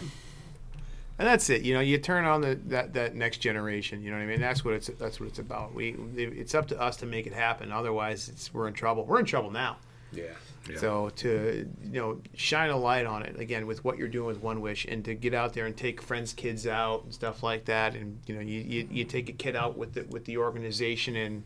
And 1.23 1.29
that's 1.29 1.49
it. 1.49 1.61
You 1.61 1.73
know, 1.73 1.79
you 1.79 1.99
turn 1.99 2.25
on 2.25 2.41
the 2.41 2.59
that, 2.65 2.91
that 2.95 3.15
next 3.15 3.37
generation. 3.37 4.03
You 4.03 4.11
know 4.11 4.17
what 4.17 4.23
I 4.23 4.25
mean? 4.25 4.41
That's 4.41 4.65
what 4.65 4.73
it's 4.73 4.87
that's 4.99 5.21
what 5.21 5.29
it's 5.29 5.39
about. 5.39 5.73
We 5.73 5.95
it's 6.17 6.53
up 6.53 6.67
to 6.67 6.81
us 6.81 6.97
to 6.97 7.05
make 7.05 7.25
it 7.25 7.31
happen. 7.31 7.71
Otherwise, 7.71 8.27
it's 8.27 8.53
we're 8.53 8.67
in 8.67 8.73
trouble. 8.73 9.05
We're 9.05 9.21
in 9.21 9.25
trouble 9.25 9.49
now. 9.49 9.77
Yeah. 10.11 10.25
Yeah. 10.69 10.77
So 10.79 11.11
to 11.15 11.65
you 11.81 12.01
know 12.01 12.21
shine 12.35 12.71
a 12.71 12.75
light 12.75 13.05
on 13.05 13.23
it 13.23 13.39
again 13.39 13.67
with 13.67 13.85
what 13.85 13.97
you're 13.97 14.09
doing 14.09 14.27
with 14.27 14.41
One 14.41 14.59
Wish, 14.59 14.83
and 14.83 15.05
to 15.05 15.13
get 15.15 15.33
out 15.33 15.53
there 15.53 15.65
and 15.65 15.77
take 15.77 16.01
friends' 16.01 16.33
kids 16.33 16.67
out 16.67 17.05
and 17.05 17.13
stuff 17.13 17.41
like 17.41 17.63
that, 17.65 17.95
and 17.95 18.19
you 18.27 18.35
know 18.35 18.41
you, 18.41 18.59
you, 18.59 18.89
you 18.91 19.05
take 19.05 19.29
a 19.29 19.33
kid 19.33 19.55
out 19.55 19.77
with 19.77 19.93
the 19.93 20.03
with 20.09 20.25
the 20.25 20.35
organization 20.35 21.15
and 21.15 21.43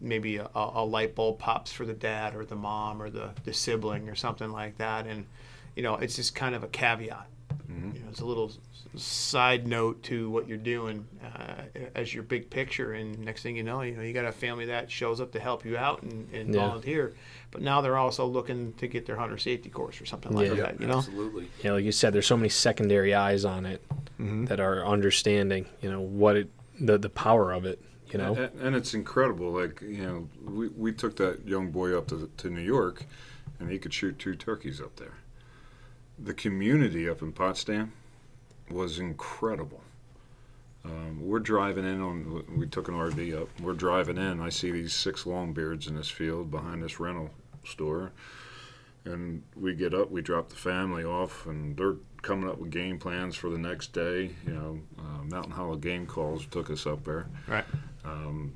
maybe 0.00 0.38
a, 0.38 0.48
a 0.52 0.84
light 0.84 1.14
bulb 1.14 1.38
pops 1.38 1.70
for 1.70 1.86
the 1.86 1.94
dad 1.94 2.34
or 2.34 2.44
the 2.44 2.56
mom 2.56 3.00
or 3.00 3.08
the, 3.08 3.30
the 3.44 3.54
sibling 3.54 4.08
or 4.08 4.16
something 4.16 4.50
like 4.50 4.78
that, 4.78 5.06
and 5.06 5.26
you 5.76 5.84
know 5.84 5.94
it's 5.94 6.16
just 6.16 6.34
kind 6.34 6.56
of 6.56 6.64
a 6.64 6.68
caveat. 6.68 7.28
You 7.94 8.00
know, 8.00 8.08
it's 8.10 8.20
a 8.20 8.24
little 8.26 8.52
side 8.96 9.66
note 9.66 10.02
to 10.04 10.28
what 10.30 10.46
you're 10.48 10.58
doing 10.58 11.06
uh, 11.24 11.62
as 11.94 12.12
your 12.12 12.22
big 12.22 12.50
picture, 12.50 12.92
and 12.92 13.18
next 13.18 13.42
thing 13.42 13.56
you 13.56 13.62
know, 13.62 13.82
you 13.82 13.96
know 13.96 14.02
you 14.02 14.12
got 14.12 14.24
a 14.26 14.32
family 14.32 14.66
that 14.66 14.90
shows 14.90 15.20
up 15.20 15.32
to 15.32 15.40
help 15.40 15.64
you 15.64 15.76
out 15.76 16.02
and, 16.02 16.28
and 16.32 16.54
Yeah. 16.54 16.60
volunteer, 16.66 17.14
but 17.50 17.62
now 17.62 17.80
they're 17.80 17.96
also 17.96 18.26
looking 18.26 18.72
to 18.74 18.86
get 18.86 19.06
their 19.06 19.16
hunter 19.16 19.38
safety 19.38 19.70
course 19.70 20.00
or 20.00 20.06
something 20.06 20.32
like 20.32 20.48
Yeah. 20.48 20.54
that. 20.56 20.80
You 20.80 20.86
know, 20.86 20.98
Absolutely. 20.98 21.48
Yeah, 21.62 21.72
like 21.72 21.84
you 21.84 21.92
said, 21.92 22.12
there's 22.12 22.26
so 22.26 22.36
many 22.36 22.48
secondary 22.50 23.14
eyes 23.14 23.44
on 23.44 23.66
it 23.66 23.82
Mm-hmm. 24.20 24.44
that 24.46 24.60
are 24.60 24.84
understanding, 24.86 25.66
you 25.80 25.90
know, 25.90 26.00
what 26.00 26.36
it, 26.36 26.50
the 26.78 26.98
the 26.98 27.08
power 27.08 27.50
of 27.52 27.64
it. 27.64 27.80
You 28.12 28.18
know, 28.18 28.34
And, 28.34 28.60
and 28.60 28.76
it's 28.76 28.92
incredible. 28.92 29.50
Like 29.52 29.80
you 29.80 30.04
know, 30.04 30.28
we, 30.44 30.68
we 30.68 30.92
took 30.92 31.16
that 31.16 31.48
young 31.48 31.70
boy 31.70 31.96
up 31.96 32.08
to 32.08 32.30
to 32.36 32.50
New 32.50 32.60
York, 32.60 33.06
and 33.58 33.70
he 33.70 33.78
could 33.78 33.94
shoot 33.94 34.18
two 34.18 34.34
turkeys 34.36 34.80
up 34.82 34.96
there. 34.96 35.14
The 36.22 36.34
community 36.34 37.08
up 37.08 37.22
in 37.22 37.32
Potsdam 37.32 37.92
was 38.70 38.98
incredible. 38.98 39.82
Um, 40.84 41.20
we're 41.20 41.40
driving 41.40 41.84
in 41.84 42.00
on. 42.00 42.44
We 42.56 42.66
took 42.66 42.88
an 42.88 42.94
RV 42.94 43.40
up. 43.40 43.48
We're 43.60 43.72
driving 43.72 44.18
in. 44.18 44.40
I 44.40 44.48
see 44.48 44.70
these 44.70 44.94
six 44.94 45.24
longbeards 45.24 45.88
in 45.88 45.96
this 45.96 46.08
field 46.08 46.50
behind 46.50 46.82
this 46.82 46.98
rental 46.98 47.30
store, 47.64 48.12
and 49.04 49.42
we 49.56 49.74
get 49.74 49.94
up. 49.94 50.10
We 50.10 50.22
drop 50.22 50.48
the 50.48 50.56
family 50.56 51.04
off, 51.04 51.46
and 51.46 51.76
they're 51.76 51.96
coming 52.22 52.48
up 52.48 52.58
with 52.58 52.70
game 52.70 52.98
plans 52.98 53.36
for 53.36 53.50
the 53.50 53.58
next 53.58 53.92
day. 53.92 54.30
You 54.46 54.52
know, 54.52 54.80
uh, 54.98 55.24
Mountain 55.24 55.52
Hollow 55.52 55.76
Game 55.76 56.06
Calls 56.06 56.46
took 56.46 56.70
us 56.70 56.86
up 56.86 57.04
there 57.04 57.26
right? 57.46 57.64
um, 58.04 58.52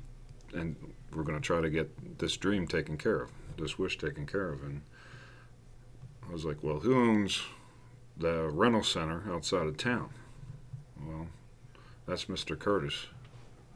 and 0.53 0.75
we're 1.13 1.23
going 1.23 1.39
to 1.39 1.45
try 1.45 1.61
to 1.61 1.69
get 1.69 2.19
this 2.19 2.35
dream 2.37 2.67
taken 2.67 2.97
care 2.97 3.21
of, 3.21 3.31
this 3.57 3.77
wish 3.77 3.97
taken 3.97 4.25
care 4.25 4.49
of. 4.49 4.63
And 4.63 4.81
I 6.27 6.31
was 6.31 6.45
like, 6.45 6.63
well, 6.63 6.79
who 6.79 6.95
owns 6.95 7.41
the 8.17 8.49
rental 8.49 8.83
center 8.83 9.23
outside 9.31 9.67
of 9.67 9.77
town? 9.77 10.09
Well, 11.05 11.27
that's 12.05 12.25
Mr. 12.25 12.57
Curtis. 12.57 13.07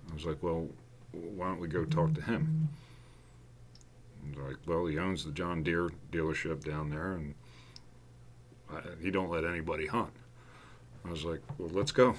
I 0.10 0.14
was 0.14 0.26
like, 0.26 0.42
well, 0.42 0.68
why 1.12 1.48
don't 1.48 1.60
we 1.60 1.68
go 1.68 1.86
talk 1.86 2.14
to 2.16 2.22
him? 2.22 2.70
Like, 4.36 4.58
well, 4.66 4.86
he 4.86 4.98
owns 4.98 5.26
the 5.26 5.32
John 5.32 5.64
Deere 5.64 5.90
dealership 6.12 6.64
down 6.64 6.90
there, 6.90 7.14
and 7.14 7.36
I, 8.72 8.82
he 9.02 9.12
don't 9.12 9.30
let 9.30 9.46
anybody 9.46 9.88
hunt. 9.88 10.14
I 11.06 11.12
was 11.12 11.24
like, 11.24 11.42
well, 11.58 11.70
let's 11.70 11.92
go. 11.92 12.16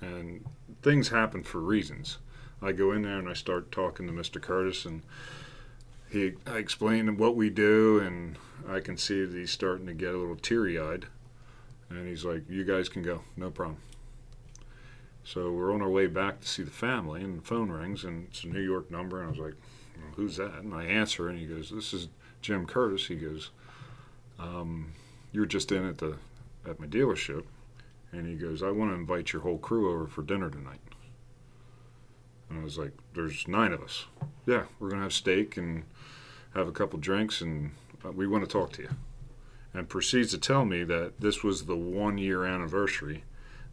And 0.00 0.44
things 0.82 1.08
happen 1.08 1.42
for 1.42 1.60
reasons. 1.60 2.18
I 2.60 2.72
go 2.72 2.92
in 2.92 3.02
there 3.02 3.18
and 3.18 3.28
I 3.28 3.34
start 3.34 3.70
talking 3.70 4.06
to 4.06 4.12
Mr. 4.12 4.40
Curtis, 4.40 4.84
and 4.84 5.02
he 6.10 6.34
I 6.46 6.58
explained 6.58 7.18
what 7.18 7.36
we 7.36 7.50
do, 7.50 7.98
and 8.00 8.36
I 8.68 8.80
can 8.80 8.96
see 8.96 9.24
that 9.24 9.36
he's 9.36 9.50
starting 9.50 9.86
to 9.86 9.94
get 9.94 10.14
a 10.14 10.18
little 10.18 10.36
teary 10.36 10.78
eyed. 10.78 11.06
And 11.88 12.08
he's 12.08 12.24
like, 12.24 12.48
"You 12.48 12.64
guys 12.64 12.88
can 12.88 13.02
go, 13.02 13.22
no 13.36 13.50
problem." 13.50 13.78
So 15.24 15.50
we're 15.52 15.74
on 15.74 15.82
our 15.82 15.88
way 15.88 16.06
back 16.06 16.40
to 16.40 16.48
see 16.48 16.62
the 16.62 16.70
family, 16.70 17.22
and 17.22 17.38
the 17.38 17.46
phone 17.46 17.70
rings, 17.70 18.04
and 18.04 18.28
it's 18.28 18.44
a 18.44 18.48
New 18.48 18.60
York 18.60 18.90
number, 18.90 19.18
and 19.18 19.26
I 19.26 19.30
was 19.30 19.38
like, 19.40 19.54
well, 19.96 20.12
"Who's 20.16 20.36
that?" 20.36 20.62
And 20.62 20.72
I 20.74 20.84
answer, 20.84 21.28
and 21.28 21.38
he 21.38 21.46
goes, 21.46 21.70
"This 21.70 21.92
is 21.92 22.08
Jim 22.42 22.66
Curtis." 22.66 23.06
He 23.06 23.16
goes, 23.16 23.50
um, 24.38 24.92
"You 25.32 25.40
were 25.40 25.46
just 25.46 25.72
in 25.72 25.84
at 25.84 25.98
the 25.98 26.18
at 26.64 26.80
my 26.80 26.86
dealership," 26.86 27.44
and 28.12 28.26
he 28.26 28.36
goes, 28.36 28.62
"I 28.62 28.70
want 28.70 28.90
to 28.90 28.94
invite 28.94 29.32
your 29.32 29.42
whole 29.42 29.58
crew 29.58 29.92
over 29.92 30.06
for 30.06 30.22
dinner 30.22 30.50
tonight." 30.50 30.80
And 32.48 32.60
I 32.60 32.62
was 32.62 32.78
like, 32.78 32.92
"There's 33.14 33.48
nine 33.48 33.72
of 33.72 33.82
us. 33.82 34.06
Yeah, 34.46 34.66
we're 34.78 34.90
gonna 34.90 35.02
have 35.02 35.12
steak 35.12 35.56
and 35.56 35.84
have 36.56 36.68
a 36.68 36.72
couple 36.72 36.98
drinks, 36.98 37.40
and 37.40 37.72
uh, 38.04 38.10
we 38.10 38.26
want 38.26 38.44
to 38.44 38.50
talk 38.50 38.72
to 38.72 38.82
you." 38.82 38.90
And 39.74 39.88
proceeds 39.88 40.30
to 40.30 40.38
tell 40.38 40.64
me 40.64 40.84
that 40.84 41.20
this 41.20 41.42
was 41.42 41.66
the 41.66 41.76
one 41.76 42.16
year 42.16 42.44
anniversary 42.44 43.24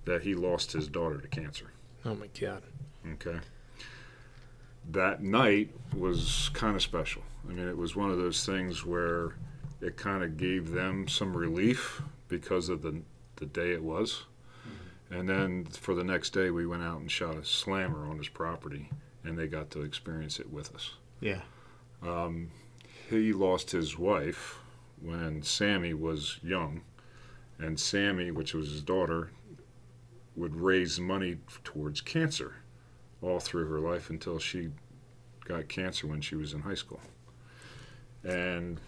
that 0.05 0.23
he 0.23 0.35
lost 0.35 0.73
his 0.73 0.87
daughter 0.87 1.17
to 1.17 1.27
cancer. 1.27 1.71
Oh 2.05 2.15
my 2.15 2.27
god. 2.39 2.63
Okay. 3.13 3.39
That 4.91 5.23
night 5.23 5.69
was 5.95 6.51
kind 6.53 6.75
of 6.75 6.81
special. 6.81 7.21
I 7.47 7.53
mean, 7.53 7.67
it 7.67 7.77
was 7.77 7.95
one 7.95 8.09
of 8.09 8.17
those 8.17 8.45
things 8.45 8.85
where 8.85 9.35
it 9.79 9.95
kind 9.95 10.23
of 10.23 10.35
gave 10.35 10.71
them 10.71 11.07
some 11.07 11.35
relief 11.35 12.01
because 12.27 12.67
of 12.67 12.81
the 12.81 13.01
the 13.37 13.45
day 13.45 13.71
it 13.71 13.83
was. 13.83 14.25
And 15.09 15.29
then 15.29 15.65
for 15.65 15.93
the 15.93 16.03
next 16.03 16.31
day, 16.31 16.49
we 16.49 16.65
went 16.65 16.81
out 16.81 16.99
and 16.99 17.11
shot 17.11 17.37
a 17.37 17.45
slammer 17.45 18.07
on 18.07 18.17
his 18.17 18.29
property, 18.29 18.89
and 19.23 19.37
they 19.37 19.47
got 19.47 19.69
to 19.71 19.81
experience 19.81 20.39
it 20.39 20.51
with 20.51 20.73
us. 20.73 20.93
Yeah. 21.19 21.41
Um, 22.01 22.49
he 23.09 23.33
lost 23.33 23.71
his 23.71 23.97
wife 23.97 24.59
when 25.01 25.43
Sammy 25.43 25.93
was 25.93 26.39
young, 26.41 26.81
and 27.59 27.79
Sammy, 27.79 28.31
which 28.31 28.53
was 28.53 28.69
his 28.69 28.81
daughter, 28.81 29.31
would 30.35 30.55
raise 30.55 30.99
money 30.99 31.37
towards 31.63 32.01
cancer 32.01 32.55
all 33.21 33.39
through 33.39 33.67
her 33.67 33.79
life 33.79 34.09
until 34.09 34.39
she 34.39 34.69
got 35.45 35.67
cancer 35.67 36.07
when 36.07 36.21
she 36.21 36.35
was 36.35 36.53
in 36.53 36.61
high 36.61 36.73
school. 36.73 37.01
And 38.23 38.79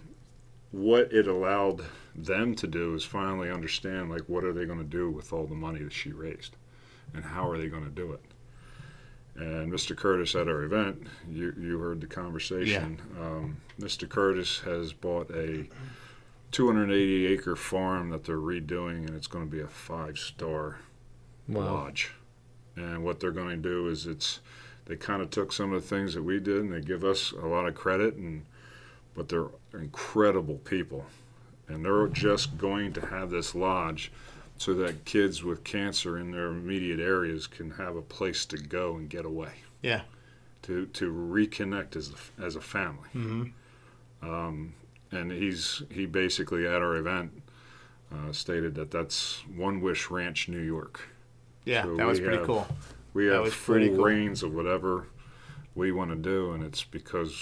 what 0.72 1.14
it 1.14 1.28
allowed 1.28 1.82
them 2.16 2.56
to 2.56 2.68
do 2.68 2.96
is 2.96 3.04
finally 3.04 3.50
understand 3.50 4.10
like 4.10 4.24
what 4.28 4.44
are 4.44 4.54
they 4.54 4.66
going 4.66 4.80
to 4.80 4.86
do 4.86 5.10
with 5.10 5.32
all 5.32 5.46
the 5.46 5.56
money 5.56 5.80
that 5.80 5.94
she 5.94 6.12
raised 6.12 6.56
and 7.14 7.24
how 7.24 7.50
are 7.50 7.58
they 7.58 7.68
going 7.68 7.84
to 7.84 7.90
do 7.90 8.12
it 8.12 8.22
and 9.36 9.72
Mr. 9.72 9.96
Curtis 9.96 10.34
at 10.36 10.48
our 10.48 10.64
event, 10.64 11.08
you, 11.30 11.54
you 11.60 11.78
heard 11.80 12.00
the 12.02 12.08
conversation. 12.08 13.02
Um, 13.20 13.58
Mr. 13.80 14.08
Curtis 14.08 14.60
has 14.62 14.94
bought 14.94 15.30
a 15.32 15.68
280 16.52 17.28
acre 17.28 17.56
farm 17.56 18.10
that 18.12 18.24
they're 18.24 18.38
redoing, 18.38 19.06
and 19.08 19.10
it's 19.16 19.28
going 19.28 19.46
to 19.46 19.52
be 19.52 19.62
a 19.62 19.68
five 19.68 20.18
star 20.18 20.80
Wow. 21.48 21.66
lodge. 21.66 22.12
And 22.76 23.04
what 23.04 23.20
they're 23.20 23.32
going 23.32 23.50
to 23.50 23.70
do 23.70 23.88
is 23.90 24.08
it's 24.08 24.40
they 24.86 24.96
kind 24.96 25.22
of 25.22 25.30
took 25.30 25.52
some 25.52 25.74
of 25.74 25.82
the 25.82 25.88
things 25.88 26.14
that 26.14 26.24
we 26.24 26.40
did, 26.40 26.58
and 26.62 26.74
they 26.74 26.82
give 26.82 27.04
us 27.04 27.32
a 27.32 27.46
lot 27.46 27.68
of 27.68 27.76
credit, 27.76 28.16
and 28.16 28.46
but 29.16 29.30
they're 29.30 29.48
incredible 29.74 30.58
people, 30.60 31.06
and 31.68 31.84
they're 31.86 32.08
just 32.08 32.58
going 32.58 32.94
to 32.94 33.02
have 33.08 33.30
this 33.30 33.54
lodge 33.56 34.12
so 34.58 34.74
that 34.76 35.06
kids 35.06 35.44
with 35.44 35.64
cancer 35.64 36.18
in 36.18 36.32
their 36.32 36.48
immediate 36.48 37.00
areas 37.00 37.46
can 37.48 37.72
have 37.72 37.96
a 37.96 38.02
place 38.02 38.46
to 38.48 38.58
go 38.58 38.96
and 38.96 39.10
get 39.10 39.26
away. 39.26 39.52
Yeah. 39.82 40.02
To 40.64 40.86
to 40.88 41.12
reconnect 41.12 41.96
as 41.96 42.12
a, 42.12 42.44
as 42.44 42.56
a 42.56 42.62
family. 42.62 43.10
Mm-hmm. 43.14 44.30
Um, 44.30 44.74
and 45.12 45.32
he's 45.32 45.84
he 45.92 46.06
basically 46.06 46.66
at 46.66 46.82
our 46.82 46.96
event 46.96 47.42
uh, 48.14 48.32
stated 48.32 48.76
that 48.76 48.92
that's 48.92 49.44
One 49.56 49.82
Wish 49.82 50.10
Ranch, 50.10 50.48
New 50.50 50.62
York. 50.62 51.02
Yeah, 51.66 51.84
So 51.84 51.96
that 51.98 52.08
was 52.08 52.20
pretty 52.20 52.38
have- 52.38 52.46
cool. 52.48 52.68
We 53.14 53.28
That 53.28 53.34
have 53.36 53.44
was 53.44 53.54
full 53.54 53.76
pretty 53.76 53.90
cool. 53.96 54.04
reins 54.04 54.44
of 54.44 54.54
whatever 54.54 55.08
we 55.74 55.92
want 55.92 56.10
to 56.12 56.16
do, 56.18 56.52
and 56.52 56.64
it's 56.64 56.84
because 56.84 57.34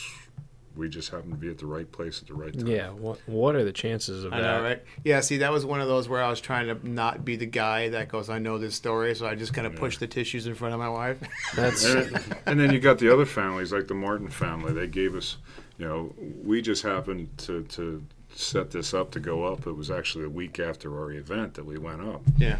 we 0.75 0.89
just 0.89 1.09
happen 1.11 1.29
to 1.29 1.35
be 1.37 1.49
at 1.49 1.57
the 1.59 1.65
right 1.67 1.89
place 1.91 2.21
at 2.21 2.27
the 2.27 2.33
right 2.33 2.53
time. 2.57 2.67
Yeah. 2.67 2.89
What 2.89 3.19
What 3.27 3.55
are 3.55 3.63
the 3.63 3.71
chances 3.71 4.23
of 4.23 4.33
I 4.33 4.41
that? 4.41 4.57
know, 4.57 4.63
right? 4.63 4.83
Yeah, 5.03 5.19
see, 5.21 5.37
that 5.37 5.51
was 5.51 5.65
one 5.65 5.81
of 5.81 5.87
those 5.87 6.09
where 6.09 6.23
I 6.23 6.29
was 6.29 6.41
trying 6.41 6.67
to 6.67 6.87
not 6.89 7.23
be 7.23 7.35
the 7.35 7.45
guy 7.45 7.89
that 7.89 8.09
goes, 8.09 8.29
I 8.29 8.39
know 8.39 8.57
this 8.57 8.75
story, 8.75 9.13
so 9.15 9.25
I 9.27 9.35
just 9.35 9.53
kind 9.53 9.67
of 9.67 9.73
Yeah. 9.73 9.79
pushed 9.79 9.99
the 9.99 10.07
tissues 10.07 10.47
in 10.47 10.55
front 10.55 10.73
of 10.73 10.79
my 10.79 10.89
wife. 10.89 11.17
That's 11.55 11.83
and, 11.85 12.35
and 12.45 12.59
then 12.59 12.71
you 12.73 12.79
got 12.79 12.97
the 12.99 13.11
other 13.13 13.25
families 13.25 13.71
like 13.71 13.87
the 13.87 13.93
Martin 13.93 14.29
family. 14.29 14.73
They 14.73 14.87
gave 14.87 15.15
us, 15.15 15.37
you 15.77 15.85
know, 15.87 16.13
we 16.43 16.61
just 16.61 16.83
happened 16.83 17.37
to 17.39 17.63
to 17.63 18.03
set 18.35 18.71
this 18.71 18.93
up 18.95 19.11
to 19.11 19.19
go 19.19 19.43
up. 19.45 19.67
It 19.67 19.73
was 19.73 19.91
actually 19.91 20.25
a 20.25 20.29
week 20.29 20.59
after 20.59 20.99
our 20.99 21.11
event 21.11 21.53
that 21.53 21.65
we 21.65 21.77
went 21.77 22.01
up. 22.01 22.23
Yeah. 22.37 22.57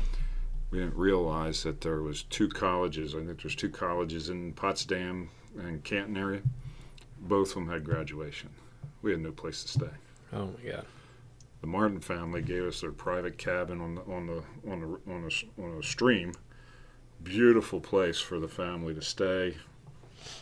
We 0.69 0.79
didn't 0.79 0.95
realize 0.95 1.63
that 1.63 1.81
there 1.81 2.01
was 2.01 2.23
two 2.23 2.47
colleges. 2.49 3.15
I 3.15 3.23
think 3.25 3.41
there's 3.41 3.55
two 3.55 3.69
colleges 3.69 4.29
in 4.29 4.53
Potsdam 4.53 5.29
and 5.59 5.83
Canton 5.83 6.17
area. 6.17 6.41
Both 7.23 7.49
of 7.49 7.55
them 7.55 7.69
had 7.69 7.83
graduation. 7.83 8.49
We 9.01 9.11
had 9.11 9.21
no 9.21 9.31
place 9.31 9.63
to 9.63 9.69
stay. 9.69 9.89
oh 10.33 10.47
my 10.47 10.69
god. 10.71 10.85
The 11.61 11.67
Martin 11.67 12.01
family 12.01 12.41
gave 12.41 12.63
us 12.63 12.81
their 12.81 12.91
private 12.91 13.37
cabin 13.37 13.79
on 13.79 13.95
the 13.95 14.01
on 14.01 14.27
the 14.27 14.43
on 14.69 14.81
the 14.81 15.11
on 15.11 15.29
a, 15.29 15.61
on 15.63 15.79
a 15.79 15.83
stream. 15.83 16.33
Beautiful 17.23 17.79
place 17.79 18.19
for 18.19 18.37
the 18.39 18.49
family 18.49 18.93
to 18.93 19.01
stay. 19.01 19.55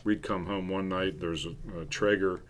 We'd 0.04 0.24
come 0.24 0.48
home 0.48 0.68
one 0.68 0.90
night. 0.90 1.20
There's 1.20 1.46
a, 1.46 1.54
a 1.80 1.86
Traeger, 1.86 2.42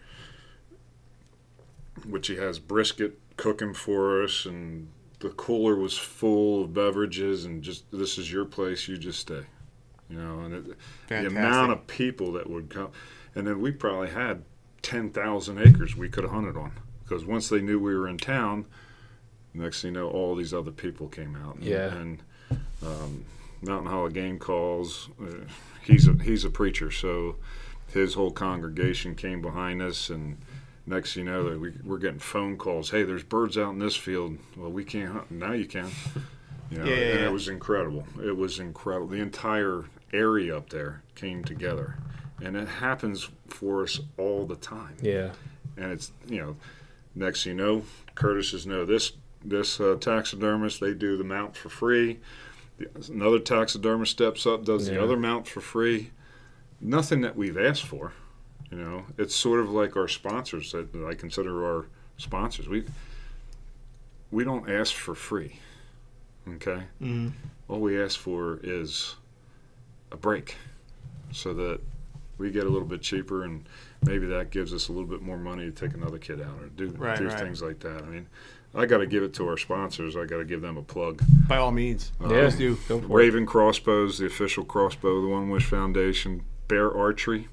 which 2.06 2.28
he 2.28 2.38
has 2.38 2.60
brisket 2.60 3.20
cooking 3.36 3.74
for 3.74 4.24
us, 4.24 4.46
and 4.46 4.88
the 5.20 5.30
cooler 5.30 5.76
was 5.76 5.98
full 5.98 6.64
of 6.64 6.74
beverages, 6.74 7.44
and 7.46 7.62
just 7.62 7.84
this 7.92 8.18
is 8.18 8.32
your 8.32 8.46
place. 8.46 8.88
You 8.88 8.98
just 8.98 9.20
stay, 9.20 9.44
you 10.10 10.18
know. 10.18 10.40
And 10.40 10.54
it, 10.54 10.78
the 11.10 11.28
amount 11.28 11.72
of 11.74 11.88
people 11.88 12.32
that 12.34 12.50
would 12.50 12.70
come, 12.70 12.92
and 13.36 13.48
then 13.48 13.62
we 13.62 13.72
probably 13.72 14.10
had 14.10 14.44
ten 14.82 15.10
thousand 15.10 15.60
acres 15.60 15.96
we 15.96 16.10
could 16.10 16.24
have 16.24 16.34
hunted 16.34 16.58
on 16.58 16.72
because 17.04 17.26
once 17.26 17.50
they 17.50 17.62
knew 17.62 17.80
we 17.80 17.96
were 17.96 18.08
in 18.08 18.18
town, 18.18 18.66
next 19.54 19.82
thing 19.82 19.94
you 19.94 20.00
know, 20.00 20.10
all 20.10 20.36
these 20.36 20.54
other 20.54 20.72
people 20.72 21.08
came 21.08 21.36
out. 21.36 21.56
And, 21.56 21.64
Yeah. 21.64 21.94
And 21.94 22.24
um, 22.86 23.26
Mountain 23.62 23.92
Hollow 23.92 24.10
Game 24.10 24.40
calls. 24.40 25.10
Uh, 25.22 25.46
he's 25.84 26.08
a 26.08 26.14
he's 26.14 26.46
a 26.46 26.50
preacher, 26.50 26.92
so 26.92 27.36
his 27.94 28.14
whole 28.14 28.32
congregation 28.32 29.16
came 29.16 29.42
behind 29.42 29.82
us, 29.82 30.10
and 30.10 30.38
next 30.86 31.14
thing 31.14 31.26
you 31.26 31.32
know, 31.32 31.58
we, 31.58 31.74
we're 31.84 31.98
getting 31.98 32.20
phone 32.20 32.58
calls. 32.58 32.90
Hey, 32.90 33.04
there's 33.04 33.24
birds 33.24 33.58
out 33.58 33.74
in 33.74 33.80
this 33.80 33.96
field. 33.96 34.38
Well, 34.58 34.72
we 34.72 34.84
can't 34.84 35.12
hunt. 35.12 35.32
Now 35.32 35.52
you 35.52 35.66
can. 35.66 35.90
You 36.70 36.78
know, 36.78 36.86
Yeah, 36.86 36.96
yeah, 36.96 37.06
and 37.12 37.20
yeah. 37.20 37.26
it 37.28 37.32
was 37.34 37.50
incredible. 37.50 38.06
It 38.24 38.36
was 38.38 38.60
incredible. 38.60 39.08
The 39.08 39.22
entire 39.22 39.86
area 40.14 40.56
up 40.56 40.70
there 40.70 41.04
came 41.16 41.44
together, 41.44 41.98
and 42.42 42.56
it 42.56 42.68
happens 42.68 43.30
for 43.48 43.84
us 43.84 44.00
all 44.18 44.46
the 44.46 44.56
time. 44.56 44.96
Yeah. 45.02 45.32
and 45.78 45.92
it's 45.92 46.12
you 46.28 46.40
know 46.40 46.56
next 47.16 47.44
thing 47.44 47.58
you 47.58 47.64
know 47.64 47.84
curtis's 48.16 48.66
know 48.66 48.86
this 48.86 49.14
this 49.44 49.80
uh, 49.80 49.96
taxidermist 50.00 50.80
they 50.80 50.94
do 50.94 51.18
the 51.18 51.24
mount 51.24 51.56
for 51.56 51.70
free. 51.70 52.20
Another 53.10 53.40
taxidermist 53.40 54.12
steps 54.12 54.46
up 54.46 54.66
does 54.66 54.88
the 54.88 55.02
other 55.02 55.18
mount 55.18 55.48
for 55.48 55.62
free. 55.62 56.10
Nothing 56.80 57.22
that 57.22 57.36
we've 57.36 57.58
asked 57.58 57.84
for 57.84 58.14
you 58.72 58.78
know. 58.78 59.06
It's 59.18 59.36
sort 59.36 59.60
of 59.60 59.70
like 59.70 59.96
our 59.96 60.08
sponsors 60.08 60.72
that 60.72 60.88
i 61.08 61.14
consider 61.14 61.66
our 61.66 61.86
sponsors. 62.18 62.68
We 62.68 62.86
we 64.32 64.44
don't 64.44 64.70
ask 64.70 64.94
for 64.94 65.14
free 65.14 65.60
okay? 66.48 66.84
Mm-hmm. 67.02 67.30
all 67.68 67.80
we 67.80 68.02
ask 68.02 68.20
for 68.20 68.60
is 68.64 69.16
a 70.12 70.18
break 70.18 70.56
so 71.32 71.54
that 71.54 71.80
we 72.42 72.52
get 72.52 72.66
a 72.66 72.70
little 72.70 72.88
bit 72.88 73.02
cheaper 73.02 73.44
and 73.44 73.64
maybe 74.04 74.26
that 74.28 74.50
gives 74.50 74.74
us 74.74 74.90
a 74.90 74.92
little 74.92 75.08
bit 75.08 75.22
more 75.22 75.38
money 75.38 75.66
to 75.66 75.72
take 75.72 75.94
another 75.96 76.18
kid 76.18 76.42
out 76.42 76.60
or 76.62 76.68
do, 76.76 76.88
Right, 76.98 77.18
do 77.18 77.28
right. 77.28 77.40
things 77.40 77.62
like 77.62 77.80
that. 77.82 78.04
I 78.04 78.08
mean, 78.08 78.28
I 78.74 78.86
got 78.86 78.98
to 78.98 79.06
give 79.08 79.22
it 79.24 79.34
to 79.36 79.48
our 79.48 79.58
sponsors. 79.58 80.16
I 80.18 80.26
got 80.26 80.38
to 80.38 80.46
give 80.46 80.62
them 80.62 80.78
a 80.78 80.82
plug. 80.82 81.22
By 81.48 81.58
all 81.58 81.72
means. 81.72 82.12
Uh, 82.24 82.34
Yeah. 82.34 82.42
Please 82.50 82.56
do. 82.58 82.78
Go 82.90 83.00
for 83.00 83.06
it. 83.06 83.10
Ravin 83.26 83.46
Crossbows, 83.46 84.18
the 84.18 84.26
official 84.26 84.64
crossbow 84.66 85.18
of 85.18 85.24
the 85.24 85.30
One 85.30 85.50
Wish 85.50 85.66
Foundation. 85.66 86.44
Bear 86.68 86.92
Archery, 86.92 87.50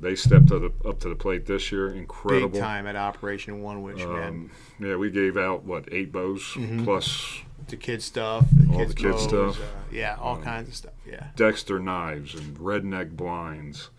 they 0.00 0.14
stepped 0.16 0.48
to 0.48 0.58
the, 0.58 0.88
up 0.88 0.98
to 1.00 1.08
the 1.08 1.14
plate 1.14 1.46
this 1.46 1.70
year. 1.72 1.88
Incredible. 1.88 2.48
Big 2.50 2.60
time 2.60 2.86
at 2.88 2.96
Operation 2.96 3.62
One 3.62 3.82
Wish, 3.82 3.98
man. 4.04 4.28
Um, 4.28 4.50
yeah, 4.80 4.96
we 4.96 5.10
gave 5.10 5.36
out 5.36 5.62
what 5.64 5.88
eight 5.92 6.10
bows 6.12 6.42
Mhm. 6.56 6.82
plus 6.84 7.38
The 7.68 7.76
kid 7.76 8.02
stuff, 8.02 8.46
the 8.50 8.68
all 8.72 8.78
kids 8.80 8.94
the 8.96 9.00
kid 9.00 9.12
clothes, 9.12 9.54
stuff. 9.54 9.60
Uh, 9.60 9.66
yeah, 9.92 10.16
all 10.20 10.34
Um, 10.34 10.42
kinds 10.42 10.68
of 10.68 10.74
stuff. 10.74 10.92
Yeah. 11.08 11.28
Dexter 11.36 11.78
knives 11.78 12.34
and 12.34 12.58
redneck 12.58 13.16
blinds. 13.16 13.90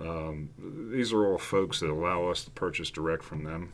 Um, 0.00 0.50
these 0.92 1.12
are 1.12 1.26
all 1.26 1.38
folks 1.38 1.80
that 1.80 1.90
allow 1.90 2.26
us 2.26 2.44
to 2.44 2.50
purchase 2.50 2.90
direct 2.90 3.22
from 3.22 3.44
them 3.44 3.72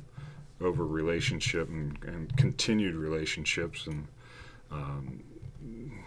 over 0.60 0.86
relationship 0.86 1.68
and, 1.68 1.98
and 2.04 2.36
continued 2.36 2.94
relationships 2.94 3.86
and 3.86 4.06
um, 4.70 5.22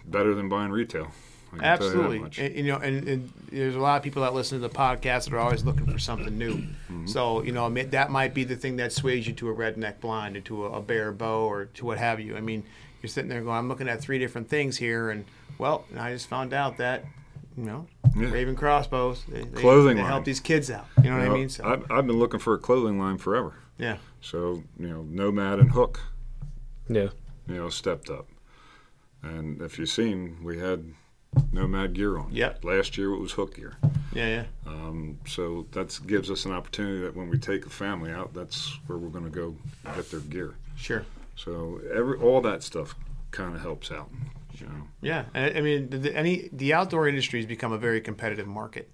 better 0.06 0.36
than 0.36 0.50
buying 0.50 0.72
retail. 0.72 1.12
Tell 1.50 1.60
you 1.60 1.66
Absolutely, 1.66 2.46
and, 2.46 2.56
you 2.56 2.64
know, 2.64 2.78
and, 2.78 3.08
and 3.08 3.34
there's 3.52 3.76
a 3.76 3.80
lot 3.80 3.98
of 3.98 4.04
people 4.04 4.24
that 4.24 4.34
listen 4.34 4.60
to 4.60 4.68
the 4.68 4.74
podcast 4.74 5.26
that 5.26 5.34
are 5.34 5.40
always 5.40 5.64
looking 5.64 5.86
for 5.86 6.00
something 6.00 6.36
new. 6.36 6.56
Mm-hmm. 6.56 7.06
So 7.06 7.44
you 7.44 7.52
know, 7.52 7.70
that 7.70 8.10
might 8.10 8.34
be 8.34 8.44
the 8.44 8.56
thing 8.56 8.78
that 8.78 8.92
sways 8.92 9.28
you 9.28 9.34
to 9.34 9.50
a 9.50 9.56
redneck 9.56 10.00
blind 10.00 10.36
or 10.36 10.42
to 10.42 10.66
a, 10.66 10.72
a 10.74 10.82
bear 10.82 11.12
bow 11.12 11.48
or 11.48 11.66
to 11.66 11.86
what 11.86 12.00
have 12.00 12.20
you. 12.20 12.36
I 12.36 12.42
mean, 12.42 12.64
you're 13.02 13.10
sitting 13.10 13.30
there 13.30 13.42
going, 13.42 13.56
"I'm 13.56 13.68
looking 13.68 13.88
at 13.88 14.02
three 14.02 14.18
different 14.18 14.50
things 14.50 14.78
here," 14.78 15.12
and 15.12 15.26
well, 15.60 15.86
and 15.92 16.00
I 16.00 16.12
just 16.12 16.28
found 16.28 16.54
out 16.54 16.78
that 16.78 17.06
you 17.58 17.64
know, 17.64 17.88
Yeah. 18.16 18.30
Ravin 18.32 18.56
crossbows, 18.56 19.24
they, 19.28 19.44
they, 19.44 19.62
Clothing 19.62 19.96
they 19.98 20.02
line. 20.04 20.12
help 20.12 20.26
these 20.26 20.40
kids 20.40 20.70
out. 20.72 20.86
You 21.04 21.10
know 21.12 21.18
what 21.18 21.26
You 21.26 21.32
I 21.32 21.34
mean? 21.36 21.50
So 21.50 21.64
I've, 21.66 21.92
I've 21.92 22.08
been 22.08 22.20
looking 22.20 22.40
for 22.40 22.54
a 22.54 22.58
clothing 22.58 23.00
line 23.00 23.18
forever. 23.18 23.56
yeah, 23.78 23.98
So 24.22 24.64
you 24.80 24.88
know, 24.90 25.04
Nomad 25.04 25.60
and 25.60 25.72
Huk, 25.72 26.00
Yeah. 26.90 27.10
you 27.48 27.56
know, 27.56 27.70
stepped 27.70 28.10
up. 28.10 28.28
And 29.22 29.62
if 29.62 29.80
you've 29.80 29.90
seen, 29.90 30.38
we 30.44 30.60
had 30.60 30.86
Nomad 31.52 31.94
gear 31.94 32.18
on. 32.18 32.30
Yep. 32.32 32.64
Last 32.64 32.98
year 32.98 33.14
it 33.14 33.20
was 33.20 33.32
Huk 33.34 33.56
gear. 33.56 33.78
yeah, 34.14 34.28
yeah. 34.28 34.44
Um, 34.68 35.18
so 35.26 35.66
that 35.72 35.98
gives 36.06 36.30
us 36.30 36.46
an 36.46 36.52
opportunity 36.52 37.02
that 37.02 37.16
when 37.16 37.30
we 37.30 37.38
take 37.38 37.66
a 37.66 37.70
family 37.70 38.12
out, 38.12 38.34
that's 38.34 38.78
where 38.88 38.98
we're 38.98 39.10
going 39.10 39.24
to 39.26 39.32
go 39.32 39.56
get 39.96 40.12
their 40.12 40.20
gear. 40.20 40.56
Sure. 40.76 41.06
So 41.36 41.80
every 41.94 42.18
all 42.20 42.42
that 42.42 42.62
stuff 42.64 42.96
kind 43.32 43.56
of 43.56 43.62
helps 43.62 43.92
out. 43.92 44.10
Yeah, 45.02 45.26
I, 45.34 45.52
I 45.52 45.62
mean, 45.62 45.90
the, 45.90 46.16
any 46.16 46.50
the 46.52 46.74
outdoor 46.74 47.08
industry 47.08 47.40
has 47.40 47.46
become 47.46 47.72
a 47.72 47.78
very 47.78 48.02
competitive 48.02 48.48
market. 48.48 48.90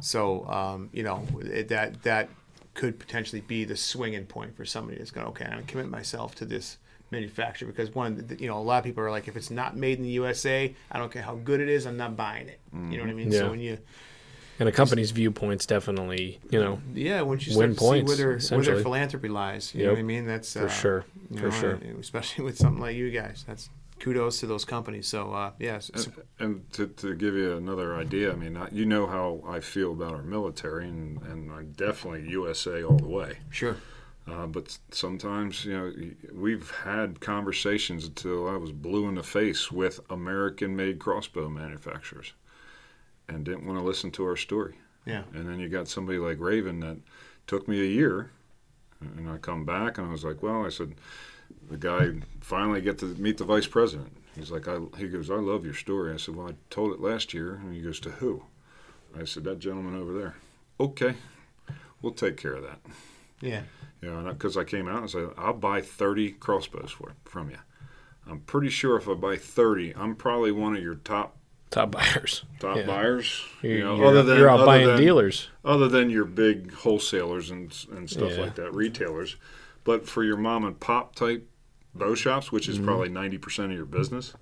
So, 0.00 0.46
um, 0.46 0.90
you 0.92 1.02
know, 1.02 1.26
it, 1.40 1.68
that 1.68 2.02
that 2.02 2.28
could 2.74 2.98
potentially 2.98 3.40
be 3.40 3.64
the 3.64 3.76
swinging 3.76 4.26
point 4.26 4.56
for 4.56 4.64
somebody 4.64 4.98
that's 4.98 5.10
going, 5.10 5.26
okay, 5.28 5.44
I'm 5.46 5.52
going 5.52 5.64
to 5.64 5.70
commit 5.72 5.88
myself 5.88 6.34
to 6.36 6.44
this 6.44 6.76
manufacturer 7.10 7.68
because 7.68 7.94
one, 7.94 8.26
the- 8.26 8.38
you 8.38 8.46
know, 8.46 8.58
a 8.58 8.60
lot 8.60 8.78
of 8.78 8.84
people 8.84 9.02
are 9.02 9.10
like, 9.10 9.28
if 9.28 9.36
it's 9.36 9.50
not 9.50 9.76
made 9.76 9.96
in 9.96 10.04
the 10.04 10.10
USA, 10.10 10.74
I 10.90 10.98
don't 10.98 11.10
care 11.10 11.22
how 11.22 11.36
good 11.36 11.60
it 11.60 11.68
is, 11.68 11.86
I'm 11.86 11.96
not 11.96 12.16
buying 12.16 12.48
it. 12.48 12.60
You 12.72 12.98
know 12.98 13.04
what 13.04 13.10
I 13.10 13.14
mean? 13.14 13.32
Yeah. 13.32 13.38
So 13.38 13.50
when 13.50 13.60
you, 13.60 13.78
And 14.58 14.68
a 14.68 14.72
company's 14.72 15.10
viewpoints 15.12 15.64
definitely, 15.64 16.40
you 16.50 16.60
know, 16.60 16.80
yeah, 16.94 17.22
once 17.22 17.46
you 17.46 17.56
Win 17.56 17.74
start 17.74 17.78
see 17.78 17.86
points, 17.86 18.08
where 18.08 18.16
their 18.38 18.58
where 18.58 18.64
their 18.66 18.82
philanthropy 18.82 19.28
lies, 19.28 19.74
you 19.74 19.84
know 19.84 19.92
what 19.92 19.98
I 19.98 20.02
mean? 20.02 20.26
That's 20.26 20.52
for 20.52 20.66
uh, 20.66 20.68
sure. 20.68 21.04
For 21.34 21.44
know, 21.44 21.50
sure. 21.50 21.80
especially 21.98 22.44
with 22.44 22.58
something 22.58 22.80
like 22.80 22.96
you 22.96 23.10
guys. 23.10 23.44
That's 23.46 23.70
kudos 23.98 24.40
to 24.40 24.46
those 24.46 24.64
companies. 24.64 25.06
So, 25.06 25.32
uh, 25.32 25.52
yes, 25.58 25.90
And, 25.94 26.12
and 26.38 26.72
to, 26.74 26.86
to 26.86 27.14
give 27.14 27.34
you 27.34 27.56
another 27.56 27.96
idea, 27.96 28.32
I 28.32 28.36
mean, 28.36 28.56
I, 28.56 28.68
you 28.70 28.86
know 28.86 29.06
how 29.06 29.40
I 29.46 29.60
feel 29.60 29.92
about 29.92 30.14
our 30.14 30.22
military, 30.22 30.88
and, 30.88 31.20
and 31.22 31.52
I'm 31.52 31.72
definitely 31.72 32.28
USA 32.30 32.82
all 32.82 32.98
the 32.98 33.08
way. 33.08 33.38
sure. 33.50 33.76
Uh, 34.28 34.46
but 34.46 34.76
sometimes, 34.90 35.64
you 35.64 35.72
know, 35.72 35.92
we've 36.34 36.68
had 36.82 37.20
conversations 37.20 38.06
until 38.06 38.48
I 38.48 38.56
was 38.56 38.72
blue 38.72 39.08
in 39.08 39.14
the 39.14 39.22
face 39.22 39.70
with 39.70 40.00
American-made 40.10 40.98
crossbow 40.98 41.48
manufacturers, 41.48 42.32
and 43.28 43.44
didn't 43.44 43.66
want 43.66 43.78
to 43.78 43.84
listen 43.84 44.10
to 44.12 44.24
our 44.24 44.36
story. 44.36 44.74
Yeah. 45.04 45.22
And 45.32 45.48
then 45.48 45.60
you 45.60 45.68
got 45.68 45.86
somebody 45.86 46.18
like 46.18 46.40
Ravin 46.40 46.80
that 46.80 46.98
took 47.46 47.68
me 47.68 47.80
a 47.80 47.84
year, 47.88 48.30
and 49.00 49.30
I 49.30 49.38
come 49.38 49.64
back 49.64 49.98
and 49.98 50.08
I 50.08 50.10
was 50.10 50.24
like, 50.24 50.42
well, 50.42 50.66
I 50.66 50.70
said, 50.70 50.94
the 51.68 51.76
guy 51.76 52.10
finally 52.40 52.80
get 52.80 52.98
to 52.98 53.06
meet 53.16 53.38
the 53.38 53.44
vice 53.44 53.66
president. 53.66 54.16
He's 54.34 54.50
like, 54.50 54.68
I, 54.68 54.78
he 54.98 55.08
goes, 55.08 55.30
I 55.30 55.36
love 55.36 55.64
your 55.64 55.74
story. 55.74 56.12
I 56.12 56.18
said, 56.18 56.36
well, 56.36 56.48
I 56.48 56.54
told 56.70 56.92
it 56.92 57.00
last 57.00 57.32
year, 57.32 57.54
and 57.54 57.74
he 57.74 57.80
goes, 57.80 57.98
to 58.00 58.10
who? 58.10 58.44
I 59.18 59.24
said, 59.24 59.44
that 59.44 59.58
gentleman 59.58 59.98
over 60.00 60.12
there. 60.12 60.34
Okay, 60.78 61.14
we'll 62.02 62.12
take 62.12 62.36
care 62.36 62.52
of 62.52 62.62
that. 62.64 62.78
Yeah. 63.40 63.62
You 64.02 64.10
know, 64.10 64.30
because 64.32 64.56
I 64.58 64.64
came 64.64 64.88
out 64.88 64.98
and 65.00 65.10
said, 65.10 65.30
I'll 65.38 65.54
buy 65.54 65.80
30 65.80 66.32
crossbows 66.32 66.90
for 66.90 67.12
from 67.24 67.48
you. 67.50 67.56
I'm 68.28 68.40
pretty 68.40 68.68
sure 68.68 68.96
if 68.96 69.08
I 69.08 69.14
buy 69.14 69.36
30, 69.36 69.94
I'm 69.96 70.14
probably 70.16 70.52
one 70.52 70.76
of 70.76 70.82
your 70.82 70.96
top 70.96 71.36
top 71.70 71.90
buyers. 71.92 72.44
top 72.60 72.76
Yeah. 72.76 72.86
buyers. 72.86 73.42
You're, 73.62 73.72
you 73.72 73.84
know, 73.84 73.96
you're- 73.96 74.08
other 74.08 74.22
than 74.22 74.38
you're 74.38 74.48
out 74.50 74.56
other 74.60 74.66
buying 74.66 74.86
than, 74.86 74.98
dealers. 74.98 75.48
other 75.64 75.88
than 75.88 76.10
your 76.10 76.24
big 76.26 76.72
wholesalers 76.74 77.50
and 77.50 77.74
and 77.90 78.08
stuff 78.10 78.32
Yeah. 78.32 78.40
like 78.42 78.54
that, 78.56 78.74
retailers. 78.74 79.36
But 79.84 80.06
for 80.06 80.22
your 80.24 80.36
mom 80.36 80.64
and 80.64 80.78
pop 80.78 81.14
type 81.14 81.48
bow 81.98 82.14
shops, 82.14 82.52
which 82.52 82.68
Mm-hmm. 82.68 82.80
is 82.80 82.86
probably 82.86 83.08
90% 83.08 83.64
of 83.66 83.72
your 83.72 83.84
business, 83.84 84.34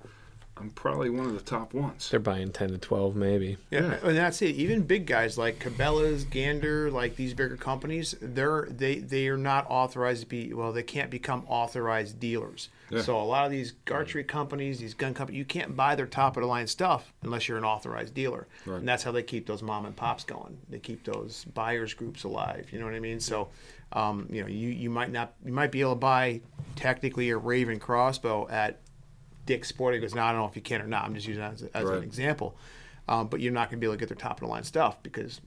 I'm 0.57 0.71
probably 0.71 1.11
one 1.11 1.27
of 1.27 1.35
the 1.35 1.41
top 1.41 1.75
ones. 1.75 2.09
They're 2.11 2.21
buying 2.21 2.53
10 2.53 2.69
to 2.71 2.79
12 2.79 3.17
maybe. 3.17 3.57
Yeah, 3.73 3.81
Yeah. 3.89 3.99
and 4.09 4.17
that's 4.17 4.41
it. 4.41 4.55
Even 4.55 4.83
big 4.83 5.05
guys 5.05 5.37
like 5.37 5.59
Cabela's, 5.59 6.23
Gander, 6.25 6.93
like 6.93 7.17
these 7.17 7.35
bigger 7.35 7.57
companies, 7.57 8.15
they're 8.23 8.69
they 8.71 9.01
they 9.01 9.27
are 9.27 9.37
not 9.37 9.67
authorized 9.69 10.21
to 10.23 10.29
be. 10.29 10.55
Well, 10.55 10.73
they 10.73 10.85
can't 10.85 11.11
become 11.11 11.43
authorized 11.49 12.21
dealers. 12.21 12.69
Yeah. 12.89 13.03
So 13.03 13.21
a 13.21 13.25
lot 13.25 13.47
of 13.47 13.51
these 13.51 13.73
archery 13.91 14.23
companies, 14.23 14.79
these 14.79 14.95
gun 14.95 15.13
companies, 15.13 15.39
you 15.39 15.45
can't 15.45 15.75
buy 15.75 15.97
their 15.97 16.07
top 16.07 16.37
of 16.37 16.43
the 16.43 16.47
line 16.47 16.69
stuff 16.69 17.13
unless 17.23 17.49
you're 17.49 17.59
an 17.59 17.65
authorized 17.65 18.15
dealer. 18.15 18.47
Right. 18.65 18.79
And 18.79 18.87
that's 18.87 19.03
how 19.03 19.11
they 19.11 19.25
keep 19.25 19.47
those 19.49 19.61
mom 19.63 19.87
and 19.87 19.97
pops 19.97 20.23
going. 20.23 20.57
They 20.71 20.79
keep 20.79 21.03
those 21.03 21.47
buyers 21.47 21.95
groups 21.95 22.23
alive. 22.23 22.69
You 22.71 22.79
know 22.79 22.85
what 22.85 22.95
I 22.95 23.01
mean? 23.01 23.19
So, 23.19 23.49
um, 23.95 24.29
you 24.31 24.43
know, 24.43 24.49
you 24.49 24.69
you 24.71 24.91
might 24.91 25.11
not 25.13 25.35
you 25.45 25.53
might 25.53 25.71
be 25.73 25.81
able 25.81 25.93
to 25.93 25.97
buy 25.97 26.41
technically 26.77 27.31
a 27.31 27.37
Ravin 27.37 27.79
crossbow 27.79 28.49
at 28.49 28.81
Dick's 29.47 29.69
Sporting 29.69 30.01
Goods. 30.01 30.15
Now 30.15 30.27
I 30.27 30.33
don't 30.33 30.41
know 30.41 30.49
if 30.49 30.57
you 30.57 30.63
can 30.63 30.83
or 30.83 30.87
not. 30.87 31.05
I'm 31.05 31.15
just 31.15 31.27
using 31.27 31.43
that 31.43 31.55
as, 31.55 31.63
as 31.75 31.85
Right. 31.85 31.99
an 31.99 32.05
example. 32.05 32.57
Um, 33.07 33.29
but 33.29 33.41
you're 33.41 33.53
not 33.53 33.69
going 33.69 33.79
to 33.79 33.81
be 33.81 33.87
able 33.87 33.95
to 33.95 34.01
get 34.01 34.09
their 34.09 34.17
top 34.17 34.39
of 34.39 34.41
the 34.41 34.47
line 34.47 34.65
stuff 34.65 35.03
because 35.03 35.41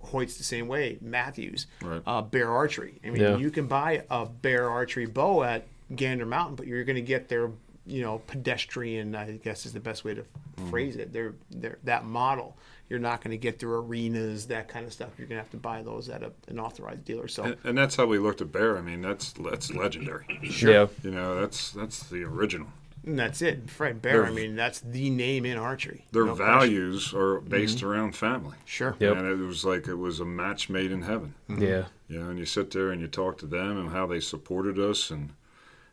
Hoyt's 0.00 0.36
the 0.36 0.42
same 0.44 0.66
way. 0.66 0.98
Mathews, 1.00 1.68
Right. 1.80 2.02
uh, 2.04 2.22
Bear 2.22 2.50
Archery. 2.50 2.98
I 3.04 3.10
mean, 3.10 3.22
Yeah. 3.22 3.36
you 3.36 3.50
can 3.52 3.68
buy 3.68 4.04
a 4.10 4.26
Bear 4.26 4.68
Archery 4.68 5.06
bow 5.06 5.44
at 5.44 5.66
Gander 5.94 6.26
Mountain, 6.26 6.56
but 6.56 6.66
you're 6.66 6.82
going 6.82 6.96
to 6.96 7.00
get 7.02 7.28
their, 7.28 7.52
you 7.86 8.02
know, 8.02 8.18
pedestrian. 8.26 9.14
I 9.14 9.30
guess 9.36 9.64
is 9.64 9.72
the 9.72 9.80
best 9.80 10.04
way 10.04 10.14
to 10.14 10.22
Mm-hmm. 10.22 10.70
phrase 10.70 10.96
it. 10.96 11.12
They're, 11.12 11.36
they're 11.52 11.78
that 11.84 12.04
model. 12.04 12.56
You're 12.88 12.98
not 12.98 13.22
going 13.22 13.32
to 13.32 13.36
get 13.38 13.58
their 13.58 13.70
arenas, 13.70 14.46
that 14.46 14.68
kind 14.68 14.86
of 14.86 14.92
stuff. 14.92 15.10
You're 15.18 15.28
going 15.28 15.38
to 15.38 15.42
have 15.42 15.50
to 15.50 15.58
buy 15.58 15.82
those 15.82 16.08
at 16.08 16.22
a, 16.22 16.32
an 16.48 16.58
authorized 16.58 17.04
dealer. 17.04 17.28
So 17.28 17.44
And, 17.44 17.56
and 17.64 17.78
that's 17.78 17.96
how 17.96 18.06
we 18.06 18.18
looked 18.18 18.40
at 18.40 18.50
Bear. 18.50 18.78
I 18.78 18.80
mean, 18.80 19.02
that's 19.02 19.32
that's 19.32 19.72
legendary. 19.72 20.24
Yeah. 20.42 20.86
You 21.02 21.10
know, 21.10 21.40
that's 21.40 21.70
that's 21.72 22.04
the 22.04 22.24
original. 22.24 22.68
and 23.04 23.18
that's 23.18 23.42
it. 23.42 23.70
Fred 23.70 24.00
Bear. 24.02 24.26
I 24.26 24.30
mean, 24.30 24.56
that's 24.56 24.80
the 24.80 25.10
name 25.10 25.44
in 25.44 25.58
archery. 25.58 26.06
Their 26.12 26.24
No 26.24 26.34
question. 26.34 26.52
values 26.52 27.12
are 27.14 27.38
mm-hmm. 27.40 27.48
based 27.48 27.82
around 27.82 28.16
family. 28.16 28.56
Sure. 28.64 28.96
Yep. 28.98 29.16
And 29.16 29.26
it 29.26 29.36
was 29.36 29.64
like 29.64 29.86
it 29.88 29.94
was 29.94 30.20
a 30.20 30.24
match 30.24 30.68
made 30.70 30.90
in 30.90 31.02
heaven. 31.02 31.34
Mm-hmm. 31.48 31.62
Yeah. 31.62 31.84
You 32.08 32.20
know, 32.20 32.30
and 32.30 32.38
you 32.38 32.46
sit 32.46 32.70
there 32.70 32.90
and 32.90 33.00
you 33.02 33.06
talk 33.08 33.36
to 33.38 33.46
them 33.46 33.78
and 33.78 33.90
how 33.90 34.06
they 34.06 34.20
supported 34.20 34.78
us, 34.78 35.10
and 35.10 35.30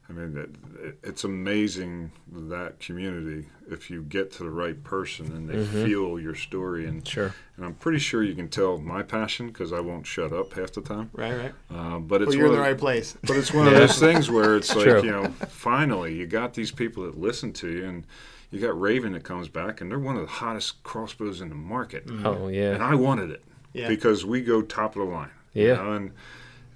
I 0.08 0.14
mean, 0.14 0.38
it, 0.38 0.50
it, 0.86 0.98
it's 1.04 1.24
amazing 1.24 2.12
that 2.32 2.80
community 2.80 3.48
if 3.72 3.90
you 3.90 4.04
get 4.04 4.32
to 4.34 4.44
the 4.44 4.52
right 4.52 4.84
person 4.84 5.26
and 5.32 5.50
they 5.50 5.66
feel 5.66 6.20
your 6.20 6.36
story, 6.36 6.86
and 6.86 7.08
Sure. 7.08 7.34
and 7.58 7.66
I'm 7.66 7.74
pretty 7.74 7.98
sure 7.98 8.22
you 8.22 8.36
can 8.36 8.48
tell 8.48 8.78
my 8.78 9.02
passion 9.02 9.48
because 9.48 9.74
I 9.74 9.80
won't 9.80 10.06
shut 10.06 10.32
up 10.32 10.54
half 10.54 10.74
the 10.74 10.82
time. 10.82 11.10
Right. 11.14 11.34
Right. 11.36 11.54
Uh, 11.72 11.98
but 11.98 12.22
it's 12.22 12.30
Well, 12.30 12.38
you're 12.38 12.46
in 12.48 12.52
the 12.54 12.60
of- 12.60 12.66
right 12.68 12.78
place. 12.78 13.18
But 13.24 13.38
it's 13.38 13.52
one 13.52 13.68
of 13.68 13.74
those 13.74 13.98
things 14.00 14.30
where 14.30 14.56
it's 14.58 14.76
like, 14.76 14.86
True. 14.86 15.04
you 15.04 15.12
know, 15.12 15.28
finally 15.50 16.14
you 16.14 16.28
got 16.28 16.54
these 16.54 16.72
people 16.72 17.04
that 17.06 17.18
listen 17.20 17.52
to 17.54 17.70
you, 17.70 17.86
and 17.86 18.06
you 18.52 18.60
got 18.60 18.80
Ravin 18.80 19.14
that 19.14 19.24
comes 19.24 19.48
back, 19.50 19.82
and 19.82 19.90
they're 19.90 19.98
one 19.98 20.16
of 20.18 20.22
the 20.22 20.28
hottest 20.28 20.84
crossbows 20.84 21.42
in 21.42 21.50
the 21.50 21.56
market, 21.56 22.04
Oh, 22.24 22.48
yeah, 22.48 22.76
and. 22.76 22.84
I 22.84 22.94
wanted 22.94 23.32
it 23.32 23.44
Yeah. 23.74 23.88
because 23.88 24.24
we 24.24 24.42
go 24.44 24.62
top 24.62 24.96
of 24.96 25.08
the 25.08 25.12
line. 25.12 25.32
you 25.54 25.68
Yeah. 25.70 25.76
know, 25.78 25.94
and 25.94 26.12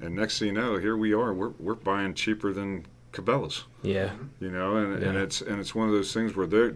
and 0.02 0.16
next 0.16 0.40
thing 0.40 0.48
you 0.48 0.54
know, 0.54 0.78
here 0.78 0.98
we 0.98 1.14
are. 1.14 1.32
We're 1.34 1.50
we're 1.60 1.76
buying 1.76 2.16
cheaper 2.16 2.54
than 2.54 2.86
Cabela's. 3.12 3.64
Yeah. 3.82 4.12
You 4.40 4.52
know, 4.52 4.78
and, 4.78 5.02
and 5.04 5.18
it's 5.18 5.42
and 5.42 5.60
it's 5.60 5.74
one 5.74 5.88
of 5.88 5.94
those 5.94 6.14
things 6.14 6.36
where 6.36 6.48
they're 6.48 6.74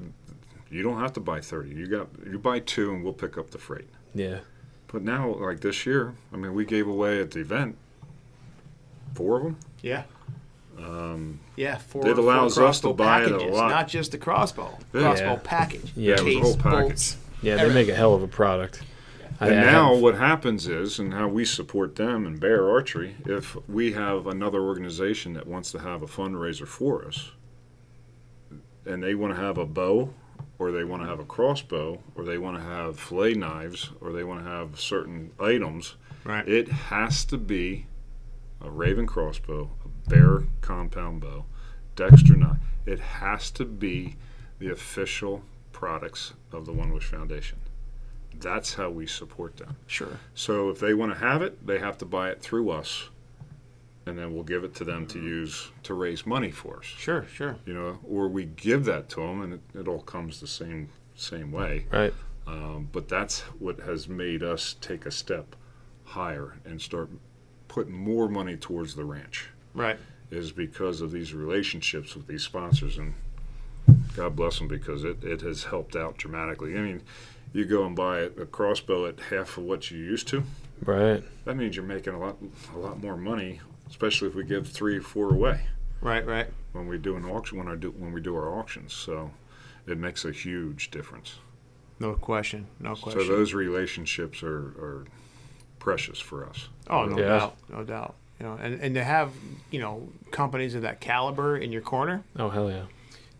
you 0.71 0.81
don't 0.83 0.99
have 0.99 1.13
to 1.13 1.19
buy 1.19 1.39
thirty. 1.41 1.69
You 1.75 1.87
got 1.87 2.07
you 2.29 2.39
buy 2.39 2.59
two, 2.59 2.91
and 2.91 3.03
we'll 3.03 3.13
pick 3.13 3.37
up 3.37 3.51
the 3.51 3.57
freight. 3.59 3.89
Yeah. 4.15 4.39
But 4.87 5.01
now, 5.03 5.33
like 5.35 5.59
this 5.61 5.85
year, 5.85 6.13
I 6.31 6.37
mean, 6.37 6.53
we 6.53 6.65
gave 6.65 6.87
away 6.87 7.19
at 7.19 7.31
the 7.31 7.39
event 7.39 7.77
four 9.15 9.37
of 9.37 9.43
them. 9.43 9.57
Yeah. 9.81 10.03
Um, 10.77 11.39
Yeah, 11.55 11.77
four. 11.77 12.07
It 12.07 12.17
allows 12.17 12.55
for 12.55 12.63
us 12.65 12.79
to 12.81 12.87
crossbow 12.87 12.93
buy 12.93 13.21
it 13.23 13.27
a 13.31 13.37
packages, 13.37 13.55
lot. 13.55 13.69
not 13.69 13.87
just 13.87 14.11
the 14.11 14.17
crossbow. 14.17 14.77
Yeah. 14.93 15.01
Crossbow 15.01 15.25
Yeah. 15.33 15.39
package. 15.43 15.93
Yeah, 15.95 16.15
it 16.15 16.23
was 16.23 16.35
a 16.35 16.39
whole 16.39 16.57
package. 16.57 16.79
bolts. 16.89 17.17
Yeah. 17.43 17.55
They 17.55 17.61
Everything. 17.61 17.87
make 17.87 17.93
a 17.93 17.95
hell 17.95 18.15
of 18.15 18.23
a 18.23 18.27
product. 18.27 18.81
And 19.49 19.59
I 19.59 19.71
now 19.71 19.95
what 19.95 20.15
happens 20.15 20.67
is, 20.67 20.99
and 20.99 21.13
how 21.13 21.27
we 21.27 21.45
support 21.45 21.95
them 21.95 22.25
and 22.25 22.39
Bear 22.39 22.69
Archery, 22.69 23.15
if 23.25 23.55
we 23.67 23.93
have 23.93 24.27
another 24.27 24.61
organization 24.61 25.33
that 25.33 25.47
wants 25.47 25.71
to 25.71 25.79
have 25.79 26.01
a 26.01 26.07
fundraiser 26.07 26.67
for 26.67 27.05
us, 27.05 27.31
and 28.85 29.01
they 29.01 29.15
want 29.15 29.33
to 29.35 29.41
have 29.41 29.57
a 29.57 29.65
bow, 29.65 30.13
or 30.59 30.71
they 30.71 30.83
want 30.83 31.01
to 31.01 31.07
have 31.07 31.19
a 31.19 31.25
crossbow, 31.25 31.99
or 32.15 32.23
they 32.23 32.37
want 32.37 32.57
to 32.57 32.63
have 32.63 32.99
fillet 32.99 33.33
knives, 33.33 33.91
or 34.01 34.11
they 34.11 34.23
want 34.23 34.43
to 34.43 34.49
have 34.49 34.79
certain 34.79 35.31
items, 35.39 35.95
Right. 36.23 36.47
it 36.47 36.67
has 36.69 37.25
to 37.25 37.37
be 37.37 37.87
a 38.61 38.69
Ravin 38.69 39.07
crossbow, 39.07 39.71
a 39.83 40.09
Bear 40.09 40.43
compound 40.61 41.21
bow, 41.21 41.45
Dexter 41.95 42.35
knife. 42.35 42.57
It 42.85 42.99
has 42.99 43.51
to 43.51 43.65
be 43.65 44.15
the 44.59 44.69
official 44.69 45.43
products 45.71 46.33
of 46.51 46.65
the 46.65 46.71
One 46.73 46.93
Wish 46.93 47.05
Foundation. 47.05 47.59
That's 48.39 48.73
how 48.73 48.89
we 48.89 49.05
support 49.07 49.57
them. 49.57 49.75
Sure. 49.87 50.19
So 50.35 50.69
if 50.69 50.79
they 50.79 50.93
want 50.93 51.13
to 51.13 51.17
have 51.19 51.41
it, 51.41 51.65
they 51.65 51.79
have 51.79 51.97
to 51.99 52.05
buy 52.05 52.29
it 52.29 52.41
through 52.41 52.69
us, 52.69 53.09
and 54.05 54.17
then 54.17 54.33
we'll 54.33 54.43
give 54.43 54.63
it 54.63 54.75
to 54.75 54.83
them 54.83 55.05
to 55.07 55.19
use 55.19 55.71
to 55.83 55.93
raise 55.93 56.25
money 56.25 56.51
for 56.51 56.77
us. 56.79 56.85
Sure. 56.85 57.25
Sure. 57.33 57.55
You 57.65 57.73
know, 57.73 57.99
or 58.07 58.27
we 58.27 58.45
give 58.45 58.85
that 58.85 59.09
to 59.09 59.21
them, 59.21 59.41
and 59.41 59.53
it, 59.53 59.61
it 59.73 59.87
all 59.87 60.01
comes 60.01 60.39
the 60.39 60.47
same 60.47 60.89
same 61.15 61.51
way. 61.51 61.85
Right. 61.91 62.13
Um, 62.45 62.89
but 62.91 63.07
that's 63.07 63.41
what 63.59 63.79
has 63.81 64.09
made 64.09 64.43
us 64.43 64.75
take 64.81 65.05
a 65.05 65.11
step 65.11 65.55
higher 66.03 66.55
and 66.65 66.81
start 66.81 67.09
putting 67.69 67.93
more 67.93 68.27
money 68.27 68.57
towards 68.57 68.95
the 68.95 69.05
ranch 69.05 69.47
Right. 69.73 69.97
is 70.29 70.51
because 70.51 70.99
of 70.99 71.11
these 71.11 71.33
relationships 71.33 72.15
with 72.15 72.27
these 72.27 72.43
sponsors 72.43 72.97
and 72.97 73.13
God 74.15 74.35
bless 74.35 74.59
them 74.59 74.67
because 74.67 75.03
it, 75.05 75.23
it 75.23 75.41
has 75.41 75.63
helped 75.63 75.95
out 75.95 76.17
dramatically. 76.17 76.77
I 76.77 76.81
mean, 76.81 77.01
you 77.53 77.65
go 77.65 77.85
and 77.85 77.95
buy 77.95 78.19
a 78.19 78.45
crossbow 78.45 79.05
at 79.05 79.19
half 79.31 79.57
of 79.57 79.63
what 79.63 79.89
you 79.91 79.97
used 79.99 80.27
to. 80.29 80.43
Right. 80.83 81.23
That 81.45 81.55
means 81.55 81.75
you're 81.75 81.85
making 81.85 82.13
a 82.13 82.19
lot 82.19 82.37
a 82.75 82.77
lot 82.77 83.01
more 83.01 83.15
money, 83.15 83.61
especially 83.89 84.27
if 84.27 84.35
we 84.35 84.43
give 84.43 84.67
three 84.67 84.97
or 84.97 85.01
four 85.01 85.29
away 85.33 85.61
Right. 86.01 86.25
Right. 86.25 86.47
when 86.73 86.87
we 86.87 86.97
do 86.97 87.15
an 87.15 87.25
auction 87.25 87.57
when 87.57 87.67
I 87.67 87.75
do 87.75 87.91
when 87.91 88.11
we 88.11 88.19
do 88.21 88.35
our 88.35 88.57
auctions. 88.59 88.91
So 88.93 89.31
it 89.87 89.97
makes 89.97 90.25
a 90.25 90.31
huge 90.31 90.91
difference. 90.91 91.35
No 91.99 92.13
question. 92.15 92.67
No 92.79 92.95
question. 92.95 93.21
So 93.21 93.27
those 93.27 93.53
relationships 93.53 94.43
are, 94.43 94.73
are 94.81 95.05
precious 95.79 96.19
for 96.19 96.45
us. 96.49 96.67
Oh, 96.89 97.05
no 97.05 97.17
Yeah. 97.19 97.27
doubt, 97.27 97.55
no 97.69 97.83
doubt. 97.83 98.15
You 98.39 98.47
know, 98.47 98.53
and, 98.61 98.81
and 98.81 98.95
to 98.95 99.03
have 99.03 99.31
you 99.71 99.79
know 99.79 100.09
companies 100.31 100.75
of 100.75 100.81
that 100.81 100.99
caliber 100.99 101.55
in 101.57 101.71
your 101.71 101.81
corner, 101.83 102.23
Oh 102.35 102.49
hell 102.49 102.69
yeah. 102.69 102.85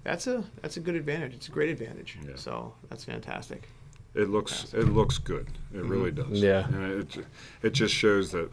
that's 0.04 0.28
a 0.28 0.46
that's 0.62 0.78
a 0.78 0.80
good 0.80 0.96
advantage. 0.96 1.34
It's 1.34 1.48
a 1.50 1.52
great 1.52 1.70
advantage. 1.72 2.18
Yeah. 2.26 2.34
So 2.36 2.74
that's 2.90 3.04
fantastic. 3.04 3.68
It 4.16 4.30
looks 4.30 4.74
it 4.74 4.86
looks 4.90 5.18
good. 5.18 5.48
It 5.74 5.84
really 5.84 6.12
does. 6.12 6.42
Yeah. 6.42 6.68
And 6.68 7.02
it 7.02 7.26
it 7.64 7.70
just 7.74 7.94
shows 7.94 8.32
that 8.32 8.50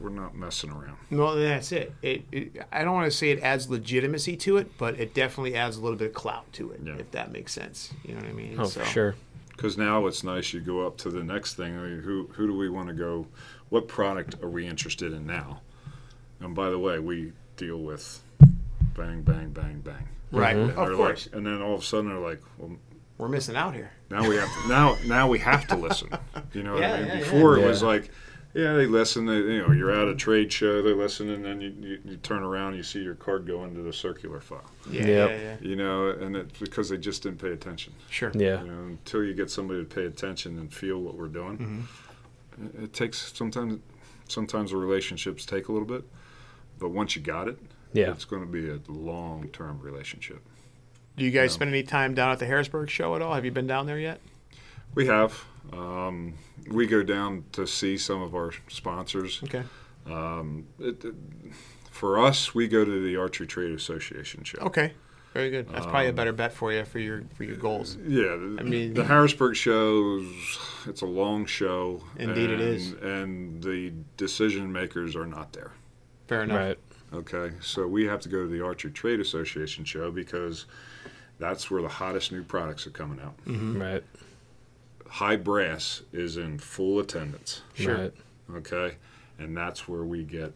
we're 0.00 0.08
not 0.08 0.34
messing 0.34 0.70
around. 0.70 0.96
Well, 1.10 1.36
that's 1.36 1.70
it. 1.72 1.92
It, 2.02 2.24
it 2.32 2.66
I 2.72 2.82
don't 2.82 2.94
want 2.94 3.10
to 3.10 3.16
say 3.16 3.30
it 3.30 3.42
adds 3.42 3.68
legitimacy 3.68 4.36
to 4.38 4.56
it, 4.56 4.76
but 4.78 4.98
it 4.98 5.14
definitely 5.14 5.54
adds 5.54 5.76
a 5.76 5.80
little 5.80 5.98
bit 5.98 6.08
of 6.08 6.14
clout 6.14 6.50
to 6.54 6.72
it, 6.72 6.80
Yeah. 6.84 6.96
if 6.96 7.10
that 7.12 7.30
makes 7.32 7.52
sense. 7.52 7.92
You 8.02 8.14
know 8.14 8.20
what 8.22 8.30
I 8.30 8.32
mean? 8.32 8.56
Oh 8.58 8.64
So- 8.64 8.82
sure. 8.84 9.14
Because 9.50 9.76
now 9.78 10.06
it's 10.06 10.24
nice. 10.24 10.52
You 10.54 10.60
go 10.60 10.84
up 10.86 10.96
to 10.98 11.10
the 11.10 11.22
next 11.22 11.54
thing. 11.54 11.76
I 11.78 11.82
mean, 11.82 12.00
who 12.00 12.28
who 12.32 12.46
do 12.46 12.56
we 12.56 12.68
want 12.70 12.88
to 12.88 12.94
go? 12.94 13.26
What 13.68 13.86
product 13.86 14.42
are 14.42 14.48
we 14.48 14.66
interested 14.66 15.12
in 15.12 15.26
now? 15.26 15.60
And 16.40 16.54
by 16.54 16.70
the 16.70 16.78
way, 16.78 16.98
we 16.98 17.32
deal 17.56 17.76
with 17.78 18.22
bang, 18.96 19.22
bang, 19.22 19.50
bang, 19.50 19.80
bang. 19.84 20.08
Right. 20.32 20.56
Mhm. 20.56 20.70
And 20.70 20.78
Of 20.78 20.96
course, 20.96 21.26
Like, 21.26 21.36
and 21.36 21.46
then 21.46 21.60
all 21.62 21.74
of 21.74 21.82
a 21.82 21.84
sudden 21.84 22.08
they're 22.08 22.18
like, 22.18 22.40
well, 22.58 22.76
we're 23.22 23.28
missing 23.28 23.54
out 23.56 23.72
here. 23.72 23.92
now 24.10 24.28
we 24.28 24.34
have 24.36 24.48
to 24.62 24.68
now 24.68 24.96
now 25.06 25.28
we 25.28 25.38
have 25.38 25.66
to 25.68 25.76
listen. 25.76 26.08
You 26.52 26.64
know 26.64 26.72
what 26.72 26.82
Yeah, 26.82 26.92
I 26.94 26.98
mean? 26.98 27.06
yeah, 27.06 27.14
yeah. 27.14 27.18
Before 27.20 27.56
it 27.56 27.64
was 27.64 27.80
like, 27.82 28.10
yeah, 28.52 28.74
they 28.74 28.86
listen. 28.86 29.24
They, 29.26 29.36
you 29.36 29.62
know, 29.66 29.72
you're 29.72 29.92
at 29.92 30.08
a 30.08 30.14
trade 30.16 30.52
show, 30.52 30.82
they 30.82 30.92
listen, 30.92 31.30
and 31.30 31.44
then 31.44 31.60
you, 31.60 31.70
you, 31.80 31.98
you 32.04 32.16
turn 32.16 32.42
around, 32.42 32.74
you 32.74 32.82
see 32.82 33.00
your 33.00 33.14
card 33.14 33.46
go 33.46 33.64
into 33.64 33.80
the 33.82 33.92
circular 33.92 34.40
file. 34.40 34.64
Yeah, 34.90 35.06
Yep. 35.06 35.30
yeah, 35.30 35.36
yeah. 35.40 35.56
You 35.60 35.76
know, 35.76 36.08
and 36.10 36.36
it's 36.36 36.58
because 36.58 36.88
they 36.90 36.98
just 36.98 37.22
didn't 37.22 37.38
pay 37.40 37.52
attention. 37.52 37.92
Sure. 38.10 38.32
Yeah. 38.34 38.62
You 38.64 38.70
know, 38.72 38.82
until 38.88 39.22
you 39.24 39.32
get 39.34 39.50
somebody 39.50 39.80
to 39.84 39.86
pay 39.86 40.04
attention 40.04 40.58
and 40.58 40.74
feel 40.74 40.98
what 40.98 41.14
we're 41.16 41.28
doing, 41.28 41.56
Mm-hmm. 41.58 42.66
it, 42.80 42.84
it 42.84 42.92
takes 42.92 43.32
sometimes. 43.32 43.80
Sometimes 44.28 44.70
the 44.70 44.76
relationships 44.78 45.44
take 45.44 45.68
a 45.68 45.72
little 45.72 45.86
bit, 45.86 46.04
but 46.78 46.88
once 46.90 47.14
you 47.16 47.20
got 47.22 47.48
it, 47.48 47.58
Yeah. 47.92 48.10
it's 48.12 48.24
going 48.24 48.40
to 48.42 48.50
be 48.50 48.70
a 48.70 48.78
long-term 48.90 49.80
relationship. 49.82 50.40
Do 51.16 51.24
you 51.24 51.30
guys 51.30 51.50
No. 51.50 51.54
spend 51.54 51.70
any 51.70 51.82
time 51.82 52.14
down 52.14 52.30
at 52.32 52.38
the 52.38 52.46
Harrisburg 52.46 52.88
show 52.90 53.14
at 53.16 53.22
all? 53.22 53.34
Have 53.34 53.44
you 53.44 53.50
been 53.50 53.66
down 53.66 53.86
there 53.86 53.98
yet? 53.98 54.20
We 54.94 55.06
have. 55.06 55.44
Um, 55.72 56.34
we 56.68 56.86
go 56.86 57.02
down 57.02 57.44
to 57.52 57.66
see 57.66 57.98
some 57.98 58.22
of 58.22 58.34
our 58.34 58.52
sponsors. 58.68 59.40
Okay. 59.44 59.62
Um, 60.06 60.66
it, 60.78 61.04
it- 61.04 61.14
for 61.90 62.18
us, 62.18 62.54
we 62.54 62.66
go 62.68 62.84
to 62.86 63.04
the 63.04 63.16
Archery 63.16 63.46
Trade 63.46 63.70
Association 63.72 64.42
show. 64.44 64.58
Okay. 64.62 64.94
Very 65.34 65.50
good. 65.50 65.68
That's 65.68 65.84
probably 65.84 66.06
a 66.06 66.08
Um, 66.10 66.14
better 66.16 66.32
bet 66.32 66.52
for 66.52 66.72
you 66.72 66.84
for 66.84 66.98
your 66.98 67.22
for 67.36 67.44
your 67.44 67.56
goals. 67.56 67.96
Yeah, 68.06 68.32
I 68.32 68.62
mean- 68.62 68.94
the 68.94 69.04
Harrisburg 69.04 69.54
shows. 69.56 70.26
It's 70.86 71.02
a 71.02 71.06
long 71.06 71.44
show. 71.46 72.02
Indeed 72.16 72.50
it 72.50 72.60
and, 72.60 72.62
is. 72.62 72.92
And 72.94 73.62
the 73.62 73.92
decision 74.16 74.72
makers 74.72 75.14
are 75.14 75.26
not 75.26 75.52
there. 75.52 75.72
Fair 76.28 76.42
enough. 76.42 76.58
Right. 76.58 76.78
Okay, 77.12 77.54
so 77.60 77.86
we 77.86 78.06
have 78.06 78.20
to 78.20 78.28
go 78.30 78.42
to 78.42 78.48
the 78.48 78.62
Archery 78.64 78.90
Trade 78.90 79.20
Association 79.20 79.84
show 79.84 80.10
because 80.10 80.64
that's 81.42 81.68
where 81.72 81.82
the 81.82 81.88
hottest 81.88 82.30
new 82.30 82.44
products 82.44 82.86
are 82.86 82.90
coming 82.90 83.20
out. 83.20 83.34
Right. 83.46 84.04
High 85.08 85.34
Brass 85.36 86.02
is 86.12 86.36
in 86.36 86.58
full 86.58 87.00
attendance. 87.00 87.62
Sure. 87.74 87.96
Right. 87.96 88.14
Okay, 88.58 88.96
and 89.38 89.56
that's 89.56 89.88
where 89.88 90.04
we 90.04 90.22
get 90.22 90.52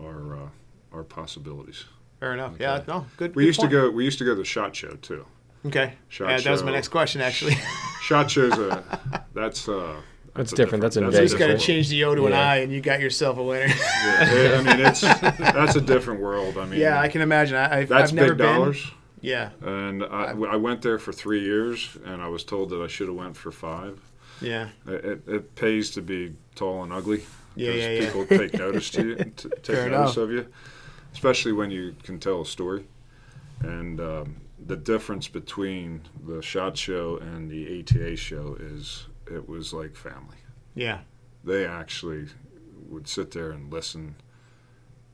our 0.00 0.36
uh, 0.36 0.48
our 0.92 1.02
possibilities. 1.02 1.84
Fair 2.18 2.32
enough. 2.32 2.54
Yeah. 2.58 2.76
Okay. 2.76 2.84
No. 2.88 3.06
Good. 3.18 3.36
We 3.36 3.42
good 3.42 3.48
used 3.48 3.60
point. 3.60 3.72
to 3.72 3.76
go. 3.76 3.90
We 3.90 4.04
used 4.04 4.18
to 4.18 4.24
go 4.24 4.30
to 4.30 4.36
the 4.36 4.44
Shot 4.44 4.74
Show 4.74 4.94
too. 5.02 5.26
Okay. 5.66 5.94
Shot 6.08 6.30
yeah, 6.30 6.38
that 6.40 6.50
was 6.50 6.62
my 6.62 6.72
next 6.72 6.88
question 6.88 7.20
actually. 7.20 7.56
Shot 8.02 8.30
Show's 8.30 8.58
a 8.58 9.24
that's 9.34 9.68
uh 9.68 10.00
That's 10.34 10.52
a 10.52 10.56
different. 10.56 10.80
That's 10.80 10.96
in 10.96 11.02
you 11.02 11.08
a 11.10 11.12
Vegas, 11.12 11.32
just 11.32 11.38
got 11.38 11.48
to 11.48 11.58
change 11.58 11.88
the 11.90 12.04
O 12.04 12.14
to 12.14 12.26
an 12.26 12.32
I, 12.32 12.56
and 12.56 12.72
you 12.72 12.80
got 12.80 13.00
yourself 13.00 13.36
a 13.36 13.42
winner. 13.42 13.66
Yeah, 13.66 14.56
I 14.58 14.62
mean 14.62 14.86
it's 14.86 15.02
that's 15.02 15.76
a 15.76 15.80
different 15.80 16.20
world. 16.20 16.56
I 16.56 16.64
mean 16.66 16.80
yeah, 16.80 16.98
I 16.98 17.08
can 17.08 17.20
imagine. 17.20 17.56
I, 17.56 17.80
I've, 17.80 17.88
that's 17.88 18.10
I've 18.10 18.16
never 18.16 18.30
big 18.30 18.38
been. 18.38 18.46
dollars. 18.46 18.90
Yeah. 19.22 19.50
And 19.62 20.02
I, 20.04 20.32
I 20.32 20.56
went 20.56 20.82
there 20.82 20.98
for 20.98 21.12
three 21.12 21.42
years, 21.42 21.96
and 22.04 22.20
I 22.20 22.28
was 22.28 22.44
told 22.44 22.68
that 22.70 22.82
I 22.82 22.88
should 22.88 23.06
have 23.08 23.16
went 23.16 23.36
for 23.36 23.50
five. 23.50 24.00
Yeah. 24.40 24.68
It, 24.86 25.22
it, 25.26 25.54
pays 25.54 25.90
to 25.92 26.02
be 26.02 26.34
tall 26.56 26.82
and 26.82 26.92
ugly. 26.92 27.24
Yeah. 27.54 27.70
because 27.72 27.80
Yeah. 27.80 27.90
Yeah. 27.90 28.06
people 28.06 28.26
take 28.26 28.54
notice 28.54 28.90
to 28.90 29.06
you, 29.06 29.14
t- 29.36 29.48
take 29.48 29.64
Fair 29.76 29.88
notice 29.90 30.16
enough. 30.16 30.28
of 30.28 30.32
you, 30.32 30.46
especially 31.14 31.52
when 31.52 31.70
you 31.70 31.94
can 32.02 32.18
tell 32.18 32.40
a 32.42 32.46
story. 32.46 32.84
And 33.60 34.00
um, 34.00 34.40
the 34.66 34.76
difference 34.76 35.28
between 35.28 36.02
the 36.26 36.42
shot 36.42 36.76
show 36.76 37.18
and 37.18 37.48
the 37.48 37.80
ATA 37.80 38.16
show 38.16 38.56
is 38.58 39.06
it 39.30 39.48
was 39.48 39.72
like 39.72 39.94
family. 39.94 40.36
Yeah. 40.74 40.98
They 41.44 41.64
actually 41.64 42.26
would 42.88 43.06
sit 43.06 43.30
there 43.30 43.52
and 43.52 43.72
listen 43.72 44.16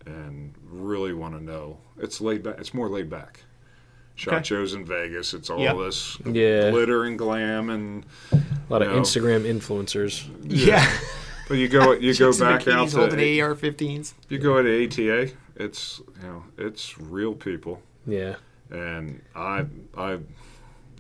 and 0.07 0.55
really 0.65 1.13
want 1.13 1.35
to 1.35 1.43
know. 1.45 1.79
It's 1.99 2.21
laid 2.21 2.43
back. 2.43 2.57
It's 2.59 2.73
more 2.73 2.89
laid 2.89 3.11
back. 3.11 3.43
Shot 4.19 4.35
Okay. 4.35 4.43
shows 4.45 4.75
in 4.75 4.85
Vegas. 4.85 5.33
It's 5.33 5.49
all 5.49 5.61
Yep. 5.61 5.77
this 5.79 6.19
Yeah. 6.27 6.71
glitter 6.71 7.05
and 7.05 7.17
glam 7.17 7.71
and 7.71 8.05
A 8.33 8.37
lot 8.69 8.83
of 8.83 8.89
No. 8.89 9.01
Instagram 9.01 9.45
influencers. 9.45 10.29
Yeah. 10.43 10.85
but 11.49 11.55
you 11.57 11.69
go 11.69 11.93
you 11.93 12.13
go 12.19 12.37
back 12.37 12.67
out 12.67 12.89
to 12.89 12.97
holding 12.99 13.21
AR-15s. 13.41 14.15
you 14.29 14.39
go 14.39 14.61
to 14.61 14.85
ATA, 14.85 15.31
it's 15.57 16.01
you 16.21 16.29
know 16.29 16.45
it's 16.59 16.99
real 16.99 17.33
people, 17.35 17.81
Yeah. 18.07 18.35
and 18.71 19.23
I 19.37 19.67
I 19.97 20.19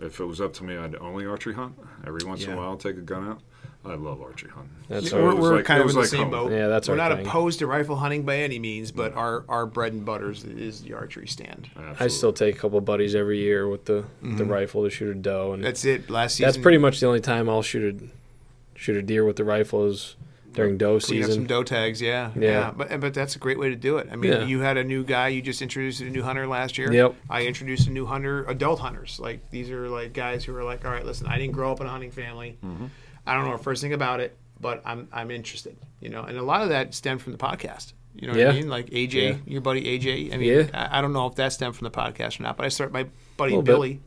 if 0.01 0.20
it 0.20 0.24
was 0.24 0.40
up 0.40 0.53
to 0.55 0.65
me, 0.65 0.77
I'd 0.77 0.95
only 0.97 1.27
archery 1.27 1.55
hunt. 1.55 1.74
Every 2.07 2.24
once 2.24 2.45
in 2.45 2.53
a 2.53 2.57
while, 2.57 2.69
I'll 2.70 2.77
take 2.77 2.97
a 2.97 3.01
gun 3.01 3.27
out. 3.28 3.40
I 3.84 3.94
love 3.94 4.20
archery 4.20 4.50
hunting. 4.50 4.70
That's 4.88 5.09
So 5.10 5.22
we're 5.22 5.34
we're 5.34 5.56
like- 5.56 5.64
kind 5.64 5.80
of 5.80 5.86
was 5.86 5.94
in 5.94 5.98
the 5.98 6.02
like 6.02 6.10
same 6.10 6.20
home. 6.22 6.30
boat. 6.30 6.52
Yeah, 6.52 6.66
that's 6.68 6.88
we're 6.88 6.96
not 6.96 7.12
thing. 7.16 7.26
opposed 7.26 7.60
to 7.60 7.66
rifle 7.66 7.96
hunting 7.96 8.24
by 8.24 8.36
any 8.38 8.59
means, 8.59 8.92
but 8.92 9.14
our, 9.14 9.44
our 9.48 9.64
bread 9.66 9.92
and 9.94 10.05
butter 10.05 10.30
is, 10.30 10.44
is 10.44 10.82
the 10.82 10.92
archery 10.94 11.26
stand. 11.28 11.70
I 11.98 12.09
still 12.09 12.32
take 12.32 12.56
a 12.56 12.59
couple 12.59 12.80
buddies 12.82 13.14
every 13.14 13.38
year 13.38 13.66
with 13.68 13.84
the 13.86 14.05
the 14.22 14.28
Mm-hmm. 14.28 14.48
rifle 14.48 14.82
to 14.84 14.90
shoot 14.90 15.10
a 15.10 15.14
doe, 15.14 15.52
and 15.52 15.64
That's 15.64 15.84
it. 15.84 16.10
Last 16.10 16.34
season, 16.34 16.46
that's 16.48 16.59
pretty 16.59 16.78
much 16.78 17.00
the 17.00 17.06
only 17.06 17.20
time 17.20 17.48
I'll 17.48 17.62
shoot 17.62 18.02
a 18.02 18.78
shoot 18.78 18.96
a 18.96 19.02
deer 19.02 19.24
with 19.24 19.36
the 19.36 19.44
rifle 19.44 19.86
is 19.86 20.16
during 20.52 20.76
doe 20.76 20.98
clean 20.98 21.22
up 21.24 21.30
some 21.30 21.46
doe 21.46 21.62
tags. 21.62 22.02
Yeah, 22.02 22.30
Yeah. 22.36 22.72
But 22.76 23.00
but 23.00 23.14
that's 23.14 23.36
a 23.36 23.38
great 23.38 23.59
way 23.59 23.68
to 23.70 23.76
do 23.76 23.98
it. 23.98 24.09
I 24.12 24.16
mean, 24.16 24.32
Yeah. 24.32 24.44
you 24.44 24.60
had 24.60 24.76
a 24.76 24.84
new 24.84 25.02
guy. 25.05 25.28
You 25.28 25.40
just 25.40 25.62
introduced 25.62 26.00
a 26.00 26.05
new 26.05 26.22
hunter 26.22 26.46
last 26.46 26.76
year. 26.78 26.92
Yep. 26.92 27.14
I 27.30 27.46
introduced 27.46 27.86
a 27.86 27.90
new 27.90 28.06
hunter, 28.06 28.44
adult 28.44 28.80
hunters. 28.80 29.18
Like 29.20 29.50
these 29.50 29.70
are 29.70 29.88
like 29.88 30.12
guys 30.12 30.44
who 30.44 30.55
are 30.56 30.64
like, 30.64 30.84
all 30.84 30.90
right, 30.90 31.05
listen, 31.06 31.26
I 31.28 31.38
didn't 31.38 31.52
grow 31.55 31.70
up 31.72 31.80
in 31.80 31.86
a 31.86 31.90
hunting 31.90 32.10
family. 32.10 32.59
Mm-hmm. 32.64 32.86
I 33.28 33.34
don't 33.34 33.44
know 33.44 33.56
the 33.56 33.62
first 33.62 33.82
thing 33.82 33.92
about 33.92 34.20
it, 34.20 34.36
but 34.60 34.82
I'm 34.84 35.09
I'm 35.12 35.30
interested. 35.30 35.76
You 36.00 36.09
know, 36.09 36.22
and 36.22 36.38
a 36.38 36.42
lot 36.42 36.62
of 36.62 36.70
that 36.70 36.94
stemmed 36.94 37.22
from 37.22 37.32
the 37.32 37.38
podcast. 37.38 37.92
You 38.14 38.26
know 38.26 38.32
what 38.32 38.40
Yeah. 38.40 38.48
I 38.50 38.52
mean? 38.52 38.68
Like 38.68 38.86
AJ, 38.90 39.12
Yeah. 39.14 39.36
your 39.46 39.60
buddy 39.60 39.84
AJ. 39.84 40.34
I 40.34 40.36
mean, 40.36 40.48
Yeah. 40.48 40.66
I, 40.72 40.98
I 40.98 41.00
don't 41.00 41.12
know 41.12 41.26
if 41.26 41.36
that 41.36 41.52
stemmed 41.52 41.76
from 41.76 41.84
the 41.84 41.90
podcast 41.90 42.40
or 42.40 42.42
not, 42.42 42.56
but 42.56 42.66
I 42.66 42.68
started 42.68 42.92
my 42.92 43.06
buddy 43.36 43.50
Little 43.50 43.62
bit. 43.62 43.72
Billy. 43.72 44.00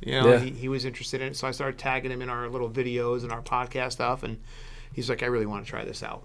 You 0.00 0.12
know, 0.12 0.38
he, 0.38 0.50
he 0.50 0.68
was 0.68 0.84
interested 0.84 1.20
in 1.20 1.28
it, 1.28 1.36
so 1.36 1.48
I 1.48 1.50
started 1.52 1.78
tagging 1.78 2.12
him 2.12 2.22
in 2.22 2.28
our 2.28 2.48
little 2.48 2.70
videos 2.70 3.22
and 3.22 3.32
our 3.32 3.42
podcast 3.42 3.92
stuff, 3.92 4.22
and 4.22 4.38
he's 4.92 5.08
like, 5.08 5.22
I 5.22 5.26
really 5.26 5.46
want 5.46 5.64
to 5.64 5.70
try 5.70 5.84
this 5.84 6.02
out. 6.02 6.24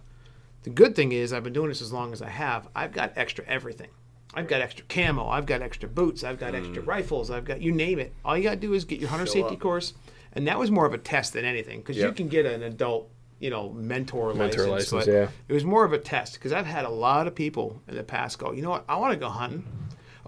The 0.64 0.70
good 0.70 0.96
thing 0.96 1.14
is, 1.14 1.34
I've 1.34 1.44
been 1.44 1.54
doing 1.54 1.70
this 1.70 1.82
as 1.82 1.92
long 1.92 2.14
as 2.14 2.22
I 2.22 2.30
have. 2.30 2.68
I've 2.76 2.92
got 2.92 3.14
extra 3.16 3.44
everything. 3.48 3.88
I've 4.34 4.48
got 4.48 4.62
extra 4.62 4.86
camo. 4.86 5.28
I've 5.28 5.46
got 5.46 5.62
extra 5.62 5.90
boots. 5.90 6.24
I've 6.24 6.40
got 6.40 6.54
extra 6.54 6.84
mm. 6.84 6.88
rifles. 6.88 7.32
I've 7.32 7.46
got 7.46 7.62
you 7.62 7.72
name 7.72 7.98
it. 8.00 8.14
All 8.24 8.38
you 8.38 8.44
got 8.44 8.52
to 8.52 8.56
do 8.58 8.74
is 8.74 8.86
get 8.86 9.00
your 9.00 9.10
hunter 9.10 9.26
Show 9.26 9.34
safety 9.34 9.56
up. 9.56 9.60
course, 9.60 9.94
and 10.34 10.48
that 10.48 10.58
was 10.58 10.72
more 10.72 10.86
of 10.86 10.94
a 10.94 10.98
test 10.98 11.34
than 11.34 11.46
anything 11.46 11.80
because 11.80 11.98
you 11.98 12.12
can 12.12 12.28
get 12.28 12.46
an 12.46 12.64
adult, 12.64 13.10
you 13.40 13.50
know, 13.50 13.72
mentor, 13.72 14.34
Mentor 14.34 14.68
license. 14.68 14.92
license, 14.94 15.14
yeah. 15.14 15.28
It 15.48 15.54
was 15.54 15.66
more 15.66 15.84
of 15.84 15.94
a 15.94 15.98
test 15.98 16.34
because 16.36 16.54
I've 16.54 16.66
had 16.66 16.86
a 16.86 16.90
lot 16.90 17.28
of 17.28 17.36
people 17.36 17.82
in 17.88 17.96
the 17.96 18.04
past 18.04 18.40
go, 18.40 18.52
you 18.52 18.62
know 18.62 18.70
what, 18.70 18.86
I 18.88 18.96
want 18.98 19.14
to 19.14 19.20
go 19.20 19.30
hunting. 19.30 19.66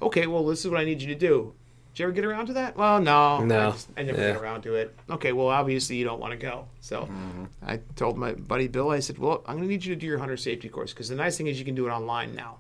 Okay, 0.01 0.27
well, 0.27 0.45
this 0.45 0.65
is 0.65 0.71
what 0.71 0.79
I 0.79 0.83
need 0.83 1.01
you 1.01 1.07
to 1.07 1.15
do. 1.15 1.53
Did 1.93 1.99
you 1.99 2.05
ever 2.05 2.11
get 2.13 2.25
around 2.25 2.47
to 2.47 2.53
that? 2.53 2.75
Well, 2.75 2.99
no. 2.99 3.43
No. 3.45 3.67
I, 3.67 3.71
just, 3.71 3.89
I 3.95 4.01
never 4.01 4.19
Yeah. 4.19 4.33
get 4.33 4.41
around 4.41 4.63
to 4.63 4.73
it. 4.73 4.95
Okay, 5.11 5.31
well, 5.31 5.49
obviously 5.49 5.95
you 5.95 6.03
don't 6.03 6.19
want 6.19 6.31
to 6.31 6.37
go. 6.37 6.67
So 6.81 7.03
mm-hmm. 7.03 7.45
I 7.61 7.79
told 7.95 8.17
my 8.17 8.33
buddy 8.33 8.67
Bill, 8.67 8.89
I 8.89 8.99
said, 8.99 9.19
well, 9.19 9.43
I'm 9.45 9.57
going 9.57 9.67
to 9.67 9.71
need 9.71 9.85
you 9.85 9.93
to 9.93 10.01
do 10.01 10.07
your 10.07 10.17
hunter 10.17 10.35
safety 10.35 10.69
course 10.69 10.91
because 10.91 11.07
the 11.09 11.15
nice 11.15 11.37
thing 11.37 11.45
is 11.47 11.59
you 11.59 11.65
can 11.65 11.75
do 11.75 11.85
it 11.85 11.91
online 11.91 12.33
now. 12.33 12.57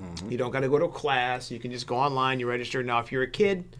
Mm-hmm. 0.00 0.32
You 0.32 0.36
don't 0.36 0.50
got 0.50 0.60
to 0.60 0.68
go 0.68 0.80
to 0.80 0.86
a 0.86 0.88
class. 0.88 1.48
You 1.48 1.60
can 1.60 1.70
just 1.70 1.86
go 1.86 1.94
online. 1.96 2.40
You 2.40 2.48
register. 2.48 2.82
Now, 2.82 2.98
if 2.98 3.12
you're 3.12 3.22
a 3.22 3.30
kid, 3.30 3.76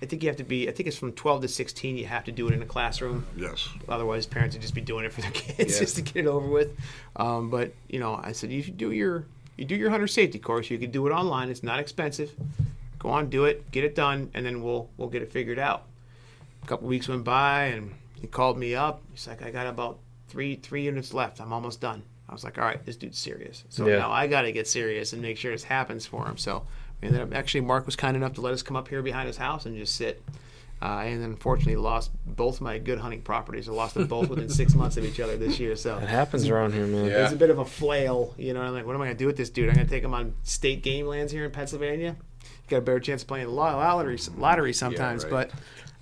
I 0.00 0.06
think 0.06 0.22
you 0.22 0.28
have 0.28 0.36
to 0.36 0.44
be. 0.44 0.68
I 0.68 0.72
think 0.72 0.86
it's 0.86 0.96
from 0.96 1.12
12 1.12 1.42
to 1.42 1.48
16. 1.48 1.96
You 1.98 2.06
have 2.06 2.24
to 2.24 2.32
do 2.32 2.46
it 2.48 2.54
in 2.54 2.62
a 2.62 2.66
classroom. 2.66 3.26
Yes. 3.36 3.68
Otherwise, 3.88 4.26
parents 4.26 4.54
would 4.54 4.62
just 4.62 4.74
be 4.74 4.80
doing 4.80 5.04
it 5.04 5.12
for 5.12 5.20
their 5.22 5.30
kids 5.32 5.74
Yeah. 5.74 5.80
just 5.80 5.96
to 5.96 6.02
get 6.02 6.16
it 6.24 6.26
over 6.26 6.46
with. 6.46 6.76
Um, 7.16 7.50
but 7.50 7.72
you 7.88 7.98
know, 7.98 8.14
I 8.22 8.32
said 8.32 8.52
you 8.52 8.62
should 8.62 8.76
do 8.78 8.92
your 8.92 9.24
you 9.56 9.64
do 9.64 9.74
your 9.74 9.90
hunter 9.90 10.06
safety 10.06 10.38
course. 10.38 10.70
You 10.70 10.78
could 10.78 10.92
do 10.92 11.06
it 11.06 11.10
online. 11.10 11.48
It's 11.50 11.62
not 11.64 11.80
expensive. 11.80 12.32
Go 13.00 13.10
on, 13.10 13.28
do 13.30 13.44
it, 13.44 13.70
get 13.72 13.84
it 13.84 13.94
done, 13.94 14.30
and 14.34 14.44
then 14.46 14.62
we'll 14.62 14.88
we'll 14.96 15.08
get 15.08 15.22
it 15.22 15.32
figured 15.32 15.58
out. 15.58 15.84
A 16.62 16.66
couple 16.66 16.86
weeks 16.88 17.08
went 17.08 17.24
by, 17.24 17.64
and 17.64 17.92
he 18.20 18.26
called 18.26 18.58
me 18.58 18.74
up. 18.74 19.00
He's 19.12 19.26
like, 19.26 19.42
I 19.42 19.50
got 19.50 19.66
about 19.66 19.98
three 20.28 20.56
three 20.56 20.82
units 20.84 21.12
left. 21.14 21.40
I'm 21.40 21.52
almost 21.52 21.80
done. 21.80 22.02
I 22.28 22.32
was 22.32 22.44
like, 22.44 22.58
all 22.58 22.64
right, 22.64 22.84
this 22.84 22.96
dude's 22.96 23.18
serious. 23.18 23.64
So 23.70 23.86
Yeah. 23.88 23.98
now 23.98 24.10
I 24.12 24.26
got 24.26 24.42
to 24.42 24.52
get 24.52 24.68
serious 24.68 25.12
and 25.12 25.22
make 25.22 25.38
sure 25.38 25.50
this 25.50 25.64
happens 25.64 26.06
for 26.06 26.26
him. 26.26 26.36
So 26.36 26.66
we 27.00 27.08
ended 27.08 27.22
up 27.22 27.34
actually 27.34 27.62
Mark 27.62 27.86
was 27.86 27.96
kind 27.96 28.16
enough 28.16 28.34
to 28.34 28.40
let 28.40 28.52
us 28.54 28.62
come 28.62 28.76
up 28.76 28.88
here 28.88 29.02
behind 29.02 29.26
his 29.26 29.36
house 29.36 29.66
and 29.66 29.76
just 29.76 29.94
sit. 29.96 30.22
Uh, 30.80 31.00
and 31.04 31.20
then 31.20 31.30
unfortunately 31.30 31.74
lost 31.74 32.10
both 32.24 32.60
my 32.60 32.78
good 32.78 32.98
hunting 33.00 33.20
properties. 33.20 33.68
I 33.68 33.72
lost 33.72 33.94
them 33.94 34.06
both 34.06 34.28
within 34.30 34.48
six 34.48 34.76
months 34.76 34.96
of 34.96 35.04
each 35.04 35.18
other 35.18 35.36
this 35.36 35.58
year. 35.58 35.74
So 35.74 35.98
It 35.98 36.08
happens 36.08 36.48
around 36.48 36.72
here, 36.72 36.86
man. 36.86 37.06
Yeah. 37.06 37.26
it 37.26 37.32
a 37.32 37.36
bit 37.36 37.50
of 37.50 37.58
a 37.58 37.64
flail, 37.64 38.32
you 38.38 38.54
know. 38.54 38.60
I'm 38.60 38.72
like, 38.74 38.86
what 38.86 38.94
am 38.94 39.02
I 39.02 39.06
gonna 39.06 39.18
do 39.18 39.26
with 39.26 39.36
this 39.36 39.50
dude? 39.50 39.68
I'm 39.68 39.74
gonna 39.74 39.88
take 39.88 40.04
him 40.04 40.14
on 40.14 40.34
state 40.44 40.82
game 40.82 41.06
lands 41.06 41.32
here 41.32 41.44
in 41.44 41.50
Pennsylvania. 41.50 42.14
You 42.44 42.68
got 42.68 42.76
a 42.76 42.82
better 42.82 43.00
chance 43.00 43.22
of 43.22 43.28
playing 43.28 43.46
the 43.46 43.52
lottery, 43.52 44.18
lottery 44.36 44.72
sometimes. 44.72 45.24
right. 45.24 45.50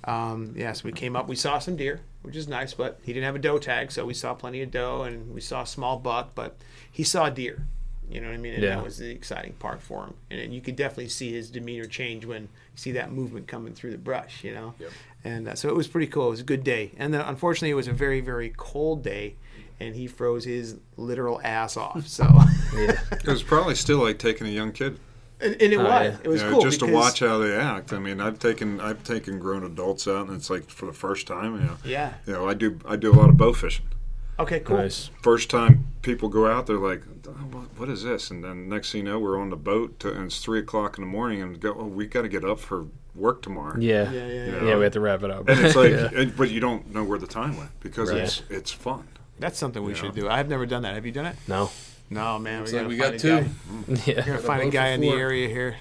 But 0.05 0.11
um, 0.13 0.53
yeah, 0.57 0.73
so 0.73 0.83
we 0.85 0.93
came 0.93 1.17
up. 1.17 1.27
We 1.27 1.37
saw 1.37 1.59
some 1.59 1.77
deer, 1.77 2.01
which 2.21 2.37
is 2.37 2.47
nice, 2.47 2.75
but 2.75 3.01
he 3.03 3.15
didn't 3.15 3.25
have 3.25 3.35
a 3.37 3.39
doe 3.41 3.59
tag, 3.59 3.91
so 3.91 4.05
we 4.05 4.15
saw 4.15 4.35
plenty 4.35 4.61
of 4.61 4.71
doe, 4.71 5.03
and 5.03 5.33
we 5.33 5.41
saw 5.41 5.63
a 5.63 5.67
small 5.67 5.99
buck, 5.99 6.33
but 6.35 6.57
he 6.91 7.03
saw 7.03 7.31
deer. 7.31 7.67
You 8.11 8.21
know 8.21 8.29
what 8.29 8.35
I 8.35 8.39
mean? 8.39 8.55
And 8.55 8.63
Yeah. 8.63 8.77
that 8.77 8.85
was 8.85 8.99
the 8.99 9.11
exciting 9.11 9.55
part 9.55 9.83
for 9.83 10.05
him. 10.05 10.15
And, 10.31 10.41
and 10.41 10.55
you 10.55 10.61
could 10.61 10.77
definitely 10.77 11.09
see 11.09 11.33
his 11.33 11.51
demeanor 11.51 11.87
change 11.87 12.25
when 12.25 12.43
you 12.43 12.49
see 12.77 12.93
that 12.93 13.11
movement 13.13 13.49
coming 13.49 13.75
through 13.75 13.91
the 13.93 13.99
brush, 13.99 14.45
you 14.45 14.55
know? 14.55 14.75
Yep. 14.79 14.91
And 15.25 15.49
uh, 15.49 15.55
so 15.57 15.69
it 15.69 15.75
was 15.75 15.89
pretty 15.89 16.07
cool. 16.07 16.29
It 16.29 16.31
was 16.31 16.41
a 16.41 16.45
good 16.45 16.63
day. 16.63 16.93
And 16.99 17.13
then 17.13 17.21
unfortunately, 17.23 17.71
it 17.71 17.75
was 17.75 17.89
a 17.89 17.93
very, 17.93 18.21
very 18.21 18.53
cold 18.57 19.03
day, 19.03 19.35
and 19.81 19.97
he 19.97 20.07
froze 20.07 20.45
his 20.45 20.77
literal 20.97 21.41
ass 21.43 21.77
off. 21.77 22.07
So, 22.07 22.25
Yeah. 22.77 22.99
It 23.13 23.27
was 23.27 23.43
probably 23.43 23.75
still 23.75 23.99
like 23.99 24.19
taking 24.19 24.47
a 24.47 24.51
young 24.51 24.71
kid. 24.73 25.01
and, 25.41 25.53
and 25.61 25.73
it 25.73 25.77
Oh, 25.79 25.83
was. 25.85 25.91
yeah. 26.13 26.17
It 26.23 26.29
was 26.29 26.41
you 26.43 26.47
know, 26.49 26.53
cool. 26.55 26.63
just 26.63 26.81
to 26.81 26.87
watch 26.93 27.19
how 27.21 27.39
they 27.39 27.55
act. 27.57 27.93
I 27.93 27.99
mean, 27.99 28.21
I've 28.21 28.39
taken 28.39 28.81
I've 28.81 29.03
taken 29.03 29.39
grown 29.41 29.65
adults 29.65 30.07
out, 30.07 30.29
and 30.29 30.37
it's 30.37 30.49
like 30.49 30.71
for 30.71 30.87
the 30.87 30.93
first 30.95 31.27
time. 31.27 31.55
You 31.61 31.67
know, 31.67 31.77
Yeah. 31.85 32.15
you 32.25 32.33
know, 32.35 32.49
I 32.49 32.55
do 32.55 32.79
I 32.87 32.95
do 32.97 33.11
a 33.13 33.17
lot 33.17 33.29
of 33.29 33.37
bow 33.37 33.53
fishing. 33.53 33.85
Okay, 34.39 34.61
cool. 34.61 34.77
Nice. 34.77 35.11
First 35.23 35.49
time 35.51 35.87
people 36.03 36.29
go 36.29 36.47
out, 36.47 36.67
they're 36.67 36.77
like, 36.79 37.03
"Oh, 37.27 37.31
what, 37.31 37.65
"What 37.79 37.89
is 37.89 38.03
this?" 38.03 38.31
And 38.31 38.45
then 38.45 38.69
next 38.69 38.93
thing 38.93 39.07
you 39.07 39.11
know, 39.13 39.19
we're 39.19 39.41
on 39.41 39.49
the 39.51 39.57
boat, 39.57 39.99
to, 40.01 40.13
and 40.13 40.27
it's 40.27 40.41
three 40.41 40.59
o'clock 40.59 40.99
in 40.99 41.05
the 41.05 41.11
morning, 41.11 41.41
and 41.43 41.59
go, 41.59 41.75
"Oh, 41.79 41.85
we 41.87 42.07
got 42.07 42.23
to 42.23 42.29
get 42.29 42.45
up 42.45 42.59
for 42.61 42.87
work 43.15 43.41
tomorrow." 43.41 43.79
Yeah. 43.79 44.11
Yeah, 44.11 44.27
yeah, 44.27 44.27
yeah. 44.27 44.45
Yeah. 44.47 44.65
Yeah, 44.65 44.77
we 44.77 44.83
have 44.85 44.93
to 44.93 45.01
wrap 45.01 45.23
it 45.23 45.31
up. 45.31 45.49
And 45.49 45.59
it's 45.65 45.75
like, 45.75 45.91
Yeah. 45.93 46.11
and- 46.15 46.37
but 46.37 46.51
you 46.51 46.61
don't 46.61 46.93
know 46.93 47.03
where 47.03 47.19
the 47.19 47.27
time 47.27 47.57
went 47.57 47.71
because 47.81 48.11
Right. 48.11 48.21
it's 48.23 48.43
it's 48.51 48.71
fun. 48.73 49.09
That's 49.39 49.59
something 49.59 49.83
we 49.83 49.93
Yeah. 49.93 49.99
should 50.01 50.15
do. 50.15 50.29
I've 50.29 50.49
never 50.49 50.67
done 50.67 50.83
that. 50.83 50.95
Have 50.95 51.07
you 51.07 51.13
done 51.13 51.27
it? 51.27 51.37
No. 51.49 51.71
No, 52.09 52.39
man. 52.39 52.61
Looks 52.61 52.73
we 52.73 52.79
like 52.79 52.99
gotta 52.99 53.13
we 53.13 53.19
got 53.19 53.49
two. 53.89 54.03
Yeah. 54.07 54.21
We're 54.21 54.27
gonna 54.27 54.39
find 54.39 54.63
a 54.63 54.71
guy 54.71 54.89
in 54.89 55.01
the 55.01 55.11
area 55.11 55.49
here 55.49 55.77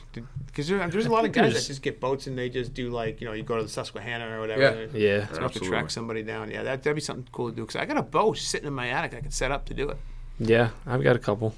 because 0.47 0.67
there, 0.67 0.87
there's 0.89 1.05
a 1.05 1.11
lot 1.11 1.25
of 1.25 1.31
guys 1.31 1.53
that 1.53 1.65
just 1.65 1.81
get 1.81 1.99
boats 1.99 2.27
and 2.27 2.37
they 2.37 2.49
just 2.49 2.73
do 2.73 2.89
like 2.89 3.21
you 3.21 3.27
know 3.27 3.33
you 3.33 3.43
go 3.43 3.57
to 3.57 3.63
the 3.63 3.69
Susquehanna 3.69 4.35
or 4.35 4.39
whatever. 4.39 4.61
Yeah. 4.61 4.71
and 4.71 4.93
Yeah. 4.93 5.27
You 5.33 5.41
have 5.41 5.51
to 5.53 5.59
track 5.59 5.91
somebody 5.91 6.23
down. 6.23 6.49
Yeah, 6.49 6.63
that, 6.63 6.83
that'd 6.83 6.95
be 6.95 7.01
something 7.01 7.27
cool 7.31 7.49
to 7.49 7.55
do. 7.55 7.61
Because 7.61 7.75
I 7.75 7.85
got 7.85 7.97
a 7.97 8.01
boat 8.03 8.37
sitting 8.37 8.67
in 8.67 8.73
my 8.73 8.89
attic 8.89 9.13
I 9.13 9.21
could 9.21 9.33
set 9.33 9.51
up 9.51 9.65
to 9.65 9.73
do 9.73 9.89
it. 9.89 9.97
Yeah. 10.39 10.69
I've 10.87 11.03
got 11.03 11.15
a 11.15 11.19
couple. 11.19 11.53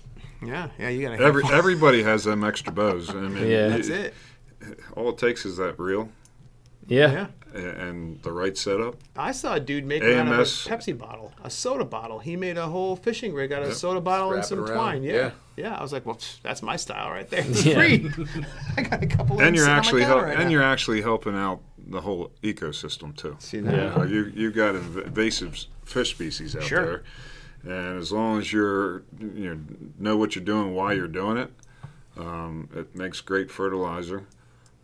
Yeah, 0.45 0.69
yeah, 0.77 0.89
you 0.89 1.02
got 1.07 1.18
to 1.18 1.23
Every 1.23 1.44
everybody 1.52 2.03
has 2.03 2.26
them 2.26 2.44
extra 2.44 2.72
bows. 2.72 3.10
I 3.10 3.14
mean, 3.14 3.48
Yeah. 3.48 3.69
That's 3.69 3.88
it. 3.88 4.14
All 4.95 5.10
it 5.10 5.18
takes 5.18 5.45
is 5.45 5.57
that 5.57 5.80
reel 5.80 6.10
Yeah. 6.88 7.11
Yeah. 7.11 7.27
A- 7.56 7.57
and 7.88 8.22
the 8.24 8.32
right 8.32 8.57
setup. 8.57 8.95
I 9.15 9.32
saw 9.32 9.56
a 9.56 9.60
dude 9.60 9.86
make 9.86 10.03
it 10.03 10.18
out 10.18 10.28
of 10.28 10.34
a 10.40 10.41
Pepsi 10.44 10.98
bottle, 10.98 11.34
a 11.44 11.49
soda 11.49 11.86
bottle. 11.86 12.19
He 12.19 12.36
made 12.36 12.57
a 12.57 12.68
whole 12.68 12.95
fishing 12.95 13.34
rig 13.34 13.52
out 13.52 13.64
of 13.64 13.69
a 13.69 13.76
soda 13.76 14.02
bottle 14.02 14.28
and 14.30 14.36
Wrap 14.38 14.45
it 14.45 14.48
some 14.48 14.65
twine. 14.65 15.03
Yeah. 15.03 15.14
Yeah. 15.14 15.32
yeah, 15.56 15.76
I 15.76 15.82
was 15.82 15.91
like, 15.94 16.06
well, 16.06 16.19
that's 16.44 16.61
my 16.61 16.76
style 16.76 17.10
right 17.11 17.30
there. 17.30 17.41
It's 17.48 17.65
Yeah. 17.65 17.76
free. 17.76 18.11
I 18.78 18.82
got 18.84 19.03
a 19.03 19.07
couple. 19.07 19.41
and 19.41 19.56
you're 19.56 19.65
sitting 19.65 19.69
on 19.69 19.72
my 19.72 19.78
actually 19.78 20.02
counter 20.02 20.14
help, 20.15 20.24
right 20.26 20.36
and 20.36 20.44
now. 20.45 20.49
you're 20.52 20.64
actually 20.64 21.02
helping 21.02 21.36
out 21.36 21.61
the 21.90 22.02
whole 22.02 22.32
ecosystem 22.44 23.15
too. 23.15 23.36
See 23.40 23.57
You, 23.57 23.64
that? 23.64 23.74
Yeah. 23.76 23.95
know, 23.95 24.03
you 24.03 24.32
you 24.36 24.52
got 24.52 24.76
invasive 24.76 25.65
fish 25.86 26.11
species 26.11 26.56
out 26.56 26.64
Sure. 26.64 27.03
there, 27.64 27.78
and 27.90 27.98
as 27.99 28.11
long 28.11 28.40
as 28.40 28.52
you're 28.52 29.03
you 29.19 29.49
know, 29.56 29.60
know 29.98 30.18
what 30.18 30.36
you're 30.36 30.44
doing, 30.44 30.76
why 30.76 30.94
you're 30.94 31.07
doing 31.07 31.38
it, 31.38 31.52
um, 32.18 32.68
it 32.76 32.94
makes 32.95 33.22
great 33.22 33.49
fertilizer. 33.49 34.24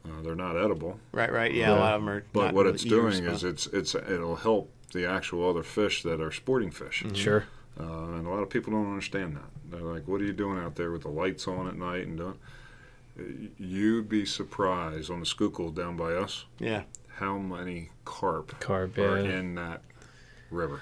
Uh, 0.05 0.21
they're 0.21 0.35
not 0.35 0.57
edible, 0.57 0.99
Right, 1.13 1.31
right. 1.31 1.53
Yeah, 1.53 1.71
a 1.71 1.75
lot 1.79 1.93
of 1.95 2.01
them 2.01 2.09
are. 2.09 2.23
but 2.33 2.45
not 2.45 2.53
what 2.53 2.63
really 2.65 2.75
it's 2.75 2.83
doing 2.83 3.13
stuff. 3.13 3.33
is 3.35 3.43
it's 3.45 3.67
it's 3.67 3.95
it'll 3.95 4.35
help 4.35 4.69
the 4.91 5.05
actual 5.09 5.49
other 5.49 5.63
fish 5.63 6.03
that 6.03 6.19
are 6.21 6.31
sporting 6.31 6.71
fish. 6.71 7.03
Sure. 7.13 7.45
Uh, 7.79 7.83
and 7.83 8.27
a 8.27 8.29
lot 8.29 8.43
of 8.43 8.49
people 8.49 8.71
don't 8.73 8.87
understand 8.89 9.35
that. 9.37 9.45
They're 9.71 9.81
like, 9.81 10.07
"What 10.07 10.19
are 10.21 10.25
you 10.25 10.33
doing 10.33 10.59
out 10.59 10.75
there 10.75 10.91
with 10.91 11.03
the 11.03 11.09
lights 11.09 11.47
on 11.47 11.67
at 11.67 11.75
night?" 11.77 12.05
And 12.07 12.17
doing. 12.17 12.39
You'd 13.57 14.09
be 14.09 14.25
surprised 14.25 15.11
on 15.11 15.19
the 15.19 15.25
Schuylkill 15.25 15.69
down 15.69 15.95
by 15.95 16.13
us 16.13 16.45
yeah. 16.59 16.83
how 17.17 17.37
many 17.37 17.89
carp 18.05 18.59
Carp. 18.59 18.97
are 18.97 19.19
Yeah. 19.21 19.37
in 19.39 19.55
that 19.55 19.81
river. 20.49 20.81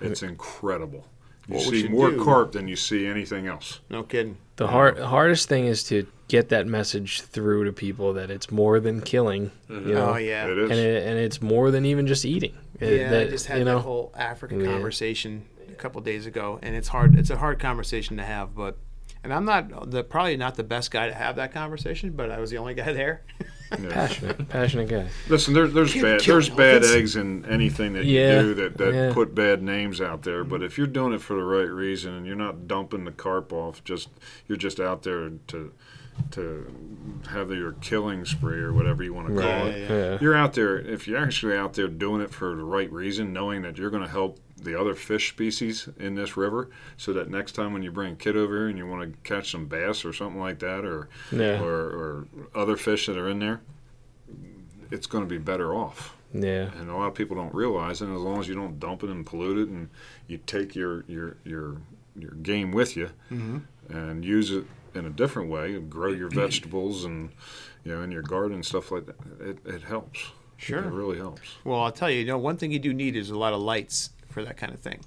It's 0.00 0.22
incredible. 0.22 1.06
You 1.48 1.54
What 1.56 1.64
see 1.64 1.88
more 1.88 2.10
do- 2.10 2.22
carp 2.22 2.52
than 2.52 2.68
you 2.68 2.76
see 2.76 3.06
anything 3.06 3.46
else. 3.46 3.80
No 3.88 4.02
kidding. 4.02 4.36
The 4.56 4.66
hard 4.68 4.98
hardest 4.98 5.48
thing 5.48 5.64
is 5.66 5.82
to 5.84 6.06
get 6.28 6.50
that 6.50 6.66
message 6.66 7.22
through 7.22 7.64
to 7.64 7.72
people 7.72 8.12
that 8.12 8.30
it's 8.30 8.50
more 8.50 8.78
than 8.80 9.00
killing. 9.00 9.50
You 9.68 9.76
mm-hmm. 9.76 9.92
know. 9.92 10.10
Oh 10.10 10.16
yeah. 10.16 10.46
It 10.46 10.58
is. 10.58 10.70
And, 10.70 10.78
it, 10.78 11.02
and 11.06 11.18
it's 11.18 11.42
more 11.42 11.70
than 11.70 11.84
even 11.84 12.06
just 12.06 12.24
eating. 12.24 12.54
It- 12.78 13.00
Yeah, 13.00 13.10
that- 13.10 13.26
I 13.26 13.30
just 13.30 13.46
had 13.46 13.58
you 13.58 13.64
that 13.64 13.70
know, 13.72 13.78
whole 13.80 14.12
African 14.16 14.60
Yeah. 14.60 14.72
conversation 14.72 15.46
a 15.70 15.74
couple 15.74 16.00
days 16.02 16.26
ago, 16.26 16.58
and 16.62 16.76
it's 16.76 16.88
hard. 16.88 17.18
It's 17.18 17.30
a 17.30 17.36
hard 17.36 17.58
conversation 17.58 18.16
to 18.18 18.24
have, 18.24 18.54
but 18.54 18.76
and 19.24 19.32
I'm 19.32 19.44
not 19.44 19.90
the 19.90 20.04
probably 20.04 20.36
not 20.36 20.54
the 20.54 20.64
best 20.64 20.90
guy 20.90 21.08
to 21.08 21.14
have 21.14 21.36
that 21.36 21.52
conversation, 21.52 22.12
but 22.12 22.30
I 22.30 22.38
was 22.38 22.50
the 22.50 22.58
only 22.58 22.74
guy 22.74 22.92
there. 22.92 23.22
Yeah. 23.78 23.90
passionate, 23.90 24.48
passionate 24.48 24.88
guy. 24.88 25.08
Listen, 25.28 25.52
there, 25.52 25.66
there's 25.66 25.92
Kill- 25.92 26.02
bad 26.02 26.20
kill 26.20 26.36
there's 26.36 26.48
bad 26.48 26.76
elephants. 26.76 26.94
eggs 26.94 27.16
in 27.16 27.44
anything 27.44 27.92
that 27.92 28.06
Yeah, 28.06 28.40
you 28.40 28.42
do 28.42 28.54
that, 28.54 28.78
that 28.78 28.94
yeah. 28.94 29.12
put 29.12 29.34
bad 29.34 29.62
names 29.62 30.00
out 30.00 30.22
there. 30.22 30.42
But 30.42 30.56
mm-hmm. 30.56 30.64
if 30.64 30.78
you're 30.78 30.86
doing 30.86 31.12
it 31.12 31.20
for 31.20 31.36
the 31.36 31.42
right 31.42 31.68
reason 31.68 32.14
and 32.14 32.26
you're 32.26 32.34
not 32.34 32.66
dumping 32.66 33.04
the 33.04 33.12
carp 33.12 33.52
off, 33.52 33.84
just 33.84 34.08
you're 34.46 34.56
just 34.56 34.80
out 34.80 35.02
there 35.02 35.28
to 35.48 35.74
to 36.32 36.66
have 37.30 37.50
your 37.50 37.72
killing 37.74 38.24
spree 38.24 38.58
or 38.60 38.72
whatever 38.72 39.02
you 39.02 39.12
want 39.14 39.28
to 39.28 39.34
call 39.34 39.42
Right. 39.42 39.66
it. 39.74 39.90
Yeah. 39.90 40.18
You're 40.20 40.34
out 40.36 40.52
there 40.54 40.78
if 40.78 41.08
you're 41.08 41.18
actually 41.18 41.56
out 41.56 41.74
there 41.74 41.88
doing 41.88 42.20
it 42.20 42.30
for 42.30 42.54
the 42.54 42.62
right 42.64 42.90
reason, 42.92 43.32
knowing 43.32 43.62
that 43.62 43.78
you're 43.78 43.90
going 43.90 44.02
to 44.04 44.08
help 44.08 44.38
the 44.60 44.78
other 44.78 44.94
fish 44.94 45.30
species 45.30 45.88
in 45.98 46.14
this 46.16 46.36
river, 46.36 46.68
so 46.96 47.12
that 47.12 47.30
next 47.30 47.52
time 47.52 47.72
when 47.72 47.82
you 47.82 47.90
bring 47.92 48.12
a 48.12 48.16
kid 48.16 48.36
over 48.36 48.56
here 48.56 48.68
and 48.68 48.76
you 48.76 48.86
want 48.86 49.02
to 49.12 49.18
catch 49.28 49.50
some 49.52 49.66
bass 49.66 50.04
or 50.04 50.12
something 50.12 50.40
like 50.40 50.58
that, 50.58 50.84
or 50.84 51.08
Yeah. 51.30 51.62
or, 51.62 51.74
or 51.74 52.26
other 52.54 52.76
fish 52.76 53.06
that 53.06 53.16
are 53.16 53.28
in 53.28 53.38
there, 53.38 53.60
it's 54.90 55.06
going 55.06 55.24
to 55.24 55.28
be 55.28 55.38
better 55.38 55.74
off. 55.74 56.16
Yeah. 56.32 56.70
And 56.78 56.90
a 56.90 56.94
lot 56.96 57.06
of 57.08 57.14
people 57.14 57.36
don't 57.36 57.54
realize 57.54 58.02
it. 58.02 58.06
And 58.06 58.14
as 58.16 58.20
long 58.22 58.38
as 58.40 58.48
you 58.48 58.54
don't 58.54 58.78
dump 58.80 59.02
it 59.02 59.10
and 59.10 59.24
pollute 59.24 59.58
it, 59.58 59.68
and 59.68 59.88
you 60.26 60.38
take 60.38 60.74
your 60.74 61.04
your 61.08 61.36
your 61.44 61.76
your 62.16 62.32
game 62.32 62.72
with 62.72 62.96
you 62.96 63.10
Mm-hmm. 63.30 63.58
and 63.96 64.24
use 64.24 64.50
it 64.50 64.64
in 64.98 65.06
a 65.06 65.10
different 65.10 65.50
way, 65.50 65.74
and 65.74 65.88
grow 65.90 66.12
your 66.12 66.28
vegetables 66.42 67.04
and 67.04 67.30
you 67.84 67.94
know 67.94 68.02
in 68.02 68.10
your 68.10 68.22
garden 68.22 68.54
and 68.56 68.66
stuff 68.66 68.90
like 68.90 69.06
that, 69.06 69.16
it, 69.40 69.58
it 69.66 69.82
helps. 69.82 70.32
Sure. 70.60 70.80
it 70.80 70.90
really 70.90 71.18
helps. 71.18 71.50
Well, 71.62 71.80
I'll 71.80 71.92
tell 71.92 72.10
you, 72.10 72.18
you 72.18 72.26
know, 72.26 72.36
one 72.36 72.56
thing 72.56 72.72
you 72.72 72.80
do 72.80 72.92
need 72.92 73.14
is 73.14 73.30
a 73.30 73.38
lot 73.38 73.52
of 73.52 73.60
lights 73.60 74.10
for 74.28 74.44
that 74.44 74.56
kind 74.56 74.74
of 74.74 74.80
thing. 74.80 74.98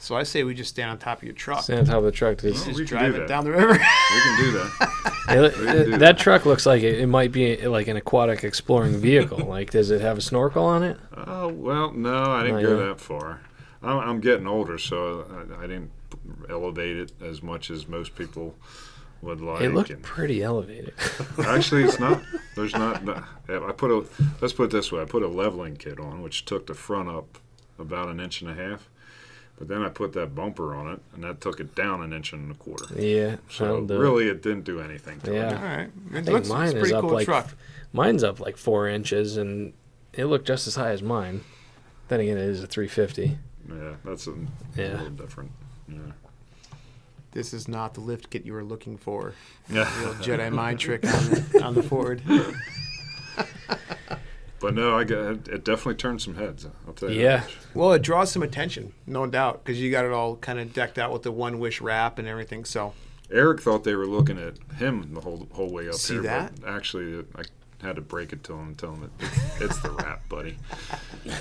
So 0.00 0.16
I 0.16 0.24
say 0.24 0.42
we 0.44 0.54
just 0.54 0.70
stand 0.70 0.90
on 0.90 0.98
top 0.98 1.18
of 1.18 1.24
your 1.24 1.34
truck, 1.34 1.62
Stand 1.62 1.80
on 1.80 1.86
top 1.86 1.96
of 1.98 2.04
the 2.04 2.10
truck. 2.12 2.38
Just, 2.38 2.64
Oh, 2.64 2.66
just 2.68 2.78
we 2.80 2.86
can 2.86 2.98
drive 2.98 3.14
do 3.14 3.22
it 3.22 3.26
down 3.28 3.44
the 3.44 3.50
river. 3.52 3.72
We 3.72 3.78
can 3.78 4.38
do 4.40 4.50
that. 4.52 4.92
It- 5.28 5.54
can 5.54 5.84
do 5.84 5.90
that, 5.90 6.00
that. 6.00 6.18
truck 6.18 6.46
looks 6.46 6.64
like 6.66 6.82
it, 6.82 6.98
it 7.00 7.06
might 7.06 7.30
be 7.32 7.56
like 7.66 7.86
an 7.86 7.96
aquatic 7.96 8.42
exploring 8.44 8.96
vehicle. 8.96 9.38
like, 9.46 9.70
does 9.70 9.90
it 9.90 10.00
have 10.00 10.18
a 10.18 10.20
snorkel 10.20 10.64
on 10.64 10.82
it? 10.82 10.98
Oh 11.16 11.48
well, 11.48 11.92
no, 11.92 12.22
I 12.22 12.42
didn't 12.44 12.62
Not 12.62 12.68
go 12.68 12.78
yet. 12.78 12.86
that 12.88 13.00
far. 13.00 13.40
I'm, 13.82 13.98
I'm 13.98 14.20
getting 14.20 14.46
older, 14.46 14.78
so 14.78 15.26
I, 15.58 15.64
I 15.64 15.66
didn't 15.66 15.90
elevate 16.48 16.96
it 16.96 17.12
as 17.22 17.42
much 17.42 17.70
as 17.70 17.86
most 17.86 18.14
people 18.16 18.54
would 19.22 19.40
like. 19.40 19.60
It 19.62 19.70
looked 19.74 19.90
and- 19.90 20.02
pretty 20.02 20.42
elevated. 20.42 20.94
Actually, 21.44 21.84
it's 21.84 21.98
not. 21.98 22.22
There's 22.56 22.72
not. 22.74 23.02
I 23.48 23.72
put 23.72 23.90
a. 23.90 24.04
Let's 24.40 24.52
put 24.52 24.64
it 24.64 24.70
this 24.70 24.90
way. 24.92 25.02
I 25.02 25.04
put 25.04 25.22
a 25.22 25.28
leveling 25.28 25.76
kit 25.76 25.98
on, 26.00 26.22
which 26.22 26.44
took 26.44 26.66
the 26.66 26.74
front 26.74 27.08
up 27.08 27.38
about 27.78 28.08
an 28.08 28.20
inch 28.20 28.42
and 28.42 28.50
a 28.50 28.54
half. 28.54 28.88
But 29.58 29.66
then 29.66 29.82
I 29.82 29.88
put 29.88 30.12
that 30.12 30.36
bumper 30.36 30.72
on 30.74 30.88
it, 30.92 31.00
and 31.14 31.24
that 31.24 31.40
took 31.40 31.58
it 31.58 31.74
down 31.74 32.00
an 32.02 32.12
inch 32.12 32.32
and 32.32 32.50
a 32.52 32.54
quarter. 32.54 32.84
yeah. 32.94 33.36
So 33.50 33.64
that'll 33.64 33.90
it. 33.90 33.98
really, 33.98 34.28
it 34.28 34.40
didn't 34.40 34.62
do 34.64 34.80
anything 34.80 35.20
to 35.22 35.32
Yeah. 35.34 35.50
it. 35.50 35.56
All 35.56 35.62
right, 35.62 35.90
I 36.14 36.18
it 36.18 36.24
think 36.24 36.28
looks, 36.28 36.48
mine 36.48 36.68
is 36.68 36.74
pretty 36.74 36.94
up 36.94 37.00
cool 37.02 37.10
like 37.10 37.24
truck. 37.24 37.48
mine's 37.92 38.22
up 38.22 38.38
like 38.38 38.56
four 38.56 38.86
inches, 38.86 39.36
and 39.36 39.72
it 40.12 40.26
looked 40.26 40.46
just 40.46 40.68
as 40.68 40.76
high 40.76 40.90
as 40.92 41.02
mine. 41.02 41.40
Then 42.06 42.20
again, 42.20 42.38
it 42.38 42.44
is 42.44 42.62
a 42.62 42.68
350. 42.68 43.36
Yeah, 43.68 43.94
that's 44.04 44.28
a, 44.28 44.34
Yeah. 44.76 44.84
a 44.84 44.92
little 44.92 45.08
different. 45.10 45.50
Yeah. 45.88 45.98
This 47.38 47.54
is 47.54 47.68
not 47.68 47.94
the 47.94 48.00
lift 48.00 48.30
kit 48.30 48.44
you 48.44 48.52
were 48.52 48.64
looking 48.64 48.96
for. 48.96 49.32
Yeah. 49.70 49.84
The 49.84 50.24
Jedi 50.24 50.50
mind 50.50 50.80
trick 50.80 51.04
on 51.04 51.30
the, 51.30 51.60
on 51.62 51.74
the 51.76 51.84
Ford. 51.84 52.20
But 54.60 54.74
no, 54.74 54.98
I 54.98 55.04
get 55.04 55.18
it, 55.18 55.46
it 55.46 55.64
definitely 55.64 55.94
turned 55.94 56.20
some 56.20 56.34
heads. 56.34 56.66
I'll 56.84 56.92
tell 56.92 57.12
you. 57.12 57.20
Yeah. 57.22 57.44
Well, 57.74 57.92
it 57.92 58.02
draws 58.02 58.32
some 58.32 58.42
attention, 58.42 58.92
no 59.06 59.24
doubt, 59.24 59.62
because 59.62 59.80
you 59.80 59.88
got 59.92 60.04
it 60.04 60.10
all 60.10 60.34
kind 60.34 60.58
of 60.58 60.72
decked 60.72 60.98
out 60.98 61.12
with 61.12 61.22
the 61.22 61.30
one 61.30 61.60
wish 61.60 61.80
wrap 61.80 62.18
and 62.18 62.26
everything. 62.26 62.64
So 62.64 62.92
Eric 63.30 63.60
thought 63.60 63.84
they 63.84 63.94
were 63.94 64.08
looking 64.08 64.36
at 64.36 64.58
him 64.78 65.14
the 65.14 65.20
whole 65.20 65.46
whole 65.52 65.70
way 65.70 65.88
up 65.88 65.94
See 65.94 66.14
here. 66.14 66.22
that? 66.24 66.60
But 66.60 66.70
actually, 66.70 67.24
I 67.36 67.42
had 67.86 67.94
to 67.94 68.02
break 68.02 68.32
it 68.32 68.42
to 68.44 68.54
him 68.54 68.66
and 68.66 68.76
tell 68.78 68.94
him 68.96 69.12
that 69.18 69.60
it's 69.60 69.80
the 69.80 69.92
rap, 69.92 70.28
buddy. 70.28 70.58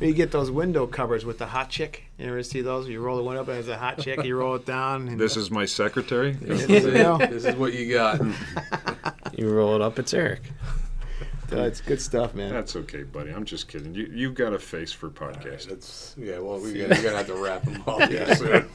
you 0.00 0.12
get 0.12 0.30
those 0.32 0.50
window 0.50 0.86
covers 0.86 1.24
with 1.24 1.38
the 1.38 1.46
hot 1.46 1.70
chick. 1.70 2.04
You 2.18 2.26
ever 2.28 2.42
see 2.42 2.60
those? 2.60 2.88
You 2.88 3.00
roll 3.00 3.16
the 3.16 3.22
window 3.22 3.42
up 3.42 3.48
and 3.48 3.56
there's 3.56 3.68
a 3.68 3.78
hot 3.78 3.98
chick. 3.98 4.22
You 4.24 4.36
roll 4.36 4.54
it 4.56 4.66
down. 4.66 5.08
And 5.08 5.20
This 5.20 5.36
is 5.36 5.50
my 5.50 5.64
secretary. 5.64 6.32
There 6.40 6.56
you 6.56 6.90
go. 6.92 7.18
this 7.30 7.44
is 7.44 7.56
what 7.56 7.72
you 7.74 7.92
got. 7.92 8.20
You 9.36 9.48
roll 9.50 9.74
it 9.74 9.82
up, 9.82 9.98
it's 9.98 10.14
Eric. 10.14 10.42
That's 11.48 11.80
good 11.80 12.00
stuff, 12.00 12.34
man. 12.34 12.52
That's 12.52 12.76
okay, 12.76 13.02
buddy. 13.02 13.30
I'm 13.32 13.44
just 13.44 13.66
kidding. 13.68 13.92
You 13.94 14.08
you've 14.12 14.34
got 14.34 14.52
a 14.52 14.58
face 14.60 14.92
for 14.92 15.10
podcasting. 15.10 15.68
That's 15.70 16.14
yeah. 16.16 16.38
Well, 16.38 16.60
we 16.60 16.72
got, 16.74 16.90
we're 16.90 17.02
gonna 17.02 17.16
have 17.16 17.26
to 17.26 17.34
wrap 17.34 17.62
them 17.64 17.82
up 17.86 18.08
here 18.08 18.32
soon. 18.36 18.68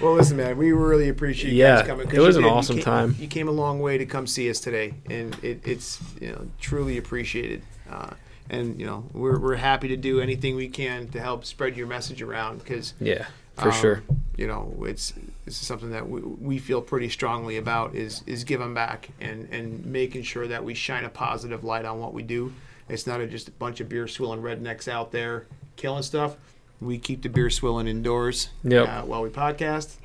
Well, 0.00 0.14
listen, 0.14 0.36
man, 0.36 0.56
we 0.56 0.70
really 0.72 1.08
appreciate 1.08 1.50
you 1.52 1.58
Yeah, 1.58 1.78
guys 1.78 1.86
coming. 1.88 2.06
'cause 2.06 2.16
it 2.18 2.20
was 2.20 2.36
an 2.36 2.42
did. 2.44 2.48
You 2.48 2.54
awesome 2.54 2.76
came- 2.76 2.84
time. 2.84 3.16
You 3.18 3.26
came 3.28 3.48
a 3.48 3.52
long 3.52 3.80
way 3.80 3.98
to 3.98 4.06
come 4.06 4.26
see 4.28 4.48
us 4.50 4.60
today, 4.60 4.94
and 5.10 5.34
it, 5.42 5.60
it's 5.66 6.00
you 6.20 6.28
know 6.30 6.46
truly 6.60 6.96
appreciated. 6.96 7.62
Uh, 7.90 8.10
and 8.50 8.78
you 8.80 8.86
know 8.86 9.04
we're 9.12 9.38
we're 9.38 9.56
happy 9.56 9.88
to 9.88 9.96
do 9.96 10.20
anything 10.20 10.56
we 10.56 10.68
can 10.68 11.08
to 11.08 11.20
help 11.20 11.44
spread 11.44 11.76
your 11.76 11.86
message 11.86 12.22
around 12.22 12.58
because 12.58 12.94
Yeah, 13.00 13.26
for 13.54 13.68
um, 13.68 13.74
sure. 13.74 14.02
You 14.36 14.46
know, 14.46 14.74
it's 14.82 15.12
this 15.46 15.60
is 15.60 15.66
something 15.66 15.90
that 15.92 16.08
we, 16.08 16.20
we 16.20 16.58
feel 16.58 16.82
pretty 16.82 17.08
strongly 17.08 17.56
about 17.56 17.94
is 17.94 18.22
is 18.26 18.44
giving 18.44 18.74
back 18.74 19.08
and 19.20 19.48
and 19.50 19.84
making 19.86 20.22
sure 20.22 20.46
that 20.46 20.62
we 20.64 20.74
shine 20.74 21.04
a 21.04 21.08
positive 21.08 21.64
light 21.64 21.84
on 21.84 21.98
what 21.98 22.12
we 22.12 22.22
do. 22.22 22.52
It's 22.88 23.06
not 23.06 23.20
a, 23.20 23.26
just 23.26 23.48
a 23.48 23.52
bunch 23.52 23.80
of 23.80 23.88
beer 23.88 24.06
swilling 24.06 24.42
rednecks 24.42 24.86
out 24.88 25.10
there 25.10 25.46
killing 25.76 26.02
stuff. 26.02 26.36
We 26.80 26.98
keep 26.98 27.22
the 27.22 27.28
beer 27.30 27.48
swilling 27.50 27.88
indoors 27.88 28.50
Yep. 28.64 28.88
uh, 28.88 29.02
while 29.02 29.22
we 29.22 29.30
podcast. 29.30 29.96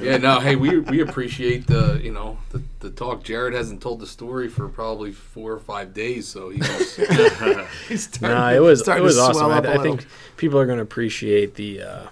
Yeah, 0.00 0.18
no, 0.18 0.38
hey, 0.38 0.54
we 0.54 0.78
we 0.78 1.00
appreciate 1.00 1.66
the 1.66 2.00
you 2.02 2.12
know 2.12 2.38
the, 2.50 2.62
the 2.80 2.90
talk. 2.90 3.22
Jared 3.22 3.54
hasn't 3.54 3.80
told 3.82 4.00
the 4.00 4.06
story 4.06 4.48
for 4.48 4.68
probably 4.68 5.12
four 5.12 5.52
or 5.52 5.58
five 5.60 5.94
days, 5.94 6.26
so 6.28 6.48
he 6.50 6.58
was 6.60 6.96
He's 7.88 8.04
starting- 8.12 8.36
Nah, 8.38 8.50
it 8.52 8.60
was 8.60 8.86
it 8.88 9.00
was 9.02 9.16
to 9.16 9.22
awesome. 9.22 9.34
swell 9.34 9.52
I, 9.52 9.58
up 9.58 9.64
a 9.64 9.68
I 9.68 9.76
little. 9.76 9.96
think 9.98 10.08
people 10.36 10.58
are 10.58 10.66
going 10.66 10.78
to 10.78 10.82
appreciate 10.82 11.54
the 11.54 11.82
uh, 11.82 12.02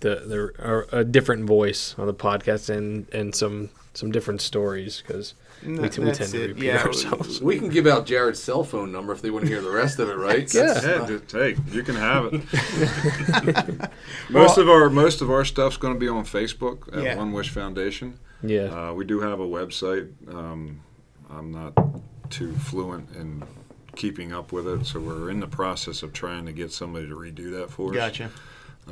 the 0.00 0.14
the 0.26 0.36
or 0.64 0.86
a 0.92 1.04
different 1.04 1.44
voice 1.46 1.94
on 1.98 2.06
the 2.06 2.14
podcast 2.14 2.68
and 2.70 3.08
and 3.12 3.34
some 3.34 3.70
some 3.94 4.10
different 4.12 4.40
stories 4.42 5.02
because 5.06 5.34
we, 5.64 5.88
t- 5.88 6.00
we 6.00 6.06
That's 6.06 6.18
tend 6.18 6.32
to 6.32 6.48
repeat 6.48 6.64
Yeah, 6.64 6.82
ourselves. 6.84 7.40
we 7.40 7.58
can 7.58 7.70
give 7.70 7.86
out 7.86 8.04
Jared's 8.04 8.42
cell 8.42 8.62
phone 8.62 8.92
number 8.92 9.14
if 9.14 9.22
they 9.22 9.30
want 9.30 9.46
to 9.46 9.50
hear 9.50 9.62
the 9.62 9.70
rest 9.70 9.98
of 9.98 10.10
it, 10.10 10.16
right? 10.18 10.52
Yeah. 10.52 10.78
Yeah, 10.82 11.06
just- 11.06 11.32
hey, 11.32 11.56
you 11.72 11.82
can 11.82 11.94
have 11.96 12.28
it. 12.30 13.90
most 14.28 14.58
of 14.58 14.68
our 14.68 14.90
most 14.90 15.22
of 15.22 15.30
our 15.30 15.44
stuff's 15.46 15.76
going 15.78 15.94
to 15.94 15.98
be 16.00 16.08
on 16.08 16.24
Facebook 16.24 16.94
at 16.96 17.02
Yeah. 17.02 17.16
One 17.16 17.32
Wish 17.32 17.48
Foundation. 17.50 18.18
Yeah, 18.42 18.88
Uh, 18.90 18.92
we 18.92 19.04
do 19.04 19.20
have 19.20 19.40
a 19.40 19.46
website. 19.46 20.08
Um, 20.32 20.80
I'm 21.30 21.50
not 21.50 21.72
too 22.30 22.52
fluent 22.54 23.08
in 23.16 23.42
keeping 23.96 24.32
up 24.32 24.52
with 24.52 24.66
it, 24.68 24.84
so 24.86 25.00
we're 25.00 25.30
in 25.30 25.40
the 25.40 25.46
process 25.46 26.02
of 26.02 26.12
trying 26.12 26.44
to 26.46 26.52
get 26.52 26.70
somebody 26.72 27.08
to 27.08 27.14
redo 27.14 27.50
that 27.58 27.70
for 27.70 27.90
us. 27.90 27.96
Gotcha. 27.96 28.30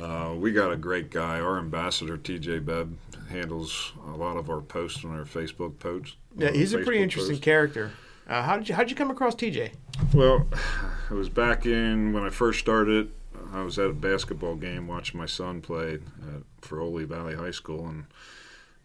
Uh, 0.01 0.33
we 0.35 0.51
got 0.51 0.71
a 0.71 0.75
great 0.75 1.09
guy. 1.11 1.39
Our 1.39 1.57
ambassador, 1.57 2.17
TJ 2.17 2.65
Bebb, 2.65 2.97
handles 3.29 3.93
a 4.07 4.17
lot 4.17 4.35
of 4.35 4.49
our 4.49 4.61
posts 4.61 5.05
on 5.05 5.11
our 5.17 5.23
Facebook 5.25 5.79
posts. 5.79 6.15
Yeah, 6.35 6.51
he's 6.51 6.73
a 6.73 6.79
pretty 6.79 7.01
interesting 7.01 7.35
posts. 7.35 7.43
character. 7.45 7.91
Uh, 8.27 8.41
how 8.41 8.57
did 8.57 8.67
you 8.67 8.75
how 8.75 8.81
did 8.81 8.89
you 8.89 8.95
come 8.97 9.11
across 9.11 9.35
TJ? 9.35 9.71
Well, 10.13 10.47
it 11.11 11.13
was 11.13 11.29
back 11.29 11.65
in 11.65 12.11
when 12.11 12.23
I 12.23 12.29
first 12.29 12.59
started. 12.59 13.11
I 13.53 13.61
was 13.61 13.77
at 13.79 13.89
a 13.89 13.93
basketball 13.93 14.55
game 14.55 14.87
watching 14.87 15.17
my 15.19 15.27
son 15.27 15.61
play 15.61 15.93
at 15.93 16.41
Frioli 16.61 17.05
Valley 17.05 17.35
High 17.35 17.51
School, 17.51 17.87
and 17.87 18.05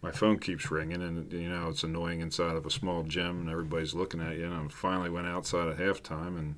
my 0.01 0.11
phone 0.11 0.39
keeps 0.39 0.71
ringing, 0.71 1.01
and 1.01 1.31
you 1.31 1.49
know 1.49 1.69
it's 1.69 1.83
annoying 1.83 2.21
inside 2.21 2.55
of 2.55 2.65
a 2.65 2.71
small 2.71 3.03
gym, 3.03 3.41
and 3.41 3.49
everybody's 3.49 3.93
looking 3.93 4.21
at 4.21 4.37
you. 4.37 4.45
And 4.45 4.53
I 4.53 4.73
finally 4.73 5.09
went 5.09 5.27
outside 5.27 5.67
at 5.67 5.77
halftime 5.77 6.37
and 6.37 6.55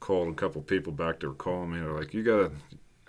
called 0.00 0.28
a 0.28 0.34
couple 0.34 0.60
people 0.62 0.92
back. 0.92 1.20
They 1.20 1.26
were 1.26 1.34
calling 1.34 1.72
me. 1.72 1.80
They're 1.80 1.92
like, 1.92 2.14
"You 2.14 2.22
gotta, 2.22 2.52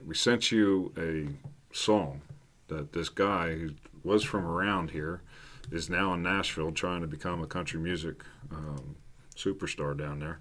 we 0.05 0.15
sent 0.15 0.51
you 0.51 0.93
a 0.97 1.27
song 1.75 2.21
that 2.67 2.93
this 2.93 3.09
guy 3.09 3.55
who 3.55 3.71
was 4.03 4.23
from 4.23 4.45
around 4.45 4.91
here 4.91 5.21
is 5.71 5.89
now 5.89 6.13
in 6.13 6.23
Nashville 6.23 6.71
trying 6.71 7.01
to 7.01 7.07
become 7.07 7.41
a 7.41 7.47
country 7.47 7.79
music 7.79 8.23
um, 8.51 8.95
superstar 9.35 9.97
down 9.97 10.19
there." 10.19 10.39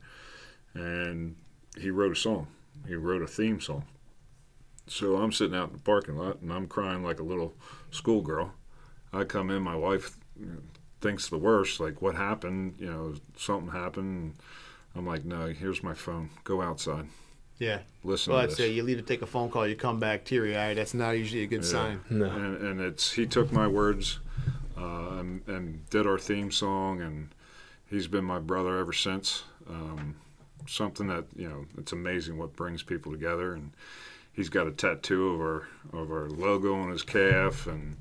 and 0.75 1.37
he 1.79 1.91
wrote 1.91 2.13
a 2.13 2.21
song. 2.21 2.49
He 2.87 2.95
wrote 2.95 3.23
a 3.23 3.27
theme 3.27 3.61
song. 3.61 3.85
So 4.87 5.17
I'm 5.17 5.33
sitting 5.33 5.57
out 5.57 5.69
in 5.69 5.77
the 5.77 5.83
parking 5.83 6.17
lot 6.17 6.43
and 6.43 6.53
I'm 6.53 6.67
crying 6.67 7.03
like 7.03 7.21
a 7.21 7.25
little 7.25 7.55
schoolgirl. 7.91 8.53
I 9.15 9.25
come 9.25 9.51
in, 9.51 9.63
my 9.63 9.77
wife 9.77 10.17
thinks 11.01 11.29
the 11.29 11.39
worst, 11.39 11.81
like 11.81 12.01
what 12.03 12.15
happened? 12.15 12.75
You 12.79 12.87
know, 12.87 13.15
something 13.37 13.71
happened. 13.71 14.35
I'm 14.97 15.07
like, 15.07 15.25
no, 15.25 15.47
here's 15.47 15.83
my 15.83 15.95
phone. 15.95 16.31
Go 16.45 16.63
outside. 16.63 17.07
Yeah. 17.59 17.81
Listen 18.03 18.33
Well, 18.33 18.43
to 18.43 18.47
that's 18.49 18.59
this. 18.59 18.69
it. 18.71 18.73
You 18.75 18.83
leave 18.83 18.97
to 18.99 19.03
take 19.03 19.23
a 19.23 19.27
phone 19.27 19.51
call, 19.51 19.67
you 19.67 19.77
come 19.77 20.01
back 20.01 20.25
teary 20.25 20.57
eyed. 20.57 20.77
That's 20.77 20.95
not 20.95 21.13
usually 21.13 21.43
a 21.43 21.47
good 21.47 21.63
Yeah. 21.63 21.71
sign. 21.71 22.01
no, 22.11 22.25
and, 22.27 22.57
and 22.57 22.81
it's 22.81 23.13
he 23.13 23.27
took 23.27 23.53
my 23.53 23.67
words 23.69 24.19
uh, 24.77 25.19
and, 25.19 25.47
and 25.47 25.89
did 25.91 26.07
our 26.07 26.19
theme 26.19 26.51
song 26.51 27.01
and 27.01 27.29
he's 27.87 28.07
been 28.09 28.25
my 28.25 28.39
brother 28.41 28.79
ever 28.79 28.93
since 28.93 29.45
um, 29.69 30.17
something 30.67 31.07
that 31.09 31.25
you 31.37 31.49
know 31.49 31.67
it's 31.79 31.93
amazing 31.93 32.39
what 32.39 32.57
brings 32.57 32.83
people 32.83 33.13
together 33.13 33.53
and 33.55 33.71
he's 34.33 34.49
got 34.49 34.67
a 34.67 34.73
tattoo 34.73 35.29
of 35.35 35.41
our 35.41 35.69
of 35.93 36.11
our 36.11 36.29
logo 36.29 36.75
on 36.75 36.91
his 36.91 37.03
calf 37.03 37.67
and 37.69 37.97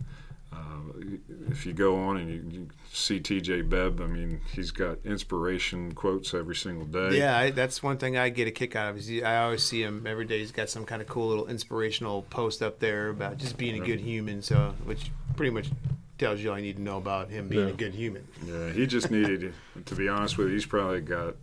uh, 0.53 1.05
if 1.49 1.65
you 1.65 1.73
go 1.73 1.95
on 1.95 2.17
and 2.17 2.30
you, 2.30 2.59
you 2.59 2.67
see 2.91 3.19
TJ 3.19 3.69
Bebb, 3.69 3.99
I 4.01 4.05
mean, 4.07 4.41
he's 4.53 4.71
got 4.71 4.97
inspiration 5.03 5.93
quotes 5.93 6.34
every 6.34 6.55
single 6.55 6.85
day. 6.85 7.17
Yeah, 7.17 7.38
I, 7.38 7.51
that's 7.51 7.81
one 7.81 7.97
thing 7.97 8.17
I 8.17 8.30
get 8.30 8.47
a 8.47 8.51
kick 8.51 8.75
out 8.75 8.89
of. 8.89 8.97
Is 8.97 9.07
he, 9.07 9.23
I 9.23 9.43
always 9.43 9.63
see 9.63 9.81
him 9.81 10.05
every 10.07 10.25
day. 10.25 10.39
He's 10.39 10.51
got 10.51 10.69
some 10.69 10.85
kind 10.85 11.01
of 11.01 11.07
cool 11.07 11.27
little 11.27 11.47
inspirational 11.47 12.23
post 12.23 12.61
up 12.61 12.80
there 12.80 13.09
about 13.09 13.38
just 13.38 13.57
being 13.57 13.81
a 13.81 13.85
good 13.85 13.99
human. 13.99 14.41
So, 14.41 14.73
which 14.85 15.11
pretty 15.35 15.51
much 15.51 15.69
tells 16.17 16.39
you 16.39 16.51
all 16.51 16.57
you 16.57 16.65
need 16.65 16.77
to 16.77 16.81
know 16.81 16.97
about 16.97 17.30
him 17.30 17.47
being 17.47 17.69
a 17.69 17.73
good 17.73 17.93
human. 17.93 18.27
Yeah, 18.45 18.71
he 18.71 18.85
just 18.85 19.11
needed, 19.11 19.53
to 19.85 19.95
be 19.95 20.07
honest 20.07 20.38
with 20.38 20.47
you, 20.47 20.53
he's 20.53 20.65
probably 20.65 21.01
got 21.01 21.35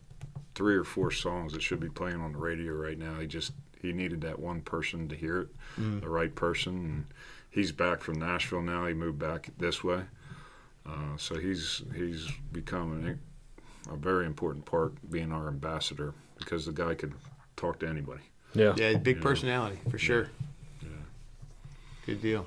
three 0.55 0.77
or 0.77 0.85
four 0.85 1.11
songs 1.11 1.53
that 1.53 1.63
should 1.63 1.81
be 1.81 1.89
playing 1.89 2.21
on 2.21 2.33
the 2.33 2.39
radio 2.39 2.73
right 2.73 2.99
now. 2.99 3.19
He 3.19 3.27
just 3.27 3.53
he 3.81 3.93
needed 3.93 4.21
that 4.23 4.39
one 4.39 4.61
person 4.61 5.09
to 5.09 5.15
hear 5.17 5.43
it, 5.43 5.49
the 6.01 6.09
right 6.09 6.35
person. 6.35 6.75
And 6.75 7.05
he's 7.51 7.73
back 7.73 8.01
from 8.03 8.19
Nashville 8.19 8.63
now. 8.63 8.87
He 8.87 8.95
moved 8.95 9.19
back 9.19 9.51
this 9.59 9.83
way, 9.85 10.03
uh, 10.87 11.17
so 11.17 11.37
he's 11.39 11.83
he's 11.95 12.29
become 12.53 12.93
an, 12.93 13.19
a 13.93 13.97
very 13.97 14.27
important 14.27 14.65
part 14.65 14.93
being 15.11 15.33
our 15.33 15.49
ambassador 15.49 16.15
because 16.39 16.67
the 16.67 16.73
guy 16.73 16.95
could 16.95 17.13
talk 17.57 17.79
to 17.81 17.89
anybody. 17.89 18.23
yeah, 18.55 18.75
Yeah, 18.77 18.95
big 18.97 19.17
Yeah. 19.17 19.23
personality 19.23 19.79
for 19.91 19.99
sure. 19.99 20.29
Yeah. 20.83 20.89
Good 22.07 22.23
deal. 22.23 22.47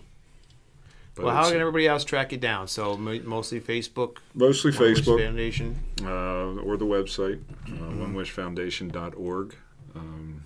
But 1.16 1.26
well, 1.26 1.36
how 1.36 1.42
it's 1.42 1.52
can 1.52 1.60
everybody 1.62 1.88
else 1.88 2.04
track 2.04 2.32
you 2.32 2.40
down? 2.40 2.68
So 2.68 2.98
mo- 2.98 3.22
mostly 3.24 3.62
Facebook, 3.62 4.18
mostly 4.34 4.72
One 4.72 4.80
Wish 4.82 5.02
Facebook 5.02 5.20
Foundation. 5.24 5.78
uh, 6.02 6.56
or 6.66 6.76
the 6.76 6.86
website, 6.88 7.40
uh, 7.68 7.70
onewishfoundation.org. 8.04 9.56
Um, 9.96 10.43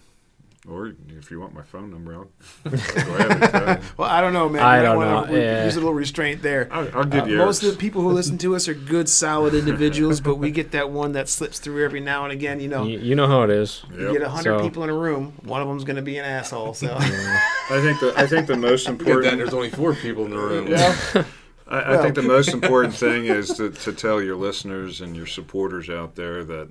or 0.69 0.93
if 1.17 1.31
you 1.31 1.39
want 1.39 1.53
my 1.53 1.61
phone 1.63 1.89
number, 1.91 2.13
I'll, 2.13 2.27
I'll 2.65 2.71
go 2.71 2.77
ahead 2.77 3.31
and 3.31 3.41
tell 3.51 3.75
you. 3.75 3.81
Well, 3.97 4.09
I 4.09 4.19
don't 4.21 4.33
know, 4.33 4.49
man. 4.49 4.61
I 4.61 4.77
You 4.77 4.83
don't 4.83 4.97
wanna 4.97 5.27
know, 5.27 5.33
re- 5.33 5.41
yeah. 5.41 5.65
Use 5.65 5.75
a 5.75 5.79
little 5.79 5.93
restraint 5.93 6.41
there. 6.41 6.67
I'll, 6.71 6.97
I'll 6.97 7.03
give 7.05 7.23
Uh, 7.23 7.27
you 7.27 7.37
most 7.37 7.63
of 7.63 7.71
the 7.71 7.77
people 7.77 8.01
who 8.01 8.11
listen 8.11 8.37
to 8.39 8.55
us 8.55 8.67
are 8.67 8.73
good, 8.73 9.07
solid 9.07 9.53
individuals, 9.63 10.19
but 10.19 10.35
we 10.35 10.51
get 10.51 10.71
that 10.71 10.89
one 10.89 11.13
that 11.13 11.29
slips 11.29 11.59
through 11.59 11.83
every 11.85 11.99
now 12.01 12.23
and 12.23 12.33
again. 12.33 12.59
You 12.59 12.67
know, 12.67 12.83
you, 12.85 12.99
you 12.99 13.15
know 13.15 13.27
how 13.27 13.43
it 13.43 13.49
is. 13.49 13.83
you 13.93 14.03
Yep. 14.05 14.13
get 14.13 14.21
a 14.23 14.29
hundred 14.29 14.57
So- 14.59 14.63
people 14.63 14.83
in 14.83 14.89
a 14.89 14.93
room, 14.97 15.33
one 15.43 15.61
of 15.61 15.67
them's 15.67 15.83
going 15.85 15.95
to 15.95 16.01
be 16.01 16.17
an 16.17 16.25
asshole. 16.25 16.73
So, 16.73 16.95
I 16.99 17.81
think 17.81 17.99
the 17.99 18.13
I 18.17 18.27
think 18.27 18.47
the 18.47 18.57
most 18.57 18.85
Get 18.87 18.97
that. 18.99 19.07
important 19.07 19.37
There's 19.37 19.53
only 19.53 19.69
four 19.69 19.93
people 19.93 20.25
in 20.25 20.31
the 20.31 20.37
room. 20.37 21.25
I, 21.69 21.95
I 21.95 21.97
think 22.01 22.15
the 22.15 22.21
most 22.21 22.49
important 22.53 22.93
thing 22.93 23.25
is 23.25 23.49
to, 23.55 23.69
to 23.69 23.91
tell 23.91 24.21
your 24.21 24.37
listeners 24.37 25.01
and 25.01 25.15
your 25.17 25.25
supporters 25.25 25.89
out 25.89 26.15
there 26.15 26.43
that 26.45 26.69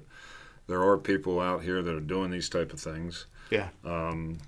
there 0.68 0.82
are 0.82 0.96
people 0.96 1.38
out 1.38 1.62
here 1.62 1.82
that 1.82 1.94
are 1.94 2.00
doing 2.00 2.30
these 2.30 2.48
type 2.48 2.72
of 2.72 2.80
things. 2.80 3.26
Yeah, 3.50 3.68
Um, 3.84 4.38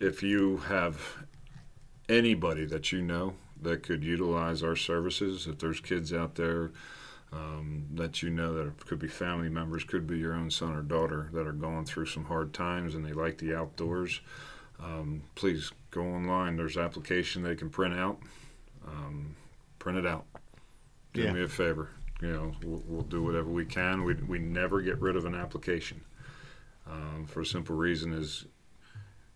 if 0.00 0.22
you 0.22 0.58
have 0.58 1.00
anybody 2.08 2.64
that 2.66 2.92
you 2.92 3.02
know 3.02 3.34
that 3.60 3.82
could 3.82 4.04
utilize 4.04 4.62
our 4.62 4.76
services, 4.76 5.46
if 5.46 5.58
there's 5.58 5.80
kids 5.80 6.12
out 6.12 6.36
there 6.36 6.70
um, 7.32 7.84
that 7.94 8.22
you 8.22 8.30
know 8.30 8.54
that 8.54 8.86
could 8.86 8.98
be 8.98 9.08
family 9.08 9.48
members, 9.48 9.84
could 9.84 10.06
be 10.06 10.18
your 10.18 10.32
own 10.34 10.50
son 10.50 10.74
or 10.74 10.82
daughter 10.82 11.28
that 11.32 11.46
are 11.46 11.52
going 11.52 11.84
through 11.84 12.06
some 12.06 12.24
hard 12.24 12.54
times 12.54 12.94
and 12.94 13.04
they 13.04 13.12
like 13.12 13.38
the 13.38 13.54
outdoors, 13.54 14.20
um, 14.82 15.22
please 15.34 15.70
go 15.90 16.02
online. 16.02 16.56
There's 16.56 16.76
application 16.78 17.42
they 17.42 17.56
can 17.56 17.68
print 17.68 17.94
out. 17.94 18.18
Um, 18.86 19.34
print 19.78 19.98
it 19.98 20.06
out. 20.06 20.24
Do 21.12 21.22
Yeah. 21.22 21.32
me 21.32 21.42
a 21.42 21.48
favor. 21.48 21.90
you 22.22 22.32
know, 22.32 22.52
we'll, 22.64 22.82
we'll 22.86 23.02
do 23.02 23.22
whatever 23.22 23.48
we 23.50 23.64
can. 23.64 24.02
We, 24.04 24.14
we 24.14 24.38
never 24.38 24.80
get 24.80 24.98
rid 25.00 25.14
of 25.16 25.24
an 25.24 25.34
application 25.36 26.00
um, 26.90 27.26
for 27.26 27.40
a 27.40 27.46
simple 27.46 27.76
reason 27.76 28.12
is 28.12 28.46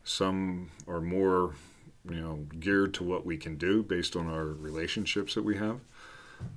some 0.05 0.71
are 0.89 1.01
more, 1.01 1.55
you 2.09 2.21
know, 2.21 2.47
geared 2.59 2.95
to 2.95 3.05
what 3.05 3.25
we 3.25 3.37
can 3.37 3.57
do 3.57 3.83
based 3.83 4.17
on 4.17 4.29
our 4.29 4.45
relationships 4.45 5.35
that 5.35 5.45
we 5.45 5.57
have. 5.57 5.81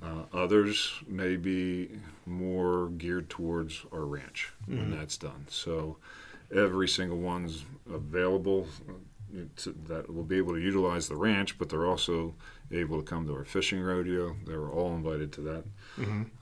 Uh, 0.02 0.22
others 0.32 0.92
may 1.06 1.36
be 1.36 2.00
more 2.24 2.88
geared 2.88 3.30
towards 3.30 3.84
our 3.92 4.04
ranch 4.04 4.52
when 4.66 4.90
that's 4.90 5.16
done. 5.16 5.46
So 5.48 5.98
every 6.54 6.88
single 6.88 7.18
one's 7.18 7.64
available 7.92 8.66
uh, 8.88 9.42
to, 9.56 9.74
that 9.86 10.12
will 10.12 10.24
be 10.24 10.38
able 10.38 10.54
to 10.54 10.60
utilize 10.60 11.08
the 11.08 11.14
ranch, 11.16 11.56
but 11.58 11.68
they're 11.68 11.86
also 11.86 12.34
able 12.72 12.98
to 13.00 13.04
come 13.04 13.26
to 13.28 13.34
our 13.34 13.44
fishing 13.44 13.80
rodeo. 13.80 14.34
They 14.44 14.56
were 14.56 14.70
all 14.70 14.92
invited 14.94 15.32
to 15.34 15.40
that. 15.42 15.64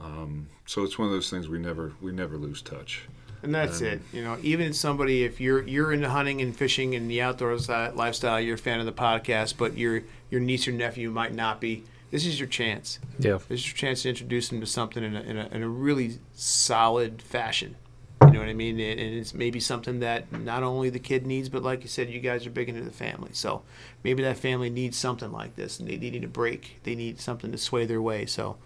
Um, 0.01 0.49
so 0.65 0.83
it's 0.83 0.99
one 0.99 1.09
of 1.09 1.13
those 1.13 1.29
things 1.29 1.47
we 1.49 1.59
never 1.59 1.93
we 2.01 2.13
never 2.13 2.39
lose 2.39 2.63
touch. 2.63 3.03
And 3.45 3.55
that's 3.55 3.83
it. 3.83 4.01
You 4.11 4.25
know, 4.25 4.39
even 4.43 4.73
somebody 4.73 5.23
if 5.23 5.39
you're 5.39 5.62
you're 5.62 5.93
into 5.93 6.09
hunting 6.09 6.41
and 6.41 6.57
fishing 6.57 6.95
and 6.95 7.11
the 7.11 7.21
outdoors 7.21 7.69
uh, 7.69 7.93
lifestyle, 7.95 8.41
you're 8.41 8.55
a 8.55 8.59
fan 8.59 8.81
of 8.81 8.87
the 8.87 8.93
podcast, 8.93 9.59
but 9.59 9.77
your 9.77 10.03
your 10.31 10.41
niece 10.41 10.66
or 10.66 10.73
nephew 10.73 11.11
might 11.11 11.35
not 11.35 11.61
be. 11.61 11.85
This 12.11 12.25
is 12.25 12.41
your 12.41 12.49
chance. 12.49 12.99
Yeah. 13.19 13.39
This 13.49 13.61
is 13.61 13.66
your 13.66 13.77
chance 13.77 14.03
to 14.03 14.09
introduce 14.09 14.49
them 14.49 14.61
to 14.61 14.66
something 14.66 15.03
in 15.03 15.15
a, 15.16 15.21
in 15.21 15.37
a, 15.37 15.49
in 15.49 15.62
a 15.62 15.69
really 15.69 16.21
solid 16.33 17.21
fashion. 17.21 17.77
You 18.23 18.31
know 18.31 18.39
what 18.39 18.49
I 18.49 18.55
mean? 18.55 18.79
And, 18.81 19.01
and 19.01 19.15
it's 19.16 19.35
maybe 19.35 19.61
something 19.61 20.01
that 20.01 20.33
not 20.33 20.62
only 20.62 20.91
the 20.91 21.01
kid 21.01 21.27
needs, 21.27 21.49
but 21.49 21.62
like 21.62 21.83
you 21.83 21.89
said, 21.89 22.09
you 22.09 22.21
guys 22.21 22.47
are 22.47 22.51
big 22.51 22.69
into 22.69 22.83
the 22.83 22.93
family. 22.93 23.31
So 23.33 23.62
maybe 24.05 24.23
that 24.23 24.39
family 24.39 24.71
needs 24.71 24.97
something 24.97 25.33
like 25.33 25.57
this, 25.57 25.81
and 25.81 25.89
they, 25.89 25.97
they 25.97 26.11
need 26.11 26.25
a 26.25 26.29
break. 26.29 26.81
They 26.85 26.95
need 26.95 27.21
something 27.21 27.53
to 27.53 27.59
sway 27.59 27.85
their 27.85 28.01
way. 28.01 28.27
So, 28.27 28.57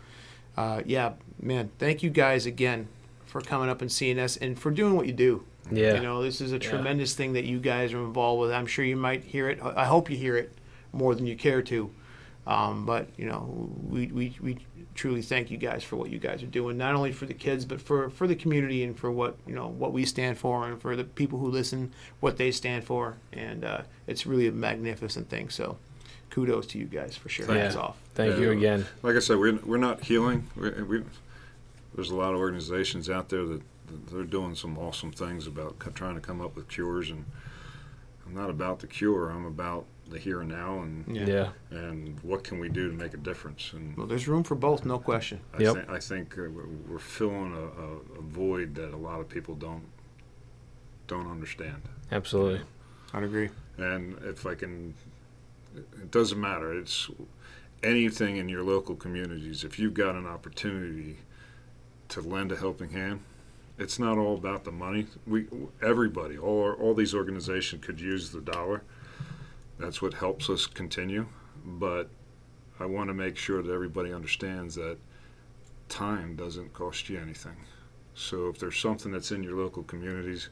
uh, 0.56 0.82
yeah, 0.84 1.14
man, 1.40 1.70
thank 1.78 2.02
you 2.02 2.10
guys 2.10 2.44
again 2.46 2.88
for 3.28 3.40
coming 3.40 3.68
up 3.68 3.82
and 3.82 3.90
seeing 3.90 4.18
us 4.18 4.36
and 4.36 4.58
for 4.58 4.70
doing 4.70 4.94
what 4.94 5.06
you 5.06 5.12
do. 5.12 5.44
Yeah. 5.70 5.94
You 5.94 6.00
know, 6.00 6.22
this 6.22 6.40
is 6.40 6.52
a 6.52 6.58
tremendous 6.58 7.14
thing 7.14 7.34
that 7.34 7.44
you 7.44 7.58
guys 7.58 7.92
are 7.92 7.98
involved 7.98 8.40
with. 8.40 8.52
I'm 8.52 8.66
sure 8.66 8.84
you 8.84 8.96
might 8.96 9.22
hear 9.22 9.50
it. 9.50 9.60
I 9.62 9.84
hope 9.84 10.10
you 10.10 10.16
hear 10.16 10.36
it 10.36 10.56
more 10.92 11.14
than 11.14 11.26
you 11.26 11.36
care 11.36 11.62
to. 11.62 11.90
Um, 12.46 12.86
but 12.86 13.08
you 13.18 13.26
know, 13.26 13.70
we, 13.86 14.06
we, 14.06 14.34
we 14.40 14.58
truly 14.94 15.20
thank 15.20 15.50
you 15.50 15.58
guys 15.58 15.84
for 15.84 15.96
what 15.96 16.08
you 16.08 16.18
guys 16.18 16.42
are 16.42 16.46
doing, 16.46 16.78
not 16.78 16.94
only 16.94 17.12
for 17.12 17.26
the 17.26 17.34
kids, 17.34 17.66
but 17.66 17.80
for, 17.80 18.08
for 18.08 18.26
the 18.26 18.34
community 18.34 18.82
and 18.82 18.98
for 18.98 19.10
what 19.12 19.36
you 19.46 19.54
know 19.54 19.68
what 19.68 19.92
we 19.92 20.06
stand 20.06 20.38
for, 20.38 20.66
and 20.66 20.80
for 20.80 20.96
the 20.96 21.04
people 21.04 21.38
who 21.38 21.48
listen, 21.48 21.92
what 22.20 22.38
they 22.38 22.50
stand 22.50 22.84
for, 22.84 23.18
and 23.34 23.64
uh, 23.64 23.82
it's 24.06 24.26
really 24.26 24.48
a 24.48 24.52
magnificent 24.52 25.28
thing. 25.28 25.50
So, 25.50 25.76
kudos 26.30 26.66
to 26.68 26.78
you 26.78 26.86
guys 26.86 27.14
for 27.14 27.28
sure. 27.28 27.54
Yeah. 27.54 27.64
Hats 27.64 27.76
off. 27.76 27.98
Thank 28.14 28.38
you 28.38 28.50
again. 28.50 28.86
Like 29.02 29.16
I 29.16 29.20
said, 29.20 29.36
we're, 29.36 29.56
we're 29.64 29.76
not 29.76 30.02
healing. 30.02 30.48
We, 30.56 30.70
we, 30.82 31.02
there's 31.98 32.10
a 32.10 32.14
lot 32.14 32.32
of 32.32 32.38
organizations 32.38 33.10
out 33.10 33.28
there 33.28 33.44
that, 33.44 33.60
that 33.88 34.06
they're 34.06 34.22
doing 34.22 34.54
some 34.54 34.78
awesome 34.78 35.10
things 35.10 35.48
about 35.48 35.76
co- 35.80 35.90
trying 35.90 36.14
to 36.14 36.20
come 36.20 36.40
up 36.40 36.54
with 36.54 36.68
cures, 36.68 37.10
and 37.10 37.24
I'm 38.24 38.34
not 38.34 38.50
about 38.50 38.78
the 38.78 38.86
cure. 38.86 39.30
I'm 39.30 39.44
about 39.46 39.84
the 40.08 40.16
here 40.16 40.40
and 40.42 40.48
now, 40.50 40.78
and 40.78 41.04
Yeah. 41.08 41.26
Yeah. 41.26 41.50
and 41.76 42.20
what 42.20 42.44
can 42.44 42.60
we 42.60 42.68
do 42.68 42.88
to 42.88 42.94
make 42.94 43.14
a 43.14 43.16
difference. 43.16 43.72
And 43.72 43.96
Well, 43.96 44.06
there's 44.06 44.28
room 44.28 44.44
for 44.44 44.54
both, 44.54 44.84
no 44.84 45.00
question. 45.00 45.40
I, 45.52 45.62
Yep. 45.64 45.74
thi- 45.74 45.92
I 45.92 45.98
think 45.98 46.38
uh, 46.38 46.42
we're, 46.42 46.68
we're 46.88 46.98
filling 47.00 47.52
a, 47.52 47.64
a, 47.64 48.20
a 48.20 48.22
void 48.22 48.76
that 48.76 48.94
a 48.94 48.96
lot 48.96 49.18
of 49.18 49.28
people 49.28 49.56
don't 49.56 49.82
don't 51.08 51.28
understand. 51.28 51.82
Absolutely. 52.12 52.60
I'd 53.12 53.24
agree. 53.24 53.48
And 53.76 54.16
if 54.22 54.46
I 54.46 54.54
can, 54.54 54.94
it 55.74 56.12
doesn't 56.12 56.38
matter. 56.40 56.72
It's 56.78 57.10
anything 57.82 58.36
in 58.36 58.48
your 58.48 58.62
local 58.62 58.94
communities. 58.94 59.64
If 59.64 59.80
you've 59.80 59.94
got 59.94 60.14
an 60.14 60.26
opportunity 60.26 61.16
to 62.10 62.20
lend 62.20 62.52
a 62.52 62.56
helping 62.56 62.90
hand, 62.90 63.20
it's 63.78 63.98
not 63.98 64.18
all 64.18 64.34
about 64.36 64.64
the 64.64 64.72
money. 64.72 65.06
We, 65.26 65.46
everybody, 65.82 66.36
all 66.38 66.62
our, 66.62 66.74
all 66.74 66.94
these 66.94 67.14
organizations 67.14 67.84
could 67.84 68.00
use 68.00 68.30
the 68.30 68.40
dollar. 68.40 68.82
That's 69.78 70.02
what 70.02 70.14
helps 70.14 70.50
us 70.50 70.66
continue. 70.66 71.26
But 71.64 72.08
I 72.80 72.86
want 72.86 73.08
to 73.10 73.14
make 73.14 73.36
sure 73.36 73.62
that 73.62 73.72
everybody 73.72 74.12
understands 74.12 74.74
that 74.76 74.98
time 75.88 76.34
doesn't 76.36 76.72
cost 76.72 77.08
you 77.08 77.18
anything. 77.18 77.56
So 78.14 78.48
if 78.48 78.58
there's 78.58 78.78
something 78.78 79.12
that's 79.12 79.30
in 79.30 79.42
your 79.44 79.56
local 79.56 79.84
communities, 79.84 80.48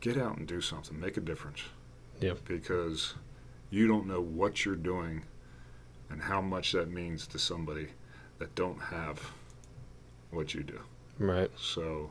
get 0.00 0.18
out 0.18 0.36
and 0.36 0.46
do 0.46 0.60
something. 0.60 0.98
Make 0.98 1.16
a 1.16 1.20
difference 1.20 1.62
Yep. 2.20 2.40
because 2.46 3.14
you 3.70 3.86
don't 3.86 4.06
know 4.06 4.20
what 4.20 4.64
you're 4.64 4.76
doing 4.76 5.22
and 6.10 6.20
how 6.20 6.40
much 6.40 6.72
that 6.72 6.90
means 6.90 7.26
to 7.28 7.38
somebody 7.38 7.88
that 8.38 8.54
don't 8.54 8.80
have 8.80 9.30
what 10.30 10.54
you 10.54 10.62
do. 10.62 10.80
Right. 11.18 11.50
So 11.58 12.10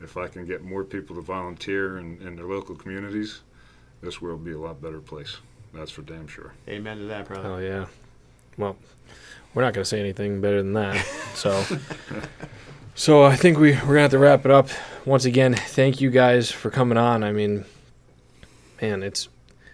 if 0.00 0.16
I 0.16 0.28
can 0.28 0.46
get 0.46 0.62
more 0.62 0.84
people 0.84 1.16
to 1.16 1.22
volunteer 1.22 1.98
in, 1.98 2.20
in 2.22 2.36
their 2.36 2.46
local 2.46 2.74
communities, 2.74 3.40
this 4.00 4.20
world 4.20 4.40
will 4.40 4.44
be 4.44 4.52
a 4.52 4.58
lot 4.58 4.82
better 4.82 5.00
place. 5.00 5.38
That's 5.72 5.90
for 5.90 6.02
damn 6.02 6.26
sure. 6.26 6.52
Amen 6.68 6.98
to 6.98 7.04
that, 7.04 7.26
brother. 7.26 7.48
Oh 7.48 7.58
yeah. 7.58 7.86
Well, 8.58 8.76
we're 9.54 9.62
not 9.62 9.74
going 9.74 9.82
to 9.82 9.88
say 9.88 10.00
anything 10.00 10.40
better 10.40 10.62
than 10.62 10.74
that. 10.74 11.04
So, 11.34 11.64
so 12.94 13.22
I 13.22 13.36
think 13.36 13.58
we 13.58 13.72
we're 13.72 13.80
gonna 13.80 14.00
have 14.02 14.10
to 14.10 14.18
wrap 14.18 14.44
it 14.44 14.50
up. 14.50 14.68
Once 15.06 15.24
again, 15.24 15.54
thank 15.54 16.00
you 16.00 16.10
guys 16.10 16.50
for 16.50 16.70
coming 16.70 16.98
on. 16.98 17.24
I 17.24 17.32
mean, 17.32 17.64
man, 18.80 19.02
it's 19.02 19.28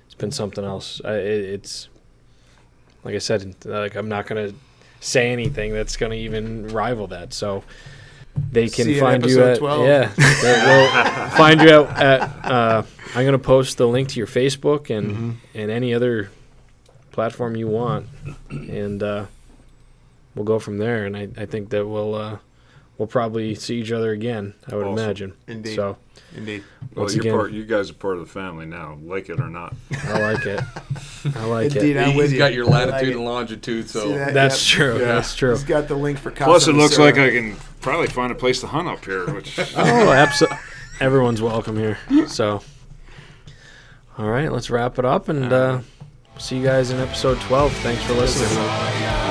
it's 0.07 0.15
been 0.15 0.31
something 0.31 0.65
else. 0.65 1.01
I, 1.05 1.15
it, 1.15 1.45
it's 1.45 1.89
like 3.03 3.15
I 3.15 3.19
said, 3.19 3.57
like 3.65 3.97
I'm 3.97 4.09
not 4.09 4.27
gonna 4.27 4.53
say 5.01 5.31
anything 5.31 5.73
that's 5.73 5.97
gonna 5.97 6.15
even 6.17 6.69
rival 6.69 7.07
that. 7.09 7.33
So 7.33 7.65
they 8.51 8.69
can 8.69 8.85
See 8.85 9.01
find 9.01 9.25
you 9.25 9.31
episode 9.43 9.53
at 9.53 9.59
12. 9.59 9.87
yeah. 9.87 10.13
they- 10.17 10.65
They'll 10.65 11.31
find 11.31 11.61
you 11.61 11.69
at. 11.69 11.99
at 12.23 12.45
uh, 12.51 12.83
I'm 13.15 13.25
gonna 13.25 13.39
post 13.39 13.79
the 13.79 13.87
link 13.89 14.09
to 14.11 14.19
your 14.19 14.27
Facebook 14.27 14.97
and 14.97 15.11
Mm-hmm. 15.11 15.31
and 15.59 15.71
any 15.71 15.95
other 15.95 16.31
platform 17.11 17.57
you 17.57 17.67
want, 17.67 18.07
and 18.51 19.03
uh, 19.03 19.27
we'll 20.35 20.45
go 20.45 20.59
from 20.59 20.79
there. 20.79 21.05
And 21.07 21.17
I, 21.17 21.29
I 21.37 21.47
think 21.47 21.71
that 21.71 21.87
we'll 21.87 22.15
uh, 22.15 22.39
we'll 22.97 23.09
probably 23.09 23.55
see 23.55 23.81
each 23.81 23.91
other 23.93 24.13
again. 24.13 24.55
I 24.71 24.77
would 24.77 24.87
Awesome. 24.87 25.05
imagine. 25.05 25.33
Indeed. 25.49 25.75
So 25.75 25.97
Indeed. 26.37 26.63
Well, 26.95 27.05
Once 27.05 27.15
you're 27.15 27.23
again- 27.23 27.33
part, 27.35 27.53
you 27.53 27.65
guys 27.65 27.91
are 27.91 27.95
part 27.95 28.19
of 28.19 28.21
the 28.27 28.31
family 28.33 28.67
now, 28.67 28.99
like 29.03 29.29
it 29.31 29.41
or 29.41 29.49
not. 29.49 29.75
I 30.05 30.19
like 30.21 30.47
it. 30.47 30.61
I 31.35 31.45
like 31.47 31.75
Indeed, 31.75 31.97
it. 31.97 32.01
I'm 32.07 32.15
with 32.17 32.27
He's 32.27 32.33
you. 32.35 32.39
got 32.39 32.53
your 32.55 32.67
I 32.67 32.69
like 32.69 32.87
latitude 32.91 33.17
and 33.17 33.25
longitude, 33.25 33.89
so 33.91 34.11
that? 34.13 34.35
That's 34.35 34.71
Yep. 34.71 34.77
true. 34.79 34.99
Yeah. 35.01 35.05
That's 35.07 35.35
true. 35.35 35.51
He's 35.53 35.65
got 35.65 35.89
the 35.89 35.97
link 35.97 36.19
for 36.19 36.31
Plus, 36.31 36.69
it 36.69 36.75
looks 36.75 36.97
Macero. 36.97 36.99
like 37.01 37.19
I 37.19 37.31
can 37.31 37.57
probably 37.81 38.09
find 38.09 38.31
a 38.31 38.35
place 38.35 38.61
to 38.61 38.67
hunt 38.67 38.89
up 38.89 39.05
here, 39.05 39.27
which 39.35 39.59
Oh, 39.77 40.13
absolutely. 40.13 40.59
Everyone's 41.01 41.41
welcome 41.41 41.77
here. 41.77 41.99
So, 42.29 42.61
all 44.19 44.29
right, 44.29 44.53
let's 44.53 44.69
wrap 44.71 44.99
it 44.99 45.05
up 45.05 45.29
and 45.29 45.53
uh, 45.53 45.81
see 46.39 46.59
you 46.59 46.65
guys 46.65 46.91
in 46.91 46.99
episode 47.01 47.41
12. 47.43 47.73
Thanks 47.79 48.03
for 48.05 48.13
listening. 48.15 49.28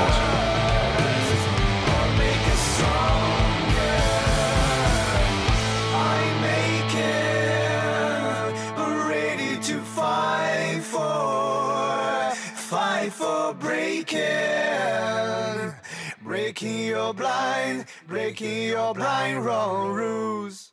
Breaking 16.48 16.86
your 16.86 17.14
blind, 17.14 17.86
breaking 18.08 18.70
your 18.70 18.94
blind 18.94 19.44
wrong 19.44 19.92
rules. 19.92 20.72